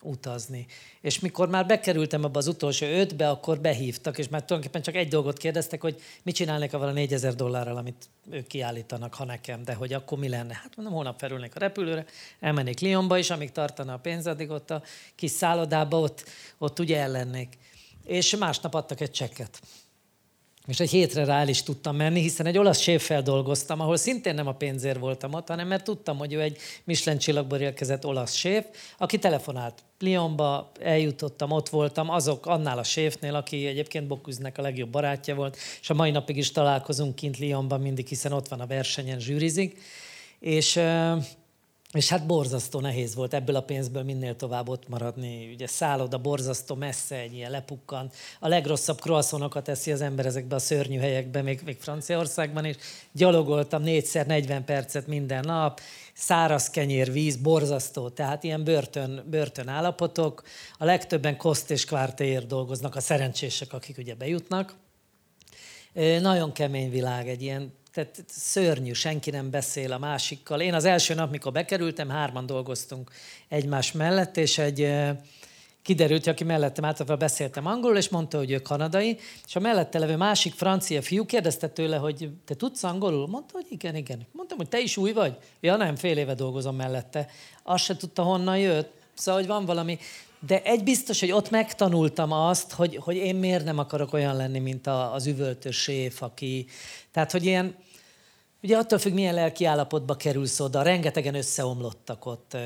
utazni. 0.02 0.66
És 1.00 1.18
mikor 1.18 1.48
már 1.48 1.66
bekerültem 1.66 2.24
abba 2.24 2.38
az 2.38 2.46
utolsó 2.46 2.86
ötbe, 2.86 3.28
akkor 3.28 3.60
behívtak, 3.60 4.18
és 4.18 4.28
már 4.28 4.44
tulajdonképpen 4.44 4.82
csak 4.82 4.94
egy 4.94 5.08
dolgot 5.08 5.38
kérdeztek, 5.38 5.80
hogy 5.80 6.00
mit 6.22 6.34
csinálnék 6.34 6.74
avval 6.74 6.88
a 6.88 6.92
4000 6.92 7.34
dollárral, 7.34 7.76
amit 7.76 8.08
ők 8.30 8.46
kiállítanak, 8.46 9.14
ha 9.14 9.24
nekem, 9.24 9.64
de 9.64 9.74
hogy 9.74 9.92
akkor 9.92 10.18
mi 10.18 10.28
lenne. 10.28 10.54
Hát 10.54 10.76
mondom, 10.76 10.94
holnap 10.94 11.18
felülnék 11.18 11.56
a 11.56 11.58
repülőre, 11.58 12.04
elmennék 12.40 12.80
Lyonba, 12.80 13.18
és 13.18 13.30
amíg 13.30 13.52
tartana 13.52 13.92
a 13.92 13.98
pénz, 13.98 14.26
addig 14.26 14.50
ott 14.50 14.70
a 14.70 14.82
kis 15.14 15.30
szállodába, 15.30 16.00
ott, 16.00 16.24
ott 16.58 16.78
ugye 16.78 17.00
ellennék. 17.00 17.58
És 18.04 18.36
másnap 18.36 18.74
adtak 18.74 19.00
egy 19.00 19.10
csekket 19.10 19.60
és 20.68 20.80
egy 20.80 20.90
hétre 20.90 21.24
rá 21.24 21.44
is 21.44 21.62
tudtam 21.62 21.96
menni, 21.96 22.20
hiszen 22.20 22.46
egy 22.46 22.58
olasz 22.58 22.80
séffel 22.80 23.22
dolgoztam, 23.22 23.80
ahol 23.80 23.96
szintén 23.96 24.34
nem 24.34 24.46
a 24.46 24.52
pénzért 24.52 24.98
voltam 24.98 25.32
ott, 25.34 25.48
hanem 25.48 25.68
mert 25.68 25.84
tudtam, 25.84 26.18
hogy 26.18 26.32
ő 26.32 26.40
egy 26.40 26.58
Michelin 26.84 27.18
csillagból 27.18 27.58
érkezett 27.58 28.06
olasz 28.06 28.34
séf, 28.34 28.64
aki 28.98 29.18
telefonált 29.18 29.82
Lyonba, 30.00 30.72
eljutottam, 30.80 31.50
ott 31.50 31.68
voltam, 31.68 32.10
azok 32.10 32.46
annál 32.46 32.78
a 32.78 32.82
séfnél, 32.82 33.34
aki 33.34 33.66
egyébként 33.66 34.06
Bokuznek 34.06 34.58
a 34.58 34.62
legjobb 34.62 34.90
barátja 34.90 35.34
volt, 35.34 35.56
és 35.80 35.90
a 35.90 35.94
mai 35.94 36.10
napig 36.10 36.36
is 36.36 36.52
találkozunk 36.52 37.14
kint 37.14 37.38
Lyonban 37.38 37.80
mindig, 37.80 38.06
hiszen 38.06 38.32
ott 38.32 38.48
van 38.48 38.60
a 38.60 38.66
versenyen, 38.66 39.20
zsűrizik. 39.20 39.80
És 40.40 40.80
és 41.92 42.08
hát 42.08 42.26
borzasztó 42.26 42.80
nehéz 42.80 43.14
volt 43.14 43.34
ebből 43.34 43.56
a 43.56 43.62
pénzből 43.62 44.02
minél 44.02 44.36
tovább 44.36 44.68
ott 44.68 44.88
maradni. 44.88 45.52
Ugye 45.52 45.66
szálloda 45.66 46.18
borzasztó 46.18 46.74
messze, 46.74 47.16
egy 47.16 47.34
ilyen 47.34 47.50
lepukkan. 47.50 48.10
A 48.40 48.48
legrosszabb 48.48 49.00
croissantokat 49.00 49.68
eszi 49.68 49.92
az 49.92 50.00
ember 50.00 50.26
ezekbe 50.26 50.54
a 50.54 50.58
szörnyű 50.58 50.98
helyekbe, 50.98 51.42
még, 51.42 51.60
még 51.64 51.76
Franciaországban 51.80 52.64
is. 52.64 52.76
Gyalogoltam 53.12 53.82
négyszer 53.82 54.26
40 54.26 54.64
percet 54.64 55.06
minden 55.06 55.44
nap, 55.44 55.80
száraz 56.14 56.70
kenyér, 56.70 57.12
víz, 57.12 57.36
borzasztó, 57.36 58.08
tehát 58.08 58.44
ilyen 58.44 58.64
börtön, 58.64 59.24
börtön 59.30 59.68
állapotok. 59.68 60.42
A 60.78 60.84
legtöbben 60.84 61.36
koszt 61.36 61.70
és 61.70 61.84
kvártéért 61.84 62.46
dolgoznak, 62.46 62.96
a 62.96 63.00
szerencsések, 63.00 63.72
akik 63.72 63.98
ugye 63.98 64.14
bejutnak. 64.14 64.74
Nagyon 66.20 66.52
kemény 66.52 66.90
világ, 66.90 67.28
egy 67.28 67.42
ilyen 67.42 67.72
tehát 68.06 68.24
szörnyű, 68.30 68.92
senki 68.92 69.30
nem 69.30 69.50
beszél 69.50 69.92
a 69.92 69.98
másikkal. 69.98 70.60
Én 70.60 70.74
az 70.74 70.84
első 70.84 71.14
nap, 71.14 71.30
mikor 71.30 71.52
bekerültem, 71.52 72.08
hárman 72.08 72.46
dolgoztunk 72.46 73.10
egymás 73.48 73.92
mellett, 73.92 74.36
és 74.36 74.58
egy 74.58 74.92
kiderült, 75.82 76.24
hogy 76.24 76.32
aki 76.32 76.44
mellettem 76.44 76.84
általában 76.84 77.18
beszéltem 77.18 77.66
angolul, 77.66 77.96
és 77.96 78.08
mondta, 78.08 78.38
hogy 78.38 78.50
ő 78.50 78.58
kanadai, 78.58 79.18
és 79.46 79.56
a 79.56 79.60
mellette 79.60 79.98
levő 79.98 80.16
másik 80.16 80.54
francia 80.54 81.02
fiú 81.02 81.26
kérdezte 81.26 81.68
tőle, 81.68 81.96
hogy 81.96 82.30
te 82.44 82.54
tudsz 82.54 82.82
angolul? 82.82 83.26
Mondta, 83.26 83.52
hogy 83.52 83.66
igen, 83.68 83.94
igen. 83.94 84.26
Mondtam, 84.32 84.58
hogy 84.58 84.68
te 84.68 84.80
is 84.80 84.96
új 84.96 85.12
vagy? 85.12 85.36
Ja, 85.60 85.76
nem, 85.76 85.96
fél 85.96 86.16
éve 86.16 86.34
dolgozom 86.34 86.76
mellette. 86.76 87.28
Azt 87.62 87.84
se 87.84 87.96
tudta, 87.96 88.22
honnan 88.22 88.58
jött. 88.58 88.92
Szóval, 89.14 89.40
hogy 89.40 89.48
van 89.48 89.64
valami. 89.64 89.98
De 90.46 90.62
egy 90.62 90.82
biztos, 90.82 91.20
hogy 91.20 91.30
ott 91.30 91.50
megtanultam 91.50 92.32
azt, 92.32 92.72
hogy, 92.72 92.96
hogy 92.96 93.16
én 93.16 93.36
miért 93.36 93.64
nem 93.64 93.78
akarok 93.78 94.12
olyan 94.12 94.36
lenni, 94.36 94.58
mint 94.58 94.86
az 94.86 95.26
üvöltő 95.26 95.70
séf, 95.70 96.22
aki... 96.22 96.66
Tehát, 97.12 97.32
hogy 97.32 97.44
ilyen, 97.44 97.74
Ugye 98.62 98.76
attól 98.76 98.98
függ, 98.98 99.12
milyen 99.12 99.34
lelki 99.34 99.64
állapotba 99.64 100.16
kerülsz 100.16 100.60
oda, 100.60 100.82
rengetegen 100.82 101.34
összeomlottak 101.34 102.26
ott, 102.26 102.56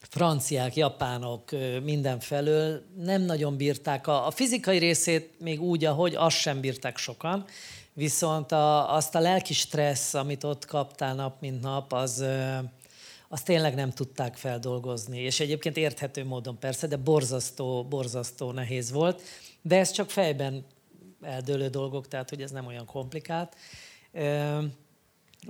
franciák, 0.00 0.76
japánok, 0.76 1.50
mindenfelől, 1.82 2.82
nem 2.96 3.22
nagyon 3.22 3.56
bírták 3.56 4.06
a, 4.06 4.30
fizikai 4.30 4.78
részét 4.78 5.40
még 5.40 5.62
úgy, 5.62 5.84
ahogy 5.84 6.14
azt 6.14 6.36
sem 6.36 6.60
bírták 6.60 6.96
sokan, 6.96 7.44
viszont 7.92 8.52
a, 8.52 8.94
azt 8.94 9.14
a 9.14 9.20
lelki 9.20 9.52
stressz, 9.52 10.14
amit 10.14 10.44
ott 10.44 10.64
kaptál 10.64 11.14
nap, 11.14 11.40
mint 11.40 11.60
nap, 11.60 11.92
az, 11.92 12.24
az 13.28 13.42
tényleg 13.42 13.74
nem 13.74 13.90
tudták 13.90 14.36
feldolgozni. 14.36 15.20
És 15.20 15.40
egyébként 15.40 15.76
érthető 15.76 16.24
módon 16.24 16.58
persze, 16.58 16.86
de 16.86 16.96
borzasztó, 16.96 17.84
borzasztó 17.84 18.52
nehéz 18.52 18.90
volt. 18.90 19.22
De 19.62 19.78
ez 19.78 19.90
csak 19.90 20.10
fejben 20.10 20.64
eldőlő 21.22 21.68
dolgok, 21.68 22.08
tehát 22.08 22.28
hogy 22.28 22.42
ez 22.42 22.50
nem 22.50 22.66
olyan 22.66 22.86
komplikált. 22.86 23.56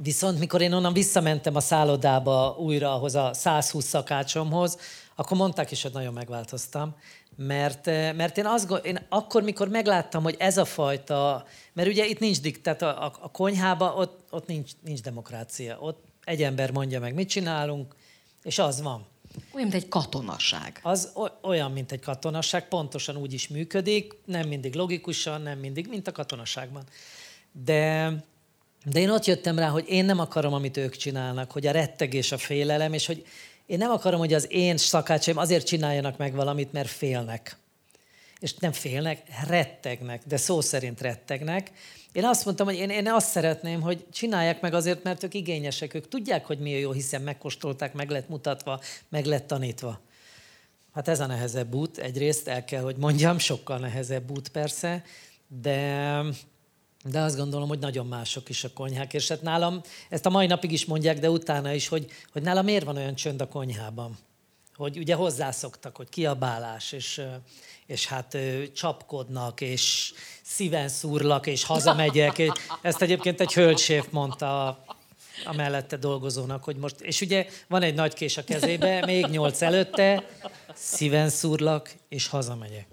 Viszont 0.03 0.39
mikor 0.39 0.61
én 0.61 0.73
onnan 0.73 0.93
visszamentem 0.93 1.57
a 1.57 1.61
szállodába 1.61 2.57
újra 2.59 2.95
ahhoz 2.95 3.15
a 3.15 3.31
120 3.35 3.85
szakácsomhoz, 3.85 4.79
akkor 5.15 5.37
mondták 5.37 5.71
is, 5.71 5.83
hogy 5.83 5.93
nagyon 5.93 6.13
megváltoztam. 6.13 6.97
Mert, 7.37 7.87
eh, 7.87 8.13
mert 8.13 8.39
én, 8.39 8.47
azt, 8.47 8.81
én 8.83 9.07
akkor, 9.09 9.43
mikor 9.43 9.69
megláttam, 9.69 10.23
hogy 10.23 10.37
ez 10.39 10.59
a 10.59 10.65
fajta, 10.65 11.47
mert 11.73 11.89
ugye 11.89 12.07
itt 12.07 12.19
nincs 12.19 12.41
diktat, 12.41 12.83
a, 12.83 13.05
a, 13.05 13.13
a 13.21 13.31
konyhába 13.31 13.95
ott, 13.95 14.25
ott 14.31 14.47
nincs, 14.47 14.71
nincs 14.85 15.01
demokrácia. 15.01 15.79
Ott 15.81 16.05
egy 16.25 16.43
ember 16.43 16.71
mondja 16.71 17.01
meg, 17.01 17.15
mit 17.15 17.29
csinálunk, 17.29 17.95
és 18.43 18.59
az 18.59 18.83
van. 18.83 19.07
Olyan, 19.55 19.69
mint 19.69 19.83
egy 19.83 19.89
katonaság. 19.89 20.81
Az 20.83 21.13
olyan, 21.43 21.71
mint 21.71 21.93
egy 21.93 22.01
katonaság, 22.01 22.69
pontosan 22.69 23.17
úgy 23.17 23.33
is 23.33 23.49
működik, 23.49 24.17
nem 24.25 24.49
mindig 24.49 24.75
logikusan, 24.75 25.43
nem 25.43 25.59
mindig, 25.59 25.89
mint 25.89 26.09
a 26.09 26.13
katonaságban. 26.13 26.85
De 27.53 28.13
de 28.85 29.01
én 29.01 29.11
ott 29.11 29.25
jöttem 29.25 29.59
rá, 29.59 29.69
hogy 29.69 29.85
én 29.89 30.05
nem 30.05 30.19
akarom, 30.19 30.53
amit 30.53 30.77
ők 30.77 30.97
csinálnak, 30.97 31.51
hogy 31.51 31.67
a 31.67 31.73
rettegés, 31.73 32.33
a 32.33 32.39
félelem, 32.39 32.93
és 32.93 33.07
hogy 33.07 33.27
én 33.67 33.79
nem 33.79 33.91
akarom, 33.91 34.19
hogy 34.19 34.35
az 34.35 34.47
én 34.51 34.77
szakácsaim 34.77 35.39
azért 35.39 35.67
csináljanak 35.67 36.17
meg 36.17 36.35
valamit, 36.35 36.73
mert 36.73 36.89
félnek. 36.89 37.57
És 38.39 38.55
nem 38.55 38.73
félnek, 38.73 39.23
rettegnek, 39.49 40.23
de 40.27 40.37
szó 40.37 40.61
szerint 40.61 41.01
rettegnek. 41.01 41.71
Én 42.13 42.25
azt 42.25 42.45
mondtam, 42.45 42.67
hogy 42.67 42.77
én, 42.77 42.91
én 42.91 43.09
azt 43.09 43.31
szeretném, 43.31 43.81
hogy 43.81 44.07
csinálják 44.13 44.61
meg 44.61 44.75
azért, 44.75 45.03
mert 45.03 45.23
ők 45.23 45.35
igényesek, 45.35 45.95
ők 45.95 46.09
tudják, 46.09 46.47
hogy 46.47 46.59
mi 46.59 46.75
a 46.75 46.79
jó, 46.79 46.93
hiszen 46.93 47.23
megkóstolták, 47.23 47.93
meg 47.93 48.11
lett 48.11 48.29
mutatva, 48.29 48.81
meg 49.09 49.25
lett 49.25 49.47
tanítva. 49.47 50.01
Hát 50.93 51.09
ez 51.09 51.21
a 51.21 51.27
nehezebb 51.27 51.75
út, 51.75 51.99
egyrészt 51.99 52.49
el 52.49 52.65
kell, 52.65 52.83
hogy 52.83 52.97
mondjam, 52.97 53.39
sokkal 53.39 53.79
nehezebb 53.79 54.31
út 54.31 54.49
persze, 54.49 55.05
de 55.61 56.21
de 57.11 57.21
azt 57.21 57.37
gondolom, 57.37 57.69
hogy 57.69 57.79
nagyon 57.79 58.07
mások 58.07 58.49
is 58.49 58.65
a 58.65 58.73
konyhák. 58.73 59.15
És 59.15 59.29
hát 59.29 59.43
nálam, 59.43 59.81
ezt 60.09 60.27
a 60.27 60.31
mai 60.31 60.47
napig 60.47 60.73
is 60.73 60.85
mondják, 60.85 61.19
de 61.19 61.31
utána 61.31 61.73
is, 61.73 61.89
hogy, 61.89 62.11
hogy 62.33 62.43
nálam 62.43 62.65
miért 62.65 62.85
van 62.85 62.97
olyan 62.97 63.15
csönd 63.15 63.41
a 63.41 63.49
konyhában. 63.49 64.19
hogy 64.77 64.99
ugye 64.99 65.15
hozzászoktak, 65.15 65.97
hogy 65.97 66.09
kiabálás, 66.09 66.93
és, 66.93 67.23
és 67.87 68.07
hát 68.07 68.37
csapkodnak, 68.75 69.61
és 69.61 70.13
szíven 70.43 70.89
szúrlak, 70.89 71.47
és 71.47 71.65
hazamegyek. 71.65 72.43
Ezt 72.83 73.03
egyébként 73.03 73.41
egy 73.41 73.53
hölgyséf 73.53 74.07
mondta 74.11 74.67
a, 74.67 74.85
a 75.45 75.55
mellette 75.55 75.97
dolgozónak, 75.97 76.65
hogy 76.65 76.77
most, 76.77 77.01
és 77.01 77.21
ugye 77.21 77.47
van 77.69 77.83
egy 77.83 77.95
nagy 77.95 78.15
kés 78.15 78.37
a 78.37 78.45
kezébe, 78.45 79.05
még 79.07 79.27
nyolc 79.27 79.63
előtte, 79.63 80.29
szíven 80.75 81.29
szúrlak, 81.29 81.95
és 82.09 82.29
hazamegyek. 82.29 82.87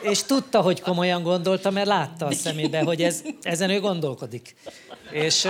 És 0.00 0.22
tudta, 0.22 0.60
hogy 0.60 0.80
komolyan 0.80 1.22
gondolta, 1.22 1.70
mert 1.70 1.86
látta 1.86 2.26
a 2.26 2.32
szemébe, 2.32 2.82
hogy 2.82 3.02
ez, 3.02 3.22
ezen 3.42 3.70
ő 3.70 3.80
gondolkodik. 3.80 4.54
És, 5.10 5.48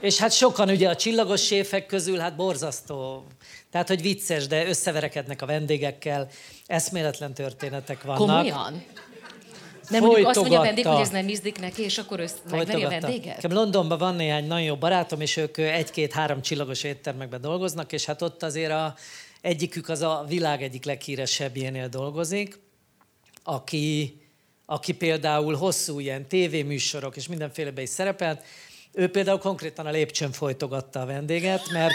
és 0.00 0.18
hát 0.18 0.32
sokan 0.32 0.68
ugye 0.68 0.88
a 0.88 0.96
csillagos 0.96 1.44
séfek 1.44 1.86
közül, 1.86 2.18
hát 2.18 2.36
borzasztó. 2.36 3.24
Tehát, 3.70 3.88
hogy 3.88 4.02
vicces, 4.02 4.46
de 4.46 4.66
összeverekednek 4.68 5.42
a 5.42 5.46
vendégekkel, 5.46 6.28
eszméletlen 6.66 7.34
történetek 7.34 8.02
vannak. 8.02 8.18
Komolyan? 8.18 8.84
Nem 9.88 10.02
mondjuk 10.02 10.28
azt 10.28 10.40
mondja 10.40 10.60
a 10.60 10.62
vendég, 10.62 10.86
hogy 10.86 11.00
ez 11.00 11.08
nem 11.08 11.28
ízlik 11.28 11.60
neki, 11.60 11.82
és 11.82 11.98
akkor 11.98 12.20
össz 12.20 12.32
megveri 12.50 12.84
a 12.84 12.88
vendéget? 12.88 13.34
Nekem 13.34 13.52
Londonban 13.52 13.98
van 13.98 14.14
néhány 14.14 14.46
nagyon 14.46 14.64
jó 14.64 14.76
barátom, 14.76 15.20
és 15.20 15.36
ők 15.36 15.56
egy-két-három 15.56 16.42
csillagos 16.42 16.82
éttermekben 16.82 17.40
dolgoznak, 17.40 17.92
és 17.92 18.04
hát 18.04 18.22
ott 18.22 18.42
azért 18.42 18.72
a, 18.72 18.94
egyikük 19.40 19.88
az 19.88 20.02
a 20.02 20.24
világ 20.28 20.62
egyik 20.62 20.84
leghíresebbjénél 20.84 21.88
dolgozik, 21.88 22.58
aki, 23.48 24.20
aki 24.66 24.92
például 24.92 25.54
hosszú 25.54 25.98
ilyen 25.98 26.28
tévéműsorok 26.28 27.16
és 27.16 27.28
mindenfélebe 27.28 27.82
is 27.82 27.88
szerepelt, 27.88 28.42
ő 28.92 29.08
például 29.08 29.38
konkrétan 29.38 29.86
a 29.86 29.90
lépcsőn 29.90 30.32
folytogatta 30.32 31.00
a 31.00 31.06
vendéget, 31.06 31.70
mert 31.72 31.94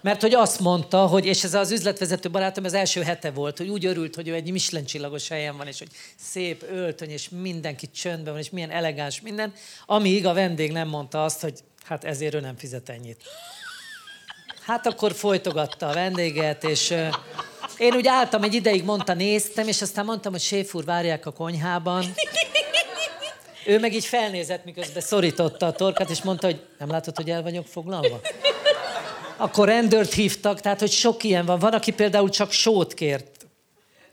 mert 0.00 0.20
hogy 0.20 0.34
azt 0.34 0.60
mondta, 0.60 1.06
hogy, 1.06 1.26
és 1.26 1.44
ez 1.44 1.54
az 1.54 1.70
üzletvezető 1.70 2.30
barátom 2.30 2.64
az 2.64 2.74
első 2.74 3.02
hete 3.02 3.30
volt, 3.30 3.58
hogy 3.58 3.68
úgy 3.68 3.84
örült, 3.86 4.14
hogy 4.14 4.28
ő 4.28 4.34
egy 4.34 4.50
Michelin 4.50 4.86
csillagos 4.86 5.28
helyen 5.28 5.56
van, 5.56 5.66
és 5.66 5.78
hogy 5.78 5.88
szép 6.16 6.64
öltöny, 6.70 7.10
és 7.10 7.28
mindenki 7.28 7.90
csöndben 7.90 8.32
van, 8.32 8.42
és 8.42 8.50
milyen 8.50 8.70
elegáns 8.70 9.20
minden, 9.20 9.52
amíg 9.86 10.26
a 10.26 10.32
vendég 10.32 10.72
nem 10.72 10.88
mondta 10.88 11.24
azt, 11.24 11.40
hogy 11.40 11.60
hát 11.84 12.04
ezért 12.04 12.34
ő 12.34 12.40
nem 12.40 12.56
fizet 12.56 12.88
ennyit. 12.88 13.22
Hát 14.60 14.86
akkor 14.86 15.12
folytogatta 15.12 15.88
a 15.88 15.94
vendéget, 15.94 16.64
és 16.64 16.94
én 17.78 17.94
úgy 17.94 18.06
álltam 18.06 18.42
egy 18.42 18.54
ideig, 18.54 18.84
mondta, 18.84 19.14
néztem, 19.14 19.68
és 19.68 19.82
aztán 19.82 20.04
mondtam, 20.04 20.32
hogy 20.32 20.40
séfúr, 20.40 20.84
várják 20.84 21.26
a 21.26 21.32
konyhában. 21.32 22.04
Ő 23.66 23.78
meg 23.78 23.94
így 23.94 24.04
felnézett, 24.04 24.64
miközben 24.64 25.02
szorította 25.02 25.66
a 25.66 25.72
torkát, 25.72 26.10
és 26.10 26.22
mondta, 26.22 26.46
hogy 26.46 26.60
nem 26.78 26.90
látod, 26.90 27.16
hogy 27.16 27.30
el 27.30 27.42
vagyok 27.42 27.66
foglalva? 27.66 28.20
Akkor 29.36 29.68
rendőrt 29.68 30.12
hívtak, 30.12 30.60
tehát, 30.60 30.80
hogy 30.80 30.90
sok 30.90 31.22
ilyen 31.22 31.46
van. 31.46 31.58
Van, 31.58 31.72
aki 31.72 31.92
például 31.92 32.30
csak 32.30 32.52
sót 32.52 32.94
kért 32.94 33.46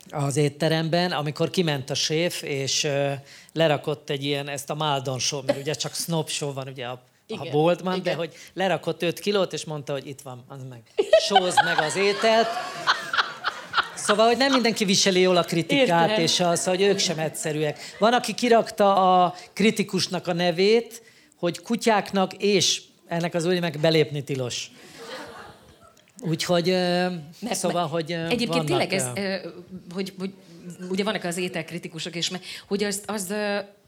az 0.10 0.38
étteremben, 0.38 1.12
amikor 1.12 1.50
kiment 1.50 1.90
a 1.90 1.94
séf, 1.94 2.42
és 2.42 2.84
uh, 2.84 3.12
lerakott 3.54 4.10
egy 4.10 4.24
ilyen, 4.24 4.48
ezt 4.48 4.70
a 4.70 4.76
Maldon 4.76 5.20
show, 5.20 5.42
mert 5.46 5.60
ugye 5.60 5.74
csak 5.74 5.94
snob 5.94 6.30
show 6.30 6.54
van 6.54 6.68
ugye 6.68 6.86
a, 6.86 7.04
igen, 7.28 7.48
a 7.48 7.52
boltban, 7.52 7.94
igen. 7.94 8.04
de 8.04 8.14
hogy 8.14 8.34
lerakott 8.54 9.02
5 9.02 9.20
kilót, 9.20 9.54
és 9.54 9.66
mondta, 9.66 9.94
hogy 9.94 10.08
itt 10.08 10.22
van, 10.22 10.46
az 10.48 10.64
meg. 10.70 10.82
Sózd 11.28 11.64
meg 11.64 11.80
az 11.80 11.96
ételt. 11.96 12.48
Szóval, 14.04 14.28
hogy 14.28 14.38
nem 14.38 14.52
mindenki 14.52 14.86
viseli 14.86 15.20
jól 15.20 15.38
a 15.38 15.44
kritikát, 15.44 16.10
Értem. 16.10 16.24
és 16.24 16.40
az, 16.40 16.64
hogy 16.64 16.82
ők 16.82 16.98
sem 16.98 17.20
egyszerűek. 17.20 17.80
Van, 18.00 18.14
aki 18.14 18.34
kirakta 18.34 19.24
a 19.24 19.36
kritikusnak 19.54 20.28
a 20.28 20.34
nevét, 20.34 21.02
hogy 21.38 21.62
kutyáknak 21.62 22.34
és 22.34 22.82
ennek 23.08 23.34
az 23.34 23.46
úgy 23.46 23.60
meg 23.60 23.80
belépni 23.80 24.24
tilos. 24.24 24.72
Úgyhogy, 26.22 26.68
mert, 27.40 27.56
szóval, 27.56 27.88
hogy 27.88 28.12
Egyébként 28.12 28.48
vannak, 28.48 28.66
tényleg 28.66 28.94
ez, 28.94 29.08
hogy, 29.94 30.14
hogy 30.20 30.32
ugye 30.90 31.04
vannak 31.04 31.24
az 31.24 31.38
ételkritikusok, 31.38 32.16
és 32.16 32.32
hogy 32.68 32.84
az, 32.84 33.02
az 33.06 33.34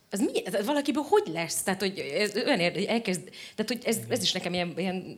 az 0.10 0.20
mi, 0.20 0.46
ez 0.46 0.66
valakiből 0.66 1.04
hogy 1.08 1.24
lesz? 1.34 1.64
Tehát, 1.64 1.80
hogy 1.80 2.00
ez 2.00 2.36
olyan 2.36 2.60
érde, 2.60 2.80
hogy 2.80 2.88
elkezd, 2.88 3.22
tehát, 3.56 3.72
hogy 3.72 3.80
ez, 3.84 3.98
ez 4.10 4.22
is 4.22 4.32
nekem 4.32 4.54
ilyen, 4.54 4.74
ilyen 4.78 5.18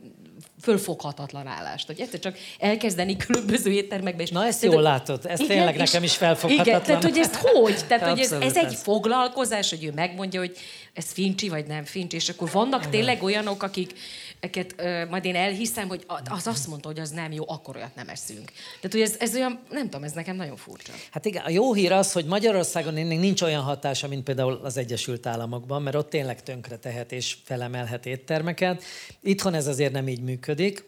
fölfoghatatlan 0.60 1.46
állást, 1.46 1.86
hogy 1.86 2.00
egyszer 2.00 2.20
csak 2.20 2.38
elkezdeni 2.58 3.16
különböző 3.16 3.70
éttermekbe. 3.70 4.22
És 4.22 4.30
Na 4.30 4.46
ezt 4.46 4.62
jól 4.62 4.82
látod, 4.82 5.26
ez 5.26 5.40
igen, 5.40 5.56
tényleg 5.56 5.76
nekem 5.76 6.02
is 6.02 6.16
felfoghatatlan. 6.16 6.66
Igen, 6.66 6.82
tehát 6.82 7.02
hogy 7.02 7.18
ezt 7.18 7.34
hogy? 7.34 7.86
Tehát, 7.86 8.08
hogy 8.08 8.20
ez, 8.20 8.32
ez 8.32 8.56
egy 8.56 8.74
foglalkozás, 8.74 9.70
hogy 9.70 9.84
ő 9.84 9.92
megmondja, 9.94 10.40
hogy 10.40 10.56
ez 10.92 11.12
fincsi 11.12 11.48
vagy 11.48 11.66
nem 11.66 11.84
fincsi, 11.84 12.16
és 12.16 12.28
akkor 12.28 12.50
vannak 12.50 12.88
tényleg 12.88 13.22
olyanok, 13.22 13.62
akik, 13.62 13.92
eket 14.40 14.74
uh, 14.78 15.08
majd 15.08 15.24
én 15.24 15.34
elhiszem, 15.34 15.88
hogy 15.88 16.04
az 16.24 16.46
azt 16.46 16.66
mondta, 16.66 16.88
hogy 16.88 16.98
az 16.98 17.10
nem 17.10 17.32
jó, 17.32 17.44
akkor 17.46 17.76
olyat 17.76 17.94
nem 17.94 18.08
eszünk. 18.08 18.52
Tehát, 18.80 18.92
hogy 18.92 19.00
ez, 19.00 19.16
ez 19.18 19.34
olyan, 19.34 19.60
nem 19.70 19.82
tudom, 19.82 20.04
ez 20.04 20.12
nekem 20.12 20.36
nagyon 20.36 20.56
furcsa. 20.56 20.92
Hát 21.10 21.24
igen, 21.24 21.44
a 21.44 21.50
jó 21.50 21.74
hír 21.74 21.92
az, 21.92 22.12
hogy 22.12 22.24
Magyarországon 22.24 22.94
nincs 22.94 23.42
olyan 23.42 23.62
hatása, 23.62 24.08
mint 24.08 24.24
például 24.24 24.60
az 24.62 24.76
Egyesült 24.76 25.26
Államokban, 25.26 25.82
mert 25.82 25.96
ott 25.96 26.10
tényleg 26.10 26.42
tönkre 26.42 26.76
tehet 26.76 27.12
és 27.12 27.36
felemelhet 27.44 28.06
éttermeket. 28.06 28.82
Itthon 29.20 29.54
ez 29.54 29.66
azért 29.66 29.92
nem 29.92 30.08
így 30.08 30.22
működik. 30.22 30.84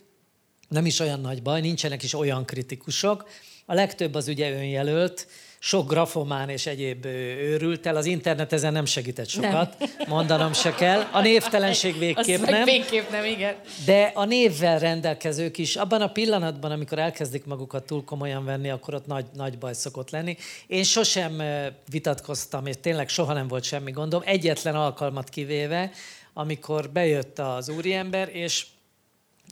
Nem 0.69 0.87
is 0.87 1.01
olyan 1.01 1.21
nagy 1.21 1.43
baj, 1.43 1.61
nincsenek 1.61 2.03
is 2.03 2.15
olyan 2.15 2.45
kritikusok. 2.45 3.29
A 3.67 3.75
legtöbb 3.75 4.15
az 4.15 4.29
ugye 4.29 4.53
önjelölt, 4.53 5.27
sok 5.63 5.89
grafomán 5.89 6.49
és 6.49 6.67
egyéb 6.67 7.05
őrült 7.05 7.87
el. 7.87 7.97
Az 7.97 8.07
internet 8.07 8.53
ezen 8.53 8.73
nem 8.73 8.85
segített 8.85 9.29
sokat, 9.29 9.79
nem. 9.79 9.89
mondanom 10.09 10.53
se 10.53 10.75
kell. 10.75 11.07
A 11.13 11.21
névtelenség 11.21 11.99
végképp 11.99 12.41
nem. 12.41 12.65
végképp 12.65 13.11
nem, 13.11 13.25
igen. 13.25 13.55
De 13.85 14.11
a 14.15 14.25
névvel 14.25 14.79
rendelkezők 14.79 15.59
is, 15.59 15.77
abban 15.77 16.01
a 16.01 16.13
pillanatban, 16.13 16.71
amikor 16.71 16.99
elkezdik 16.99 17.45
magukat 17.45 17.87
túl 17.87 18.05
komolyan 18.05 18.45
venni, 18.45 18.71
akkor 18.71 18.95
ott 18.95 19.07
nagy, 19.07 19.27
nagy 19.35 19.59
baj 19.59 19.75
szokott 19.75 20.11
lenni. 20.11 20.37
Én 20.67 20.85
sosem 20.85 21.43
vitatkoztam, 21.91 22.67
és 22.67 22.75
tényleg 22.81 23.09
soha 23.09 23.33
nem 23.33 23.49
volt 23.49 23.65
semmi 23.65 23.91
gondom, 23.91 24.23
egyetlen 24.25 24.75
alkalmat 24.75 25.29
kivéve, 25.29 25.91
amikor 26.35 26.91
bejött 26.91 27.39
az 27.39 27.69
úriember, 27.69 28.29
és 28.33 28.67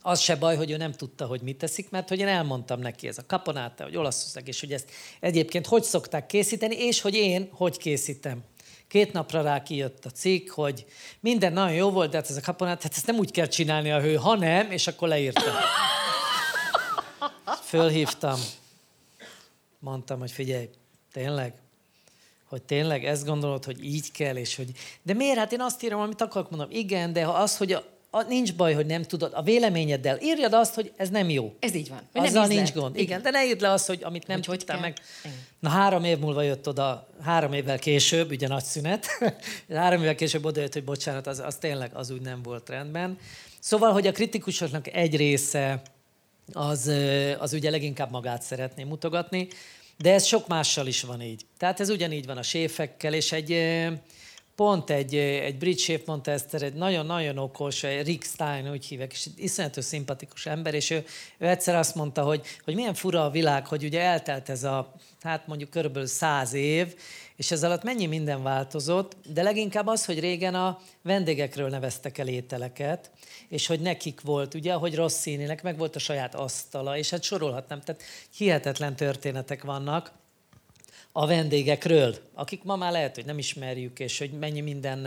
az 0.01 0.19
se 0.19 0.35
baj, 0.35 0.55
hogy 0.55 0.71
ő 0.71 0.77
nem 0.77 0.91
tudta, 0.91 1.25
hogy 1.25 1.41
mit 1.41 1.57
teszik, 1.57 1.89
mert 1.89 2.09
hogy 2.09 2.19
én 2.19 2.27
elmondtam 2.27 2.79
neki 2.79 3.07
ez 3.07 3.17
a 3.17 3.25
kaponáta, 3.27 3.83
hogy 3.83 3.97
olaszország, 3.97 4.47
és 4.47 4.59
hogy 4.59 4.73
ezt 4.73 4.91
egyébként 5.19 5.67
hogy 5.67 5.83
szokták 5.83 6.25
készíteni, 6.25 6.75
és 6.75 7.01
hogy 7.01 7.13
én 7.13 7.49
hogy 7.51 7.77
készítem. 7.77 8.43
Két 8.87 9.13
napra 9.13 9.41
rá 9.41 9.63
kijött 9.63 10.05
a 10.05 10.09
cikk, 10.09 10.49
hogy 10.49 10.85
minden 11.19 11.53
nagyon 11.53 11.75
jó 11.75 11.89
volt, 11.89 12.09
de 12.09 12.17
hát 12.17 12.29
ez 12.29 12.37
a 12.37 12.41
kaponát, 12.41 12.83
hát 12.83 12.93
ezt 12.95 13.07
nem 13.07 13.17
úgy 13.17 13.31
kell 13.31 13.47
csinálni 13.47 13.91
a 13.91 14.01
hő, 14.01 14.15
hanem, 14.15 14.71
és 14.71 14.87
akkor 14.87 15.07
leírtam. 15.07 15.53
Fölhívtam. 17.63 18.39
Mondtam, 19.79 20.19
hogy 20.19 20.31
figyelj, 20.31 20.69
tényleg, 21.11 21.53
hogy 22.45 22.61
tényleg 22.61 23.05
ezt 23.05 23.25
gondolod, 23.25 23.65
hogy 23.65 23.83
így 23.83 24.11
kell, 24.11 24.35
és 24.35 24.55
hogy... 24.55 24.71
De 25.01 25.13
miért? 25.13 25.37
Hát 25.37 25.51
én 25.51 25.61
azt 25.61 25.83
írom, 25.83 25.99
amit 25.99 26.21
akarok 26.21 26.49
mondom. 26.49 26.69
Igen, 26.71 27.13
de 27.13 27.23
ha 27.23 27.31
az, 27.31 27.57
hogy 27.57 27.71
a, 27.71 27.83
a, 28.11 28.23
nincs 28.23 28.55
baj, 28.55 28.73
hogy 28.73 28.85
nem 28.85 29.03
tudod, 29.03 29.31
a 29.33 29.41
véleményeddel 29.41 30.21
írjad 30.21 30.53
azt, 30.53 30.73
hogy 30.73 30.91
ez 30.95 31.09
nem 31.09 31.29
jó. 31.29 31.55
Ez 31.59 31.75
így 31.75 31.89
van. 31.89 32.01
Azzal 32.13 32.47
nem 32.47 32.57
nincs 32.57 32.73
gond. 32.73 32.95
Igen. 32.95 33.05
Igen, 33.05 33.21
de 33.21 33.29
ne 33.29 33.45
írd 33.45 33.61
le 33.61 33.71
azt, 33.71 33.87
hogy 33.87 34.03
amit 34.03 34.27
nem 34.27 34.39
hogy 34.45 34.57
tudtál 34.57 34.79
meg. 34.79 34.97
Igen. 35.23 35.37
Na 35.59 35.69
három 35.69 36.03
év 36.03 36.17
múlva 36.17 36.41
jött 36.41 36.67
oda, 36.67 37.07
három 37.21 37.53
évvel 37.53 37.79
később, 37.79 38.31
ugye 38.31 38.47
nagy 38.47 38.63
szünet, 38.63 39.07
három 39.69 40.01
évvel 40.01 40.15
később 40.15 40.45
oda 40.45 40.61
jött, 40.61 40.73
hogy 40.73 40.83
bocsánat, 40.83 41.27
az, 41.27 41.39
az 41.39 41.55
tényleg 41.55 41.91
az 41.93 42.09
úgy 42.09 42.21
nem 42.21 42.41
volt 42.41 42.69
rendben. 42.69 43.17
Szóval, 43.59 43.91
hogy 43.91 44.07
a 44.07 44.11
kritikusoknak 44.11 44.93
egy 44.93 45.15
része 45.15 45.81
az, 46.53 46.91
az 47.39 47.53
ugye 47.53 47.69
leginkább 47.69 48.11
magát 48.11 48.41
szeretné 48.41 48.83
mutogatni, 48.83 49.47
de 49.97 50.13
ez 50.13 50.25
sok 50.25 50.47
mással 50.47 50.87
is 50.87 51.01
van 51.01 51.21
így. 51.21 51.45
Tehát 51.57 51.79
ez 51.79 51.89
ugyanígy 51.89 52.25
van 52.25 52.37
a 52.37 52.41
séfekkel, 52.41 53.13
és 53.13 53.31
egy 53.31 53.51
pont 54.59 54.89
egy, 54.89 55.15
egy 55.15 55.57
brit 55.57 55.79
chef 55.79 56.05
mondta 56.05 56.31
ezt, 56.31 56.53
egy 56.53 56.73
nagyon-nagyon 56.73 57.37
okos, 57.37 57.81
Rick 57.81 58.23
Stein 58.23 58.71
úgy 58.71 58.85
hívek, 58.85 59.11
és 59.11 59.25
egy 59.25 59.43
iszonyatosan 59.43 59.89
szimpatikus 59.89 60.45
ember, 60.45 60.73
és 60.73 60.89
ő, 60.89 61.05
ő 61.37 61.47
egyszer 61.47 61.75
azt 61.75 61.95
mondta, 61.95 62.23
hogy, 62.23 62.45
hogy 62.63 62.75
milyen 62.75 62.93
fura 62.93 63.25
a 63.25 63.29
világ, 63.29 63.67
hogy 63.67 63.83
ugye 63.83 64.01
eltelt 64.01 64.49
ez 64.49 64.63
a, 64.63 64.93
hát 65.21 65.47
mondjuk 65.47 65.69
körülbelül 65.69 66.07
száz 66.07 66.53
év, 66.53 66.95
és 67.35 67.51
ez 67.51 67.63
alatt 67.63 67.83
mennyi 67.83 68.05
minden 68.05 68.43
változott, 68.43 69.15
de 69.33 69.41
leginkább 69.41 69.87
az, 69.87 70.05
hogy 70.05 70.19
régen 70.19 70.55
a 70.55 70.79
vendégekről 71.01 71.69
neveztek 71.69 72.17
el 72.17 72.27
ételeket, 72.27 73.11
és 73.49 73.67
hogy 73.67 73.79
nekik 73.79 74.21
volt, 74.21 74.53
ugye, 74.53 74.73
hogy 74.73 74.95
Rossininek 74.95 75.63
meg 75.63 75.77
volt 75.77 75.95
a 75.95 75.99
saját 75.99 76.35
asztala, 76.35 76.97
és 76.97 77.09
hát 77.09 77.23
sorolhatnám, 77.23 77.81
tehát 77.81 78.01
hihetetlen 78.37 78.95
történetek 78.95 79.63
vannak, 79.63 80.11
a 81.19 81.25
vendégekről, 81.25 82.15
akik 82.33 82.63
ma 82.63 82.75
már 82.75 82.91
lehet, 82.91 83.15
hogy 83.15 83.25
nem 83.25 83.37
ismerjük, 83.37 83.99
és 83.99 84.17
hogy 84.17 84.31
mennyi 84.31 84.61
minden 84.61 85.05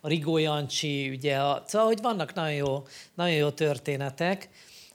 a 0.00 0.08
Rigó 0.08 0.38
Jancsi, 0.38 1.08
ugye, 1.08 1.36
a, 1.36 1.64
szóval, 1.66 1.86
hogy 1.86 2.00
vannak 2.02 2.34
nagyon 2.34 2.54
jó, 2.54 2.86
nagyon 3.14 3.34
jó 3.34 3.50
történetek, 3.50 4.48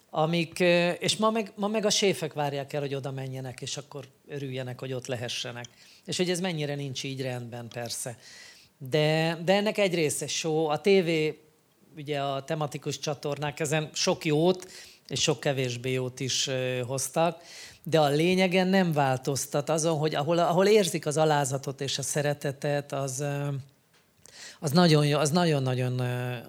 amik, 0.09 0.59
és 0.99 1.16
ma 1.16 1.30
meg, 1.30 1.51
ma 1.55 1.68
meg 1.68 1.86
a 1.86 1.89
séfek 1.89 2.34
várják 2.34 2.74
el, 2.74 2.82
hogy 2.82 2.95
oda 2.95 3.11
menjenek, 3.11 3.61
és 3.61 3.78
akkor 3.78 4.05
örüljenek, 4.28 4.80
hogy 4.80 4.93
ott 4.93 5.05
lehessenek. 5.07 5.66
És 6.05 6.18
hogy 6.18 6.30
ez 6.30 6.39
mennyire 6.39 6.76
nincs 6.76 7.03
így 7.03 7.22
rendben, 7.22 7.68
persze. 7.68 8.18
De, 8.78 9.38
de 9.43 9.53
ennek 9.53 9.78
egy 9.78 9.93
része 9.93 10.28
show. 10.28 10.66
A 10.66 10.82
tévé, 10.82 11.39
ugye 11.95 12.22
a 12.22 12.43
tematikus 12.43 12.99
csatornák 12.99 13.59
ezen 13.59 13.89
sok 13.93 14.26
jót, 14.26 14.72
és 15.07 15.22
sok 15.22 15.39
kevésbé 15.39 15.91
jót 15.91 16.20
is 16.20 16.49
hoztak, 16.86 17.41
de 17.88 18.00
a 18.00 18.08
lényegen 18.08 18.68
nem 18.68 18.92
változtat 18.92 19.70
azon, 19.70 19.98
hogy 19.98 20.16
ahol, 20.16 20.38
ahol 20.38 20.66
érzik 20.66 21.06
az 21.06 21.18
alázatot 21.18 21.82
és 21.82 21.98
a 21.98 22.02
szeretetet, 22.02 22.92
az, 22.92 23.24
az 24.60 24.72
nagyon, 24.72 25.14
az 25.14 25.30
nagyon-nagyon, 25.30 26.00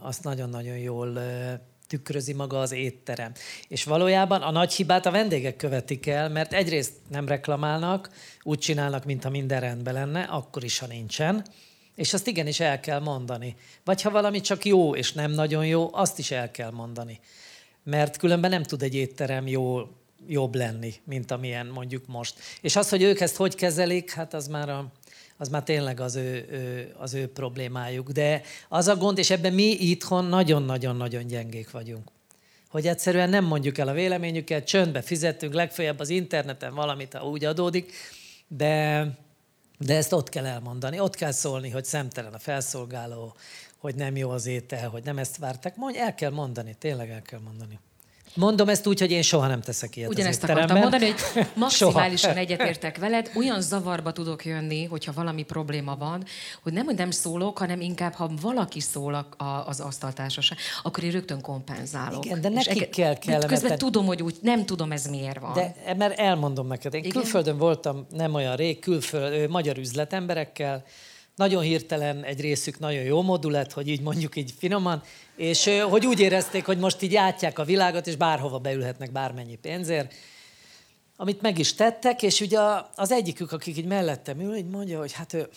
az 0.00 0.18
nagyon-nagyon 0.18 0.76
jól 0.76 1.18
tükrözi 1.86 2.32
maga 2.32 2.60
az 2.60 2.72
étterem. 2.72 3.32
És 3.68 3.84
valójában 3.84 4.42
a 4.42 4.50
nagy 4.50 4.72
hibát 4.72 5.06
a 5.06 5.10
vendégek 5.10 5.56
követik 5.56 6.06
el, 6.06 6.28
mert 6.28 6.52
egyrészt 6.52 6.92
nem 7.08 7.28
reklamálnak, 7.28 8.10
úgy 8.42 8.58
csinálnak, 8.58 9.04
mintha 9.04 9.30
minden 9.30 9.60
rendben 9.60 9.94
lenne, 9.94 10.22
akkor 10.22 10.64
is, 10.64 10.78
ha 10.78 10.86
nincsen. 10.86 11.44
És 11.94 12.14
azt 12.14 12.26
igenis 12.26 12.60
el 12.60 12.80
kell 12.80 13.00
mondani. 13.00 13.56
Vagy 13.84 14.02
ha 14.02 14.10
valami 14.10 14.40
csak 14.40 14.64
jó 14.64 14.94
és 14.94 15.12
nem 15.12 15.30
nagyon 15.30 15.66
jó, 15.66 15.88
azt 15.92 16.18
is 16.18 16.30
el 16.30 16.50
kell 16.50 16.70
mondani. 16.70 17.20
Mert 17.82 18.16
különben 18.16 18.50
nem 18.50 18.62
tud 18.62 18.82
egy 18.82 18.94
étterem 18.94 19.46
jó, 19.46 19.88
jobb 20.28 20.54
lenni, 20.54 20.94
mint 21.04 21.30
amilyen 21.30 21.66
mondjuk 21.66 22.06
most. 22.06 22.38
És 22.60 22.76
az, 22.76 22.88
hogy 22.88 23.02
ők 23.02 23.20
ezt 23.20 23.36
hogy 23.36 23.54
kezelik, 23.54 24.10
hát 24.10 24.34
az 24.34 24.46
már 24.46 24.68
a, 24.68 24.92
az 25.36 25.48
már 25.48 25.62
tényleg 25.62 26.00
az 26.00 26.16
ő, 26.16 26.46
ő, 26.50 26.94
az 26.98 27.14
ő 27.14 27.28
problémájuk. 27.28 28.10
De 28.10 28.42
az 28.68 28.88
a 28.88 28.96
gond, 28.96 29.18
és 29.18 29.30
ebben 29.30 29.52
mi 29.52 29.70
itthon 29.70 30.24
nagyon-nagyon-nagyon 30.24 31.26
gyengék 31.26 31.70
vagyunk. 31.70 32.10
Hogy 32.68 32.86
egyszerűen 32.86 33.30
nem 33.30 33.44
mondjuk 33.44 33.78
el 33.78 33.88
a 33.88 33.92
véleményüket, 33.92 34.66
csöndbe 34.66 35.02
fizetünk, 35.02 35.54
legfeljebb 35.54 35.98
az 35.98 36.08
interneten 36.08 36.74
valamit, 36.74 37.14
ha 37.14 37.28
úgy 37.28 37.44
adódik, 37.44 37.92
de, 38.48 39.06
de 39.78 39.96
ezt 39.96 40.12
ott 40.12 40.28
kell 40.28 40.46
elmondani, 40.46 41.00
ott 41.00 41.14
kell 41.14 41.32
szólni, 41.32 41.70
hogy 41.70 41.84
szemtelen 41.84 42.32
a 42.32 42.38
felszolgáló, 42.38 43.34
hogy 43.78 43.94
nem 43.94 44.16
jó 44.16 44.30
az 44.30 44.46
étel, 44.46 44.88
hogy 44.88 45.04
nem 45.04 45.18
ezt 45.18 45.36
vártak. 45.36 45.76
Mondj, 45.76 45.98
el 45.98 46.14
kell 46.14 46.30
mondani, 46.30 46.74
tényleg 46.78 47.10
el 47.10 47.22
kell 47.22 47.40
mondani. 47.40 47.78
Mondom 48.36 48.68
ezt 48.68 48.86
úgy, 48.86 49.00
hogy 49.00 49.10
én 49.10 49.22
soha 49.22 49.46
nem 49.46 49.60
teszek 49.60 49.96
ilyet 49.96 50.10
Ugyanezt 50.10 50.42
az 50.42 50.50
akartam 50.50 50.78
mondani, 50.78 51.04
hogy 51.10 51.46
maximálisan 51.54 52.36
egyetértek 52.36 52.98
veled. 52.98 53.30
Olyan 53.36 53.60
zavarba 53.60 54.12
tudok 54.12 54.44
jönni, 54.44 54.84
hogyha 54.84 55.12
valami 55.12 55.42
probléma 55.42 55.96
van, 55.96 56.24
hogy 56.62 56.72
nem, 56.72 56.84
hogy 56.84 56.96
nem 56.96 57.10
szólok, 57.10 57.58
hanem 57.58 57.80
inkább, 57.80 58.12
ha 58.12 58.30
valaki 58.40 58.80
szól 58.80 59.14
a, 59.14 59.44
a, 59.44 59.66
az 59.66 59.80
asztaltársaság, 59.80 60.58
akkor 60.82 61.04
én 61.04 61.10
rögtön 61.10 61.40
kompenzálok. 61.40 62.24
Igen, 62.24 62.40
de 62.40 62.48
nekik 62.48 62.82
És 62.82 62.88
kell 62.96 63.18
kellemetlen. 63.18 63.60
Közben 63.60 63.78
tudom, 63.78 64.06
hogy 64.06 64.22
úgy 64.22 64.36
nem 64.40 64.66
tudom, 64.66 64.92
ez 64.92 65.06
miért 65.06 65.40
van. 65.40 65.52
De 65.52 65.94
mert 65.96 66.18
elmondom 66.18 66.66
neked, 66.66 66.94
én 66.94 67.00
Igen? 67.00 67.12
külföldön 67.12 67.58
voltam 67.58 68.06
nem 68.10 68.34
olyan 68.34 68.56
rég, 68.56 68.78
külföld, 68.78 69.50
magyar 69.50 69.78
üzletemberekkel, 69.78 70.84
nagyon 71.36 71.62
hirtelen 71.62 72.24
egy 72.24 72.40
részük 72.40 72.78
nagyon 72.78 73.02
jó 73.02 73.22
modulet, 73.22 73.72
hogy 73.72 73.88
így 73.88 74.00
mondjuk 74.00 74.36
így 74.36 74.54
finoman, 74.58 75.02
és 75.36 75.70
hogy 75.88 76.06
úgy 76.06 76.20
érezték, 76.20 76.64
hogy 76.64 76.78
most 76.78 77.02
így 77.02 77.14
átják 77.14 77.58
a 77.58 77.64
világot, 77.64 78.06
és 78.06 78.16
bárhova 78.16 78.58
beülhetnek 78.58 79.12
bármennyi 79.12 79.56
pénzért, 79.56 80.14
amit 81.16 81.40
meg 81.40 81.58
is 81.58 81.74
tettek, 81.74 82.22
és 82.22 82.40
ugye 82.40 82.60
az 82.94 83.10
egyikük, 83.10 83.52
akik 83.52 83.76
így 83.76 83.86
mellettem 83.86 84.40
ül, 84.40 84.56
így 84.56 84.68
mondja, 84.68 84.98
hogy 84.98 85.12
hát 85.12 85.32
ő, 85.32 85.48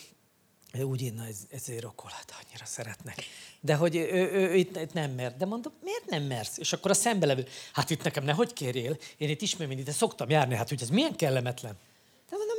ő 0.72 0.82
úgy 0.82 1.02
inna 1.02 1.26
ez, 1.26 1.38
ezért 1.50 1.82
rokolát, 1.82 2.34
annyira 2.42 2.64
szeretnek. 2.64 3.24
De 3.60 3.74
hogy 3.74 3.96
ő, 3.96 4.10
ő, 4.12 4.30
ő 4.32 4.54
itt, 4.54 4.76
itt, 4.76 4.92
nem 4.92 5.10
mer. 5.10 5.36
De 5.36 5.44
mondom, 5.46 5.72
miért 5.82 6.06
nem 6.06 6.22
mersz? 6.22 6.58
És 6.58 6.72
akkor 6.72 6.90
a 6.90 6.94
szembelevő, 6.94 7.46
hát 7.72 7.90
itt 7.90 8.02
nekem 8.02 8.24
nehogy 8.24 8.52
kérjél, 8.52 8.96
én 9.16 9.28
itt 9.28 9.42
ismerem, 9.42 9.78
ide 9.78 9.92
szoktam 9.92 10.30
járni, 10.30 10.54
hát 10.54 10.68
hogy 10.68 10.82
ez 10.82 10.88
milyen 10.88 11.16
kellemetlen. 11.16 11.76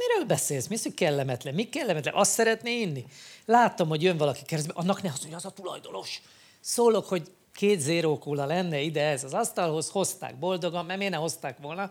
Miről 0.07 0.25
beszélsz? 0.25 0.67
Mi 0.67 0.77
hogy 0.83 0.93
kellemetlen? 0.93 1.53
Mi 1.53 1.69
kellemetlen? 1.69 2.13
Azt 2.13 2.31
szeretné 2.31 2.79
inni? 2.79 3.05
Láttam, 3.45 3.87
hogy 3.87 4.03
jön 4.03 4.17
valaki 4.17 4.41
keresztbe, 4.45 4.73
annak 4.75 5.01
ne 5.01 5.09
az, 5.09 5.21
hogy 5.23 5.33
az 5.33 5.45
a 5.45 5.49
tulajdonos. 5.51 6.21
Szólok, 6.59 7.05
hogy 7.05 7.31
két 7.53 7.79
zérókula 7.79 8.45
lenne 8.45 8.79
ide 8.79 9.03
ez 9.03 9.23
az 9.23 9.33
asztalhoz, 9.33 9.89
hozták 9.89 10.39
boldogan, 10.39 10.85
mert 10.85 10.97
miért 10.97 11.13
ne 11.13 11.19
hozták 11.19 11.57
volna, 11.57 11.89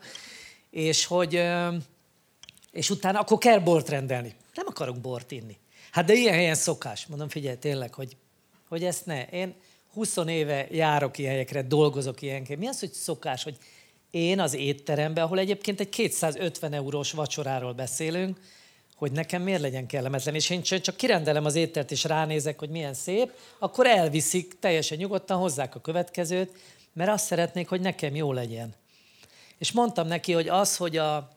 és 0.71 1.05
hogy 1.05 1.43
és 2.71 2.91
utána 2.91 3.21
akkor 3.21 3.39
kell 3.39 3.59
bort 3.59 3.89
rendelni. 3.89 4.35
Nem 4.55 4.67
akarok 4.69 5.01
bort 5.01 5.31
inni. 5.31 5.59
Hát 5.91 6.05
de 6.05 6.13
ilyen 6.13 6.35
helyen 6.35 6.55
szokás. 6.55 7.07
Mondom, 7.07 7.29
figyelj, 7.29 7.57
tényleg, 7.57 7.95
hogy, 7.95 8.17
hogy 8.69 8.85
ezt 8.85 9.07
ne. 9.07 9.27
Én 9.27 9.55
20 9.93 10.17
éve 10.27 10.67
járok 10.71 11.19
ilyen 11.19 11.31
helyekre, 11.31 11.63
dolgozok 11.63 12.23
ilyen 12.23 12.47
Mi 12.59 12.67
az, 12.67 12.81
hogy 12.81 12.93
szokás, 12.93 13.43
hogy 13.43 13.57
én 14.11 14.41
az 14.41 14.55
étteremben, 14.55 15.25
ahol 15.25 15.39
egyébként 15.39 15.81
egy 15.81 15.89
250 15.89 16.73
eurós 16.73 17.13
vacsoráról 17.13 17.73
beszélünk, 17.73 18.39
hogy 18.97 19.13
nekem 19.13 19.43
miért 19.43 19.61
legyen 19.61 19.87
kellemetlen, 19.87 20.35
és 20.35 20.51
én 20.51 20.63
csak 20.63 20.97
kirendelem 20.97 21.45
az 21.45 21.55
ételt, 21.55 21.91
és 21.91 22.05
ránézek, 22.05 22.59
hogy 22.59 22.69
milyen 22.69 22.95
szép, 22.95 23.33
akkor 23.59 23.87
elviszik, 23.87 24.59
teljesen 24.59 24.99
nyugodtan 24.99 25.39
hozzák 25.39 25.75
a 25.75 25.81
következőt, 25.81 26.53
mert 26.93 27.11
azt 27.11 27.25
szeretnék, 27.25 27.69
hogy 27.69 27.81
nekem 27.81 28.15
jó 28.15 28.33
legyen. 28.33 28.75
És 29.59 29.73
mondtam 29.73 30.07
neki, 30.07 30.33
hogy 30.33 30.49
az, 30.49 30.77
hogy 30.77 30.97
a 30.97 31.29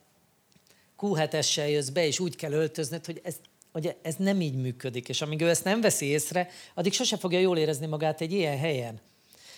Q7-essel 0.99 1.69
jössz 1.69 1.89
be, 1.89 2.05
és 2.05 2.19
úgy 2.19 2.35
kell 2.35 2.51
öltözned, 2.51 3.05
hogy 3.05 3.21
ez, 3.23 3.35
hogy 3.71 3.95
ez 4.01 4.15
nem 4.17 4.41
így 4.41 4.55
működik, 4.55 5.09
és 5.09 5.21
amíg 5.21 5.41
ő 5.41 5.49
ezt 5.49 5.63
nem 5.63 5.81
veszi 5.81 6.05
észre, 6.05 6.49
addig 6.73 6.93
sose 6.93 7.17
fogja 7.17 7.39
jól 7.39 7.57
érezni 7.57 7.85
magát 7.85 8.21
egy 8.21 8.31
ilyen 8.31 8.57
helyen. 8.57 8.99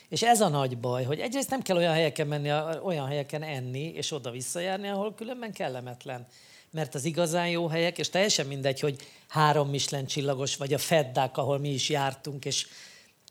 És 0.10 0.24
ez 0.24 0.42
a 0.42 0.48
nagy 0.48 0.78
baj, 0.78 1.04
hogy 1.04 1.20
egyrészt 1.20 1.50
nem 1.50 1.62
kell 1.62 1.78
olyan 1.78 1.94
helyeken 1.94 2.28
menni, 2.28 2.52
olyan 2.84 3.08
helyeken 3.08 3.44
enni, 3.44 3.84
és 3.84 4.12
oda 4.12 4.32
visszajárni, 4.32 4.88
ahol 4.88 5.14
különben 5.14 5.52
kellemetlen. 5.52 6.28
Mert 6.72 6.96
az 6.96 7.06
igazán 7.06 7.50
jó 7.50 7.68
helyek, 7.68 7.98
és 7.98 8.10
teljesen 8.10 8.46
mindegy, 8.46 8.80
hogy 8.80 8.96
három 9.28 9.70
Michelin 9.70 10.06
csillagos, 10.06 10.56
vagy 10.56 10.74
a 10.74 10.78
Feddák, 10.78 11.38
ahol 11.38 11.60
mi 11.60 11.70
is 11.70 11.90
jártunk, 11.90 12.46
és 12.46 12.68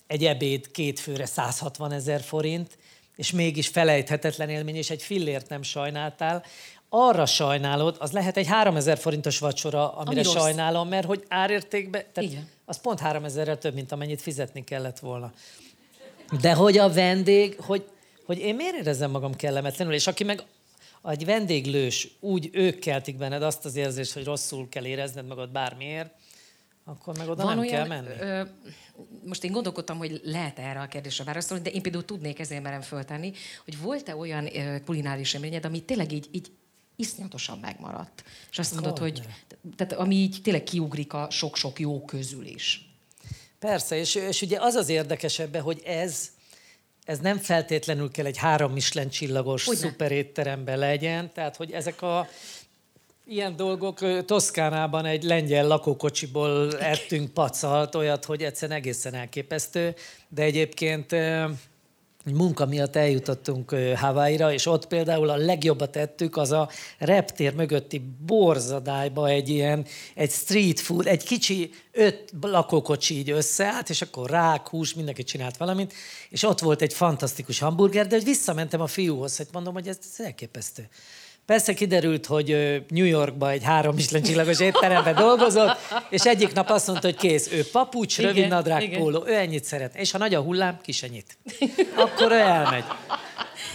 egy 0.06 0.24
ebéd 0.24 0.70
két 0.70 1.00
főre 1.00 1.26
160 1.26 1.92
ezer 1.92 2.20
forint, 2.20 2.78
és 3.16 3.30
mégis 3.30 3.68
felejthetetlen 3.68 4.48
élmény, 4.48 4.76
és 4.76 4.90
egy 4.90 5.02
fillért 5.02 5.48
nem 5.48 5.62
sajnáltál, 5.62 6.44
arra 6.88 7.26
sajnálod, 7.26 7.96
az 7.98 8.12
lehet 8.12 8.36
egy 8.36 8.46
3000 8.46 8.98
forintos 8.98 9.38
vacsora, 9.38 9.92
amire 9.92 10.20
Ami 10.20 10.38
sajnálom, 10.38 10.88
mert 10.88 11.06
hogy 11.06 11.24
árértékben, 11.28 12.04
tehát 12.12 12.30
Igen. 12.30 12.48
az 12.64 12.80
pont 12.80 13.00
3000-rel 13.02 13.58
több, 13.58 13.74
mint 13.74 13.92
amennyit 13.92 14.22
fizetni 14.22 14.64
kellett 14.64 14.98
volna. 14.98 15.32
De 16.40 16.54
hogy 16.54 16.78
a 16.78 16.92
vendég, 16.92 17.56
hogy, 17.60 17.84
hogy 18.26 18.38
én 18.38 18.54
miért 18.54 18.74
érezem 18.74 19.10
magam 19.10 19.34
kellemetlenül, 19.34 19.94
és 19.94 20.06
aki 20.06 20.24
meg 20.24 20.42
egy 21.02 21.24
vendéglős, 21.24 22.08
úgy 22.20 22.50
ők 22.52 22.78
keltik 22.78 23.16
benned 23.16 23.42
azt 23.42 23.64
az 23.64 23.76
érzést, 23.76 24.12
hogy 24.12 24.24
rosszul 24.24 24.68
kell 24.68 24.84
érezned 24.84 25.26
magad 25.26 25.50
bármiért, 25.50 26.14
akkor 26.84 27.16
meg 27.18 27.28
oda 27.28 27.42
Van 27.42 27.54
nem 27.54 27.58
olyan, 27.58 27.74
kell 27.74 27.86
menni. 27.86 28.20
Ö, 28.20 28.42
most 29.24 29.44
én 29.44 29.52
gondolkodtam, 29.52 29.98
hogy 29.98 30.20
lehet 30.24 30.58
erre 30.58 30.80
a 30.80 30.86
kérdésre 30.86 31.24
válaszolni, 31.24 31.62
de 31.62 31.70
én 31.70 31.82
például 31.82 32.04
tudnék, 32.04 32.38
ezért 32.38 32.62
merem 32.62 32.80
föltenni, 32.80 33.32
hogy 33.64 33.80
volt-e 33.80 34.16
olyan 34.16 34.56
ö, 34.56 34.76
kulináris 34.84 35.34
élményed, 35.34 35.64
ami 35.64 35.82
tényleg 35.82 36.12
így, 36.12 36.28
így 36.30 36.52
iszonyatosan 36.96 37.58
megmaradt. 37.58 38.24
És 38.50 38.58
azt 38.58 38.74
mondod, 38.74 38.98
hogy 38.98 39.22
tehát, 39.76 39.92
ami 39.92 40.14
így 40.14 40.38
tényleg 40.42 40.62
kiugrik 40.62 41.12
a 41.12 41.26
sok-sok 41.30 41.80
jó 41.80 42.04
közül 42.04 42.46
is. 42.46 42.93
Persze, 43.64 43.96
és, 43.96 44.14
és 44.14 44.42
ugye 44.42 44.58
az 44.60 44.74
az 44.74 44.88
érdekes 44.88 45.38
ebben, 45.38 45.62
hogy 45.62 45.82
ez, 45.84 46.30
ez 47.04 47.18
nem 47.18 47.38
feltétlenül 47.38 48.10
kell 48.10 48.26
egy 48.26 48.36
három 48.36 48.72
Michelin 48.72 49.08
csillagos 49.08 49.66
Ugyan. 49.66 49.80
szuperétteremben 49.80 50.78
legyen, 50.78 51.32
tehát 51.32 51.56
hogy 51.56 51.70
ezek 51.70 52.02
a 52.02 52.28
ilyen 53.26 53.56
dolgok, 53.56 54.24
Toszkánában 54.24 55.04
egy 55.04 55.22
lengyel 55.22 55.66
lakókocsiból 55.66 56.78
ettünk 56.78 57.30
pacalt, 57.30 57.94
olyat, 57.94 58.24
hogy 58.24 58.42
egyszerűen 58.42 58.78
egészen 58.78 59.14
elképesztő, 59.14 59.94
de 60.28 60.42
egyébként 60.42 61.12
munka 62.32 62.66
miatt 62.66 62.96
eljutottunk 62.96 63.74
Hawaii-ra, 63.94 64.52
és 64.52 64.66
ott 64.66 64.86
például 64.86 65.28
a 65.28 65.36
legjobbat 65.36 65.90
tettük, 65.90 66.36
az 66.36 66.50
a 66.50 66.68
reptér 66.98 67.54
mögötti 67.54 68.02
borzadályba 68.26 69.28
egy 69.28 69.48
ilyen, 69.48 69.86
egy 70.14 70.30
street 70.30 70.80
food, 70.80 71.06
egy 71.06 71.24
kicsi 71.24 71.70
öt 71.92 72.32
lakókocsi 72.40 73.18
így 73.18 73.30
összeállt, 73.30 73.90
és 73.90 74.02
akkor 74.02 74.30
rák, 74.30 74.68
hús, 74.68 74.94
mindenki 74.94 75.22
csinált 75.22 75.56
valamit, 75.56 75.92
és 76.28 76.42
ott 76.42 76.60
volt 76.60 76.82
egy 76.82 76.94
fantasztikus 76.94 77.58
hamburger, 77.58 78.06
de 78.06 78.14
hogy 78.14 78.24
visszamentem 78.24 78.80
a 78.80 78.86
fiúhoz, 78.86 79.36
hogy 79.36 79.48
mondom, 79.52 79.74
hogy 79.74 79.88
ez, 79.88 79.98
ez 80.00 80.24
elképesztő. 80.24 80.88
Persze 81.46 81.74
kiderült, 81.74 82.26
hogy 82.26 82.46
New 82.88 83.04
Yorkban 83.04 83.50
egy 83.50 83.62
három 83.62 83.94
Michelin 83.94 84.24
csillagos 84.24 84.60
étteremben 84.60 85.14
dolgozott, 85.14 85.76
és 86.10 86.24
egyik 86.24 86.52
nap 86.52 86.70
azt 86.70 86.86
mondta, 86.86 87.06
hogy 87.06 87.16
kész, 87.16 87.52
ő 87.52 87.64
papucs, 87.72 88.18
igen, 88.18 88.32
rövid 88.32 88.48
nadrág, 88.48 88.82
igen. 88.82 89.00
póló, 89.00 89.24
ő 89.26 89.34
ennyit 89.34 89.64
szeret. 89.64 89.96
És 89.96 90.10
ha 90.10 90.18
nagy 90.18 90.34
a 90.34 90.40
hullám, 90.40 90.78
kis 90.82 91.02
ennyit. 91.02 91.38
Akkor 91.96 92.32
ő 92.32 92.38
elmegy. 92.38 92.84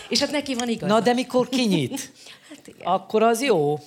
És 0.10 0.20
hát 0.20 0.32
neki 0.32 0.56
van 0.56 0.70
igaz. 0.70 0.90
Na, 0.90 1.00
de 1.00 1.14
mikor 1.14 1.50
kinyit, 1.50 2.12
hát 2.50 2.68
igen. 2.68 2.88
akkor 2.88 3.24
az 3.24 3.42
jó. 3.42 3.80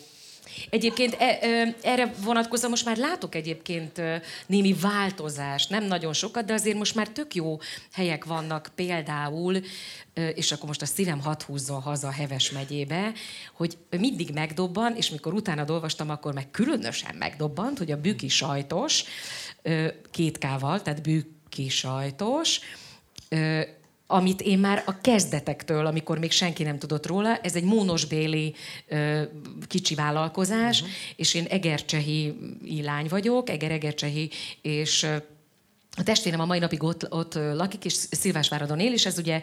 Egyébként 0.71 1.17
e, 1.19 1.39
erre 1.83 2.15
vonatkozóan 2.25 2.71
most 2.71 2.85
már 2.85 2.97
látok 2.97 3.35
egyébként 3.35 4.03
némi 4.47 4.75
változást, 4.81 5.71
nem 5.71 5.85
nagyon 5.85 6.13
sokat, 6.13 6.45
de 6.45 6.53
azért 6.53 6.77
most 6.77 6.95
már 6.95 7.09
tök 7.09 7.35
jó 7.35 7.59
helyek 7.93 8.25
vannak 8.25 8.71
például, 8.75 9.57
és 10.35 10.53
akkor 10.53 10.67
most 10.67 10.83
a 10.83 10.87
szívem 10.87 11.21
hat 11.21 11.43
húzzon 11.43 11.81
haza 11.81 12.11
Heves 12.11 12.51
megyébe, 12.51 13.13
hogy 13.53 13.77
mindig 13.91 14.31
megdobban, 14.31 14.97
és 14.97 15.11
mikor 15.11 15.35
utána 15.35 15.65
olvastam, 15.69 16.11
akkor 16.11 16.35
meg 16.35 16.51
különösen 16.51 17.15
megdobbant, 17.15 17.79
hogy 17.79 17.91
a 17.91 18.01
büki 18.01 18.29
sajtos, 18.29 19.05
két 20.11 20.39
kával, 20.39 20.83
tehát 20.83 21.03
büki 21.03 21.69
sajtos, 21.69 22.61
amit 24.13 24.41
én 24.41 24.59
már 24.59 24.83
a 24.87 25.01
kezdetektől, 25.01 25.87
amikor 25.87 26.19
még 26.19 26.31
senki 26.31 26.63
nem 26.63 26.79
tudott 26.79 27.07
róla, 27.07 27.37
ez 27.37 27.57
egy 27.57 27.65
mónosbéli 27.65 28.55
kicsi 29.67 29.95
vállalkozás, 29.95 30.81
uh-huh. 30.81 30.97
és 31.17 31.35
én 31.35 31.45
egercsehi 31.45 32.35
lány 32.83 33.07
vagyok, 33.09 33.51
eger-egercsehi, 33.51 34.31
és 34.63 35.07
a 35.97 36.03
testvérem 36.03 36.41
a 36.41 36.45
mai 36.45 36.59
napig 36.59 36.83
ott, 36.83 37.13
ott 37.13 37.35
lakik, 37.35 37.85
és 37.85 37.93
Szilvásváradon 37.93 38.81
él, 38.81 38.93
és 38.93 39.07
ez 39.07 39.19
ugye 39.19 39.43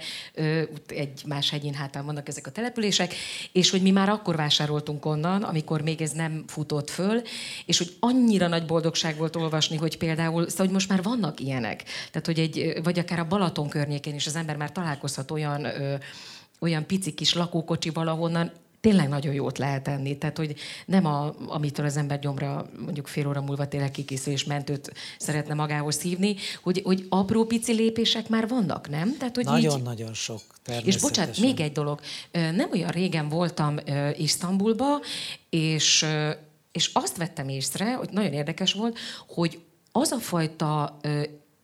egy 0.87 1.21
más 1.25 1.49
hegyén 1.49 1.73
hátán 1.73 2.05
vannak 2.05 2.27
ezek 2.27 2.47
a 2.47 2.51
települések, 2.51 3.13
és 3.51 3.69
hogy 3.69 3.81
mi 3.81 3.91
már 3.91 4.09
akkor 4.09 4.35
vásároltunk 4.35 5.05
onnan, 5.05 5.43
amikor 5.43 5.81
még 5.81 6.01
ez 6.01 6.11
nem 6.11 6.43
futott 6.47 6.89
föl, 6.89 7.21
és 7.65 7.77
hogy 7.77 7.95
annyira 7.99 8.47
nagy 8.47 8.65
boldogság 8.65 9.17
volt 9.17 9.35
olvasni, 9.35 9.77
hogy 9.77 9.97
például, 9.97 10.49
szóval, 10.49 10.65
hogy 10.65 10.75
most 10.75 10.89
már 10.89 11.03
vannak 11.03 11.39
ilyenek. 11.39 11.83
Tehát, 12.11 12.25
hogy 12.25 12.39
egy, 12.39 12.79
vagy 12.83 12.99
akár 12.99 13.19
a 13.19 13.27
Balaton 13.27 13.69
környékén 13.69 14.15
is 14.15 14.27
az 14.27 14.35
ember 14.35 14.55
már 14.55 14.71
találkozhat 14.71 15.31
olyan 15.31 15.67
olyan 16.59 16.85
pici 16.85 17.13
kis 17.13 17.33
lakókocsi 17.33 17.89
valahonnan 17.89 18.51
tényleg 18.81 19.09
nagyon 19.09 19.33
jót 19.33 19.57
lehet 19.57 19.87
enni. 19.87 20.17
Tehát, 20.17 20.37
hogy 20.37 20.55
nem 20.85 21.05
a, 21.05 21.33
amitől 21.47 21.85
az 21.85 21.97
ember 21.97 22.19
gyomra 22.19 22.69
mondjuk 22.79 23.07
fél 23.07 23.27
óra 23.27 23.41
múlva 23.41 23.67
tényleg 23.67 23.91
kikészül 23.91 24.33
és 24.33 24.43
mentőt 24.43 24.93
szeretne 25.17 25.53
magához 25.53 25.95
szívni, 25.95 26.35
hogy, 26.61 26.81
hogy 26.83 27.05
apró 27.09 27.45
pici 27.45 27.73
lépések 27.73 28.29
már 28.29 28.47
vannak, 28.47 28.89
nem? 28.89 29.17
Tehát, 29.17 29.35
hogy 29.35 29.45
Nagyon-nagyon 29.45 30.09
így... 30.09 30.15
sok, 30.15 30.41
És 30.83 30.97
bocsánat, 30.97 31.37
még 31.37 31.59
egy 31.59 31.71
dolog. 31.71 31.99
Nem 32.31 32.69
olyan 32.71 32.89
régen 32.89 33.29
voltam 33.29 33.77
Isztambulba, 34.17 34.99
és, 35.49 36.05
és 36.71 36.89
azt 36.93 37.17
vettem 37.17 37.49
észre, 37.49 37.93
hogy 37.93 38.09
nagyon 38.11 38.33
érdekes 38.33 38.73
volt, 38.73 38.97
hogy 39.27 39.59
az 39.91 40.11
a 40.11 40.19
fajta 40.19 40.99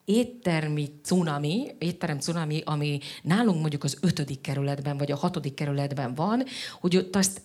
éttermi 0.06 0.90
cunami, 1.04 1.68
étterem 1.80 2.20
cunami, 2.20 2.62
ami 2.66 3.00
nálunk 3.22 3.60
mondjuk 3.60 3.84
az 3.84 3.98
ötödik 4.02 4.42
kerületben, 4.42 4.98
vagy 4.98 5.12
a 5.12 5.16
hatodik 5.16 5.54
kerületben 5.54 6.14
van, 6.14 6.44
hogy 6.80 6.98
ott 6.98 7.16
azt 7.16 7.42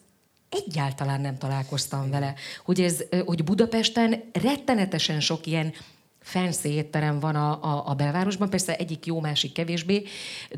egyáltalán 0.48 1.20
nem 1.20 1.38
találkoztam 1.38 2.11
vele. 2.11 2.34
Hogy, 2.64 2.80
ez, 2.80 3.04
hogy 3.24 3.44
Budapesten 3.44 4.22
rettenetesen 4.32 5.20
sok 5.20 5.46
ilyen 5.46 5.72
fancy 6.20 6.68
étterem 6.68 7.20
van 7.20 7.34
a, 7.34 7.62
a, 7.62 7.88
a 7.88 7.94
belvárosban, 7.94 8.50
persze 8.50 8.76
egyik 8.76 9.06
jó, 9.06 9.20
másik 9.20 9.52
kevésbé, 9.52 10.02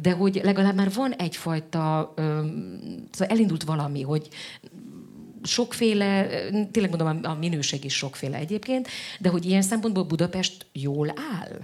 de 0.00 0.12
hogy 0.12 0.40
legalább 0.42 0.74
már 0.74 0.92
van 0.92 1.12
egyfajta, 1.12 2.12
ö, 2.16 2.22
szóval 3.11 3.36
elindult 3.36 3.62
valami, 3.62 4.03
hogy 4.03 4.28
sokféle, 5.42 6.26
tényleg 6.70 6.96
mondom, 6.96 7.30
a 7.30 7.34
minőség 7.34 7.84
is 7.84 7.94
sokféle 7.94 8.36
egyébként, 8.36 8.88
de 9.18 9.28
hogy 9.28 9.44
ilyen 9.44 9.62
szempontból 9.62 10.05
Budapest 10.05 10.66
jól 10.72 11.09
áll? 11.09 11.61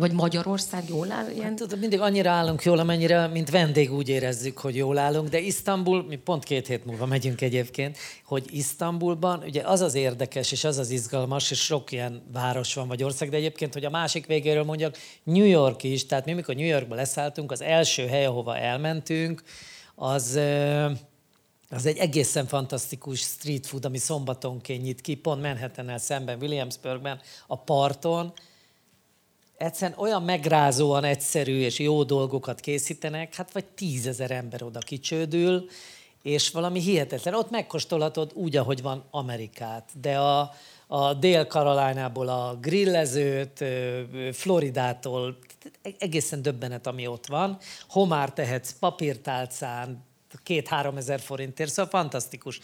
Vagy 0.00 0.12
Magyarország 0.12 0.88
jól 0.88 1.12
áll? 1.12 1.30
Ilyen? 1.30 1.44
Hát, 1.44 1.54
tudod, 1.54 1.78
mindig 1.78 2.00
annyira 2.00 2.30
állunk 2.30 2.62
jól, 2.62 2.78
amennyire, 2.78 3.26
mint 3.26 3.50
vendég 3.50 3.92
úgy 3.92 4.08
érezzük, 4.08 4.58
hogy 4.58 4.76
jól 4.76 4.98
állunk, 4.98 5.28
de 5.28 5.38
Isztambul, 5.38 6.04
mi 6.08 6.16
pont 6.16 6.44
két 6.44 6.66
hét 6.66 6.84
múlva 6.84 7.06
megyünk 7.06 7.40
egyébként, 7.40 7.98
hogy 8.24 8.46
Isztambulban, 8.50 9.42
ugye 9.46 9.62
az 9.62 9.80
az 9.80 9.94
érdekes, 9.94 10.52
és 10.52 10.64
az 10.64 10.78
az 10.78 10.90
izgalmas, 10.90 11.50
és 11.50 11.64
sok 11.64 11.92
ilyen 11.92 12.22
város 12.32 12.74
van, 12.74 12.88
vagy 12.88 13.02
ország, 13.02 13.30
de 13.30 13.36
egyébként, 13.36 13.72
hogy 13.72 13.84
a 13.84 13.90
másik 13.90 14.26
végéről 14.26 14.64
mondjak, 14.64 14.96
New 15.22 15.44
York 15.44 15.82
is, 15.82 16.06
tehát 16.06 16.24
mi, 16.24 16.32
mikor 16.32 16.54
New 16.54 16.66
Yorkba 16.66 16.94
leszálltunk, 16.94 17.52
az 17.52 17.62
első 17.62 18.06
hely, 18.06 18.24
ahova 18.26 18.56
elmentünk, 18.56 19.42
az 19.94 20.40
az 21.70 21.86
egy 21.86 21.98
egészen 21.98 22.46
fantasztikus 22.46 23.20
street 23.20 23.66
food, 23.66 23.84
ami 23.84 23.98
szombatonként 23.98 24.82
nyit 24.82 25.00
ki, 25.00 25.14
pont 25.14 25.42
Manhattan-el 25.42 25.98
szemben, 25.98 26.38
Williamsburgben, 26.40 27.20
a 27.46 27.58
parton, 27.58 28.32
egyszerűen 29.58 29.98
olyan 29.98 30.22
megrázóan 30.22 31.04
egyszerű 31.04 31.60
és 31.60 31.78
jó 31.78 32.02
dolgokat 32.02 32.60
készítenek, 32.60 33.34
hát 33.34 33.52
vagy 33.52 33.64
tízezer 33.64 34.30
ember 34.30 34.62
oda 34.62 34.78
kicsődül, 34.78 35.68
és 36.22 36.50
valami 36.50 36.80
hihetetlen. 36.80 37.34
Ott 37.34 37.50
megkóstolhatod 37.50 38.30
úgy, 38.34 38.56
ahogy 38.56 38.82
van 38.82 39.04
Amerikát, 39.10 39.90
de 40.00 40.18
a, 40.18 40.50
a 40.86 41.14
Dél-Karolajnából 41.14 42.28
a 42.28 42.56
grillezőt, 42.60 43.64
Floridától, 44.32 45.38
egészen 45.98 46.42
döbbenet, 46.42 46.86
ami 46.86 47.06
ott 47.06 47.26
van. 47.26 47.58
Homár 47.88 48.32
tehetsz 48.32 48.74
papírtálcán, 48.78 50.06
két-három 50.42 50.96
ezer 50.96 51.20
forintért, 51.20 51.70
szóval 51.70 51.90
fantasztikus. 51.90 52.60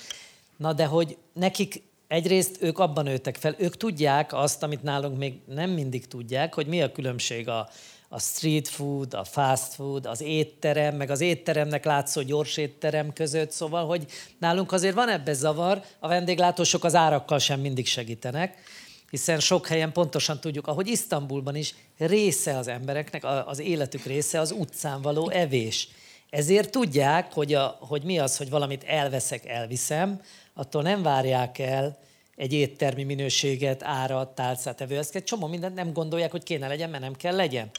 Na 0.56 0.72
de 0.72 0.86
hogy 0.86 1.16
nekik 1.32 1.82
egyrészt 2.14 2.56
ők 2.60 2.78
abban 2.78 3.04
nőttek 3.04 3.36
fel, 3.36 3.54
ők 3.58 3.76
tudják 3.76 4.32
azt, 4.32 4.62
amit 4.62 4.82
nálunk 4.82 5.18
még 5.18 5.34
nem 5.46 5.70
mindig 5.70 6.06
tudják, 6.06 6.54
hogy 6.54 6.66
mi 6.66 6.82
a 6.82 6.92
különbség 6.92 7.48
a, 7.48 7.68
a 8.08 8.20
street 8.20 8.68
food, 8.68 9.14
a 9.14 9.24
fast 9.24 9.74
food, 9.74 10.06
az 10.06 10.20
étterem, 10.20 10.96
meg 10.96 11.10
az 11.10 11.20
étteremnek 11.20 11.84
látszó 11.84 12.22
gyors 12.22 12.56
étterem 12.56 13.12
között, 13.12 13.50
szóval, 13.50 13.86
hogy 13.86 14.06
nálunk 14.38 14.72
azért 14.72 14.94
van 14.94 15.08
ebbe 15.08 15.32
zavar, 15.32 15.82
a 15.98 16.08
vendéglátósok 16.08 16.84
az 16.84 16.94
árakkal 16.94 17.38
sem 17.38 17.60
mindig 17.60 17.86
segítenek, 17.86 18.58
hiszen 19.10 19.40
sok 19.40 19.66
helyen 19.66 19.92
pontosan 19.92 20.40
tudjuk, 20.40 20.66
ahogy 20.66 20.88
Isztambulban 20.88 21.56
is 21.56 21.74
része 21.98 22.56
az 22.58 22.68
embereknek, 22.68 23.24
az 23.46 23.58
életük 23.58 24.04
része 24.04 24.40
az 24.40 24.50
utcán 24.50 25.02
való 25.02 25.30
evés. 25.30 25.88
Ezért 26.30 26.70
tudják, 26.70 27.32
hogy, 27.32 27.54
a, 27.54 27.76
hogy 27.80 28.02
mi 28.02 28.18
az, 28.18 28.36
hogy 28.36 28.50
valamit 28.50 28.84
elveszek, 28.84 29.46
elviszem, 29.46 30.20
attól 30.54 30.82
nem 30.82 31.02
várják 31.02 31.58
el 31.58 31.98
egy 32.36 32.52
éttermi 32.52 33.04
minőséget, 33.04 33.82
árat, 33.82 34.34
tálcát, 34.34 34.80
evőeszket. 34.80 35.24
Csomó 35.24 35.46
mindent 35.46 35.74
nem 35.74 35.92
gondolják, 35.92 36.30
hogy 36.30 36.42
kéne 36.42 36.68
legyen, 36.68 36.90
mert 36.90 37.02
nem 37.02 37.14
kell 37.14 37.36
legyen. 37.36 37.70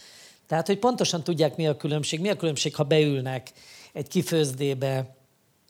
Tehát, 0.48 0.68
hogy 0.68 0.80
pontosan 0.80 1.24
tudják, 1.24 1.56
mi 1.56 1.68
a 1.68 1.78
különbség. 1.78 2.20
Mi 2.20 2.30
a 2.30 2.36
különbség, 2.36 2.76
ha 2.76 2.84
beülnek 2.84 3.52
egy 3.94 4.08
kifőzdébe, 4.08 5.16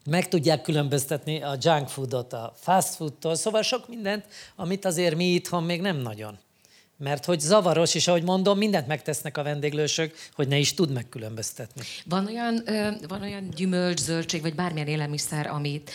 meg 0.05 0.27
tudják 0.27 0.61
különböztetni 0.61 1.41
a 1.41 1.57
junk 1.61 1.87
foodot 1.87 2.33
a 2.33 2.53
fast 2.55 2.95
foodtól, 2.95 3.35
szóval 3.35 3.61
sok 3.61 3.87
mindent, 3.87 4.25
amit 4.55 4.85
azért 4.85 5.15
mi 5.15 5.25
itthon 5.25 5.63
még 5.63 5.81
nem 5.81 5.97
nagyon. 5.97 6.37
Mert 6.97 7.25
hogy 7.25 7.39
zavaros, 7.39 7.95
és 7.95 8.07
ahogy 8.07 8.23
mondom, 8.23 8.57
mindent 8.57 8.87
megtesznek 8.87 9.37
a 9.37 9.43
vendéglősök, 9.43 10.15
hogy 10.33 10.47
ne 10.47 10.57
is 10.57 10.73
tud 10.73 10.91
megkülönböztetni. 10.91 11.81
Van 12.05 12.25
olyan, 12.25 12.63
van 13.07 13.21
olyan 13.21 13.49
gyümölcs, 13.55 13.99
zöldség, 13.99 14.41
vagy 14.41 14.55
bármilyen 14.55 14.87
élelmiszer, 14.87 15.47
amit, 15.47 15.91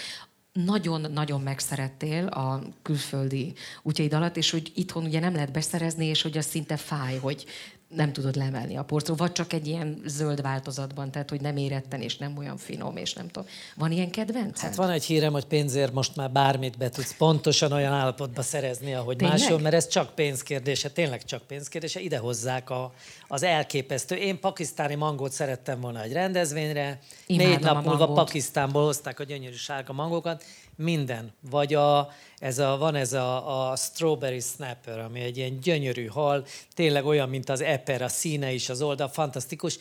nagyon-nagyon 0.65 1.41
megszerettél 1.41 2.27
a 2.27 2.63
külföldi 2.83 3.53
útjaid 3.83 4.15
alatt, 4.15 4.37
és 4.37 4.51
hogy 4.51 4.73
itthon 4.75 5.05
ugye 5.05 5.21
nem 5.21 5.35
lehet 5.35 5.53
beszerezni, 5.53 6.07
és 6.07 6.23
hogy 6.23 6.39
az 6.39 6.45
szinte 6.45 6.77
fáj, 6.77 7.19
hogy 7.19 7.47
nem 7.95 8.13
tudod 8.13 8.37
lemelni 8.37 8.77
a 8.77 8.83
porcról, 8.83 9.17
vagy 9.17 9.33
csak 9.33 9.53
egy 9.53 9.67
ilyen 9.67 10.03
zöld 10.07 10.43
változatban, 10.43 11.11
tehát 11.11 11.31
hogy 11.31 11.41
nem 11.41 11.57
éretten 11.57 12.01
és 12.01 12.17
nem 12.17 12.37
olyan 12.39 12.57
finom, 12.57 12.97
és 12.97 13.13
nem 13.13 13.29
tudom. 13.29 13.49
Van 13.77 13.93
ilyen 13.93 14.11
kedvenc? 14.11 14.61
Hát 14.61 14.75
van 14.75 14.91
egy 14.91 15.05
hírem, 15.05 15.33
hogy 15.33 15.45
pénzért 15.45 15.93
most 15.93 16.17
már 16.17 16.31
bármit 16.31 16.79
be 16.79 16.89
tudsz 16.89 17.17
pontosan 17.17 17.73
olyan 17.73 17.93
állapotba 17.93 18.43
szerezni, 18.43 18.95
ahogy 18.95 19.17
tényleg? 19.17 19.39
máshol, 19.39 19.59
mert 19.59 19.75
ez 19.75 19.89
csak 19.89 20.15
pénzkérdése, 20.15 20.91
tényleg 20.91 21.25
csak 21.25 21.43
pénzkérdése, 21.43 22.01
ide 22.01 22.19
hozzák 22.19 22.71
a, 22.71 22.93
az 23.33 23.43
elképesztő. 23.43 24.15
Én 24.15 24.41
pakisztáni 24.41 24.95
mangót 24.95 25.33
szerettem 25.33 25.81
volna 25.81 26.03
egy 26.03 26.13
rendezvényre, 26.13 26.99
Imádom 27.27 27.53
négy 27.53 27.61
nap 27.61 27.85
múlva 27.85 28.13
Pakisztánból 28.13 28.85
hozták 28.85 29.21
a 29.21 29.25
gyönyörű 29.25 29.55
sárga 29.55 29.93
mangókat, 29.93 30.45
minden. 30.77 31.33
Vagy 31.51 31.75
a, 31.75 32.11
ez 32.39 32.59
a, 32.59 32.77
van 32.77 32.95
ez 32.95 33.13
a, 33.13 33.71
a 33.71 33.77
strawberry 33.77 34.41
snapper, 34.41 34.99
ami 34.99 35.21
egy 35.21 35.37
ilyen 35.37 35.61
gyönyörű 35.61 36.07
hal, 36.07 36.47
tényleg 36.75 37.07
olyan, 37.07 37.29
mint 37.29 37.49
az 37.49 37.61
eper, 37.61 38.03
a 38.03 38.09
színe 38.09 38.53
is, 38.53 38.69
az 38.69 38.83
oldal, 38.83 39.09
fantasztikus. 39.09 39.79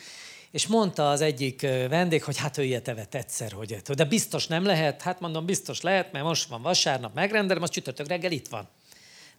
És 0.52 0.68
mondta 0.68 1.10
az 1.10 1.22
egyik 1.22 1.62
vendég, 1.90 2.24
hogy 2.24 2.38
hát 2.38 2.58
ő 2.58 2.64
ilyet 2.64 2.88
evett 2.88 3.16
egyszer, 3.16 3.52
hogy. 3.52 3.76
De 3.76 4.06
biztos 4.06 4.48
nem 4.48 4.66
lehet? 4.66 5.02
Hát 5.02 5.20
mondom, 5.20 5.46
biztos 5.46 5.82
lehet, 5.82 6.12
mert 6.12 6.26
most 6.26 6.50
van 6.50 6.62
vasárnap, 6.62 7.14
megrendelem, 7.14 7.62
most 7.62 7.74
csütörtök 7.74 8.08
reggel 8.08 8.32
itt 8.32 8.48
van. 8.48 8.68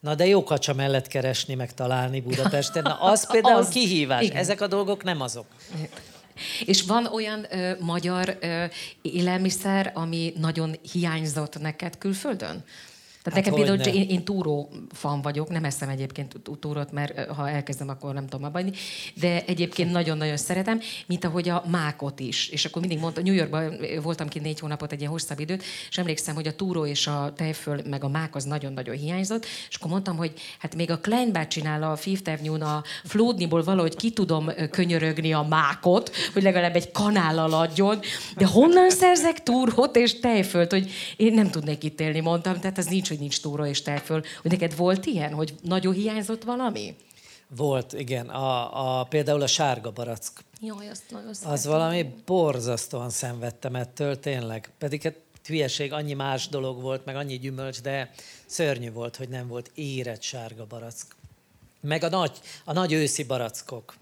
Na 0.01 0.15
de 0.15 0.27
jó 0.27 0.43
kacsa 0.45 0.75
mellett 0.75 1.07
keresni, 1.07 1.55
meg 1.55 1.75
találni 1.75 2.21
Budapesten. 2.21 2.83
Na 2.83 3.01
az 3.13 3.31
például 3.31 3.59
az, 3.59 3.69
kihívás. 3.69 4.25
Igen. 4.25 4.37
Ezek 4.37 4.61
a 4.61 4.67
dolgok 4.67 5.03
nem 5.03 5.21
azok. 5.21 5.47
És 6.65 6.83
van 6.83 7.07
olyan 7.07 7.47
ö, 7.51 7.73
magyar 7.81 8.39
ö, 8.41 8.65
élelmiszer, 9.03 9.91
ami 9.95 10.33
nagyon 10.37 10.77
hiányzott 10.93 11.61
neked 11.61 11.99
külföldön? 11.99 12.65
Tehát 13.23 13.39
hát 13.39 13.55
nekem 13.55 13.77
például, 13.77 13.97
én, 13.97 14.09
én 14.09 14.25
túró 14.25 14.71
fan 14.93 15.23
vagyok, 15.23 15.49
nem 15.49 15.64
eszem 15.64 15.89
egyébként 15.89 16.37
túrót, 16.61 16.93
mert 16.93 17.31
ha 17.31 17.49
elkezdem, 17.49 17.89
akkor 17.89 18.14
nem 18.14 18.27
tudom 18.27 18.45
abbaidni, 18.45 18.73
de 19.14 19.45
egyébként 19.45 19.93
nagyon-nagyon 19.93 20.37
szeretem, 20.37 20.81
mint 21.07 21.25
ahogy 21.25 21.49
a 21.49 21.64
mákot 21.71 22.21
is. 22.21 22.49
És 22.49 22.64
akkor 22.64 22.81
mindig 22.81 22.99
mondta, 22.99 23.23
New 23.23 23.35
Yorkban 23.35 23.75
voltam 24.03 24.29
ki 24.29 24.39
négy 24.39 24.61
hónapot, 24.61 24.93
egy 24.93 24.99
ilyen 24.99 25.11
hosszabb 25.11 25.41
időt, 25.41 25.62
és 25.89 25.99
emlékszem, 25.99 26.35
hogy 26.35 26.47
a 26.47 26.55
túró 26.55 26.87
és 26.87 27.07
a 27.07 27.33
tejföl, 27.37 27.81
meg 27.87 28.05
a 28.05 28.09
mák 28.09 28.35
az 28.35 28.45
nagyon-nagyon 28.45 28.97
hiányzott, 28.97 29.47
és 29.68 29.77
akkor 29.77 29.91
mondtam, 29.91 30.16
hogy 30.16 30.33
hát 30.59 30.75
még 30.75 30.91
a 30.91 30.99
Klein 30.99 31.33
bácsinál 31.33 31.83
a 31.83 31.97
Fifth 31.97 32.31
Avenue-n 32.31 32.62
a 32.62 32.83
Flódniból 33.05 33.62
valahogy 33.62 33.97
ki 33.97 34.11
tudom 34.11 34.51
könyörögni 34.71 35.33
a 35.33 35.43
mákot, 35.43 36.11
hogy 36.33 36.43
legalább 36.43 36.77
egy 36.77 36.91
kanállal 36.91 37.53
adjon, 37.53 37.99
de 38.37 38.47
honnan 38.47 38.91
szerzek 38.91 39.43
túrót 39.43 39.97
és 39.97 40.21
tejfölt, 40.21 40.71
hogy 40.71 40.91
én 41.16 41.35
nem 41.35 41.51
tudnék 41.51 41.85
itt 41.85 42.01
élni, 42.01 42.21
mondtam, 42.21 42.61
tehát 42.61 42.79
ez 42.79 42.87
nincs 42.87 43.10
hogy 43.11 43.19
nincs 43.19 43.41
túra 43.41 43.67
és 43.67 43.83
tejföl. 43.83 44.23
Hogy 44.43 44.51
neked 44.51 44.77
volt 44.77 45.07
ilyen, 45.07 45.33
hogy 45.33 45.55
nagyon 45.63 45.95
hiányzott 45.95 46.45
valami? 46.45 46.97
Volt, 47.57 47.93
igen. 47.93 48.29
A, 48.29 49.01
a, 49.01 49.05
például 49.05 49.43
a 49.43 49.47
sárga 49.47 49.91
barack. 49.91 50.45
Jaj, 50.61 50.89
azt 50.89 51.03
nagyon 51.11 51.29
Az 51.29 51.39
szeretem. 51.39 51.71
valami 51.71 52.15
borzasztóan 52.27 53.11
szenvedtem 53.11 53.75
ettől, 53.75 54.21
tényleg. 54.21 54.71
Pedig 54.79 55.03
hát 55.03 55.17
hülyeség, 55.45 55.93
annyi 55.93 56.13
más 56.13 56.49
dolog 56.49 56.81
volt, 56.81 57.05
meg 57.05 57.17
annyi 57.17 57.39
gyümölcs, 57.39 57.81
de 57.81 58.11
szörnyű 58.47 58.93
volt, 58.93 59.17
hogy 59.17 59.29
nem 59.29 59.49
volt 59.49 59.71
érett 59.75 60.23
sárga 60.23 60.67
barack. 60.67 61.17
Meg 61.81 62.03
a 62.03 62.09
nagy, 62.09 62.33
a 62.65 62.73
nagy 62.73 62.93
őszi 62.93 63.25
barackok. 63.25 63.95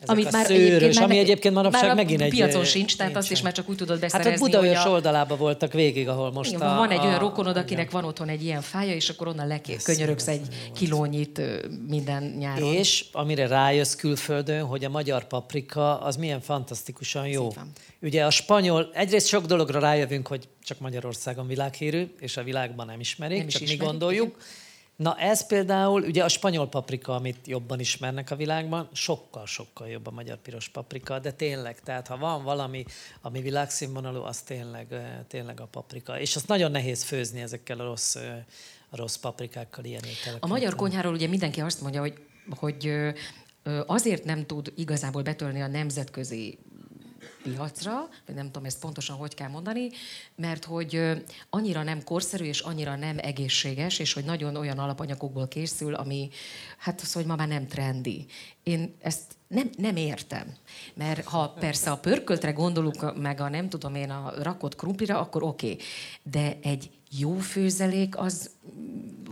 Ezek 0.00 0.14
Amit 0.16 0.32
már 0.32 0.46
szőrös, 0.46 0.64
egyébként 0.66 0.94
már 0.94 1.04
ami 1.04 1.18
egyébként 1.18 1.54
manapság 1.54 1.82
már 1.86 1.94
megint 1.94 2.20
egy... 2.20 2.30
piacon 2.30 2.64
sincs, 2.64 2.96
tehát 2.96 3.16
azt 3.16 3.30
is 3.30 3.42
már 3.42 3.52
csak 3.52 3.68
úgy 3.68 3.76
tudod 3.76 4.00
Hát 4.00 4.00
beszerezni, 4.00 4.32
ott 4.32 4.50
Budaörs 4.50 4.84
a- 4.84 4.90
oldalában 4.90 5.38
voltak 5.38 5.72
végig, 5.72 6.08
ahol 6.08 6.32
most 6.32 6.52
Igen, 6.52 6.68
a... 6.68 6.76
van 6.76 6.90
egy 6.90 7.04
olyan 7.04 7.18
rokonod, 7.18 7.56
akinek 7.56 7.90
van 7.90 8.04
otthon 8.04 8.28
egy 8.28 8.44
ilyen 8.44 8.60
fája, 8.60 8.94
és 8.94 9.08
akkor 9.08 9.28
onnan 9.28 9.46
leké, 9.46 9.76
könyörögsz 9.84 10.28
egy 10.28 10.40
kilónyit 10.74 11.40
minden 11.88 12.34
nyáron. 12.38 12.74
És 12.74 13.04
amire 13.12 13.46
rájössz 13.46 13.94
külföldön, 13.94 14.64
hogy 14.64 14.84
a 14.84 14.88
magyar 14.88 15.26
paprika 15.26 16.00
az 16.00 16.16
milyen 16.16 16.40
fantasztikusan 16.40 17.26
jó. 17.28 17.52
Ugye 18.02 18.24
a 18.24 18.30
spanyol, 18.30 18.90
egyrészt 18.94 19.26
sok 19.26 19.46
dologra 19.46 19.78
rájövünk, 19.80 20.26
hogy 20.26 20.48
csak 20.64 20.78
Magyarországon 20.78 21.46
világhírű, 21.46 22.14
és 22.20 22.36
a 22.36 22.42
világban 22.42 22.86
nem 22.86 23.00
ismerik, 23.00 23.38
Nem 23.38 23.46
is 23.46 23.52
csak 23.52 23.62
mi 23.62 23.68
ismerik, 23.68 23.88
gondoljuk. 23.90 24.36
Na 24.96 25.16
ez 25.18 25.46
például, 25.46 26.02
ugye 26.02 26.24
a 26.24 26.28
spanyol 26.28 26.68
paprika, 26.68 27.14
amit 27.14 27.46
jobban 27.46 27.80
ismernek 27.80 28.30
a 28.30 28.36
világban, 28.36 28.88
sokkal-sokkal 28.92 29.88
jobb 29.88 30.06
a 30.06 30.10
magyar 30.10 30.36
piros 30.36 30.68
paprika, 30.68 31.18
de 31.18 31.32
tényleg, 31.32 31.80
tehát 31.80 32.06
ha 32.06 32.16
van 32.16 32.44
valami, 32.44 32.84
ami 33.20 33.40
világszínvonalú, 33.40 34.22
az 34.22 34.40
tényleg, 34.40 34.86
tényleg 35.28 35.60
a 35.60 35.66
paprika. 35.66 36.20
És 36.20 36.36
azt 36.36 36.48
nagyon 36.48 36.70
nehéz 36.70 37.02
főzni 37.02 37.40
ezekkel 37.40 37.80
a 37.80 37.84
rossz, 37.84 38.14
a 38.88 38.96
rossz 38.96 39.16
paprikákkal, 39.16 39.84
ilyen 39.84 40.02
ételekkel. 40.04 40.48
A 40.48 40.52
magyar 40.52 40.74
konyháról 40.74 41.12
ugye 41.12 41.28
mindenki 41.28 41.60
azt 41.60 41.80
mondja, 41.80 42.00
hogy, 42.00 42.14
hogy 42.50 42.92
azért 43.86 44.24
nem 44.24 44.46
tud 44.46 44.72
igazából 44.76 45.22
betölni 45.22 45.62
a 45.62 45.66
nemzetközi 45.66 46.58
piacra, 47.50 48.08
vagy 48.26 48.34
nem 48.34 48.44
tudom 48.44 48.64
ezt 48.64 48.80
pontosan 48.80 49.16
hogy 49.16 49.34
kell 49.34 49.48
mondani, 49.48 49.88
mert 50.36 50.64
hogy 50.64 51.00
annyira 51.50 51.82
nem 51.82 52.04
korszerű 52.04 52.44
és 52.44 52.60
annyira 52.60 52.96
nem 52.96 53.18
egészséges, 53.18 53.98
és 53.98 54.12
hogy 54.12 54.24
nagyon 54.24 54.56
olyan 54.56 54.78
alapanyagokból 54.78 55.48
készül, 55.48 55.94
ami 55.94 56.28
hát 56.78 57.00
az, 57.00 57.12
hogy 57.12 57.26
ma 57.26 57.36
már 57.36 57.48
nem 57.48 57.66
trendi. 57.66 58.26
Én 58.62 58.94
ezt 59.00 59.22
nem, 59.48 59.70
nem 59.76 59.96
értem. 59.96 60.54
Mert 60.94 61.24
ha 61.24 61.48
persze 61.48 61.90
a 61.90 61.96
pörköltre 61.96 62.50
gondolunk, 62.50 63.20
meg 63.20 63.40
a 63.40 63.48
nem 63.48 63.68
tudom 63.68 63.94
én 63.94 64.10
a 64.10 64.32
rakott 64.42 64.76
krumplira, 64.76 65.20
akkor 65.20 65.42
oké. 65.42 65.70
Okay. 65.70 65.84
De 66.22 66.58
egy 66.62 66.90
jó 67.18 67.38
főzelék 67.38 68.18
az, 68.18 68.50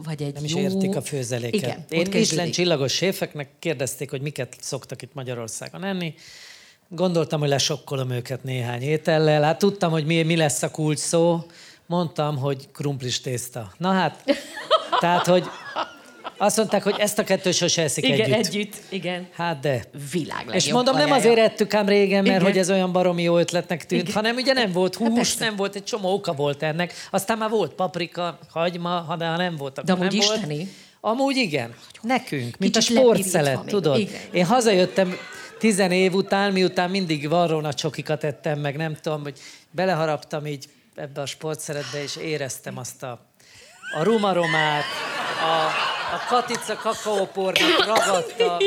vagy 0.03 0.23
egy 0.23 0.35
Nem 0.35 0.45
is 0.45 0.55
jó... 0.55 0.61
értik 0.61 0.97
a 0.97 1.03
főzeléket. 1.03 1.62
Igen, 1.62 1.85
Én 1.89 2.09
Michelin 2.12 2.53
csillagos 2.53 2.93
séfeknek 2.93 3.49
kérdezték, 3.59 4.11
hogy 4.11 4.21
miket 4.21 4.57
szoktak 4.61 5.03
itt 5.03 5.15
Magyarországon 5.15 5.85
enni. 5.85 6.15
Gondoltam, 6.95 7.40
hogy 7.40 7.49
lesokkolom 7.49 8.11
őket 8.11 8.42
néhány 8.45 8.82
étellel. 8.82 9.42
Hát 9.42 9.59
tudtam, 9.59 9.90
hogy 9.90 10.07
mi, 10.07 10.22
mi 10.22 10.36
lesz 10.36 10.62
a 10.62 10.70
kulcs 10.70 10.99
szó. 10.99 11.40
Mondtam, 11.86 12.36
hogy 12.36 12.68
krumplis 12.72 13.20
tészta. 13.20 13.72
Na 13.76 13.92
hát, 13.92 14.24
tehát, 15.01 15.26
hogy 15.26 15.45
azt 16.38 16.57
mondták, 16.57 16.82
hogy 16.82 16.95
ezt 16.99 17.18
a 17.18 17.24
kettőt 17.24 17.55
sose 17.55 17.82
eszik 17.82 18.05
Igen, 18.05 18.32
együtt. 18.32 18.47
együtt. 18.47 18.74
Igen. 18.88 19.28
Hát 19.32 19.61
de. 19.61 19.84
Világ 20.12 20.51
És 20.53 20.72
mondom, 20.72 20.97
nem 20.97 21.12
azért 21.12 21.38
ettük 21.38 21.74
ám 21.74 21.88
régen, 21.88 22.22
mert 22.22 22.40
Igen. 22.40 22.42
hogy 22.42 22.59
ez 22.59 22.70
olyan 22.70 22.92
baromi 22.92 23.22
jó 23.22 23.38
ötletnek 23.38 23.86
tűnt, 23.86 24.03
Igen. 24.03 24.14
hanem 24.14 24.36
ugye 24.36 24.53
nem 24.53 24.72
volt 24.72 24.95
hús, 24.95 25.14
persze. 25.14 25.45
nem 25.45 25.57
volt, 25.57 25.74
egy 25.74 25.84
csomó 25.84 26.12
oka 26.12 26.32
volt 26.32 26.62
ennek. 26.62 26.92
Aztán 27.11 27.38
már 27.38 27.51
volt 27.51 27.72
paprika, 27.72 28.38
hagyma, 28.51 28.88
ha 28.88 29.16
nem 29.16 29.57
volt, 29.57 29.78
akkor 29.78 29.84
De 29.84 29.92
amúgy 29.92 30.07
nem 30.07 30.16
isteni? 30.20 30.57
volt. 30.57 30.68
Amúgy 31.01 31.36
igen. 31.36 31.74
Nekünk, 32.03 32.59
mint 32.59 32.76
Kicsit 32.76 32.97
a 32.97 33.01
sportszelet, 33.01 33.64
tudod? 33.64 33.99
Igen. 33.99 34.20
Én 34.32 34.45
hazajöttem 34.45 35.16
tizen 35.65 35.93
év 35.93 36.15
után, 36.15 36.53
miután 36.53 36.91
mindig 36.91 37.29
varróna 37.29 37.75
csokikat 37.75 38.25
ettem, 38.25 38.59
meg 38.61 38.77
nem 38.77 38.95
tudom, 38.95 39.23
hogy 39.23 39.39
beleharaptam 39.71 40.47
így 40.47 40.69
ebbe 40.95 41.21
a 41.21 41.27
sportszeletbe, 41.27 42.03
és 42.03 42.17
éreztem 42.17 42.79
azt 42.79 43.03
a, 43.03 43.27
a 43.95 44.03
rumaromát, 44.03 44.85
a, 45.43 45.67
a 46.15 46.27
katica 46.29 46.77
kakaópornak 46.77 47.87
ragadta. 47.87 48.59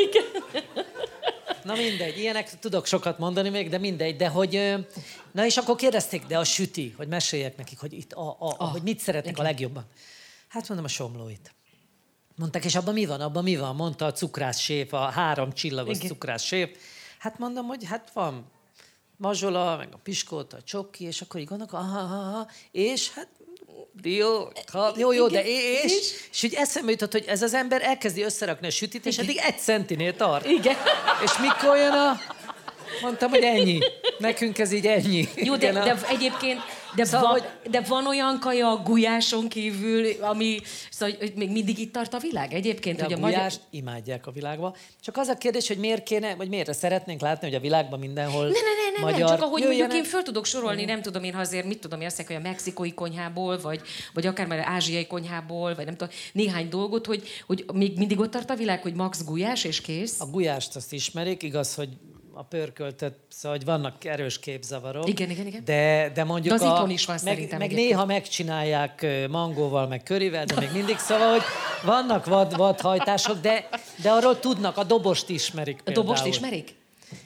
Na 1.63 1.75
mindegy, 1.75 2.17
ilyenek 2.17 2.59
tudok 2.59 2.85
sokat 2.85 3.19
mondani 3.19 3.49
még, 3.49 3.69
de 3.69 3.77
mindegy, 3.77 4.15
de 4.15 4.27
hogy... 4.27 4.73
Na 5.31 5.45
és 5.45 5.57
akkor 5.57 5.75
kérdezték, 5.75 6.25
de 6.25 6.37
a 6.37 6.43
süti, 6.43 6.93
hogy 6.97 7.07
meséljek 7.07 7.57
nekik, 7.57 7.79
hogy 7.79 7.93
itt 7.93 8.13
a, 8.13 8.29
a, 8.39 8.55
a 8.57 8.65
hogy 8.65 8.81
mit 8.81 8.99
szeretnek 8.99 9.37
a 9.37 9.43
legjobban. 9.43 9.85
Hát 10.47 10.67
mondom 10.67 10.85
a 10.85 10.89
somlóit. 10.89 11.56
Mondták, 12.37 12.65
és 12.65 12.75
abban 12.75 12.93
mi 12.93 13.05
van, 13.05 13.21
abban 13.21 13.43
mi 13.43 13.55
van? 13.55 13.75
Mondta 13.75 14.05
a 14.05 14.11
cukrász 14.11 14.59
séf, 14.59 14.93
a 14.93 15.09
három 15.09 15.53
csillagos 15.53 15.97
Igen. 15.97 16.07
cukrász 16.09 16.43
séf. 16.43 16.69
Hát 17.19 17.39
mondom, 17.39 17.65
hogy 17.65 17.85
hát 17.85 18.09
van 18.13 18.51
mazsola, 19.17 19.77
meg 19.77 19.87
a 19.91 19.97
piskóta, 20.03 20.57
a 20.57 20.63
csoki, 20.63 21.05
és 21.05 21.21
akkor 21.21 21.39
így 21.39 21.47
gondolok, 21.47 21.73
aha, 21.73 21.99
aha, 21.99 22.15
aha, 22.15 22.47
és 22.71 23.13
hát 23.13 23.27
jó, 24.03 24.47
ha, 24.71 24.93
jó, 24.97 25.11
jó, 25.11 25.27
de 25.27 25.45
és, 25.45 25.83
és, 25.83 26.13
és 26.31 26.43
úgy 26.43 26.53
eszembe 26.53 26.91
jutott, 26.91 27.11
hogy 27.11 27.25
ez 27.27 27.41
az 27.41 27.53
ember 27.53 27.81
elkezdi 27.81 28.21
összerakni 28.21 28.67
a 28.67 28.69
sütit, 28.69 29.05
és 29.05 29.17
eddig 29.17 29.37
egy 29.37 29.59
centinél 29.59 30.15
tart. 30.15 30.45
Igen. 30.45 30.75
És 31.23 31.37
mikor 31.37 31.77
jön 31.77 31.91
a... 31.91 32.19
Mondtam, 33.01 33.29
hogy 33.29 33.43
ennyi. 33.43 33.79
Nekünk 34.17 34.59
ez 34.59 34.71
így 34.71 34.87
ennyi. 34.87 35.29
Jó, 35.35 35.55
de, 35.55 35.71
de 35.71 35.97
egyébként 36.09 36.59
de, 36.95 37.05
Szóval, 37.05 37.21
van, 37.21 37.31
hogy- 37.31 37.69
de 37.71 37.81
van 37.81 38.07
olyan 38.07 38.39
kaja 38.39 38.71
a 38.71 38.77
gulyáson 38.83 39.47
kívül, 39.47 40.05
ami 40.21 40.59
szóval, 40.91 41.15
hogy 41.19 41.33
még 41.35 41.51
mindig 41.51 41.79
itt 41.79 41.93
tart 41.93 42.13
a 42.13 42.19
világ 42.19 42.53
egyébként? 42.53 42.97
De 42.97 43.03
hogy 43.03 43.13
a 43.13 43.17
gulyást 43.17 43.61
imádják 43.69 44.27
a 44.27 44.31
világban. 44.31 44.75
Csak 45.01 45.17
az 45.17 45.27
a 45.27 45.37
kérdés, 45.37 45.67
hogy 45.67 45.77
miért 45.77 46.03
kéne, 46.03 46.35
vagy 46.35 46.49
miért 46.49 46.73
szeretnénk 46.73 47.21
látni, 47.21 47.47
hogy 47.47 47.55
a 47.55 47.59
világban 47.59 47.99
mindenhol 47.99 48.43
Ne, 48.43 48.49
ne, 48.49 48.53
ne, 48.53 48.97
ne, 48.99 49.11
magyar... 49.11 49.29
ne, 49.29 49.35
csak 49.35 49.41
ahogy 49.45 49.61
jöjjenek. 49.61 49.87
mondjuk 49.87 50.05
én 50.05 50.11
föl 50.11 50.23
tudok 50.23 50.45
sorolni, 50.45 50.85
nem 50.85 51.01
tudom 51.01 51.23
én, 51.23 51.35
azért, 51.35 51.65
mit 51.65 51.79
tudom 51.79 52.01
én, 52.01 52.07
azt 52.07 52.21
hogy 52.27 52.35
a 52.35 52.39
mexikói 52.39 52.93
konyhából, 52.93 53.59
vagy, 53.61 53.81
vagy 54.13 54.25
akár 54.25 54.47
már 54.47 54.59
ázsiai 54.65 55.07
konyhából, 55.07 55.75
vagy 55.75 55.85
nem 55.85 55.95
tudom, 55.95 56.13
néhány 56.33 56.69
dolgot, 56.69 57.05
hogy, 57.05 57.23
hogy 57.47 57.65
még 57.73 57.97
mindig 57.97 58.19
ott 58.19 58.31
tart 58.31 58.49
a 58.49 58.55
világ, 58.55 58.81
hogy 58.81 58.93
max 58.93 59.23
gulyás 59.23 59.63
és 59.63 59.81
kész. 59.81 60.19
A 60.19 60.25
gulyást 60.25 60.75
azt 60.75 60.93
ismerik, 60.93 61.43
igaz, 61.43 61.75
hogy 61.75 61.89
a 62.37 62.43
pörköltet, 62.43 63.15
szóval 63.29 63.57
hogy 63.57 63.65
vannak 63.65 64.05
erős 64.05 64.39
képzavarok. 64.39 65.09
Igen, 65.09 65.29
igen, 65.29 65.47
igen. 65.47 65.61
De, 65.65 66.11
de 66.13 66.23
mondjuk 66.23 66.57
De 66.57 66.65
az 66.65 66.79
a, 66.81 66.85
is 66.87 67.05
van 67.05 67.19
meg, 67.23 67.33
szerintem 67.33 67.59
meg 67.59 67.71
néha 67.71 68.05
megcsinálják 68.05 69.05
mangóval, 69.29 69.87
meg 69.87 70.03
körivel, 70.03 70.45
de 70.45 70.59
még 70.59 70.69
mindig, 70.73 70.97
szóval, 70.97 71.31
hogy 71.31 71.41
vannak 71.83 72.25
vad, 72.25 72.57
vadhajtások, 72.57 73.39
de, 73.39 73.69
de 74.01 74.11
arról 74.11 74.39
tudnak, 74.39 74.77
a 74.77 74.83
dobost 74.83 75.29
ismerik 75.29 75.79
A 75.79 75.83
például. 75.83 76.05
dobost 76.05 76.25
ismerik? 76.25 76.75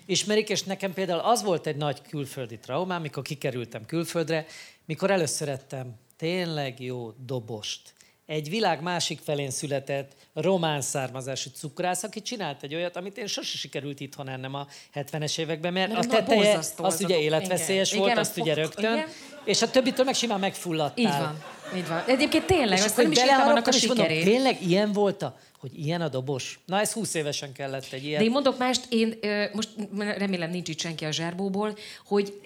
Ismerik, 0.06 0.50
és 0.50 0.64
nekem 0.64 0.94
például 0.94 1.20
az 1.20 1.44
volt 1.44 1.68
egy 1.68 1.76
nagy 1.76 2.02
külföldi 2.02 2.58
traumám, 2.60 3.02
mikor 3.02 3.24
kikerültem 3.24 3.86
külföldre, 3.86 4.46
mikor 4.86 5.12
először 5.12 5.50
ettem 5.50 5.96
tényleg 6.18 6.80
jó 6.80 7.12
dobost. 7.26 7.94
Egy 8.26 8.49
világ 8.49 8.81
másik 8.81 9.19
felén 9.23 9.49
született 9.49 10.11
román 10.34 10.81
származású 10.81 11.49
cukrász, 11.56 12.03
aki 12.03 12.22
csinált 12.22 12.64
egy 12.64 12.76
olyat, 12.76 12.95
amit 12.95 13.18
én 13.18 13.27
sose 13.27 13.57
sikerült 13.57 13.99
itthon 13.99 14.30
ennem 14.30 14.53
a 14.53 14.68
70-es 14.93 15.39
években, 15.39 15.73
mert, 15.73 15.91
Mert 15.91 16.06
a 16.06 16.10
teteje 16.10 16.57
az 16.57 16.73
az 16.77 17.02
a 17.02 17.06
ugye 17.06 17.19
életveszélyes 17.19 17.88
igen. 17.91 17.99
volt, 17.99 18.11
Igen, 18.11 18.23
azt 18.23 18.38
a 18.38 18.41
ugye 18.41 18.53
rögtön, 18.53 18.93
igen. 18.93 19.07
és 19.43 19.61
a 19.61 19.69
többitől 19.69 20.06
meg 20.06 20.14
simán 20.14 20.39
megfulladtál. 20.39 21.06
Így 21.06 21.19
van. 21.19 21.43
Így 21.76 21.88
van. 21.88 22.03
Egyébként 22.07 22.45
tényleg, 22.45 22.77
És 22.77 22.84
azt 22.84 22.98
nem 22.98 23.11
is 23.11 23.18
a 23.19 23.23
és 23.72 23.88
mondom, 23.88 24.06
sikerét. 24.06 24.23
tényleg 24.23 24.61
ilyen 24.68 24.91
volt 24.91 25.22
a, 25.22 25.38
hogy 25.60 25.80
ilyen 25.80 26.02
a 26.02 26.07
dobos? 26.07 26.60
Na 26.65 26.80
ez 26.80 26.91
20 26.93 27.14
évesen 27.14 27.52
kellett 27.52 27.91
egy 27.91 28.06
ilyen. 28.06 28.19
De 28.19 28.26
én 28.26 28.31
mondok 28.31 28.57
mást, 28.57 28.85
én 28.89 29.19
most 29.53 29.69
remélem 30.18 30.49
nincs 30.49 30.69
itt 30.69 30.80
senki 30.80 31.06
a 31.06 31.11
zsárbóból, 31.11 31.77
hogy 32.06 32.39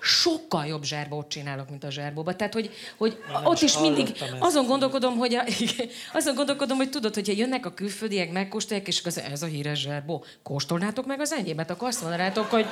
sokkal 0.00 0.66
jobb 0.66 0.84
zsárbót 0.84 1.28
csinálok, 1.28 1.70
mint 1.70 1.84
a 1.84 1.90
zsárbóba. 1.90 2.36
Tehát, 2.36 2.52
hogy, 2.52 2.70
hogy 2.96 3.18
ott 3.44 3.60
is 3.60 3.78
mindig 3.78 4.12
azon 4.38 4.66
gondolkodom, 4.66 5.16
hogy 5.16 5.34
a, 5.34 5.42
igen, 5.58 5.88
azon 6.12 6.34
gondolkodom, 6.34 6.76
hogy 6.76 6.90
tudod, 6.90 7.14
hogyha 7.14 7.32
jönnek 7.36 7.66
a 7.66 7.74
külföldiek, 7.74 8.32
megkóstolják, 8.32 8.86
és 8.88 9.00
az, 9.04 9.20
ez 9.20 9.42
a 9.42 9.46
híres 9.46 9.80
zsárbó. 9.80 10.24
Kóstolnátok 10.42 11.06
meg 11.06 11.20
az 11.20 11.32
enyémet, 11.32 11.70
akkor 11.70 11.88
azt 11.88 12.00
mondanátok, 12.02 12.50
hogy 12.50 12.66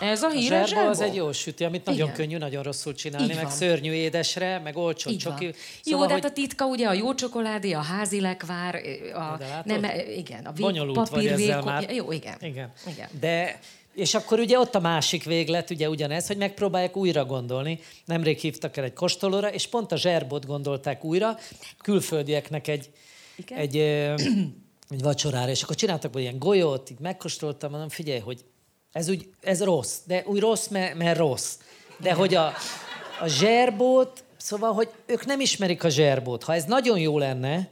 ez 0.00 0.22
a 0.22 0.30
híres 0.30 0.68
zserba 0.68 0.88
az 0.90 1.00
egy 1.00 1.14
jó 1.14 1.32
süti, 1.32 1.64
amit 1.64 1.84
nagyon 1.84 2.02
Igen. 2.02 2.14
könnyű, 2.14 2.36
nagyon 2.36 2.62
rosszul 2.62 2.94
csinálni, 2.94 3.26
Így 3.28 3.34
meg 3.34 3.44
van. 3.44 3.52
szörnyű 3.52 3.92
édesre, 3.92 4.58
meg 4.58 4.76
olcsó 4.76 5.10
Így 5.10 5.22
van. 5.22 5.32
csoki. 5.32 5.44
Jó, 5.44 5.52
Szóval, 5.82 6.06
de 6.06 6.12
hát 6.12 6.22
hogy 6.22 6.30
a 6.30 6.34
titka 6.34 6.64
ugye 6.66 6.86
a 6.88 6.92
jó 6.92 7.14
csokoládé, 7.14 7.72
a 7.72 7.80
házi 7.82 8.20
lekvár, 8.20 8.74
a, 9.14 9.18
látod? 9.18 9.80
nem, 9.80 9.90
igen, 10.16 10.44
a 10.44 10.52
vég, 10.52 10.64
bonyolult 10.64 10.96
vagy 10.96 11.08
papír 11.08 11.32
ezzel 11.32 11.46
vékony- 11.46 11.64
már. 11.64 11.90
Jó, 11.94 12.12
igen. 12.12 12.36
Igen. 12.40 12.72
igen. 12.86 13.08
De, 13.20 13.58
és 13.94 14.14
akkor 14.14 14.38
ugye 14.38 14.58
ott 14.58 14.74
a 14.74 14.80
másik 14.80 15.24
véglet, 15.24 15.70
ugye 15.70 15.88
ugyanez, 15.88 16.26
hogy 16.26 16.36
megpróbálják 16.36 16.96
újra 16.96 17.24
gondolni. 17.24 17.78
Nemrég 18.04 18.38
hívtak 18.38 18.76
el 18.76 18.84
egy 18.84 18.92
kóstolóra, 18.92 19.52
és 19.52 19.66
pont 19.66 19.92
a 19.92 19.96
zserbot 19.96 20.46
gondolták 20.46 21.04
újra, 21.04 21.38
külföldieknek 21.82 22.68
egy, 22.68 22.90
Igen. 23.36 23.58
egy, 23.58 23.76
egy 24.88 25.02
vacsorára, 25.02 25.50
és 25.50 25.62
akkor 25.62 25.76
csináltak 25.76 26.12
ilyen 26.16 26.38
golyót, 26.38 26.90
így 26.90 27.00
megkóstoltam, 27.00 27.70
mondom, 27.70 27.88
figyelj, 27.88 28.20
hogy 28.20 28.44
ez 28.92 29.08
úgy, 29.08 29.28
ez 29.40 29.62
rossz, 29.62 29.98
de 30.06 30.22
úgy 30.26 30.40
rossz, 30.40 30.68
mert, 30.68 30.94
mert 30.94 31.18
rossz. 31.18 31.58
De 31.96 32.12
hogy 32.12 32.34
a, 32.34 32.52
a 33.20 33.26
zserbót, 33.26 34.24
szóval, 34.36 34.72
hogy 34.72 34.88
ők 35.06 35.24
nem 35.26 35.40
ismerik 35.40 35.84
a 35.84 35.88
zserbót. 35.88 36.44
Ha 36.44 36.54
ez 36.54 36.64
nagyon 36.64 36.98
jó 36.98 37.18
lenne, 37.18 37.70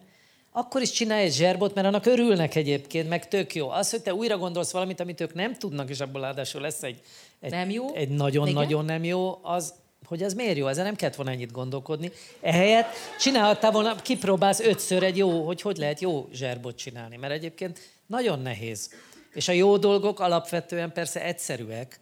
akkor 0.52 0.80
is 0.80 0.90
csinálj 0.90 1.24
egy 1.24 1.32
zserbot, 1.32 1.74
mert 1.74 1.86
annak 1.86 2.06
örülnek 2.06 2.54
egyébként, 2.54 3.08
meg 3.08 3.28
tök 3.28 3.54
jó. 3.54 3.68
Az, 3.68 3.90
hogy 3.90 4.02
te 4.02 4.14
újra 4.14 4.38
gondolsz 4.38 4.70
valamit, 4.70 5.00
amit 5.00 5.20
ők 5.20 5.34
nem 5.34 5.54
tudnak, 5.54 5.90
és 5.90 6.00
abból 6.00 6.20
ráadásul 6.20 6.60
lesz 6.60 6.82
egy, 6.82 7.00
egy, 7.40 7.50
nem 7.50 7.70
jó. 7.70 7.94
egy 7.94 8.08
nagyon-nagyon 8.08 8.84
nem 8.84 9.04
jó, 9.04 9.38
az, 9.42 9.74
hogy 10.04 10.22
ez 10.22 10.34
miért 10.34 10.56
jó, 10.56 10.66
ezzel 10.66 10.84
nem 10.84 10.96
kellett 10.96 11.14
volna 11.14 11.30
ennyit 11.30 11.52
gondolkodni. 11.52 12.10
Ehelyett 12.40 12.86
csinálhattál 13.20 13.70
volna, 13.70 13.94
kipróbálsz 13.94 14.60
ötször 14.60 15.02
egy 15.02 15.16
jó, 15.16 15.46
hogy 15.46 15.60
hogy 15.60 15.76
lehet 15.76 16.00
jó 16.00 16.28
zserbot 16.32 16.76
csinálni, 16.76 17.16
mert 17.16 17.32
egyébként 17.32 17.78
nagyon 18.06 18.40
nehéz. 18.40 18.90
És 19.32 19.48
a 19.48 19.52
jó 19.52 19.76
dolgok 19.76 20.20
alapvetően 20.20 20.92
persze 20.92 21.24
egyszerűek, 21.24 22.00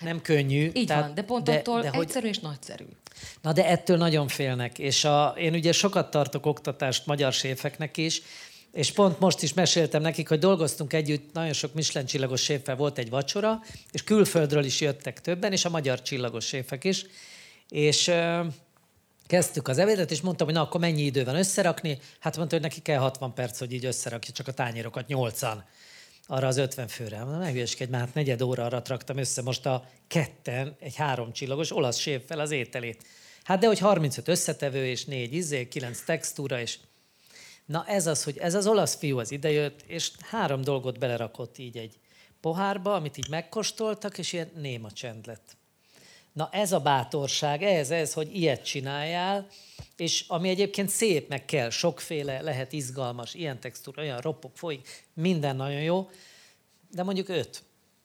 nem 0.00 0.22
könnyű. 0.22 0.70
Így 0.72 0.86
tehát, 0.86 1.04
van, 1.04 1.14
de 1.14 1.22
pont 1.22 1.44
de, 1.44 1.52
attól 1.52 1.80
de, 1.80 1.88
hogy... 1.88 2.04
egyszerű 2.04 2.28
és 2.28 2.38
nagyszerű. 2.38 2.84
Na 3.42 3.52
de 3.52 3.66
ettől 3.66 3.96
nagyon 3.96 4.28
félnek, 4.28 4.78
és 4.78 5.04
a, 5.04 5.34
én 5.38 5.54
ugye 5.54 5.72
sokat 5.72 6.10
tartok 6.10 6.46
oktatást 6.46 7.06
magyar 7.06 7.32
séfeknek 7.32 7.96
is, 7.96 8.22
és 8.72 8.92
pont 8.92 9.20
most 9.20 9.42
is 9.42 9.54
meséltem 9.54 10.02
nekik, 10.02 10.28
hogy 10.28 10.38
dolgoztunk 10.38 10.92
együtt, 10.92 11.32
nagyon 11.32 11.52
sok 11.52 11.74
Michelin 11.74 12.08
csillagos 12.08 12.42
séffel 12.42 12.76
volt 12.76 12.98
egy 12.98 13.10
vacsora, 13.10 13.62
és 13.92 14.04
külföldről 14.04 14.64
is 14.64 14.80
jöttek 14.80 15.20
többen, 15.20 15.52
és 15.52 15.64
a 15.64 15.70
magyar 15.70 16.02
csillagos 16.02 16.46
séfek 16.46 16.84
is. 16.84 17.04
És 17.68 18.08
ö, 18.08 18.40
kezdtük 19.26 19.68
az 19.68 19.78
ebédet, 19.78 20.10
és 20.10 20.20
mondtam, 20.20 20.46
hogy 20.46 20.56
na, 20.56 20.62
akkor 20.62 20.80
mennyi 20.80 21.02
idő 21.02 21.24
van 21.24 21.36
összerakni? 21.36 21.98
Hát 22.18 22.36
mondta, 22.36 22.54
hogy 22.54 22.64
neki 22.64 22.80
kell 22.80 22.98
60 22.98 23.34
perc, 23.34 23.58
hogy 23.58 23.72
így 23.72 23.84
összerakja 23.84 24.32
csak 24.32 24.48
a 24.48 24.52
tányérokat, 24.52 25.06
80 25.06 25.64
arra 26.30 26.46
az 26.46 26.56
50 26.56 26.88
főre. 26.88 27.18
Na, 27.18 27.38
ne 27.38 27.50
hülyeskedj, 27.50 27.90
már 27.90 28.00
hát 28.00 28.14
negyed 28.14 28.42
óra 28.42 28.64
arra 28.64 28.82
raktam 28.86 29.16
össze 29.16 29.42
most 29.42 29.66
a 29.66 29.88
ketten 30.06 30.76
egy 30.80 30.94
három 30.94 31.32
csillagos 31.32 31.72
olasz 31.72 31.98
séffel 31.98 32.40
az 32.40 32.50
ételét. 32.50 33.04
Hát 33.42 33.58
de 33.58 33.66
hogy 33.66 33.78
35 33.78 34.28
összetevő, 34.28 34.86
és 34.86 35.04
négy 35.04 35.34
izé, 35.34 35.68
9 35.68 36.00
textúra, 36.00 36.60
és 36.60 36.78
na 37.66 37.84
ez 37.86 38.06
az, 38.06 38.24
hogy 38.24 38.38
ez 38.38 38.54
az 38.54 38.66
olasz 38.66 38.96
fiú 38.96 39.18
az 39.18 39.30
idejött, 39.30 39.82
és 39.86 40.10
három 40.20 40.62
dolgot 40.62 40.98
belerakott 40.98 41.58
így 41.58 41.76
egy 41.76 41.98
pohárba, 42.40 42.94
amit 42.94 43.16
így 43.16 43.28
megkóstoltak, 43.28 44.18
és 44.18 44.32
ilyen 44.32 44.50
néma 44.54 44.90
csend 44.90 45.26
lett. 45.26 45.56
Na 46.32 46.48
ez 46.52 46.72
a 46.72 46.80
bátorság, 46.80 47.62
ez, 47.62 47.90
ez, 47.90 48.12
hogy 48.12 48.36
ilyet 48.36 48.64
csináljál, 48.64 49.46
és 50.00 50.24
ami 50.28 50.48
egyébként 50.48 50.88
szép, 50.88 51.28
meg 51.28 51.44
kell, 51.44 51.70
sokféle, 51.70 52.40
lehet 52.40 52.72
izgalmas, 52.72 53.34
ilyen 53.34 53.60
textúra, 53.60 54.02
olyan 54.02 54.20
ropog, 54.20 54.50
folyik, 54.54 55.04
minden 55.14 55.56
nagyon 55.56 55.82
jó, 55.82 56.10
de 56.90 57.02
mondjuk 57.02 57.28
öt, 57.28 57.62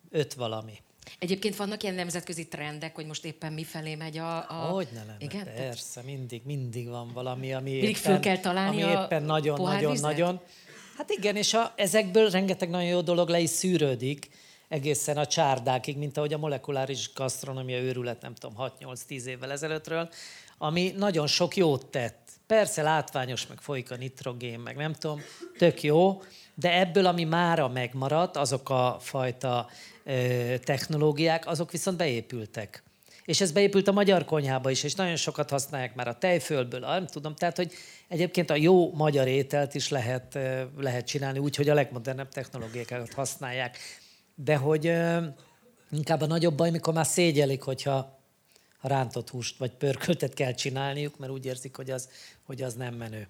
öt 0.09 0.33
valami. 0.33 0.83
Egyébként 1.19 1.55
vannak 1.55 1.83
ilyen 1.83 1.95
nemzetközi 1.95 2.47
trendek, 2.47 2.95
hogy 2.95 3.05
most 3.05 3.25
éppen 3.25 3.53
mifelé 3.53 3.95
megy 3.95 4.17
a... 4.17 4.49
a... 4.49 4.53
Hogy 4.53 4.87
ne 4.93 4.99
lenne, 4.99 5.17
Igen? 5.19 5.43
persze, 5.43 6.01
mindig, 6.01 6.41
mindig 6.45 6.87
van 6.87 7.11
valami, 7.13 7.53
ami 7.53 7.71
mindig 7.71 7.89
éppen, 7.89 8.01
föl 8.01 8.19
kell 8.19 8.37
találni 8.37 8.81
ami 8.81 8.91
éppen 8.91 9.23
nagyon, 9.23 9.61
nagyon, 9.61 9.97
nagyon. 9.99 10.39
Hát 10.97 11.09
igen, 11.09 11.35
és 11.35 11.53
a, 11.53 11.73
ezekből 11.75 12.29
rengeteg 12.29 12.69
nagyon 12.69 12.89
jó 12.89 13.01
dolog 13.01 13.29
le 13.29 13.39
is 13.39 13.49
szűrődik, 13.49 14.29
egészen 14.67 15.17
a 15.17 15.25
csárdákig, 15.25 15.97
mint 15.97 16.17
ahogy 16.17 16.33
a 16.33 16.37
molekuláris 16.37 17.13
gasztronómia 17.13 17.81
őrület, 17.81 18.21
nem 18.21 18.35
tudom, 18.35 18.71
6-8-10 18.79 19.23
évvel 19.23 19.51
ezelőttről, 19.51 20.09
ami 20.57 20.93
nagyon 20.97 21.27
sok 21.27 21.55
jót 21.55 21.85
tett. 21.85 22.29
Persze 22.47 22.81
látványos, 22.81 23.47
meg 23.47 23.57
folyik 23.61 23.91
a 23.91 23.95
nitrogén, 23.95 24.59
meg 24.59 24.75
nem 24.75 24.93
tudom, 24.93 25.21
tök 25.57 25.83
jó, 25.83 26.21
de 26.55 26.79
ebből, 26.79 27.05
ami 27.05 27.23
mára 27.23 27.67
megmaradt, 27.67 28.37
azok 28.37 28.69
a 28.69 28.97
fajta 28.99 29.69
ö, 30.03 30.53
technológiák, 30.63 31.47
azok 31.47 31.71
viszont 31.71 31.97
beépültek. 31.97 32.83
És 33.25 33.41
ez 33.41 33.51
beépült 33.51 33.87
a 33.87 33.91
magyar 33.91 34.25
konyhába 34.25 34.69
is, 34.69 34.83
és 34.83 34.95
nagyon 34.95 35.15
sokat 35.15 35.49
használják 35.49 35.95
már 35.95 36.07
a 36.07 36.17
tejfölből, 36.17 36.79
nem 36.79 37.07
tudom, 37.07 37.35
tehát, 37.35 37.55
hogy 37.57 37.73
egyébként 38.07 38.49
a 38.49 38.55
jó 38.55 38.93
magyar 38.93 39.27
ételt 39.27 39.75
is 39.75 39.89
lehet, 39.89 40.39
lehet 40.77 41.05
csinálni 41.05 41.39
úgy, 41.39 41.55
hogy 41.55 41.69
a 41.69 41.73
legmodernebb 41.73 42.29
technológiákat 42.29 43.13
használják. 43.13 43.77
De 44.35 44.55
hogy 44.55 44.87
ö, 44.87 45.17
inkább 45.91 46.21
a 46.21 46.25
nagyobb 46.25 46.55
baj, 46.55 46.69
mikor 46.69 46.93
már 46.93 47.05
szégyelik, 47.05 47.61
hogyha 47.61 48.19
ha 48.77 48.87
rántott 48.87 49.29
húst 49.29 49.57
vagy 49.57 49.71
pörköltet 49.71 50.33
kell 50.33 50.53
csinálniuk, 50.53 51.17
mert 51.17 51.31
úgy 51.31 51.45
érzik, 51.45 51.75
hogy 51.75 51.91
az, 51.91 52.09
hogy 52.45 52.61
az 52.61 52.73
nem 52.73 52.93
menő. 52.93 53.27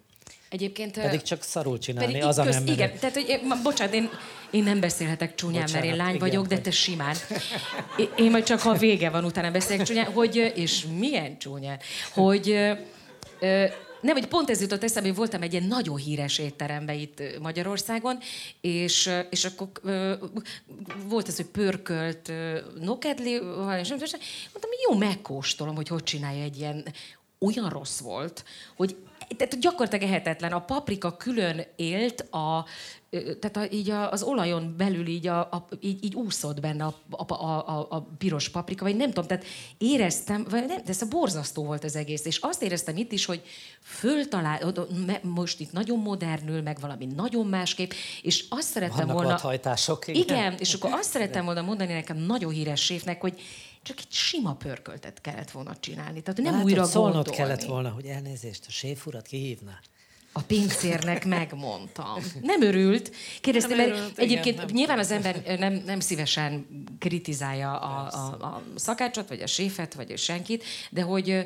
Egyébként, 0.49 0.99
pedig 0.99 1.21
csak 1.21 1.43
szarul 1.43 1.77
csinálni, 1.77 2.11
pedig 2.11 2.27
az 2.27 2.37
a 2.37 2.43
nem 2.43 2.53
menő. 2.53 2.71
Igen, 2.71 2.99
tehát, 2.99 3.15
hogy, 3.15 3.41
bocsánat, 3.63 3.93
én, 3.93 4.09
én 4.51 4.63
nem 4.63 4.79
beszélhetek 4.79 5.35
csúnyán, 5.35 5.61
bocsánat, 5.61 5.81
mert 5.81 5.93
én 5.93 6.03
lány 6.03 6.15
igen, 6.15 6.27
vagyok, 6.27 6.47
de 6.47 6.59
te 6.59 6.71
simán. 6.71 7.15
Én 8.15 8.31
majd 8.31 8.43
csak, 8.43 8.59
ha 8.59 8.73
vége 8.73 9.09
van, 9.09 9.25
utána 9.25 9.51
beszélek 9.51 9.85
csúnyán, 9.85 10.11
hogy, 10.11 10.53
és 10.55 10.85
milyen 10.97 11.37
csúnyán, 11.37 11.79
hogy 12.13 12.75
nem, 14.05 14.15
hogy 14.15 14.27
pont 14.27 14.49
ez 14.49 14.61
jutott 14.61 14.83
eszembe, 14.83 15.07
hogy 15.07 15.17
voltam 15.17 15.41
egy 15.41 15.53
ilyen 15.53 15.67
nagyon 15.67 15.95
híres 15.95 16.37
étterembe 16.37 16.93
itt 16.93 17.21
Magyarországon, 17.39 18.17
és, 18.61 19.09
és 19.29 19.45
akkor 19.45 19.69
volt 21.07 21.27
ez, 21.27 21.35
hogy 21.35 21.45
pörkölt 21.45 22.31
nokedli, 22.79 23.31
és 23.31 23.89
mondtam, 23.89 24.69
jó, 24.89 24.97
megkóstolom, 24.97 25.75
hogy 25.75 25.87
hogy 25.87 26.03
csinálja 26.03 26.43
egy 26.43 26.57
ilyen 26.57 26.85
olyan 27.39 27.69
rossz 27.69 27.99
volt, 27.99 28.45
hogy 28.75 28.95
tehát 29.37 29.59
gyakorlatilag 29.59 30.09
ehetetlen. 30.09 30.51
A 30.51 30.59
paprika 30.59 31.17
külön 31.17 31.63
élt 31.75 32.21
a 32.21 32.65
tehát 33.39 33.57
a, 33.57 33.75
így 33.75 33.89
a, 33.89 34.11
az 34.11 34.23
olajon 34.23 34.73
belül 34.77 35.07
így, 35.07 35.27
a, 35.27 35.39
a, 35.39 35.67
így, 35.79 36.03
így 36.03 36.15
úszott 36.15 36.59
benne 36.59 36.83
a, 36.83 36.93
a, 37.09 37.33
a, 37.33 37.87
a 37.89 38.07
piros 38.17 38.49
paprika, 38.49 38.83
vagy 38.83 38.95
nem 38.95 39.07
tudom, 39.07 39.27
tehát 39.27 39.45
éreztem, 39.77 40.45
vagy 40.49 40.65
nem, 40.65 40.77
de 40.77 40.89
ez 40.89 41.01
a 41.01 41.07
borzasztó 41.07 41.63
volt 41.63 41.83
az 41.83 41.95
egész, 41.95 42.25
és 42.25 42.37
azt 42.37 42.61
éreztem 42.61 42.97
itt 42.97 43.11
is, 43.11 43.25
hogy 43.25 43.41
föltalál, 43.81 44.73
most 45.21 45.59
itt 45.59 45.71
nagyon 45.71 45.99
modernül, 45.99 46.61
meg 46.61 46.79
valami 46.79 47.05
nagyon 47.05 47.45
másképp, 47.45 47.91
és 48.21 48.45
azt 48.49 48.67
szerettem 48.67 49.07
Vannak 49.07 49.13
volna... 49.13 49.37
igen. 50.17 50.37
igen. 50.37 50.55
és 50.59 50.73
akkor 50.73 50.91
azt 50.93 51.09
szerettem 51.09 51.45
volna 51.45 51.61
mondani 51.61 51.93
nekem 51.93 52.17
nagyon 52.17 52.51
híres 52.51 52.81
séfnek, 52.81 53.21
hogy 53.21 53.41
csak 53.85 53.99
egy 53.99 54.11
sima 54.11 54.53
pörköltet 54.53 55.21
kellett 55.21 55.51
volna 55.51 55.75
csinálni. 55.79 56.21
Tehát 56.21 56.41
nem 56.41 56.53
Látod, 56.53 56.65
újra 56.69 56.83
szólnod 56.83 57.13
gondolni. 57.13 57.37
kellett 57.37 57.63
volna, 57.63 57.89
hogy 57.89 58.05
elnézést, 58.05 58.63
a 58.67 58.71
séfurat 58.71 59.27
kihívná. 59.27 59.79
A 60.31 60.41
pincérnek 60.41 61.25
megmondtam. 61.39 62.23
Nem 62.41 62.61
örült. 62.61 63.11
Kérdeztem, 63.41 63.77
mert 63.77 63.89
örült, 63.89 64.17
egyébként 64.17 64.55
igen, 64.55 64.65
nem. 64.65 64.75
nyilván 64.75 64.99
az 64.99 65.11
ember 65.11 65.57
nem, 65.59 65.73
nem 65.85 65.99
szívesen 65.99 66.67
kritizálja 66.99 67.79
a, 67.79 68.07
a, 68.07 68.45
a 68.45 68.63
szakácsot, 68.75 69.27
vagy 69.27 69.41
a 69.41 69.47
séfet, 69.47 69.93
vagy 69.93 70.11
a 70.11 70.17
senkit, 70.17 70.63
de 70.89 71.01
hogy 71.01 71.45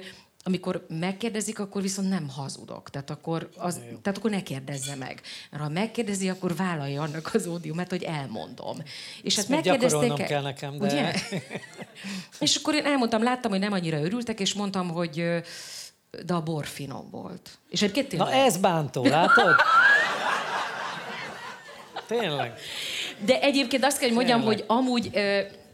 amikor 0.49 0.85
megkérdezik, 0.99 1.59
akkor 1.59 1.81
viszont 1.81 2.09
nem 2.09 2.29
hazudok. 2.29 2.89
Tehát 2.89 3.09
akkor, 3.09 3.49
az, 3.57 3.79
tehát 4.01 4.17
akkor 4.17 4.31
ne 4.31 4.43
kérdezze 4.43 4.95
meg. 4.95 5.21
Mert 5.51 5.63
ha 5.63 5.69
megkérdezi, 5.69 6.29
akkor 6.29 6.55
vállalja 6.55 7.01
annak 7.01 7.31
az 7.33 7.47
ódiumát, 7.47 7.89
hogy 7.89 8.03
elmondom. 8.03 8.77
És 9.21 9.35
hát 9.35 9.47
megkérdezték... 9.47 10.13
kell 10.13 10.41
nekem, 10.41 10.77
de... 10.77 10.85
Ugye? 10.85 11.13
és 12.45 12.55
akkor 12.55 12.75
én 12.75 12.85
elmondtam, 12.85 13.23
láttam, 13.23 13.51
hogy 13.51 13.59
nem 13.59 13.71
annyira 13.71 14.01
örültek, 14.01 14.39
és 14.39 14.53
mondtam, 14.53 14.89
hogy 14.89 15.41
de 16.25 16.33
a 16.33 16.41
bor 16.41 16.65
finom 16.65 17.09
volt. 17.11 17.49
És 17.69 17.81
egy 17.81 18.07
Na 18.17 18.31
ez 18.31 18.57
bántó, 18.57 19.05
látod? 19.05 19.55
Tényleg. 22.07 22.53
De 23.25 23.41
egyébként 23.41 23.85
azt 23.85 23.97
kell, 23.97 24.07
hogy 24.07 24.17
mondjam, 24.17 24.39
Tényleg. 24.39 24.57
hogy 24.57 24.77
amúgy 24.77 25.11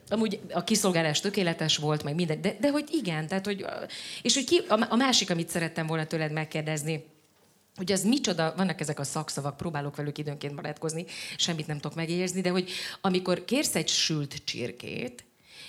amúgy 0.10 0.40
a 0.54 0.64
kiszolgálás 0.64 1.20
tökéletes 1.20 1.78
volt, 1.78 2.04
meg 2.04 2.16
minden, 2.16 2.42
de, 2.42 2.56
de 2.60 2.70
hogy 2.70 2.90
igen, 2.92 3.28
tehát 3.28 3.46
hogy, 3.46 3.66
és 4.22 4.34
hogy 4.34 4.44
ki, 4.44 4.62
a, 4.68 4.86
a 4.90 4.96
másik, 4.96 5.30
amit 5.30 5.50
szerettem 5.50 5.88
volna 5.88 6.06
tőled 6.06 6.32
megkérdezni, 6.32 7.06
hogy 7.76 7.92
az 7.92 8.04
micsoda, 8.04 8.54
vannak 8.58 8.82
ezek 8.82 9.00
a 9.00 9.04
szakszavak, 9.04 9.58
próbálok 9.58 9.96
velük 9.96 10.18
időnként 10.18 10.56
barátkozni, 10.56 11.06
semmit 11.38 11.68
nem 11.68 11.80
tudok 11.80 11.98
megérzni, 11.98 12.42
de 12.42 12.50
hogy 12.50 12.70
amikor 13.02 13.46
kérsz 13.46 13.76
egy 13.76 13.88
sült 13.88 14.42
csirkét, 14.44 15.24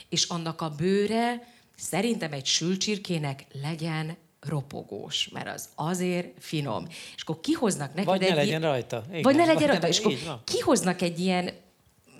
és 0.08 0.24
annak 0.24 0.60
a 0.60 0.70
bőre 0.70 1.54
szerintem 1.76 2.32
egy 2.32 2.46
sült 2.46 2.80
csirkének 2.80 3.44
legyen 3.62 4.16
ropogós, 4.40 5.28
mert 5.28 5.48
az 5.48 5.68
azért 5.74 6.28
finom. 6.38 6.86
És 7.16 7.22
akkor 7.22 7.40
kihoznak 7.40 7.88
neked 7.88 8.04
vagy 8.04 8.22
egy... 8.22 8.28
ne 8.28 8.34
legyen 8.34 8.60
rajta. 8.60 9.04
Igen. 9.08 9.22
Vagy 9.22 9.36
ne 9.36 9.44
legyen 9.44 9.68
rajta. 9.68 9.88
És 9.88 9.98
akkor 9.98 10.40
kihoznak 10.44 11.02
egy 11.02 11.20
ilyen, 11.20 11.50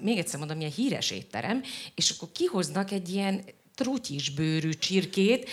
még 0.01 0.18
egyszer 0.18 0.39
mondom, 0.39 0.59
ilyen 0.59 0.73
híres 0.73 1.10
étterem, 1.10 1.62
és 1.94 2.10
akkor 2.10 2.28
kihoznak 2.32 2.90
egy 2.90 3.09
ilyen 3.09 3.44
trutyis 3.74 4.31
bőrű 4.31 4.70
csirkét, 4.70 5.48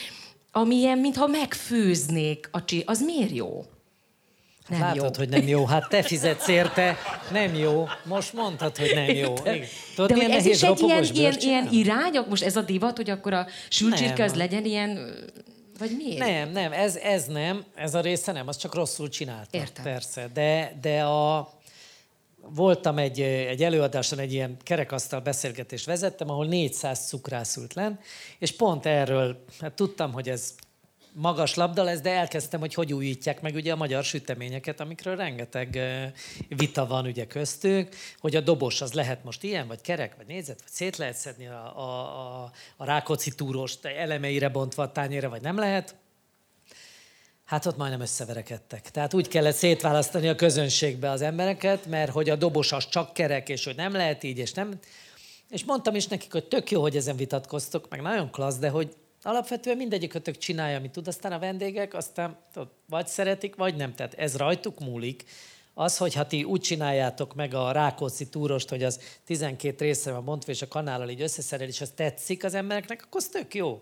ami 0.51 0.75
ilyen, 0.75 0.97
mintha 0.97 1.27
megfőznék 1.27 2.49
a 2.51 2.65
csirkét. 2.65 2.89
Az 2.89 3.01
miért 3.01 3.35
jó? 3.35 3.65
Nem 4.67 4.79
Látod, 4.79 4.95
jó. 4.95 5.09
hogy 5.17 5.29
nem 5.29 5.47
jó. 5.47 5.65
Hát 5.65 5.89
te 5.89 6.03
fizetsz 6.03 6.47
érte, 6.47 6.97
nem 7.31 7.55
jó. 7.55 7.87
Most 8.03 8.33
mondtad, 8.33 8.77
hogy 8.77 8.91
nem 8.93 9.15
jó. 9.15 9.33
Tudod, 9.95 10.11
De 10.11 10.15
hogy 10.15 10.31
ez 10.31 10.45
is 10.45 10.63
egy 10.63 10.79
ilyen, 10.79 11.03
ilyen, 11.03 11.35
ilyen 11.39 11.67
irány, 11.71 12.19
most 12.29 12.43
ez 12.43 12.55
a 12.55 12.61
divat, 12.61 12.97
hogy 12.97 13.09
akkor 13.09 13.33
a 13.33 13.47
sülcsirke 13.69 14.23
az 14.23 14.33
legyen 14.33 14.65
ilyen 14.65 15.13
vagy 15.79 15.95
miért? 15.97 16.17
Nem, 16.17 16.49
nem, 16.49 16.71
ez, 16.71 16.95
ez 16.95 17.25
nem, 17.25 17.63
ez 17.75 17.95
a 17.95 18.01
része 18.01 18.31
nem, 18.31 18.47
az 18.47 18.57
csak 18.57 18.75
rosszul 18.75 19.09
csinálta. 19.09 19.57
Értem. 19.57 19.83
Persze, 19.83 20.29
de, 20.33 20.77
de 20.81 21.03
a, 21.03 21.53
voltam 22.49 22.97
egy, 22.97 23.21
egy 23.21 23.63
előadáson, 23.63 24.19
egy 24.19 24.33
ilyen 24.33 24.57
kerekasztal 24.63 25.19
beszélgetést 25.19 25.85
vezettem, 25.85 26.29
ahol 26.29 26.45
400 26.45 27.07
cukrász 27.07 27.57
ült 27.57 27.73
len, 27.73 27.99
és 28.39 28.51
pont 28.51 28.85
erről, 28.85 29.43
hát 29.59 29.73
tudtam, 29.73 30.11
hogy 30.11 30.29
ez 30.29 30.55
magas 31.13 31.55
labda 31.55 31.83
lesz, 31.83 32.01
de 32.01 32.11
elkezdtem, 32.11 32.59
hogy 32.59 32.73
hogy 32.73 32.93
újítják 32.93 33.41
meg 33.41 33.55
ugye 33.55 33.71
a 33.71 33.75
magyar 33.75 34.03
süteményeket, 34.03 34.79
amikről 34.79 35.15
rengeteg 35.15 35.79
vita 36.47 36.85
van 36.87 37.05
ugye 37.05 37.25
köztük, 37.25 37.95
hogy 38.17 38.35
a 38.35 38.41
dobos 38.41 38.81
az 38.81 38.93
lehet 38.93 39.23
most 39.23 39.43
ilyen, 39.43 39.67
vagy 39.67 39.81
kerek, 39.81 40.15
vagy 40.15 40.25
nézet, 40.25 40.59
vagy 40.59 40.71
szét 40.71 40.97
lehet 40.97 41.15
szedni 41.15 41.47
a, 41.47 41.79
a, 41.79 42.43
a, 42.43 42.51
a 42.77 42.85
rákóczi 42.85 43.31
túrost 43.31 43.85
elemeire 43.85 44.49
bontva 44.49 44.83
a 44.83 44.91
tányére, 44.91 45.27
vagy 45.27 45.41
nem 45.41 45.57
lehet. 45.57 45.95
Hát 47.45 47.65
ott 47.65 47.77
majdnem 47.77 48.01
összeverekedtek. 48.01 48.91
Tehát 48.91 49.13
úgy 49.13 49.27
kellett 49.27 49.55
szétválasztani 49.55 50.27
a 50.27 50.35
közönségbe 50.35 51.09
az 51.09 51.21
embereket, 51.21 51.85
mert 51.85 52.11
hogy 52.11 52.29
a 52.29 52.35
dobos 52.35 52.71
az 52.71 52.87
csak 52.87 53.13
kerek, 53.13 53.49
és 53.49 53.65
hogy 53.65 53.75
nem 53.75 53.93
lehet 53.93 54.23
így, 54.23 54.37
és 54.37 54.53
nem... 54.53 54.79
És 55.49 55.63
mondtam 55.63 55.95
is 55.95 56.07
nekik, 56.07 56.31
hogy 56.31 56.45
tök 56.45 56.71
jó, 56.71 56.81
hogy 56.81 56.95
ezen 56.95 57.15
vitatkoztok, 57.15 57.89
meg 57.89 58.01
nagyon 58.01 58.31
klassz, 58.31 58.57
de 58.57 58.69
hogy 58.69 58.95
alapvetően 59.21 59.77
mindegyikötök 59.77 60.37
csinálja, 60.37 60.77
amit 60.77 60.91
tud, 60.91 61.07
aztán 61.07 61.31
a 61.31 61.39
vendégek 61.39 61.93
aztán 61.93 62.37
tudod, 62.53 62.69
vagy 62.89 63.07
szeretik, 63.07 63.55
vagy 63.55 63.75
nem. 63.75 63.93
Tehát 63.93 64.13
ez 64.13 64.37
rajtuk 64.37 64.79
múlik. 64.79 65.23
Az, 65.73 65.97
hogy 65.97 66.13
ha 66.13 66.27
ti 66.27 66.43
úgy 66.43 66.61
csináljátok 66.61 67.35
meg 67.35 67.53
a 67.53 67.71
Rákóczi 67.71 68.29
túrost, 68.29 68.69
hogy 68.69 68.83
az 68.83 68.99
12 69.25 69.85
részre 69.85 70.11
van 70.11 70.25
bontva, 70.25 70.51
és 70.51 70.61
a 70.61 70.67
kanállal 70.67 71.09
így 71.09 71.21
összeszerel, 71.21 71.67
és 71.67 71.81
az 71.81 71.91
tetszik 71.95 72.43
az 72.43 72.53
embereknek, 72.53 73.03
akkor 73.03 73.21
az 73.21 73.27
tök 73.27 73.55
jó. 73.55 73.81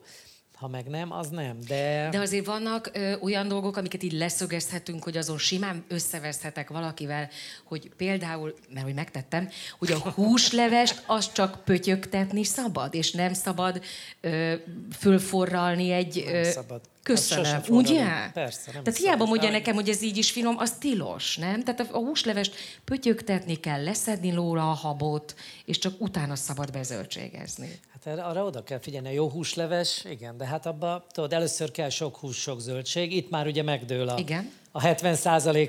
Ha 0.61 0.67
meg 0.67 0.88
nem, 0.88 1.11
az 1.11 1.29
nem. 1.29 1.57
De, 1.67 2.07
de 2.11 2.19
azért 2.19 2.45
vannak 2.45 2.89
ö, 2.93 3.13
olyan 3.19 3.47
dolgok, 3.47 3.77
amiket 3.77 4.03
így 4.03 4.11
leszögezhetünk, 4.11 5.03
hogy 5.03 5.17
azon 5.17 5.38
simán 5.38 5.83
összeveszthetek 5.88 6.69
valakivel, 6.69 7.29
hogy 7.63 7.91
például, 7.97 8.53
mert 8.73 8.85
hogy 8.85 8.93
megtettem, 8.93 9.49
hogy 9.79 9.91
a 9.91 9.97
húslevest 9.97 11.03
az 11.05 11.31
csak 11.31 11.63
pötyögtetni 11.63 12.43
szabad, 12.43 12.93
és 12.93 13.11
nem 13.11 13.33
szabad 13.33 13.83
ö, 14.21 14.53
fölforralni 14.97 15.91
egy... 15.91 16.23
Ö, 16.27 16.31
nem 16.31 16.43
szabad. 16.43 16.81
Köszönöm. 17.03 17.61
Ugye? 17.69 18.06
Persze, 18.34 18.72
nem 18.73 18.84
Tehát 18.84 18.99
hiába 18.99 19.26
mondja 19.26 19.49
nekem, 19.49 19.76
hogy 19.76 19.90
ez 19.90 20.02
így 20.02 20.18
is 20.18 20.32
finom, 20.32 20.57
az 20.57 20.72
tilos, 20.72 21.38
nem? 21.38 21.64
Tehát 21.64 21.91
a 21.91 21.98
húslevest 21.98 22.56
pötyögtetni 22.84 23.56
kell, 23.56 23.84
leszedni 23.84 24.34
lóra 24.34 24.69
a 24.69 24.73
habot, 24.73 25.36
és 25.65 25.78
csak 25.78 25.94
utána 25.98 26.36
szabad 26.36 26.72
bezöldségezni. 26.72 27.80
Hát 28.03 28.19
arra 28.19 28.45
oda 28.45 28.64
kell 28.64 28.80
figyelni, 28.80 29.07
a 29.07 29.11
jó 29.11 29.30
húsleves, 29.30 30.06
igen, 30.10 30.38
de 30.38 30.45
hát 30.45 30.65
abba, 30.65 31.06
tudod, 31.11 31.34
először 31.34 31.72
kell 31.72 31.90
sok 31.90 32.18
hús, 32.18 32.38
sok 32.38 32.60
zöldség, 32.60 33.15
itt 33.15 33.30
már 33.30 33.48
ugye 33.48 33.64
megdől 33.64 34.10
a, 34.10 34.18
igen. 34.18 34.52
a 34.72 34.82
70 34.82 35.15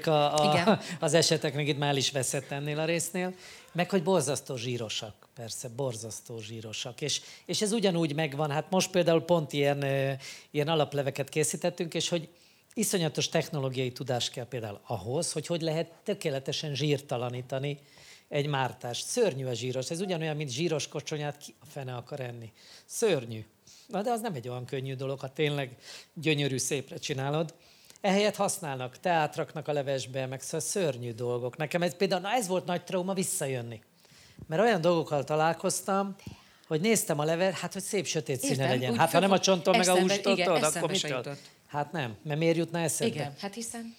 a, 0.05 0.11
a, 0.11 0.53
igen. 0.53 0.81
az 1.01 1.15
eseteknek, 1.15 1.69
itt 1.69 1.79
már 1.79 1.89
el 1.89 1.97
is 1.97 2.11
veszett 2.11 2.51
ennél 2.51 2.79
a 2.79 2.85
résznél, 2.85 3.35
meg 3.73 3.91
hogy 3.91 4.03
borzasztó 4.03 4.57
zsírosak, 4.57 5.22
persze, 5.35 5.69
borzasztó 5.69 6.41
zsírosak, 6.41 7.01
és, 7.01 7.21
és 7.47 7.63
ez 7.63 7.73
ugyanúgy 7.73 8.15
megvan, 8.15 8.51
hát 8.51 8.71
most 8.71 8.91
például 8.91 9.23
pont 9.23 9.53
ilyen, 9.53 9.85
ilyen 10.51 10.69
alapleveket 10.69 11.29
készítettünk, 11.29 11.95
és 11.95 12.09
hogy 12.09 12.29
iszonyatos 12.75 13.29
technológiai 13.29 13.93
tudás 13.93 14.31
kell 14.31 14.47
például 14.47 14.81
ahhoz, 14.87 15.33
hogy 15.33 15.47
hogy 15.47 15.63
lehet 15.63 15.93
tökéletesen 16.05 16.75
zsírtalanítani 16.75 17.79
egy 18.29 18.47
mártást. 18.47 19.07
Szörnyű 19.07 19.47
a 19.47 19.53
zsíros. 19.53 19.91
Ez 19.91 20.01
ugyanolyan, 20.01 20.37
mint 20.37 20.51
zsíros 20.51 20.89
kocsonyát 20.89 21.37
ki 21.37 21.55
a 21.61 21.67
fene 21.67 21.95
akar 21.95 22.21
enni. 22.21 22.53
Szörnyű. 22.85 23.45
Na, 23.87 24.03
de 24.03 24.11
az 24.11 24.21
nem 24.21 24.35
egy 24.35 24.49
olyan 24.49 24.65
könnyű 24.65 24.95
dolog, 24.95 25.21
ha 25.21 25.33
tényleg 25.33 25.77
gyönyörű, 26.15 26.59
szépre 26.59 26.97
csinálod. 26.97 27.55
Ehelyett 28.01 28.37
használnak, 28.37 28.99
teátraknak 28.99 29.69
a 29.69 29.73
levesbe, 29.73 30.27
meg 30.27 30.41
szóval 30.41 30.61
szörnyű 30.61 31.13
dolgok. 31.13 31.57
Nekem 31.57 31.83
ez 31.83 31.97
például, 31.97 32.21
na 32.21 32.33
ez 32.33 32.47
volt 32.47 32.65
nagy 32.65 32.85
trauma 32.85 33.15
visszajönni. 33.15 33.81
Mert 34.47 34.63
olyan 34.63 34.81
dolgokkal 34.81 35.25
találkoztam, 35.25 36.17
hogy 36.67 36.81
néztem 36.81 37.19
a 37.19 37.25
levet, 37.25 37.59
hát 37.59 37.73
hogy 37.73 37.83
szép 37.83 38.07
sötét 38.07 38.41
színe 38.41 38.53
Értem, 38.53 38.69
legyen. 38.69 38.99
Hát 38.99 39.11
ha 39.11 39.19
nem 39.19 39.31
a 39.31 39.41
csonttól, 39.41 39.77
meg 39.77 39.89
a 39.89 40.01
hústól, 40.01 40.33
akkor 40.55 40.91
mit 40.91 41.29
Hát 41.67 41.93
nem, 41.93 42.17
mert 42.23 42.39
miért 42.39 42.57
jutna 42.57 42.79
eszedbe? 42.79 43.15
Igen, 43.15 43.35
hát 43.41 43.55
hiszen... 43.55 43.95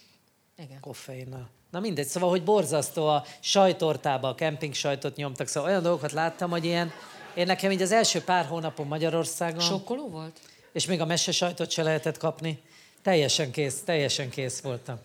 Igen. 0.57 0.79
Koffeinnal. 0.79 1.49
Na 1.71 1.79
mindegy, 1.79 2.07
szóval, 2.07 2.29
hogy 2.29 2.43
borzasztó 2.43 3.07
a 3.07 3.25
sajtortába, 3.39 4.27
a 4.27 4.35
kemping 4.35 4.73
sajtot 4.73 5.15
nyomtak, 5.15 5.47
szóval 5.47 5.69
olyan 5.69 5.83
dolgokat 5.83 6.11
láttam, 6.11 6.49
hogy 6.49 6.65
ilyen, 6.65 6.91
én 7.35 7.45
nekem 7.45 7.71
így 7.71 7.81
az 7.81 7.91
első 7.91 8.21
pár 8.21 8.45
hónapon 8.45 8.87
Magyarországon... 8.87 9.59
Sokkoló 9.59 10.09
volt? 10.09 10.39
És 10.71 10.85
még 10.85 11.01
a 11.01 11.05
mese 11.05 11.31
sajtot 11.31 11.71
se 11.71 11.83
lehetett 11.83 12.17
kapni. 12.17 12.61
Teljesen 13.01 13.51
kész, 13.51 13.81
teljesen 13.85 14.29
kész 14.29 14.59
voltam. 14.59 14.99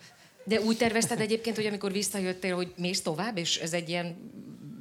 De 0.44 0.60
úgy 0.60 0.76
tervezted 0.76 1.20
egyébként, 1.20 1.56
hogy 1.56 1.66
amikor 1.66 1.92
visszajöttél, 1.92 2.54
hogy 2.54 2.72
mész 2.76 3.02
tovább, 3.02 3.36
és 3.36 3.56
ez 3.56 3.72
egy 3.72 3.88
ilyen 3.88 4.30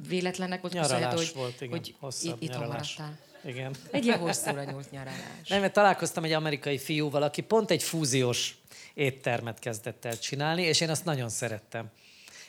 véletlennek 0.08 0.60
volt 0.60 0.72
nyaralás 0.72 1.14
hogy, 1.14 1.32
volt, 1.34 1.60
igen. 1.60 1.70
hogy 1.70 1.94
Hosszabb 1.98 2.42
itt 2.42 2.58
maradtál. 2.58 3.18
Igen. 3.44 3.74
Egy 3.90 4.04
ilyen 4.04 4.18
hosszúra 4.28 4.64
nyúlt 4.64 4.90
nyaralás. 4.90 5.48
Nem, 5.48 5.60
mert 5.60 5.72
találkoztam 5.72 6.24
egy 6.24 6.32
amerikai 6.32 6.78
fiúval, 6.78 7.22
aki 7.22 7.40
pont 7.42 7.70
egy 7.70 7.82
fúziós 7.82 8.56
éttermet 8.94 9.58
kezdett 9.58 10.04
el 10.04 10.18
csinálni, 10.18 10.62
és 10.62 10.80
én 10.80 10.90
azt 10.90 11.04
nagyon 11.04 11.28
szerettem. 11.28 11.90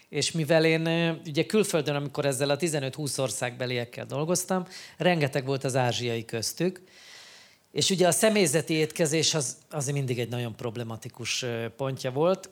És 0.09 0.31
mivel 0.31 0.65
én 0.65 0.87
ugye 1.25 1.45
külföldön, 1.45 1.95
amikor 1.95 2.25
ezzel 2.25 2.49
a 2.49 2.57
15-20 2.57 3.19
országbeliekkel 3.19 4.05
dolgoztam, 4.05 4.67
rengeteg 4.97 5.45
volt 5.45 5.63
az 5.63 5.75
ázsiai 5.75 6.25
köztük, 6.25 6.81
és 7.71 7.89
ugye 7.89 8.07
a 8.07 8.11
személyzeti 8.11 8.73
étkezés 8.73 9.33
az, 9.33 9.57
az 9.69 9.87
mindig 9.87 10.19
egy 10.19 10.29
nagyon 10.29 10.55
problematikus 10.55 11.45
pontja 11.77 12.11
volt, 12.11 12.49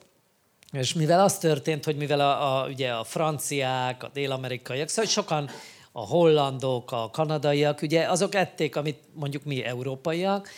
és 0.72 0.92
mivel 0.92 1.20
az 1.20 1.38
történt, 1.38 1.84
hogy 1.84 1.96
mivel 1.96 2.20
a, 2.20 2.62
a, 2.62 2.68
ugye 2.68 2.90
a 2.90 3.04
franciák, 3.04 4.02
a 4.02 4.10
dél-amerikaiak, 4.12 4.88
szóval 4.88 5.10
sokan 5.10 5.50
a 5.92 6.06
hollandok, 6.06 6.92
a 6.92 7.10
kanadaiak, 7.10 7.82
ugye 7.82 8.08
azok 8.08 8.34
ették, 8.34 8.76
amit 8.76 8.98
mondjuk 9.14 9.44
mi 9.44 9.64
európaiak, 9.64 10.48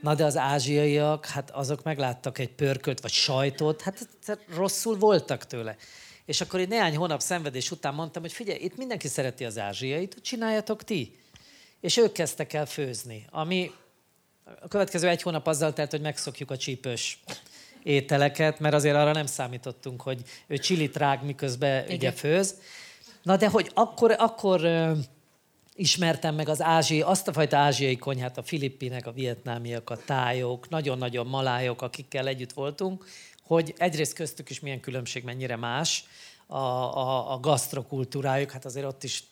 Na 0.00 0.14
de 0.14 0.24
az 0.24 0.36
ázsiaiak, 0.36 1.26
hát 1.26 1.50
azok 1.50 1.82
megláttak 1.82 2.38
egy 2.38 2.48
pörkölt 2.48 3.00
vagy 3.00 3.10
sajtot, 3.10 3.82
hát 3.82 4.08
rosszul 4.54 4.96
voltak 4.96 5.46
tőle. 5.46 5.76
És 6.24 6.40
akkor 6.40 6.60
egy 6.60 6.68
néhány 6.68 6.96
hónap 6.96 7.20
szenvedés 7.20 7.70
után 7.70 7.94
mondtam, 7.94 8.22
hogy 8.22 8.32
figyelj, 8.32 8.58
itt 8.58 8.76
mindenki 8.76 9.08
szereti 9.08 9.44
az 9.44 9.58
ázsiait, 9.58 10.16
csináljatok 10.22 10.84
ti. 10.84 11.18
És 11.80 11.96
ők 11.96 12.12
kezdtek 12.12 12.52
el 12.52 12.66
főzni, 12.66 13.26
ami 13.30 13.70
a 14.60 14.68
következő 14.68 15.08
egy 15.08 15.22
hónap 15.22 15.46
azzal 15.46 15.72
telt, 15.72 15.90
hogy 15.90 16.00
megszokjuk 16.00 16.50
a 16.50 16.56
csípős 16.56 17.20
ételeket, 17.82 18.60
mert 18.60 18.74
azért 18.74 18.96
arra 18.96 19.12
nem 19.12 19.26
számítottunk, 19.26 20.02
hogy 20.02 20.22
ő 20.46 20.56
csilit 20.56 20.96
rág, 20.96 21.24
miközben 21.24 21.84
Igen. 21.84 21.96
ugye 21.96 22.12
főz. 22.12 22.54
Na 23.22 23.36
de 23.36 23.48
hogy 23.48 23.70
akkor, 23.74 24.14
akkor 24.18 24.68
ismertem 25.74 26.34
meg 26.34 26.48
az 26.48 26.62
ázsiai, 26.62 27.00
azt 27.00 27.28
a 27.28 27.32
fajta 27.32 27.56
ázsiai 27.56 27.96
konyhát, 27.96 28.38
a 28.38 28.42
filippinek, 28.42 29.06
a 29.06 29.12
vietnámiak, 29.12 29.90
a 29.90 29.96
tájok, 29.96 30.68
nagyon-nagyon 30.68 31.26
malájok, 31.26 31.82
akikkel 31.82 32.26
együtt 32.26 32.52
voltunk, 32.52 33.04
hogy 33.42 33.74
egyrészt 33.76 34.12
köztük 34.12 34.50
is 34.50 34.60
milyen 34.60 34.80
különbség, 34.80 35.24
mennyire 35.24 35.56
más 35.56 36.04
a, 36.46 36.56
a, 36.56 37.32
a 37.32 37.40
gasztrokultúrájuk, 37.40 38.50
hát 38.50 38.64
azért 38.64 38.86
ott 38.86 39.04
is 39.04 39.24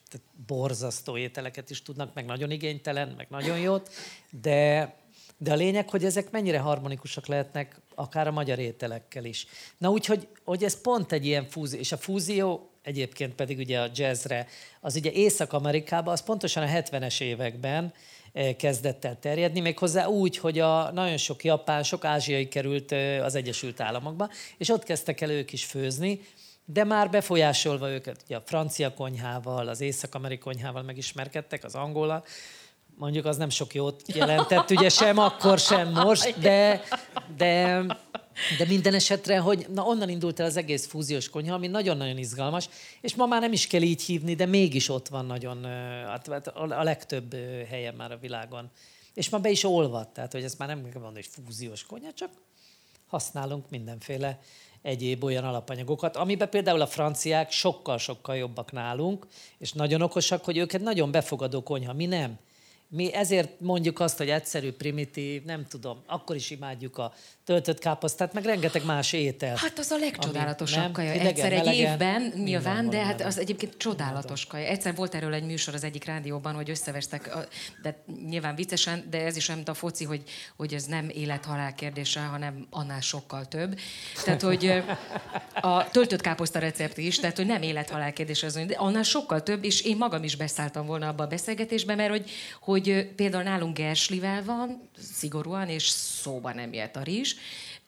borzasztó 0.46 1.16
ételeket 1.16 1.70
is 1.70 1.82
tudnak, 1.82 2.14
meg 2.14 2.24
nagyon 2.24 2.50
igénytelen, 2.50 3.14
meg 3.16 3.26
nagyon 3.30 3.58
jót, 3.58 3.90
de, 4.30 4.94
de 5.38 5.52
a 5.52 5.56
lényeg, 5.56 5.90
hogy 5.90 6.04
ezek 6.04 6.30
mennyire 6.30 6.58
harmonikusak 6.58 7.26
lehetnek 7.26 7.80
akár 7.94 8.26
a 8.26 8.32
magyar 8.32 8.58
ételekkel 8.58 9.24
is. 9.24 9.46
Na 9.78 9.90
úgyhogy 9.90 10.28
hogy 10.44 10.64
ez 10.64 10.80
pont 10.80 11.12
egy 11.12 11.26
ilyen 11.26 11.48
fúzió, 11.48 11.78
és 11.78 11.92
a 11.92 11.96
fúzió 11.96 12.70
egyébként 12.82 13.34
pedig 13.34 13.58
ugye 13.58 13.80
a 13.80 13.90
jazzre, 13.94 14.46
az 14.80 14.96
ugye 14.96 15.10
Észak-Amerikában, 15.12 16.12
az 16.12 16.22
pontosan 16.22 16.62
a 16.62 16.66
70-es 16.66 17.20
években 17.20 17.92
eh, 18.32 18.54
kezdett 18.54 19.04
el 19.04 19.18
terjedni, 19.18 19.60
méghozzá 19.60 20.06
úgy, 20.06 20.36
hogy 20.36 20.58
a 20.58 20.90
nagyon 20.92 21.16
sok 21.16 21.44
japán, 21.44 21.82
sok 21.82 22.04
ázsiai 22.04 22.48
került 22.48 22.92
eh, 22.92 23.24
az 23.24 23.34
Egyesült 23.34 23.80
Államokba, 23.80 24.30
és 24.58 24.68
ott 24.68 24.82
kezdtek 24.82 25.20
el 25.20 25.30
ők 25.30 25.52
is 25.52 25.64
főzni, 25.64 26.20
de 26.64 26.84
már 26.84 27.10
befolyásolva 27.10 27.90
őket, 27.90 28.22
ugye 28.24 28.36
a 28.36 28.42
francia 28.44 28.94
konyhával, 28.94 29.68
az 29.68 29.80
észak-amerikai 29.80 30.52
konyhával 30.52 30.82
megismerkedtek, 30.82 31.64
az 31.64 31.74
angola, 31.74 32.24
mondjuk 32.98 33.24
az 33.24 33.36
nem 33.36 33.48
sok 33.48 33.74
jót 33.74 34.02
jelentett, 34.06 34.70
ugye 34.70 34.88
sem 34.88 35.18
akkor, 35.18 35.58
sem 35.58 35.92
most, 35.92 36.38
de, 36.38 36.82
de 37.36 37.84
de 38.58 38.64
minden 38.66 38.94
esetre, 38.94 39.38
hogy 39.38 39.66
na 39.68 39.84
onnan 39.84 40.08
indult 40.08 40.40
el 40.40 40.46
az 40.46 40.56
egész 40.56 40.86
fúziós 40.86 41.28
konyha, 41.28 41.54
ami 41.54 41.66
nagyon-nagyon 41.66 42.18
izgalmas, 42.18 42.68
és 43.00 43.14
ma 43.14 43.26
már 43.26 43.40
nem 43.40 43.52
is 43.52 43.66
kell 43.66 43.82
így 43.82 44.02
hívni, 44.02 44.34
de 44.34 44.46
mégis 44.46 44.88
ott 44.88 45.08
van 45.08 45.26
nagyon, 45.26 45.64
hát, 46.06 46.26
hát 46.28 46.46
a 46.46 46.82
legtöbb 46.82 47.34
helyen 47.68 47.94
már 47.94 48.12
a 48.12 48.18
világon. 48.18 48.70
És 49.14 49.28
ma 49.28 49.38
be 49.38 49.50
is 49.50 49.64
olvad, 49.64 50.08
tehát 50.08 50.32
hogy 50.32 50.44
ezt 50.44 50.58
már 50.58 50.68
nem 50.68 50.82
kell 50.82 51.00
mondani, 51.02 51.24
hogy 51.24 51.44
fúziós 51.44 51.84
konyha, 51.84 52.12
csak 52.12 52.30
használunk 53.06 53.70
mindenféle 53.70 54.40
egyéb 54.82 55.24
olyan 55.24 55.44
alapanyagokat, 55.44 56.16
amiben 56.16 56.48
például 56.48 56.80
a 56.80 56.86
franciák 56.86 57.50
sokkal-sokkal 57.50 58.36
jobbak 58.36 58.72
nálunk, 58.72 59.26
és 59.58 59.72
nagyon 59.72 60.02
okosak, 60.02 60.44
hogy 60.44 60.56
őket 60.56 60.80
nagyon 60.80 61.10
befogadó 61.10 61.62
konyha, 61.62 61.92
mi 61.92 62.06
nem. 62.06 62.38
Mi 62.88 63.14
ezért 63.14 63.60
mondjuk 63.60 64.00
azt, 64.00 64.18
hogy 64.18 64.28
egyszerű, 64.28 64.72
primitív, 64.72 65.42
nem 65.44 65.66
tudom, 65.68 66.02
akkor 66.06 66.36
is 66.36 66.50
imádjuk 66.50 66.98
a 66.98 67.12
töltött 67.44 67.78
káposztát, 67.78 68.32
meg 68.32 68.44
rengeteg 68.44 68.84
más 68.84 69.12
étel. 69.12 69.56
Hát 69.56 69.78
az 69.78 69.90
a 69.90 69.96
legcsodálatosabb 69.96 70.92
kaja. 70.92 71.10
Idegen, 71.14 71.26
Egyszer 71.26 71.52
egy 71.52 71.64
melegen, 71.64 71.92
évben 71.92 72.32
nyilván, 72.36 72.90
de 72.90 73.04
hát 73.04 73.20
az 73.20 73.38
egyébként 73.38 73.76
csodálatos 73.76 74.46
kaja. 74.46 74.66
Egyszer 74.66 74.94
volt 74.94 75.14
erről 75.14 75.34
egy 75.34 75.44
műsor 75.44 75.74
az 75.74 75.84
egyik 75.84 76.04
rádióban, 76.04 76.54
hogy 76.54 76.70
összevestek, 76.70 77.36
de 77.82 78.02
nyilván 78.28 78.54
viccesen, 78.54 79.06
de 79.10 79.24
ez 79.24 79.36
is 79.36 79.48
olyan, 79.48 79.60
mint 79.60 79.76
a 79.76 79.80
foci, 79.80 80.04
hogy, 80.04 80.22
hogy 80.56 80.74
ez 80.74 80.84
nem 80.84 81.08
élet-halál 81.08 81.74
kérdése, 81.74 82.20
hanem 82.20 82.66
annál 82.70 83.00
sokkal 83.00 83.46
több. 83.46 83.78
Tehát, 84.24 84.42
hogy 84.42 84.82
a 85.60 85.90
töltött 85.90 86.20
káposzta 86.20 86.58
recept 86.58 86.98
is, 86.98 87.18
tehát, 87.18 87.36
hogy 87.36 87.46
nem 87.46 87.62
élet-halál 87.62 88.12
kérdése, 88.12 88.46
az, 88.46 88.54
de 88.54 88.74
annál 88.74 89.02
sokkal 89.02 89.42
több, 89.42 89.64
és 89.64 89.82
én 89.82 89.96
magam 89.96 90.22
is 90.22 90.36
beszálltam 90.36 90.86
volna 90.86 91.08
abba 91.08 91.22
a 91.22 91.26
beszélgetésbe, 91.26 91.94
mert 91.94 92.10
hogy, 92.10 92.30
hogy 92.60 92.75
például 93.16 93.42
nálunk 93.42 93.76
gerslivel 93.76 94.44
van, 94.44 94.88
szigorúan, 94.98 95.68
és 95.68 95.88
szóba 95.88 96.52
nem 96.52 96.72
jött 96.72 96.96
a 96.96 97.02
rizs, 97.02 97.34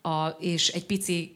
a, 0.02 0.28
és 0.28 0.68
egy 0.68 0.86
pici 0.86 1.32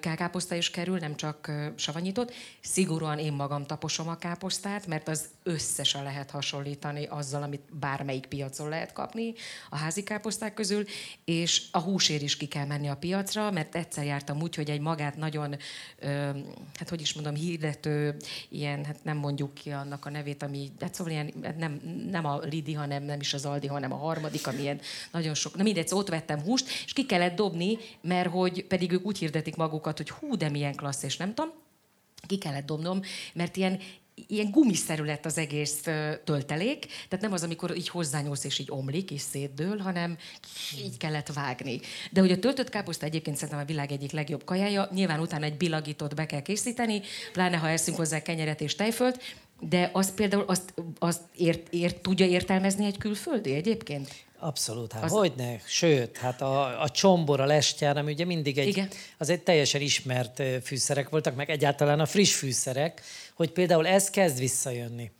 káposzta 0.00 0.54
is 0.54 0.70
kerül, 0.70 0.98
nem 0.98 1.16
csak 1.16 1.50
savanyított. 1.74 2.32
Szigorúan 2.60 3.18
én 3.18 3.32
magam 3.32 3.66
taposom 3.66 4.08
a 4.08 4.16
káposztát, 4.16 4.86
mert 4.86 5.08
az 5.08 5.24
összesen 5.42 6.02
lehet 6.02 6.30
hasonlítani 6.30 7.04
azzal, 7.04 7.42
amit 7.42 7.78
bármelyik 7.78 8.26
piacon 8.26 8.68
lehet 8.68 8.92
kapni 8.92 9.34
a 9.70 9.76
házi 9.76 10.02
káposzták 10.02 10.54
közül, 10.54 10.84
és 11.24 11.62
a 11.70 11.78
húsér 11.78 12.22
is 12.22 12.36
ki 12.36 12.46
kell 12.46 12.66
menni 12.66 12.88
a 12.88 12.96
piacra, 12.96 13.50
mert 13.50 13.74
egyszer 13.74 14.04
jártam 14.04 14.42
úgy, 14.42 14.54
hogy 14.54 14.70
egy 14.70 14.80
magát 14.80 15.16
nagyon, 15.16 15.56
hát 16.74 16.88
hogy 16.88 17.00
is 17.00 17.12
mondom, 17.12 17.34
hirdető, 17.34 18.16
ilyen, 18.48 18.84
hát 18.84 19.04
nem 19.04 19.16
mondjuk 19.16 19.54
ki 19.54 19.70
annak 19.70 20.06
a 20.06 20.10
nevét, 20.10 20.42
ami, 20.42 20.70
hát 20.80 20.94
szóval 20.94 21.12
ilyen, 21.12 21.32
hát 21.42 21.56
nem, 21.56 21.80
nem 22.10 22.24
a 22.24 22.38
Lidi, 22.38 22.72
hanem 22.72 23.02
nem 23.02 23.20
is 23.20 23.34
az 23.34 23.44
Aldi, 23.44 23.66
hanem 23.66 23.92
a 23.92 23.96
harmadik, 23.96 24.46
ami 24.46 24.60
ilyen 24.60 24.80
nagyon 25.12 25.34
sok, 25.34 25.56
na 25.56 25.62
mindegy, 25.62 25.88
szóval 25.88 26.04
ott 26.04 26.10
vettem 26.10 26.40
húst, 26.40 26.68
és 26.84 26.92
ki 26.92 27.06
kellett 27.06 27.36
dobni, 27.36 27.78
mert 28.06 28.30
hogy 28.30 28.64
pedig 28.64 28.92
ők 28.92 29.06
úgy 29.06 29.18
hirdetik 29.18 29.56
magukat, 29.56 29.96
hogy 29.96 30.10
hú, 30.10 30.36
de 30.36 30.48
milyen 30.48 30.74
klassz, 30.74 31.02
és 31.02 31.16
nem 31.16 31.34
tudom, 31.34 31.52
ki 32.26 32.38
kellett 32.38 32.66
dobnom, 32.66 33.00
mert 33.32 33.56
ilyen 33.56 33.80
ilyen 34.28 34.50
gumiszerű 34.50 35.02
lett 35.02 35.24
az 35.24 35.38
egész 35.38 35.80
töltelék, 36.24 36.86
tehát 37.08 37.24
nem 37.24 37.32
az, 37.32 37.42
amikor 37.42 37.76
így 37.76 37.88
hozzányúlsz 37.88 38.44
és 38.44 38.58
így 38.58 38.70
omlik 38.70 39.10
és 39.10 39.20
szétdől, 39.20 39.78
hanem 39.78 40.16
így 40.84 40.96
kellett 40.96 41.32
vágni. 41.32 41.80
De 42.10 42.20
hogy 42.20 42.30
a 42.30 42.38
töltött 42.38 42.68
káposzta 42.68 43.06
egyébként 43.06 43.36
szerintem 43.36 43.62
a 43.62 43.66
világ 43.66 43.92
egyik 43.92 44.10
legjobb 44.10 44.44
kajája, 44.44 44.88
nyilván 44.92 45.20
utána 45.20 45.44
egy 45.44 45.56
bilagítót 45.56 46.14
be 46.14 46.26
kell 46.26 46.42
készíteni, 46.42 47.00
pláne 47.32 47.56
ha 47.56 47.68
eszünk 47.68 47.96
hozzá 47.96 48.22
kenyeret 48.22 48.60
és 48.60 48.74
tejfölt, 48.74 49.22
de 49.60 49.90
azt 49.92 50.14
például 50.14 50.44
azt, 50.46 50.74
azt 50.98 51.20
ért, 51.36 51.72
ért, 51.72 52.00
tudja 52.00 52.26
értelmezni 52.26 52.84
egy 52.84 52.98
külföldi 52.98 53.54
egyébként? 53.54 54.25
Abszolút, 54.38 54.92
hát 54.92 55.04
az... 55.04 55.10
hogyne, 55.10 55.60
sőt, 55.66 56.16
hát 56.16 56.40
a, 56.40 56.82
a 56.82 56.88
csombor, 56.88 57.40
a 57.40 57.44
lestjár, 57.44 57.96
ami 57.96 58.12
ugye 58.12 58.24
mindig 58.24 58.58
egy, 58.58 58.66
Igen. 58.66 58.88
az 59.18 59.28
egy 59.28 59.42
teljesen 59.42 59.80
ismert 59.80 60.42
fűszerek 60.62 61.08
voltak, 61.08 61.34
meg 61.34 61.50
egyáltalán 61.50 62.00
a 62.00 62.06
friss 62.06 62.34
fűszerek, 62.34 63.02
hogy 63.34 63.50
például 63.50 63.86
ez 63.86 64.10
kezd 64.10 64.38
visszajönni. 64.38 65.10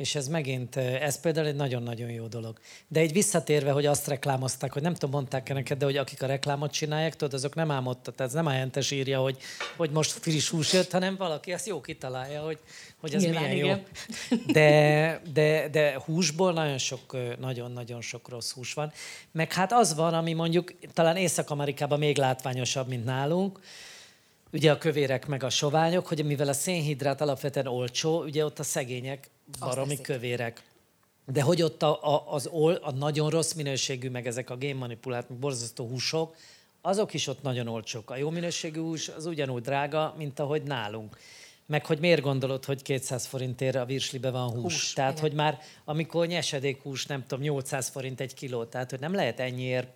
És 0.00 0.14
ez 0.14 0.28
megint, 0.28 0.76
ez 0.76 1.20
például 1.20 1.46
egy 1.46 1.54
nagyon-nagyon 1.54 2.10
jó 2.10 2.26
dolog. 2.26 2.58
De 2.88 3.00
egy 3.00 3.12
visszatérve, 3.12 3.70
hogy 3.70 3.86
azt 3.86 4.06
reklámozták, 4.06 4.72
hogy 4.72 4.82
nem 4.82 4.94
tudom, 4.94 5.10
mondták-e 5.10 5.54
neked, 5.54 5.78
de 5.78 5.84
hogy 5.84 5.96
akik 5.96 6.22
a 6.22 6.26
reklámot 6.26 6.72
csinálják, 6.72 7.16
tudod, 7.16 7.34
azok 7.34 7.54
nem 7.54 7.70
álmodtak, 7.70 8.14
tehát 8.14 8.32
ez 8.32 8.38
nem 8.38 8.46
a 8.46 8.50
hentes 8.50 8.90
írja, 8.90 9.20
hogy, 9.20 9.36
hogy 9.76 9.90
most 9.90 10.10
friss 10.10 10.48
hús 10.48 10.72
jött, 10.72 10.90
hanem 10.90 11.16
valaki 11.16 11.52
ezt 11.52 11.66
jó 11.66 11.80
kitalálja, 11.80 12.42
hogy, 12.42 12.58
hogy 13.00 13.14
ez 13.14 13.22
Nyilván, 13.22 13.42
milyen 13.42 13.56
igen. 13.56 13.82
jó. 14.30 14.36
De, 14.46 15.20
de, 15.34 15.68
de 15.68 16.00
húsból 16.04 16.52
nagyon 16.52 16.78
sok, 16.78 17.16
nagyon-nagyon 17.38 18.00
sok 18.00 18.28
rossz 18.28 18.52
hús 18.52 18.74
van. 18.74 18.92
Meg 19.32 19.52
hát 19.52 19.72
az 19.72 19.94
van, 19.94 20.14
ami 20.14 20.32
mondjuk 20.32 20.74
talán 20.92 21.16
Észak-Amerikában 21.16 21.98
még 21.98 22.16
látványosabb, 22.16 22.88
mint 22.88 23.04
nálunk, 23.04 23.60
ugye 24.52 24.70
a 24.70 24.78
kövérek 24.78 25.26
meg 25.26 25.42
a 25.42 25.50
soványok, 25.50 26.06
hogy 26.06 26.24
mivel 26.24 26.48
a 26.48 26.52
szénhidrát 26.52 27.20
alapvetően 27.20 27.66
olcsó, 27.66 28.22
ugye 28.22 28.44
ott 28.44 28.58
a 28.58 28.62
szegények 28.62 29.30
baromi 29.58 30.00
kövérek. 30.00 30.62
De 31.26 31.42
hogy 31.42 31.62
ott 31.62 31.82
a, 31.82 32.14
a, 32.14 32.32
az 32.32 32.48
ol, 32.52 32.72
a 32.72 32.90
nagyon 32.90 33.30
rossz 33.30 33.52
minőségű, 33.52 34.10
meg 34.10 34.26
ezek 34.26 34.50
a 34.50 34.56
génmanipulált, 34.56 35.28
meg 35.28 35.38
borzasztó 35.38 35.86
húsok, 35.86 36.34
azok 36.80 37.14
is 37.14 37.26
ott 37.26 37.42
nagyon 37.42 37.66
olcsók. 37.66 38.10
A 38.10 38.16
jó 38.16 38.30
minőségű 38.30 38.80
hús 38.80 39.08
az 39.08 39.26
ugyanúgy 39.26 39.62
drága, 39.62 40.14
mint 40.18 40.38
ahogy 40.38 40.62
nálunk. 40.62 41.18
Meg 41.66 41.86
hogy 41.86 41.98
miért 41.98 42.20
gondolod, 42.20 42.64
hogy 42.64 42.82
200 42.82 43.26
forintért 43.26 43.76
a 43.76 43.84
virslibe 43.84 44.30
van 44.30 44.48
hús? 44.50 44.62
hús 44.62 44.92
tehát, 44.92 45.12
igen. 45.12 45.22
hogy 45.22 45.34
már 45.34 45.58
amikor 45.84 46.26
nyesedék 46.26 46.82
hús, 46.82 47.06
nem 47.06 47.26
tudom, 47.26 47.44
800 47.44 47.88
forint 47.88 48.20
egy 48.20 48.34
kiló, 48.34 48.64
tehát 48.64 48.90
hogy 48.90 49.00
nem 49.00 49.14
lehet 49.14 49.40
ennyiért 49.40 49.88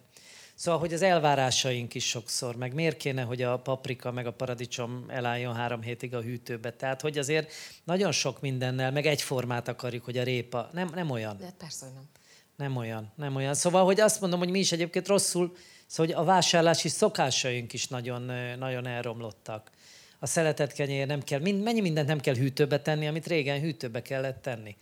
Szóval, 0.55 0.81
hogy 0.81 0.93
az 0.93 1.03
elvárásaink 1.03 1.95
is 1.95 2.09
sokszor, 2.09 2.57
meg 2.57 2.75
miért 2.75 2.97
kéne, 2.97 3.23
hogy 3.23 3.43
a 3.43 3.59
paprika 3.59 4.13
meg 4.13 4.27
a 4.27 4.33
paradicsom 4.33 5.05
elálljon 5.09 5.55
három 5.55 5.83
hétig 5.83 6.15
a 6.15 6.21
hűtőbe. 6.21 6.73
Tehát, 6.73 7.01
hogy 7.01 7.19
azért 7.19 7.53
nagyon 7.85 8.13
sok 8.13 8.41
mindennel, 8.41 8.91
meg 8.93 9.07
egyformát 9.07 9.69
akarjuk, 9.69 10.05
hogy 10.05 10.19
a 10.19 10.23
répa. 10.23 10.69
Nem, 10.73 10.91
nem 10.95 11.11
olyan. 11.11 11.37
De 11.37 11.55
persze, 11.59 11.87
nem. 11.95 12.09
Nem 12.57 12.77
olyan, 12.77 13.13
nem 13.17 13.37
olyan. 13.37 13.55
Szóval, 13.55 13.85
hogy 13.85 14.01
azt 14.01 14.21
mondom, 14.21 14.39
hogy 14.39 14.51
mi 14.51 14.59
is 14.59 14.73
egyébként 14.73 15.09
rosszul, 15.09 15.57
szóval, 15.87 16.15
hogy 16.15 16.25
a 16.25 16.27
vásárlási 16.27 16.89
szokásaink 16.89 17.73
is 17.73 17.89
nagyon, 17.89 18.23
nagyon 18.59 18.87
elromlottak. 18.87 19.71
A 20.19 20.27
szeretett 20.27 20.73
kenyér 20.73 21.07
nem 21.07 21.23
kell, 21.23 21.41
mennyi 21.41 21.81
mindent 21.81 22.07
nem 22.07 22.21
kell 22.21 22.35
hűtőbe 22.35 22.81
tenni, 22.81 23.07
amit 23.07 23.27
régen 23.27 23.61
hűtőbe 23.61 24.03
kellett 24.03 24.43
tenni. 24.43 24.77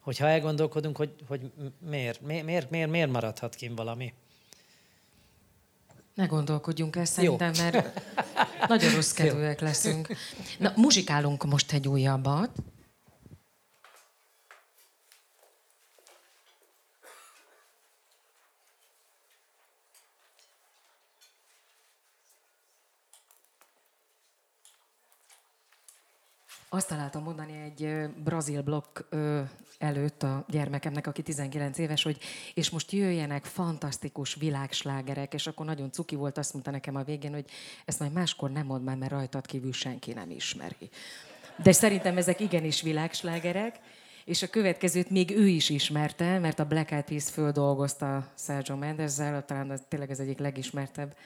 Hogyha 0.00 0.26
elgondolkodunk, 0.26 0.96
hogy, 0.96 1.14
hogy 1.28 1.40
miért, 1.78 2.20
miért, 2.20 2.70
miért, 2.70 2.90
miért 2.90 3.10
maradhat 3.10 3.54
ki 3.54 3.68
valami. 3.68 4.12
Ne 6.14 6.26
gondolkodjunk 6.26 6.96
ezt 6.96 7.12
szerintem, 7.12 7.52
mert 7.58 8.00
nagyon 8.68 8.94
rossz 8.94 9.12
kedvűek 9.12 9.60
leszünk. 9.60 10.08
Na, 10.58 10.72
muzsikálunk 10.76 11.44
most 11.44 11.72
egy 11.72 11.88
újabbat. 11.88 12.50
Azt 26.74 26.88
találtam 26.88 27.22
mondani 27.22 27.52
egy 27.64 28.08
brazil 28.24 28.62
blokk 28.62 28.98
előtt 29.78 30.22
a 30.22 30.44
gyermekemnek, 30.48 31.06
aki 31.06 31.22
19 31.22 31.78
éves, 31.78 32.02
hogy 32.02 32.18
és 32.54 32.70
most 32.70 32.92
jöjjenek 32.92 33.44
fantasztikus 33.44 34.34
világslágerek, 34.34 35.34
és 35.34 35.46
akkor 35.46 35.66
nagyon 35.66 35.92
cuki 35.92 36.14
volt, 36.14 36.38
azt 36.38 36.52
mondta 36.52 36.70
nekem 36.70 36.96
a 36.96 37.02
végén, 37.02 37.32
hogy 37.32 37.44
ezt 37.84 37.98
majd 37.98 38.12
máskor 38.12 38.50
nem 38.50 38.66
mond 38.66 38.84
már, 38.84 38.96
mert 38.96 39.10
rajtad 39.10 39.46
kívül 39.46 39.72
senki 39.72 40.12
nem 40.12 40.30
ismeri. 40.30 40.90
De 41.62 41.72
szerintem 41.72 42.16
ezek 42.16 42.40
igenis 42.40 42.82
világslágerek, 42.82 43.78
és 44.24 44.42
a 44.42 44.48
következőt 44.48 45.10
még 45.10 45.30
ő 45.30 45.46
is 45.46 45.68
ismerte, 45.68 46.38
mert 46.38 46.58
a 46.58 46.66
Black 46.66 46.90
Eyed 46.90 47.04
Peas 47.04 47.30
földolgozta 47.30 48.32
Sergio 48.38 48.76
Mendezzel, 48.76 49.44
talán 49.44 49.70
az, 49.70 49.82
tényleg 49.88 50.10
ez 50.10 50.18
egyik 50.20 50.38
legismertebb 50.38 51.16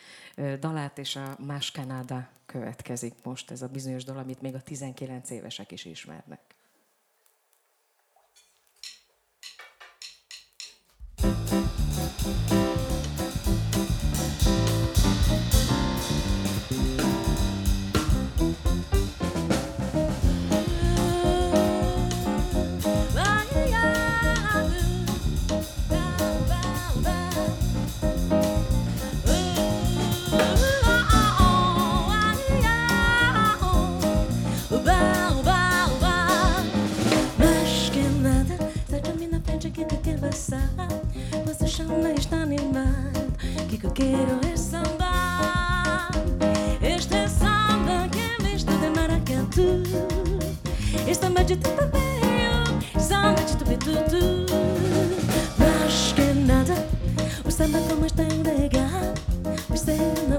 dalát, 0.61 0.99
és 0.99 1.17
a 1.17 1.37
Más 1.47 1.71
Canada 1.71 2.29
következik 2.59 3.15
most, 3.23 3.51
ez 3.51 3.63
a 3.63 3.69
bizonyos 3.69 4.05
dal, 4.05 4.19
amit 4.19 4.41
még 4.41 4.55
a 4.55 4.63
19 4.63 5.31
évesek 5.31 5.71
is 5.71 5.85
ismernek. 5.85 6.56
Que 39.77 39.85
te 39.85 39.97
quer 39.99 40.17
besar, 40.17 40.71
mas 41.45 41.61
o 41.61 41.69
chão 41.69 41.87
não 41.87 42.15
está 42.15 42.37
animado. 42.39 43.31
O 43.61 43.67
que, 43.67 43.77
que 43.77 43.85
eu 43.85 43.91
quero 43.91 44.41
é 44.51 44.57
samba. 44.57 46.09
Este 46.81 47.15
é 47.15 47.29
samba 47.29 48.09
que 48.11 48.21
é 48.21 48.43
misto 48.43 48.73
de 48.73 48.89
maracatu. 48.89 49.83
Este 51.07 51.27
samba 51.27 51.45
de 51.45 51.57
tupabeio, 51.57 52.65
samba 52.99 53.43
de 53.43 53.55
tupitutu. 53.55 54.47
Mais 55.59 56.13
que 56.15 56.33
nada, 56.47 56.75
o 57.45 57.51
samba 57.51 57.79
como 57.81 58.07
está 58.07 58.23
em 58.23 58.43
legal, 58.43 59.13
o 59.69 59.77
samba 59.77 60.36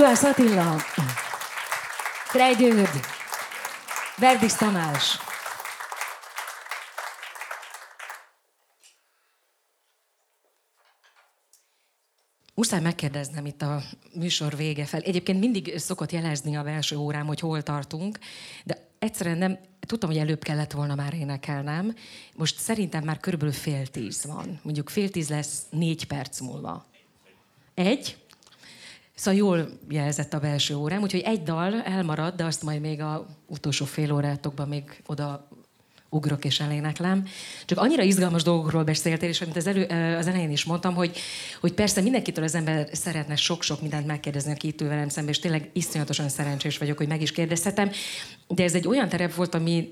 Juhász 0.00 0.22
Attila, 0.22 0.76
Frejdőd, 2.24 2.88
Verdis 4.16 4.52
Tamás. 4.52 5.18
Muszáj 12.54 12.80
megkérdeznem 12.80 13.46
itt 13.46 13.62
a 13.62 13.82
műsor 14.14 14.56
vége 14.56 14.84
fel. 14.84 15.00
Egyébként 15.00 15.40
mindig 15.40 15.78
szokott 15.78 16.12
jelezni 16.12 16.56
a 16.56 16.62
belső 16.62 16.96
órám, 16.96 17.26
hogy 17.26 17.40
hol 17.40 17.62
tartunk, 17.62 18.18
de 18.64 18.88
egyszerűen 18.98 19.38
nem, 19.38 19.58
tudtam, 19.80 20.08
hogy 20.08 20.18
előbb 20.18 20.42
kellett 20.42 20.72
volna 20.72 20.94
már 20.94 21.14
énekelnem. 21.14 21.94
Most 22.34 22.58
szerintem 22.58 23.04
már 23.04 23.18
körülbelül 23.18 23.54
fél 23.54 23.86
tíz 23.86 24.24
van. 24.24 24.60
Mondjuk 24.62 24.88
fél 24.88 25.10
tíz 25.10 25.28
lesz 25.28 25.62
négy 25.70 26.06
perc 26.06 26.40
múlva. 26.40 26.86
Egy? 27.74 28.19
Szóval 29.20 29.38
jól 29.40 29.68
jelzett 29.88 30.34
a 30.34 30.38
belső 30.38 30.74
órám, 30.74 31.02
úgyhogy 31.02 31.20
egy 31.20 31.42
dal 31.42 31.82
elmarad, 31.82 32.34
de 32.34 32.44
azt 32.44 32.62
majd 32.62 32.80
még 32.80 33.00
a 33.00 33.26
utolsó 33.46 33.84
fél 33.84 34.12
órátokban 34.12 34.68
még 34.68 35.02
oda 35.06 35.48
ugrok 36.08 36.44
és 36.44 36.60
eléneklem. 36.60 37.26
Csak 37.64 37.78
annyira 37.78 38.02
izgalmas 38.02 38.42
dolgokról 38.42 38.84
beszéltél, 38.84 39.28
és 39.28 39.40
amit 39.40 39.56
az, 39.56 39.66
elő, 39.66 39.82
az 40.16 40.26
elején 40.26 40.50
is 40.50 40.64
mondtam, 40.64 40.94
hogy, 40.94 41.18
hogy 41.60 41.72
persze 41.72 42.00
mindenkitől 42.00 42.44
az 42.44 42.54
ember 42.54 42.88
szeretne 42.92 43.36
sok-sok 43.36 43.80
mindent 43.80 44.06
megkérdezni, 44.06 44.52
aki 44.52 44.66
itt 44.66 44.80
ül 44.80 44.88
velem 44.88 45.08
szemben, 45.08 45.32
és 45.32 45.38
tényleg 45.38 45.70
iszonyatosan 45.72 46.28
szerencsés 46.28 46.78
vagyok, 46.78 46.96
hogy 46.96 47.08
meg 47.08 47.22
is 47.22 47.32
kérdezhetem. 47.32 47.90
De 48.48 48.62
ez 48.62 48.74
egy 48.74 48.88
olyan 48.88 49.08
terep 49.08 49.34
volt, 49.34 49.54
ami 49.54 49.90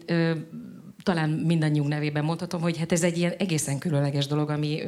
talán 1.03 1.31
mindannyiunk 1.31 1.89
nevében 1.89 2.25
mondhatom, 2.25 2.61
hogy 2.61 2.79
hát 2.79 2.93
ez 2.93 3.03
egy 3.03 3.19
ilyen 3.19 3.35
egészen 3.39 3.79
különleges 3.79 4.27
dolog, 4.27 4.51
ami 4.51 4.83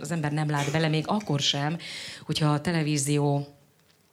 az 0.00 0.10
ember 0.10 0.32
nem 0.32 0.50
lát 0.50 0.72
bele, 0.72 0.88
még 0.88 1.04
akkor 1.06 1.40
sem, 1.40 1.76
hogyha 2.24 2.52
a 2.52 2.60
televízió 2.60 3.46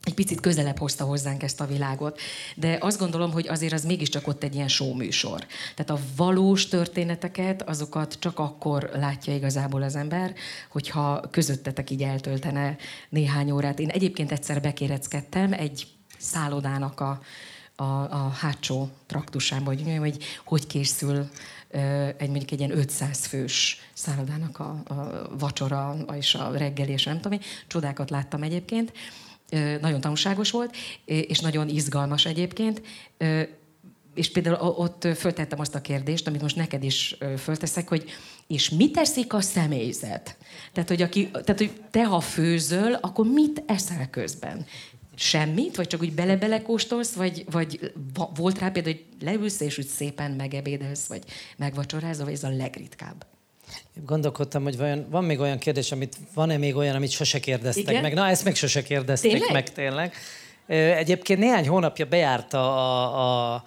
egy 0.04 0.14
picit 0.14 0.40
közelebb 0.40 0.78
hozta 0.78 1.04
hozzánk 1.04 1.44
ezt 1.44 1.62
a 1.62 1.66
világot. 1.66 2.20
De 2.56 2.78
azt 2.82 3.00
gondolom, 3.00 3.32
hogy 3.32 3.48
azért 3.48 3.74
az 3.74 3.84
mégiscsak 3.84 4.28
ott 4.28 4.44
egy 4.44 4.56
ilyen 4.56 4.68
show 4.68 4.94
műsor. 4.94 5.46
Tehát 5.76 5.90
a 5.90 6.06
valós 6.16 6.68
történeteket, 6.68 7.62
azokat 7.62 8.18
csak 8.20 8.40
akkor 8.40 8.90
látja 8.94 9.36
igazából 9.36 9.82
az 9.82 9.96
ember, 9.96 10.34
hogyha 10.70 11.22
közöttetek 11.32 11.90
így 11.90 12.04
eltöltene 12.04 12.78
néhány 13.10 13.52
órát. 13.52 13.80
Én 13.80 13.90
egyébként 13.90 14.32
egyszer 14.32 14.62
bekéreckedtem 14.62 15.54
egy 15.54 15.88
szállodának 16.18 17.00
a, 17.00 17.22
a, 17.76 17.84
a 17.84 18.30
hátsó 18.40 18.90
traktusában, 19.06 19.76
hogy, 19.76 19.98
hogy 19.98 20.24
hogy 20.44 20.68
készül 20.68 21.30
egy 22.18 22.30
mondjuk 22.30 22.52
egy 22.52 22.60
ilyen 22.60 22.78
500 22.78 23.26
fős 23.26 23.80
szállodának 23.94 24.60
a, 24.60 24.82
a 24.88 25.28
vacsora 25.40 25.96
és 26.14 26.36
a 26.36 26.52
reggeli, 26.58 26.92
és 26.92 27.04
nem 27.04 27.22
tudom, 27.22 27.40
csodákat 27.68 28.10
láttam 28.10 28.44
egyébként 28.44 28.92
nagyon 29.82 30.02
tanulságos 30.02 30.52
volt, 30.52 30.76
és 31.06 31.40
nagyon 31.40 31.70
izgalmas 31.70 32.26
egyébként. 32.26 32.82
És 34.16 34.32
például 34.32 34.74
ott 34.78 35.08
föltettem 35.16 35.60
azt 35.60 35.76
a 35.76 35.82
kérdést, 35.82 36.28
amit 36.28 36.42
most 36.42 36.56
neked 36.56 36.84
is 36.84 37.18
fölteszek, 37.38 37.88
hogy 37.88 38.10
és 38.48 38.70
mit 38.70 38.92
teszik 38.92 39.34
a 39.34 39.42
személyzet? 39.42 40.38
Tehát, 40.74 40.90
hogy, 40.90 41.02
aki, 41.02 41.30
tehát, 41.32 41.58
hogy 41.58 41.72
te, 41.92 42.06
ha 42.06 42.20
főzöl, 42.20 42.94
akkor 42.94 43.26
mit 43.26 43.64
eszel 43.66 44.10
közben? 44.10 44.66
Semmit? 45.16 45.76
Vagy 45.76 45.88
csak 45.88 46.02
úgy 46.02 46.14
bele-bele 46.14 46.62
kóstolsz? 46.62 47.14
Vagy, 47.14 47.46
vagy 47.52 47.94
volt 48.36 48.60
rá 48.60 48.70
például, 48.70 48.96
hogy 48.96 49.26
leülsz 49.26 49.60
és 49.60 49.78
úgy 49.78 49.88
szépen 49.88 50.32
megebédelsz, 50.32 51.08
vagy 51.08 51.24
megvacsorázol, 51.58 52.26
vagy 52.26 52.34
ez 52.34 52.44
a 52.44 52.50
legritkább? 52.50 53.26
Gondolkodtam, 54.06 54.64
hogy 54.64 54.78
vajon, 54.78 55.06
van 55.10 55.24
még 55.24 55.40
olyan 55.40 55.58
kérdés, 55.58 55.92
amit 55.92 56.18
van-e 56.34 56.58
még 56.58 56.76
olyan, 56.76 56.96
amit 56.96 57.12
sose 57.12 57.40
kérdeztek 57.40 57.90
Igen? 57.90 58.02
meg. 58.02 58.14
Na, 58.14 58.28
ezt 58.28 58.44
még 58.44 58.56
sose 58.56 58.84
kérdezték 58.84 59.32
tényleg? 59.32 59.52
meg 59.52 59.72
tényleg. 59.72 60.14
Egyébként 60.98 61.40
néhány 61.40 61.68
hónapja 61.68 62.06
bejárta 62.06 62.76
a, 62.76 63.54
a 63.56 63.64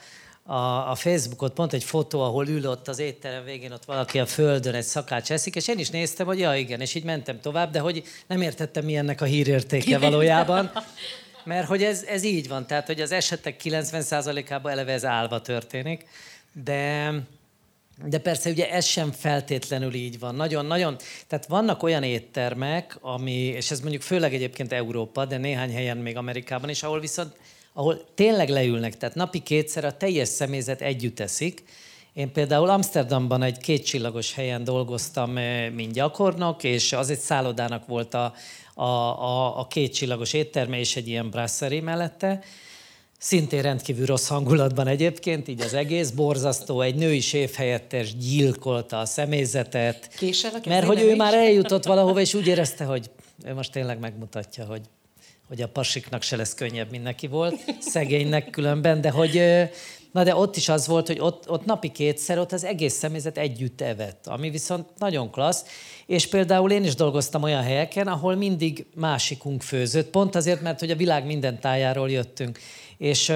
a, 0.47 0.91
a 0.91 0.95
Facebookot 0.95 1.53
pont 1.53 1.73
egy 1.73 1.85
fotó, 1.85 2.21
ahol 2.21 2.49
ül 2.49 2.67
ott 2.67 2.89
az 2.89 2.99
étterem 2.99 3.45
végén, 3.45 3.73
ott 3.73 3.85
valaki 3.85 4.19
a 4.19 4.27
földön 4.27 4.75
egy 4.75 4.85
szakács 4.85 5.31
eszik, 5.31 5.57
és 5.57 5.69
én 5.69 5.79
is 5.79 5.91
néztem, 5.91 6.27
hogy 6.27 6.39
ja 6.39 6.55
igen, 6.55 6.81
és 6.81 6.95
így 6.95 7.05
mentem 7.05 7.41
tovább, 7.41 7.71
de 7.71 7.79
hogy 7.79 8.03
nem 8.27 8.41
értettem, 8.41 8.85
mi 8.85 8.97
ennek 8.97 9.21
a 9.21 9.25
hírértéke 9.25 9.99
valójában. 9.99 10.71
Mert 11.45 11.67
hogy 11.67 11.83
ez, 11.83 12.03
ez 12.03 12.23
így 12.23 12.49
van, 12.49 12.67
tehát 12.67 12.87
hogy 12.87 13.01
az 13.01 13.13
esetek 13.13 13.61
90%-ában 13.65 14.73
eleve 14.73 14.93
ez 14.93 15.05
állva 15.05 15.41
történik, 15.41 16.07
de 16.65 17.13
de 18.07 18.19
persze 18.19 18.51
ugye 18.51 18.71
ez 18.71 18.85
sem 18.85 19.13
feltétlenül 19.13 19.95
így 19.95 20.19
van. 20.19 20.35
Nagyon-nagyon, 20.35 20.97
tehát 21.27 21.47
vannak 21.47 21.83
olyan 21.83 22.03
éttermek, 22.03 22.99
ami, 23.01 23.33
és 23.33 23.71
ez 23.71 23.81
mondjuk 23.81 24.03
főleg 24.03 24.35
egyébként 24.35 24.73
Európa, 24.73 25.25
de 25.25 25.37
néhány 25.37 25.73
helyen 25.73 25.97
még 25.97 26.17
Amerikában 26.17 26.69
is, 26.69 26.83
ahol 26.83 27.01
viszont, 27.01 27.37
ahol 27.73 28.05
tényleg 28.15 28.49
leülnek, 28.49 28.97
tehát 28.97 29.15
napi 29.15 29.39
kétszer 29.39 29.85
a 29.85 29.97
teljes 29.97 30.29
személyzet 30.29 30.81
együtt 30.81 31.21
eszik. 31.21 31.63
Én 32.13 32.33
például 32.33 32.69
Amsterdamban 32.69 33.43
egy 33.43 33.59
kétcsillagos 33.59 34.35
helyen 34.35 34.65
dolgoztam, 34.65 35.37
eh, 35.37 35.71
mint 35.71 35.93
gyakornok, 35.93 36.65
és 36.65 36.93
az 36.93 37.11
egy 37.11 37.19
szállodának 37.19 37.87
volt 37.87 38.15
a, 38.15 38.35
a, 38.75 38.85
a, 38.85 39.59
a 39.59 39.67
kétcsillagos 39.67 40.33
étterme, 40.33 40.79
és 40.79 40.97
egy 40.97 41.09
ilyen 41.09 41.31
brasserie 41.31 41.83
mellette, 41.83 42.43
Szintén 43.23 43.63
rendkívül 43.63 44.07
rossz 44.07 44.29
hangulatban 44.29 44.87
egyébként, 44.87 45.49
így 45.49 45.61
az 45.61 45.75
egész 45.75 46.11
borzasztó. 46.11 46.81
Egy 46.81 46.95
női 46.95 47.21
séfhelyettes 47.21 48.17
gyilkolta 48.17 48.99
a 49.01 49.05
személyzetet. 49.05 50.09
Késel 50.17 50.51
a 50.55 50.69
mert 50.69 50.87
hogy 50.87 51.01
ő 51.01 51.11
is? 51.11 51.17
már 51.17 51.35
eljutott 51.35 51.85
valahova, 51.85 52.21
és 52.21 52.35
úgy 52.35 52.47
érezte, 52.47 52.85
hogy 52.85 53.11
ő 53.45 53.55
most 53.55 53.73
tényleg 53.73 53.99
megmutatja, 53.99 54.65
hogy, 54.65 54.81
hogy 55.49 55.63
a 55.63 55.69
pasiknak 55.69 56.23
se 56.23 56.37
lesz 56.37 56.55
könnyebb, 56.55 56.91
mint 56.91 57.03
neki 57.03 57.27
volt. 57.27 57.55
Szegénynek 57.81 58.51
különben, 58.51 59.01
de 59.01 59.11
hogy 59.11 59.43
Na 60.13 60.25
de 60.25 60.37
ott 60.37 60.57
is 60.57 60.69
az 60.69 60.87
volt, 60.87 61.07
hogy 61.07 61.19
ott, 61.19 61.51
ott 61.51 61.65
napi 61.65 61.89
kétszer 61.89 62.39
ott 62.39 62.53
az 62.53 62.65
egész 62.65 62.95
személyzet 62.95 63.39
együtt 63.39 63.81
evett, 63.81 64.27
ami 64.27 64.51
viszont 64.51 64.87
nagyon 64.99 65.31
klassz. 65.31 65.65
És 66.07 66.27
például 66.27 66.71
én 66.71 66.85
is 66.85 66.95
dolgoztam 66.95 67.43
olyan 67.43 67.63
helyeken, 67.63 68.07
ahol 68.07 68.35
mindig 68.35 68.87
másikunk 68.95 69.63
főzött, 69.63 70.11
pont 70.11 70.35
azért, 70.35 70.61
mert 70.61 70.81
hogy 70.81 70.91
a 70.91 70.97
világ 70.97 71.27
minden 71.27 71.61
tájáról 71.61 72.11
jöttünk. 72.11 72.59
És 73.03 73.33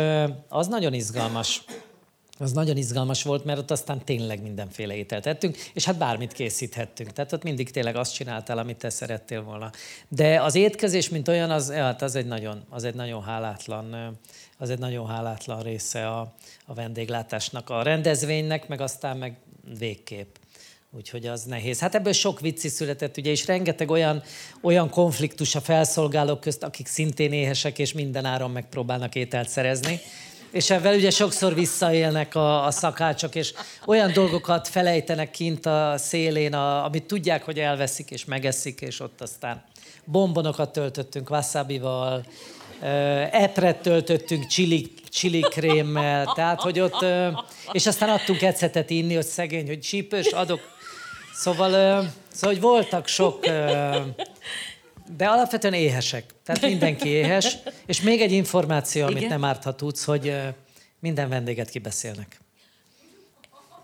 az 0.49 0.67
nagyon 0.67 0.93
izgalmas. 0.93 1.65
Az 2.39 2.53
nagyon 2.53 2.77
izgalmas 2.77 3.23
volt, 3.23 3.45
mert 3.45 3.59
ott 3.59 3.71
aztán 3.71 4.05
tényleg 4.05 4.43
mindenféle 4.43 4.95
ételt 4.95 5.27
ettünk, 5.27 5.57
és 5.75 5.85
hát 5.85 5.99
bármit 5.99 6.33
készíthettünk. 6.33 7.13
Tehát 7.13 7.33
ott 7.33 7.43
mindig 7.43 7.71
tényleg 7.71 7.97
azt 7.97 8.15
csináltál, 8.15 8.59
amit 8.59 8.77
te 8.77 8.91
szerettél 8.91 9.43
volna. 9.43 9.71
De 10.09 10.43
az 10.43 10.55
étkezés, 10.55 11.09
mint 11.09 11.29
olyan, 11.29 11.51
az, 11.51 11.73
hát 11.73 12.03
az, 12.03 12.15
egy, 12.15 12.27
nagyon, 12.27 12.65
az 12.69 12.85
egy 12.85 12.95
nagyon 12.95 13.23
hálátlan 13.23 14.19
az 14.59 14.71
egy 14.71 14.79
nagyon 14.79 15.07
hálátlan 15.07 15.63
része 15.63 16.09
a, 16.09 16.35
a 16.67 16.75
vendéglátásnak, 16.75 17.71
a 17.71 17.83
rendezvénynek, 17.83 18.69
meg 18.69 18.81
aztán 18.81 19.17
meg 19.17 19.37
végképp. 19.79 20.35
Úgyhogy 20.97 21.27
az 21.27 21.43
nehéz. 21.43 21.79
Hát 21.79 21.95
ebből 21.95 22.13
sok 22.13 22.41
vicci 22.41 22.69
született, 22.69 23.17
ugye, 23.17 23.31
és 23.31 23.47
rengeteg 23.47 23.91
olyan, 23.91 24.23
olyan 24.63 24.91
konfliktus 24.91 25.55
a 25.55 25.61
felszolgálók 25.61 26.41
közt, 26.41 26.63
akik 26.63 26.87
szintén 26.87 27.33
éhesek, 27.33 27.79
és 27.79 27.93
minden 27.93 28.25
áron 28.25 28.51
megpróbálnak 28.51 29.15
ételt 29.15 29.49
szerezni. 29.49 30.01
És 30.51 30.71
ebben 30.71 30.95
ugye 30.95 31.11
sokszor 31.11 31.55
visszaélnek 31.55 32.35
a, 32.35 32.67
a 32.67 32.71
szakácsok, 32.71 33.35
és 33.35 33.53
olyan 33.87 34.13
dolgokat 34.13 34.69
felejtenek 34.69 35.31
kint 35.31 35.67
a 35.67 35.95
szélén, 35.97 36.55
a, 36.55 36.85
amit 36.85 37.05
tudják, 37.05 37.43
hogy 37.43 37.59
elveszik, 37.59 38.11
és 38.11 38.25
megeszik, 38.25 38.81
és 38.81 39.01
ott 39.01 39.21
aztán 39.21 39.65
bombonokat 40.05 40.73
töltöttünk 40.73 41.31
wasabival, 41.31 42.25
epret 43.31 43.77
töltöttünk 43.77 44.47
chili, 44.47 44.93
chili 45.09 45.41
krémmel, 45.41 46.33
tehát 46.35 46.61
hogy 46.61 46.81
ott, 46.81 47.05
és 47.73 47.87
aztán 47.87 48.09
adtunk 48.09 48.43
ecetet 48.43 48.91
inni, 48.91 49.15
hogy 49.15 49.25
szegény, 49.25 49.67
hogy 49.67 49.81
csípős, 49.81 50.27
adok. 50.27 50.75
Szóval, 51.39 51.71
szóval 52.33 52.55
hogy 52.55 52.61
voltak 52.61 53.07
sok, 53.07 53.47
de 55.17 55.27
alapvetően 55.27 55.75
éhesek. 55.75 56.25
Tehát 56.45 56.63
mindenki 56.63 57.09
éhes. 57.09 57.57
És 57.87 58.01
még 58.01 58.21
egy 58.21 58.33
információ, 58.33 59.05
amit 59.05 59.17
Igen? 59.17 59.29
nem 59.29 59.45
árt, 59.45 59.65
ha 59.65 59.75
tudsz, 59.75 60.05
hogy 60.05 60.37
minden 61.01 61.29
vendéget 61.29 61.71
kibeszélnek. 61.71 62.41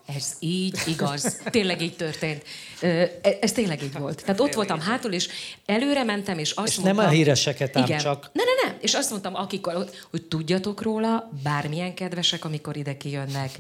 Ez 0.07 0.37
így 0.41 0.79
igaz. 0.87 1.41
Tényleg 1.51 1.81
így 1.81 1.97
történt. 1.97 2.45
E, 2.81 3.11
ez 3.41 3.53
tényleg 3.53 3.83
így 3.83 3.99
volt. 3.99 4.25
Tehát 4.25 4.41
ott 4.41 4.55
voltam 4.55 4.81
hátul, 4.81 5.13
és 5.13 5.29
előre 5.67 6.03
mentem, 6.03 6.39
és 6.39 6.51
azt 6.51 6.69
és 6.69 6.77
mondtam... 6.77 6.97
nem 6.97 7.07
a 7.07 7.15
híreseket 7.15 7.77
ám 7.77 7.85
igen. 7.85 7.99
csak. 7.99 8.31
Ne, 8.33 8.43
ne, 8.43 8.71
ne. 8.71 8.77
És 8.81 8.95
azt 8.95 9.11
mondtam, 9.11 9.35
akik, 9.35 9.67
hogy 10.11 10.23
tudjatok 10.29 10.83
róla, 10.83 11.31
bármilyen 11.43 11.95
kedvesek, 11.95 12.45
amikor 12.45 12.77
ide 12.77 12.97
kijönnek, 12.97 13.51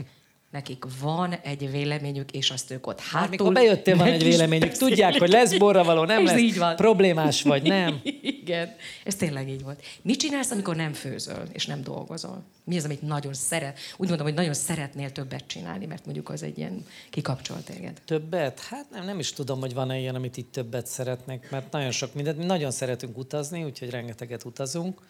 nekik 0.52 0.84
van 1.00 1.32
egy 1.32 1.70
véleményük, 1.70 2.30
és 2.30 2.50
azt 2.50 2.70
ők 2.70 2.86
ott 2.86 3.00
hátul... 3.00 3.30
Mikor 3.30 3.52
bejöttél, 3.52 3.96
van 3.96 4.06
egy 4.06 4.22
véleményük. 4.22 4.72
Tudják, 4.72 5.18
hogy 5.18 5.30
lesz 5.30 5.56
borra 5.56 5.84
való, 5.84 6.04
nem 6.04 6.24
lesz 6.26 6.38
így 6.38 6.58
van. 6.58 6.76
problémás 6.76 7.42
vagy, 7.42 7.62
nem? 7.62 8.00
Igen, 8.42 8.74
ez 9.04 9.14
tényleg 9.14 9.48
így 9.48 9.62
volt. 9.62 9.82
Mit 10.02 10.18
csinálsz, 10.18 10.50
amikor 10.50 10.76
nem 10.76 10.92
főzöl, 10.92 11.42
és 11.52 11.66
nem 11.66 11.82
dolgozol? 11.82 12.42
Mi 12.64 12.76
az, 12.76 12.84
amit 12.84 13.02
nagyon 13.02 13.34
szeret? 13.34 13.78
Úgy 13.96 14.08
mondom, 14.08 14.26
hogy 14.26 14.36
nagyon 14.36 14.54
szeretnél 14.54 15.12
többet 15.12 15.46
csinálni, 15.46 15.86
mert 15.86 16.04
mondjuk 16.04 16.28
az 16.28 16.42
egy 16.42 16.58
ilyen 16.58 16.86
kikapcsolt 17.10 17.64
téged. 17.64 18.00
Többet? 18.04 18.60
Hát 18.60 18.86
nem, 18.90 19.04
nem 19.04 19.18
is 19.18 19.32
tudom, 19.32 19.60
hogy 19.60 19.74
van-e 19.74 19.98
ilyen, 19.98 20.14
amit 20.14 20.36
itt 20.36 20.52
többet 20.52 20.86
szeretnek, 20.86 21.50
mert 21.50 21.72
nagyon 21.72 21.90
sok 21.90 22.14
mindent, 22.14 22.38
mi 22.38 22.44
nagyon 22.44 22.70
szeretünk 22.70 23.18
utazni, 23.18 23.64
úgyhogy 23.64 23.90
rengeteget 23.90 24.44
utazunk 24.44 25.00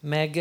meg 0.00 0.34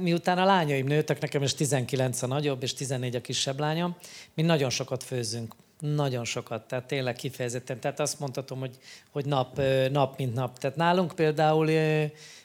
miután 0.00 0.38
a 0.38 0.44
lányaim 0.44 0.86
nőttek, 0.86 1.20
nekem 1.20 1.42
is 1.42 1.54
19 1.54 2.22
a 2.22 2.26
nagyobb, 2.26 2.62
és 2.62 2.74
14 2.74 3.16
a 3.16 3.20
kisebb 3.20 3.60
lányom, 3.60 3.96
mi 4.34 4.42
nagyon 4.42 4.70
sokat 4.70 5.02
főzünk. 5.02 5.54
Nagyon 5.80 6.24
sokat, 6.24 6.62
tehát 6.62 6.84
tényleg 6.84 7.14
kifejezetten. 7.14 7.80
Tehát 7.80 8.00
azt 8.00 8.20
mondhatom, 8.20 8.58
hogy, 8.58 8.76
hogy 9.12 9.26
nap, 9.26 9.60
nap, 9.90 10.18
mint 10.18 10.34
nap. 10.34 10.58
Tehát 10.58 10.76
nálunk 10.76 11.12
például 11.14 11.70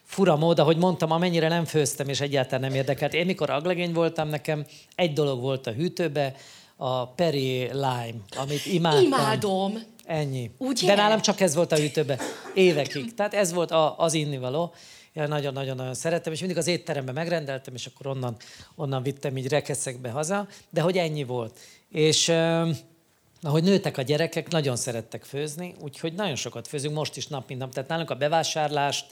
fura 0.03 0.35
mód, 0.35 0.59
ahogy 0.59 0.77
mondtam, 0.77 1.11
amennyire 1.11 1.47
nem 1.47 1.65
főztem, 1.65 2.09
és 2.09 2.21
egyáltalán 2.21 2.61
nem 2.61 2.77
érdekelt. 2.77 3.13
Én 3.13 3.25
mikor 3.25 3.49
aglegény 3.49 3.93
voltam, 3.93 4.29
nekem 4.29 4.65
egy 4.95 5.13
dolog 5.13 5.41
volt 5.41 5.67
a 5.67 5.71
hűtőbe, 5.71 6.35
a 6.75 7.07
Peri 7.07 7.69
Lime, 7.71 8.19
amit 8.37 8.65
imádtam. 8.65 9.03
Imádom! 9.03 9.79
Ennyi. 10.05 10.51
Ugye? 10.57 10.87
De 10.87 10.95
nálam 10.95 11.21
csak 11.21 11.39
ez 11.39 11.55
volt 11.55 11.71
a 11.71 11.75
hűtőbe 11.75 12.19
évekig. 12.53 13.13
Tehát 13.13 13.33
ez 13.33 13.53
volt 13.53 13.71
a, 13.71 13.99
az 13.99 14.13
innivaló 14.13 14.73
nagyon-nagyon-nagyon 15.27 15.93
szerettem, 15.93 16.33
és 16.33 16.39
mindig 16.39 16.57
az 16.57 16.67
étteremben 16.67 17.13
megrendeltem, 17.13 17.73
és 17.73 17.85
akkor 17.85 18.07
onnan, 18.07 18.35
onnan 18.75 19.03
vittem 19.03 19.37
így 19.37 19.47
rekeszekbe 19.47 20.09
haza, 20.09 20.47
de 20.69 20.81
hogy 20.81 20.97
ennyi 20.97 21.23
volt. 21.23 21.59
És 21.89 22.29
ahogy 23.41 23.63
nőttek 23.63 23.97
a 23.97 24.01
gyerekek, 24.01 24.49
nagyon 24.49 24.75
szerettek 24.75 25.23
főzni, 25.23 25.75
úgyhogy 25.81 26.13
nagyon 26.13 26.35
sokat 26.35 26.67
főzünk, 26.67 26.95
most 26.95 27.17
is 27.17 27.27
nap, 27.27 27.47
mint 27.47 27.59
nap. 27.59 27.73
Tehát 27.73 27.89
nálunk 27.89 28.09
a 28.09 28.15
bevásárlást, 28.15 29.05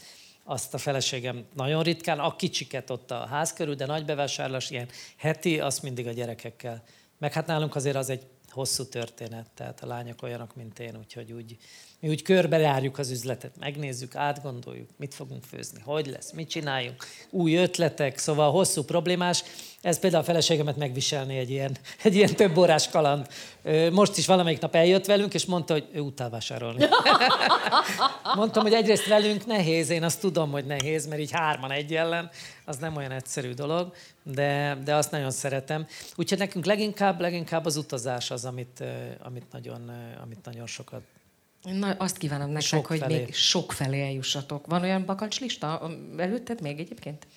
azt 0.43 0.73
a 0.73 0.77
feleségem 0.77 1.45
nagyon 1.55 1.83
ritkán, 1.83 2.19
a 2.19 2.35
kicsiket 2.35 2.89
ott 2.89 3.11
a 3.11 3.25
ház 3.25 3.53
körül, 3.53 3.75
de 3.75 3.85
nagy 3.85 4.05
bevásárlás, 4.05 4.69
ilyen 4.69 4.87
heti, 5.17 5.59
azt 5.59 5.83
mindig 5.83 6.07
a 6.07 6.11
gyerekekkel. 6.11 6.83
Meg 7.17 7.33
hát 7.33 7.47
nálunk 7.47 7.75
azért 7.75 7.95
az 7.95 8.09
egy 8.09 8.25
hosszú 8.49 8.85
történet, 8.85 9.49
tehát 9.55 9.83
a 9.83 9.87
lányok 9.87 10.21
olyanok, 10.21 10.55
mint 10.55 10.79
én, 10.79 10.97
úgyhogy 10.97 11.31
úgy, 11.31 11.57
mi 11.99 12.09
úgy 12.09 12.21
körbejárjuk 12.21 12.97
az 12.97 13.11
üzletet, 13.11 13.51
megnézzük, 13.59 14.15
átgondoljuk, 14.15 14.89
mit 14.97 15.13
fogunk 15.13 15.43
főzni, 15.43 15.81
hogy 15.83 16.07
lesz, 16.07 16.31
mit 16.31 16.49
csináljunk, 16.49 17.05
új 17.29 17.55
ötletek, 17.55 18.17
szóval 18.17 18.51
hosszú 18.51 18.83
problémás. 18.83 19.43
Ez 19.81 19.99
például 19.99 20.21
a 20.21 20.25
feleségemet 20.25 20.77
megviselni 20.77 21.37
egy 21.37 21.49
ilyen, 21.49 21.77
egy 22.03 22.15
ilyen 22.15 22.35
több 22.35 22.57
órás 22.57 22.89
kaland. 22.89 23.27
Most 23.91 24.17
is 24.17 24.25
valamelyik 24.25 24.59
nap 24.59 24.75
eljött 24.75 25.05
velünk, 25.05 25.33
és 25.33 25.45
mondta, 25.45 25.73
hogy 25.73 25.87
ő 25.93 25.99
utál 25.99 26.29
vásárolni. 26.29 26.85
Mondtam, 28.35 28.63
hogy 28.63 28.73
egyrészt 28.73 29.07
velünk 29.07 29.45
nehéz, 29.45 29.89
én 29.89 30.03
azt 30.03 30.19
tudom, 30.19 30.51
hogy 30.51 30.65
nehéz, 30.65 31.07
mert 31.07 31.21
így 31.21 31.31
hárman 31.31 31.71
egy 31.71 31.95
ellen, 31.95 32.29
az 32.65 32.77
nem 32.77 32.95
olyan 32.95 33.11
egyszerű 33.11 33.53
dolog, 33.53 33.93
de, 34.23 34.77
de 34.83 34.95
azt 34.95 35.11
nagyon 35.11 35.31
szeretem. 35.31 35.87
Úgyhogy 36.15 36.37
nekünk 36.37 36.65
leginkább, 36.65 37.19
leginkább 37.19 37.65
az 37.65 37.75
utazás 37.75 38.31
az, 38.31 38.45
amit, 38.45 38.83
amit, 39.23 39.45
nagyon, 39.51 39.91
amit 40.21 40.45
nagyon 40.45 40.67
sokat 40.67 41.01
Na, 41.63 41.91
azt 41.91 42.17
kívánom 42.17 42.49
nektek, 42.49 42.67
sok 42.67 42.85
hogy 42.85 42.99
felé. 42.99 43.17
még 43.17 43.33
sok 43.33 43.71
felé 43.71 44.01
eljussatok. 44.01 44.67
Van 44.67 44.81
olyan 44.81 45.05
bakancslista 45.05 45.91
előtted 46.17 46.61
még 46.61 46.79
egyébként? 46.79 47.27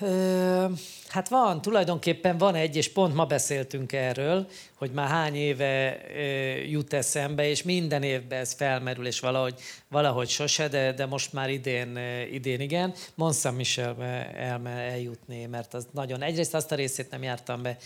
Ö, 0.00 0.66
hát 1.08 1.28
van, 1.28 1.62
tulajdonképpen 1.62 2.38
van 2.38 2.54
egy, 2.54 2.76
és 2.76 2.92
pont 2.92 3.14
ma 3.14 3.24
beszéltünk 3.24 3.92
erről, 3.92 4.46
hogy 4.74 4.90
már 4.90 5.08
hány 5.08 5.34
éve 5.34 6.00
ö, 6.16 6.20
jut 6.54 6.92
eszembe, 6.92 7.48
és 7.48 7.62
minden 7.62 8.02
évben 8.02 8.38
ez 8.40 8.52
felmerül, 8.52 9.06
és 9.06 9.20
valahogy, 9.20 9.60
valahogy 9.88 10.28
sose, 10.28 10.68
de, 10.68 10.92
de 10.92 11.06
most 11.06 11.32
már 11.32 11.50
idén, 11.50 11.98
idén 12.32 12.60
igen. 12.60 12.94
Mont 13.14 13.34
Saint-Michelbe 13.34 14.32
el, 14.34 14.68
eljutni, 14.68 15.46
mert 15.46 15.74
az 15.74 15.86
nagyon, 15.92 16.22
egyrészt 16.22 16.54
azt 16.54 16.72
a 16.72 16.74
részét 16.74 17.10
nem 17.10 17.22
jártam 17.22 17.62
be 17.62 17.76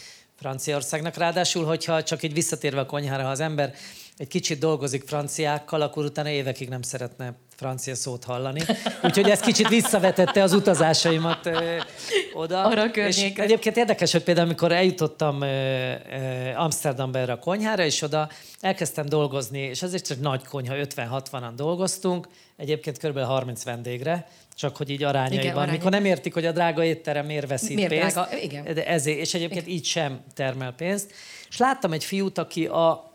Franciaországnak, 0.40 1.16
ráadásul, 1.16 1.64
hogyha 1.64 2.02
csak 2.02 2.22
így 2.22 2.32
visszatérve 2.32 2.80
a 2.80 2.86
konyhára, 2.86 3.22
ha 3.22 3.30
az 3.30 3.40
ember 3.40 3.74
egy 4.20 4.28
kicsit 4.28 4.58
dolgozik 4.58 5.02
franciákkal, 5.06 5.80
akkor 5.80 6.04
utána 6.04 6.28
évekig 6.28 6.68
nem 6.68 6.82
szeretne 6.82 7.34
francia 7.56 7.94
szót 7.94 8.24
hallani. 8.24 8.60
Úgyhogy 9.02 9.30
ez 9.30 9.40
kicsit 9.40 9.68
visszavetette 9.68 10.42
az 10.42 10.52
utazásaimat 10.52 11.46
ö, 11.46 11.76
oda. 12.32 12.62
Arra 12.62 12.84
és 12.84 13.22
egyébként 13.34 13.76
érdekes, 13.76 14.12
hogy 14.12 14.22
például 14.22 14.46
amikor 14.46 14.72
eljutottam 14.72 15.40
ö, 15.40 15.46
ö, 15.46 16.54
Amsterdamba 16.54 17.18
erre 17.18 17.32
a 17.32 17.38
konyhára, 17.38 17.84
és 17.84 18.02
oda 18.02 18.28
elkezdtem 18.60 19.06
dolgozni, 19.06 19.58
és 19.58 19.82
ez 19.82 19.94
egy 19.94 20.18
nagy 20.20 20.44
konyha, 20.44 20.74
50-60-an 20.76 21.52
dolgoztunk, 21.56 22.28
egyébként 22.56 22.98
kb. 22.98 23.18
30 23.18 23.64
vendégre, 23.64 24.26
csak 24.54 24.76
hogy 24.76 24.90
így 24.90 25.02
arányaiban. 25.02 25.38
Igen, 25.40 25.54
arányban. 25.54 25.76
Mikor 25.76 25.90
nem 25.90 26.04
értik, 26.04 26.34
hogy 26.34 26.46
a 26.46 26.52
drága 26.52 26.84
étterem 26.84 27.26
miért 27.26 27.48
veszít 27.48 27.74
miért 27.74 27.90
pénzt. 27.90 28.14
Drága? 28.14 28.36
Igen. 28.36 28.74
De 28.74 28.86
ezért, 28.86 29.18
és 29.18 29.34
egyébként 29.34 29.66
Igen. 29.66 29.76
így 29.76 29.84
sem 29.84 30.20
termel 30.34 30.72
pénzt. 30.72 31.12
És 31.48 31.56
láttam 31.56 31.92
egy 31.92 32.04
fiút, 32.04 32.38
aki 32.38 32.66
a 32.66 33.09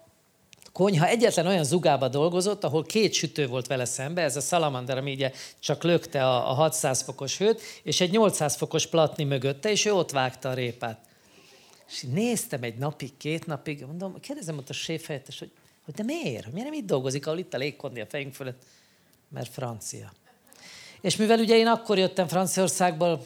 konyha 0.76 1.08
egyetlen 1.08 1.48
olyan 1.48 1.64
zugába 1.64 2.08
dolgozott, 2.08 2.64
ahol 2.64 2.84
két 2.84 3.14
sütő 3.14 3.48
volt 3.48 3.68
vele 3.68 3.86
szembe, 3.86 4.22
ez 4.22 4.36
a 4.36 4.40
salamander, 4.40 4.98
ami 4.98 5.14
ugye 5.14 5.32
csak 5.60 5.84
lökte 5.84 6.28
a, 6.28 6.50
a 6.50 6.54
600 6.54 7.02
fokos 7.02 7.38
hőt, 7.38 7.62
és 7.84 8.02
egy 8.02 8.12
800 8.12 8.56
fokos 8.56 8.88
platni 8.88 9.24
mögötte, 9.24 9.72
és 9.72 9.86
ő 9.86 9.94
ott 9.94 10.12
vágta 10.12 10.50
a 10.50 10.54
répát. 10.54 11.00
És 11.88 12.06
néztem 12.12 12.64
egy 12.64 12.78
napig, 12.78 13.18
két 13.18 13.46
napig, 13.46 13.86
mondom, 13.86 14.20
kérdezem 14.20 14.58
ott 14.58 14.70
a 14.70 14.74
séfhelyettes, 14.74 15.40
hogy, 15.40 15.52
hogy 15.86 15.94
de 15.94 16.04
miért? 16.04 16.52
Miért 16.52 16.70
nem 16.70 16.80
itt 16.80 16.86
dolgozik, 16.86 17.28
ahol 17.28 17.40
itt 17.40 17.54
a 17.54 17.58
légkondi 17.58 18.00
a 18.00 18.06
fejünk 18.06 18.34
fölött? 18.34 18.64
Mert 19.30 19.54
francia. 19.54 20.12
És 21.02 21.16
mivel 21.16 21.40
ugye 21.40 21.56
én 21.56 21.68
akkor 21.68 21.98
jöttem 21.98 22.28
Franciaországból, 22.28 23.26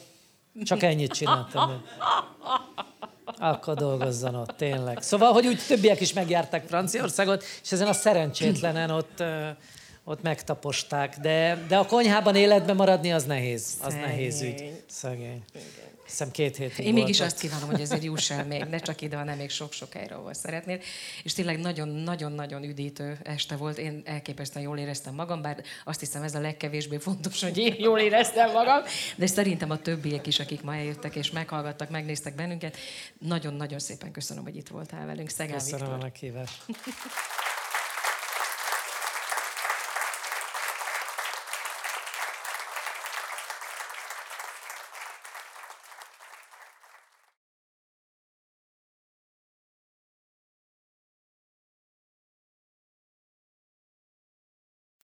csak 0.64 0.82
ennyit 0.82 1.12
csináltam. 1.12 1.70
Akkor 3.40 3.74
dolgozzon 3.74 4.34
ott, 4.34 4.54
tényleg. 4.56 5.02
Szóval, 5.02 5.32
hogy 5.32 5.46
úgy 5.46 5.60
többiek 5.68 6.00
is 6.00 6.12
megjárták 6.12 6.66
Franciaországot, 6.66 7.44
és 7.62 7.72
ezen 7.72 7.86
a 7.88 7.92
szerencsétlenen 7.92 8.90
ott, 8.90 9.22
ott 10.04 10.22
megtaposták. 10.22 11.18
De, 11.18 11.64
de 11.68 11.76
a 11.76 11.86
konyhában 11.86 12.36
életben 12.36 12.76
maradni 12.76 13.12
az 13.12 13.24
nehéz. 13.24 13.74
Az 13.82 13.92
Szegény. 13.92 14.08
nehéz 14.08 14.42
ügy. 14.42 14.82
Szegény. 14.88 15.44
Igen 15.52 15.89
hiszem 16.10 16.30
két 16.30 16.56
hétig 16.56 16.86
Én 16.86 16.92
mégis 16.92 17.20
azt 17.20 17.40
kívánom, 17.40 17.70
hogy 17.70 17.80
ezért 17.80 18.04
juss 18.04 18.30
el 18.30 18.44
még, 18.44 18.64
ne 18.64 18.78
csak 18.78 19.00
ide, 19.00 19.16
hanem 19.16 19.36
még 19.36 19.50
sok-sok 19.50 19.92
helyre, 19.92 20.14
ahol 20.14 20.34
szeretnél. 20.34 20.80
És 21.22 21.32
tényleg 21.32 21.58
nagyon-nagyon-nagyon 21.58 22.62
üdítő 22.62 23.18
este 23.22 23.56
volt. 23.56 23.78
Én 23.78 24.02
elképesztően 24.04 24.64
jól 24.64 24.78
éreztem 24.78 25.14
magam, 25.14 25.42
bár 25.42 25.62
azt 25.84 26.00
hiszem 26.00 26.22
ez 26.22 26.34
a 26.34 26.40
legkevésbé 26.40 26.96
fontos, 26.98 27.42
hogy 27.42 27.58
én 27.58 27.74
jól 27.78 27.98
éreztem 27.98 28.52
magam, 28.52 28.82
de 29.16 29.26
szerintem 29.26 29.70
a 29.70 29.78
többiek 29.78 30.26
is, 30.26 30.38
akik 30.38 30.62
ma 30.62 30.74
eljöttek 30.74 31.14
és 31.16 31.30
meghallgattak, 31.30 31.90
megnéztek 31.90 32.34
bennünket. 32.34 32.76
Nagyon-nagyon 33.18 33.78
szépen 33.78 34.12
köszönöm, 34.12 34.42
hogy 34.42 34.56
itt 34.56 34.68
voltál 34.68 35.06
velünk. 35.06 35.28
Szegál 35.28 35.54
Köszönöm 35.54 35.78
Viktor. 35.78 35.98
a 35.98 36.02
meghívást. 36.02 36.64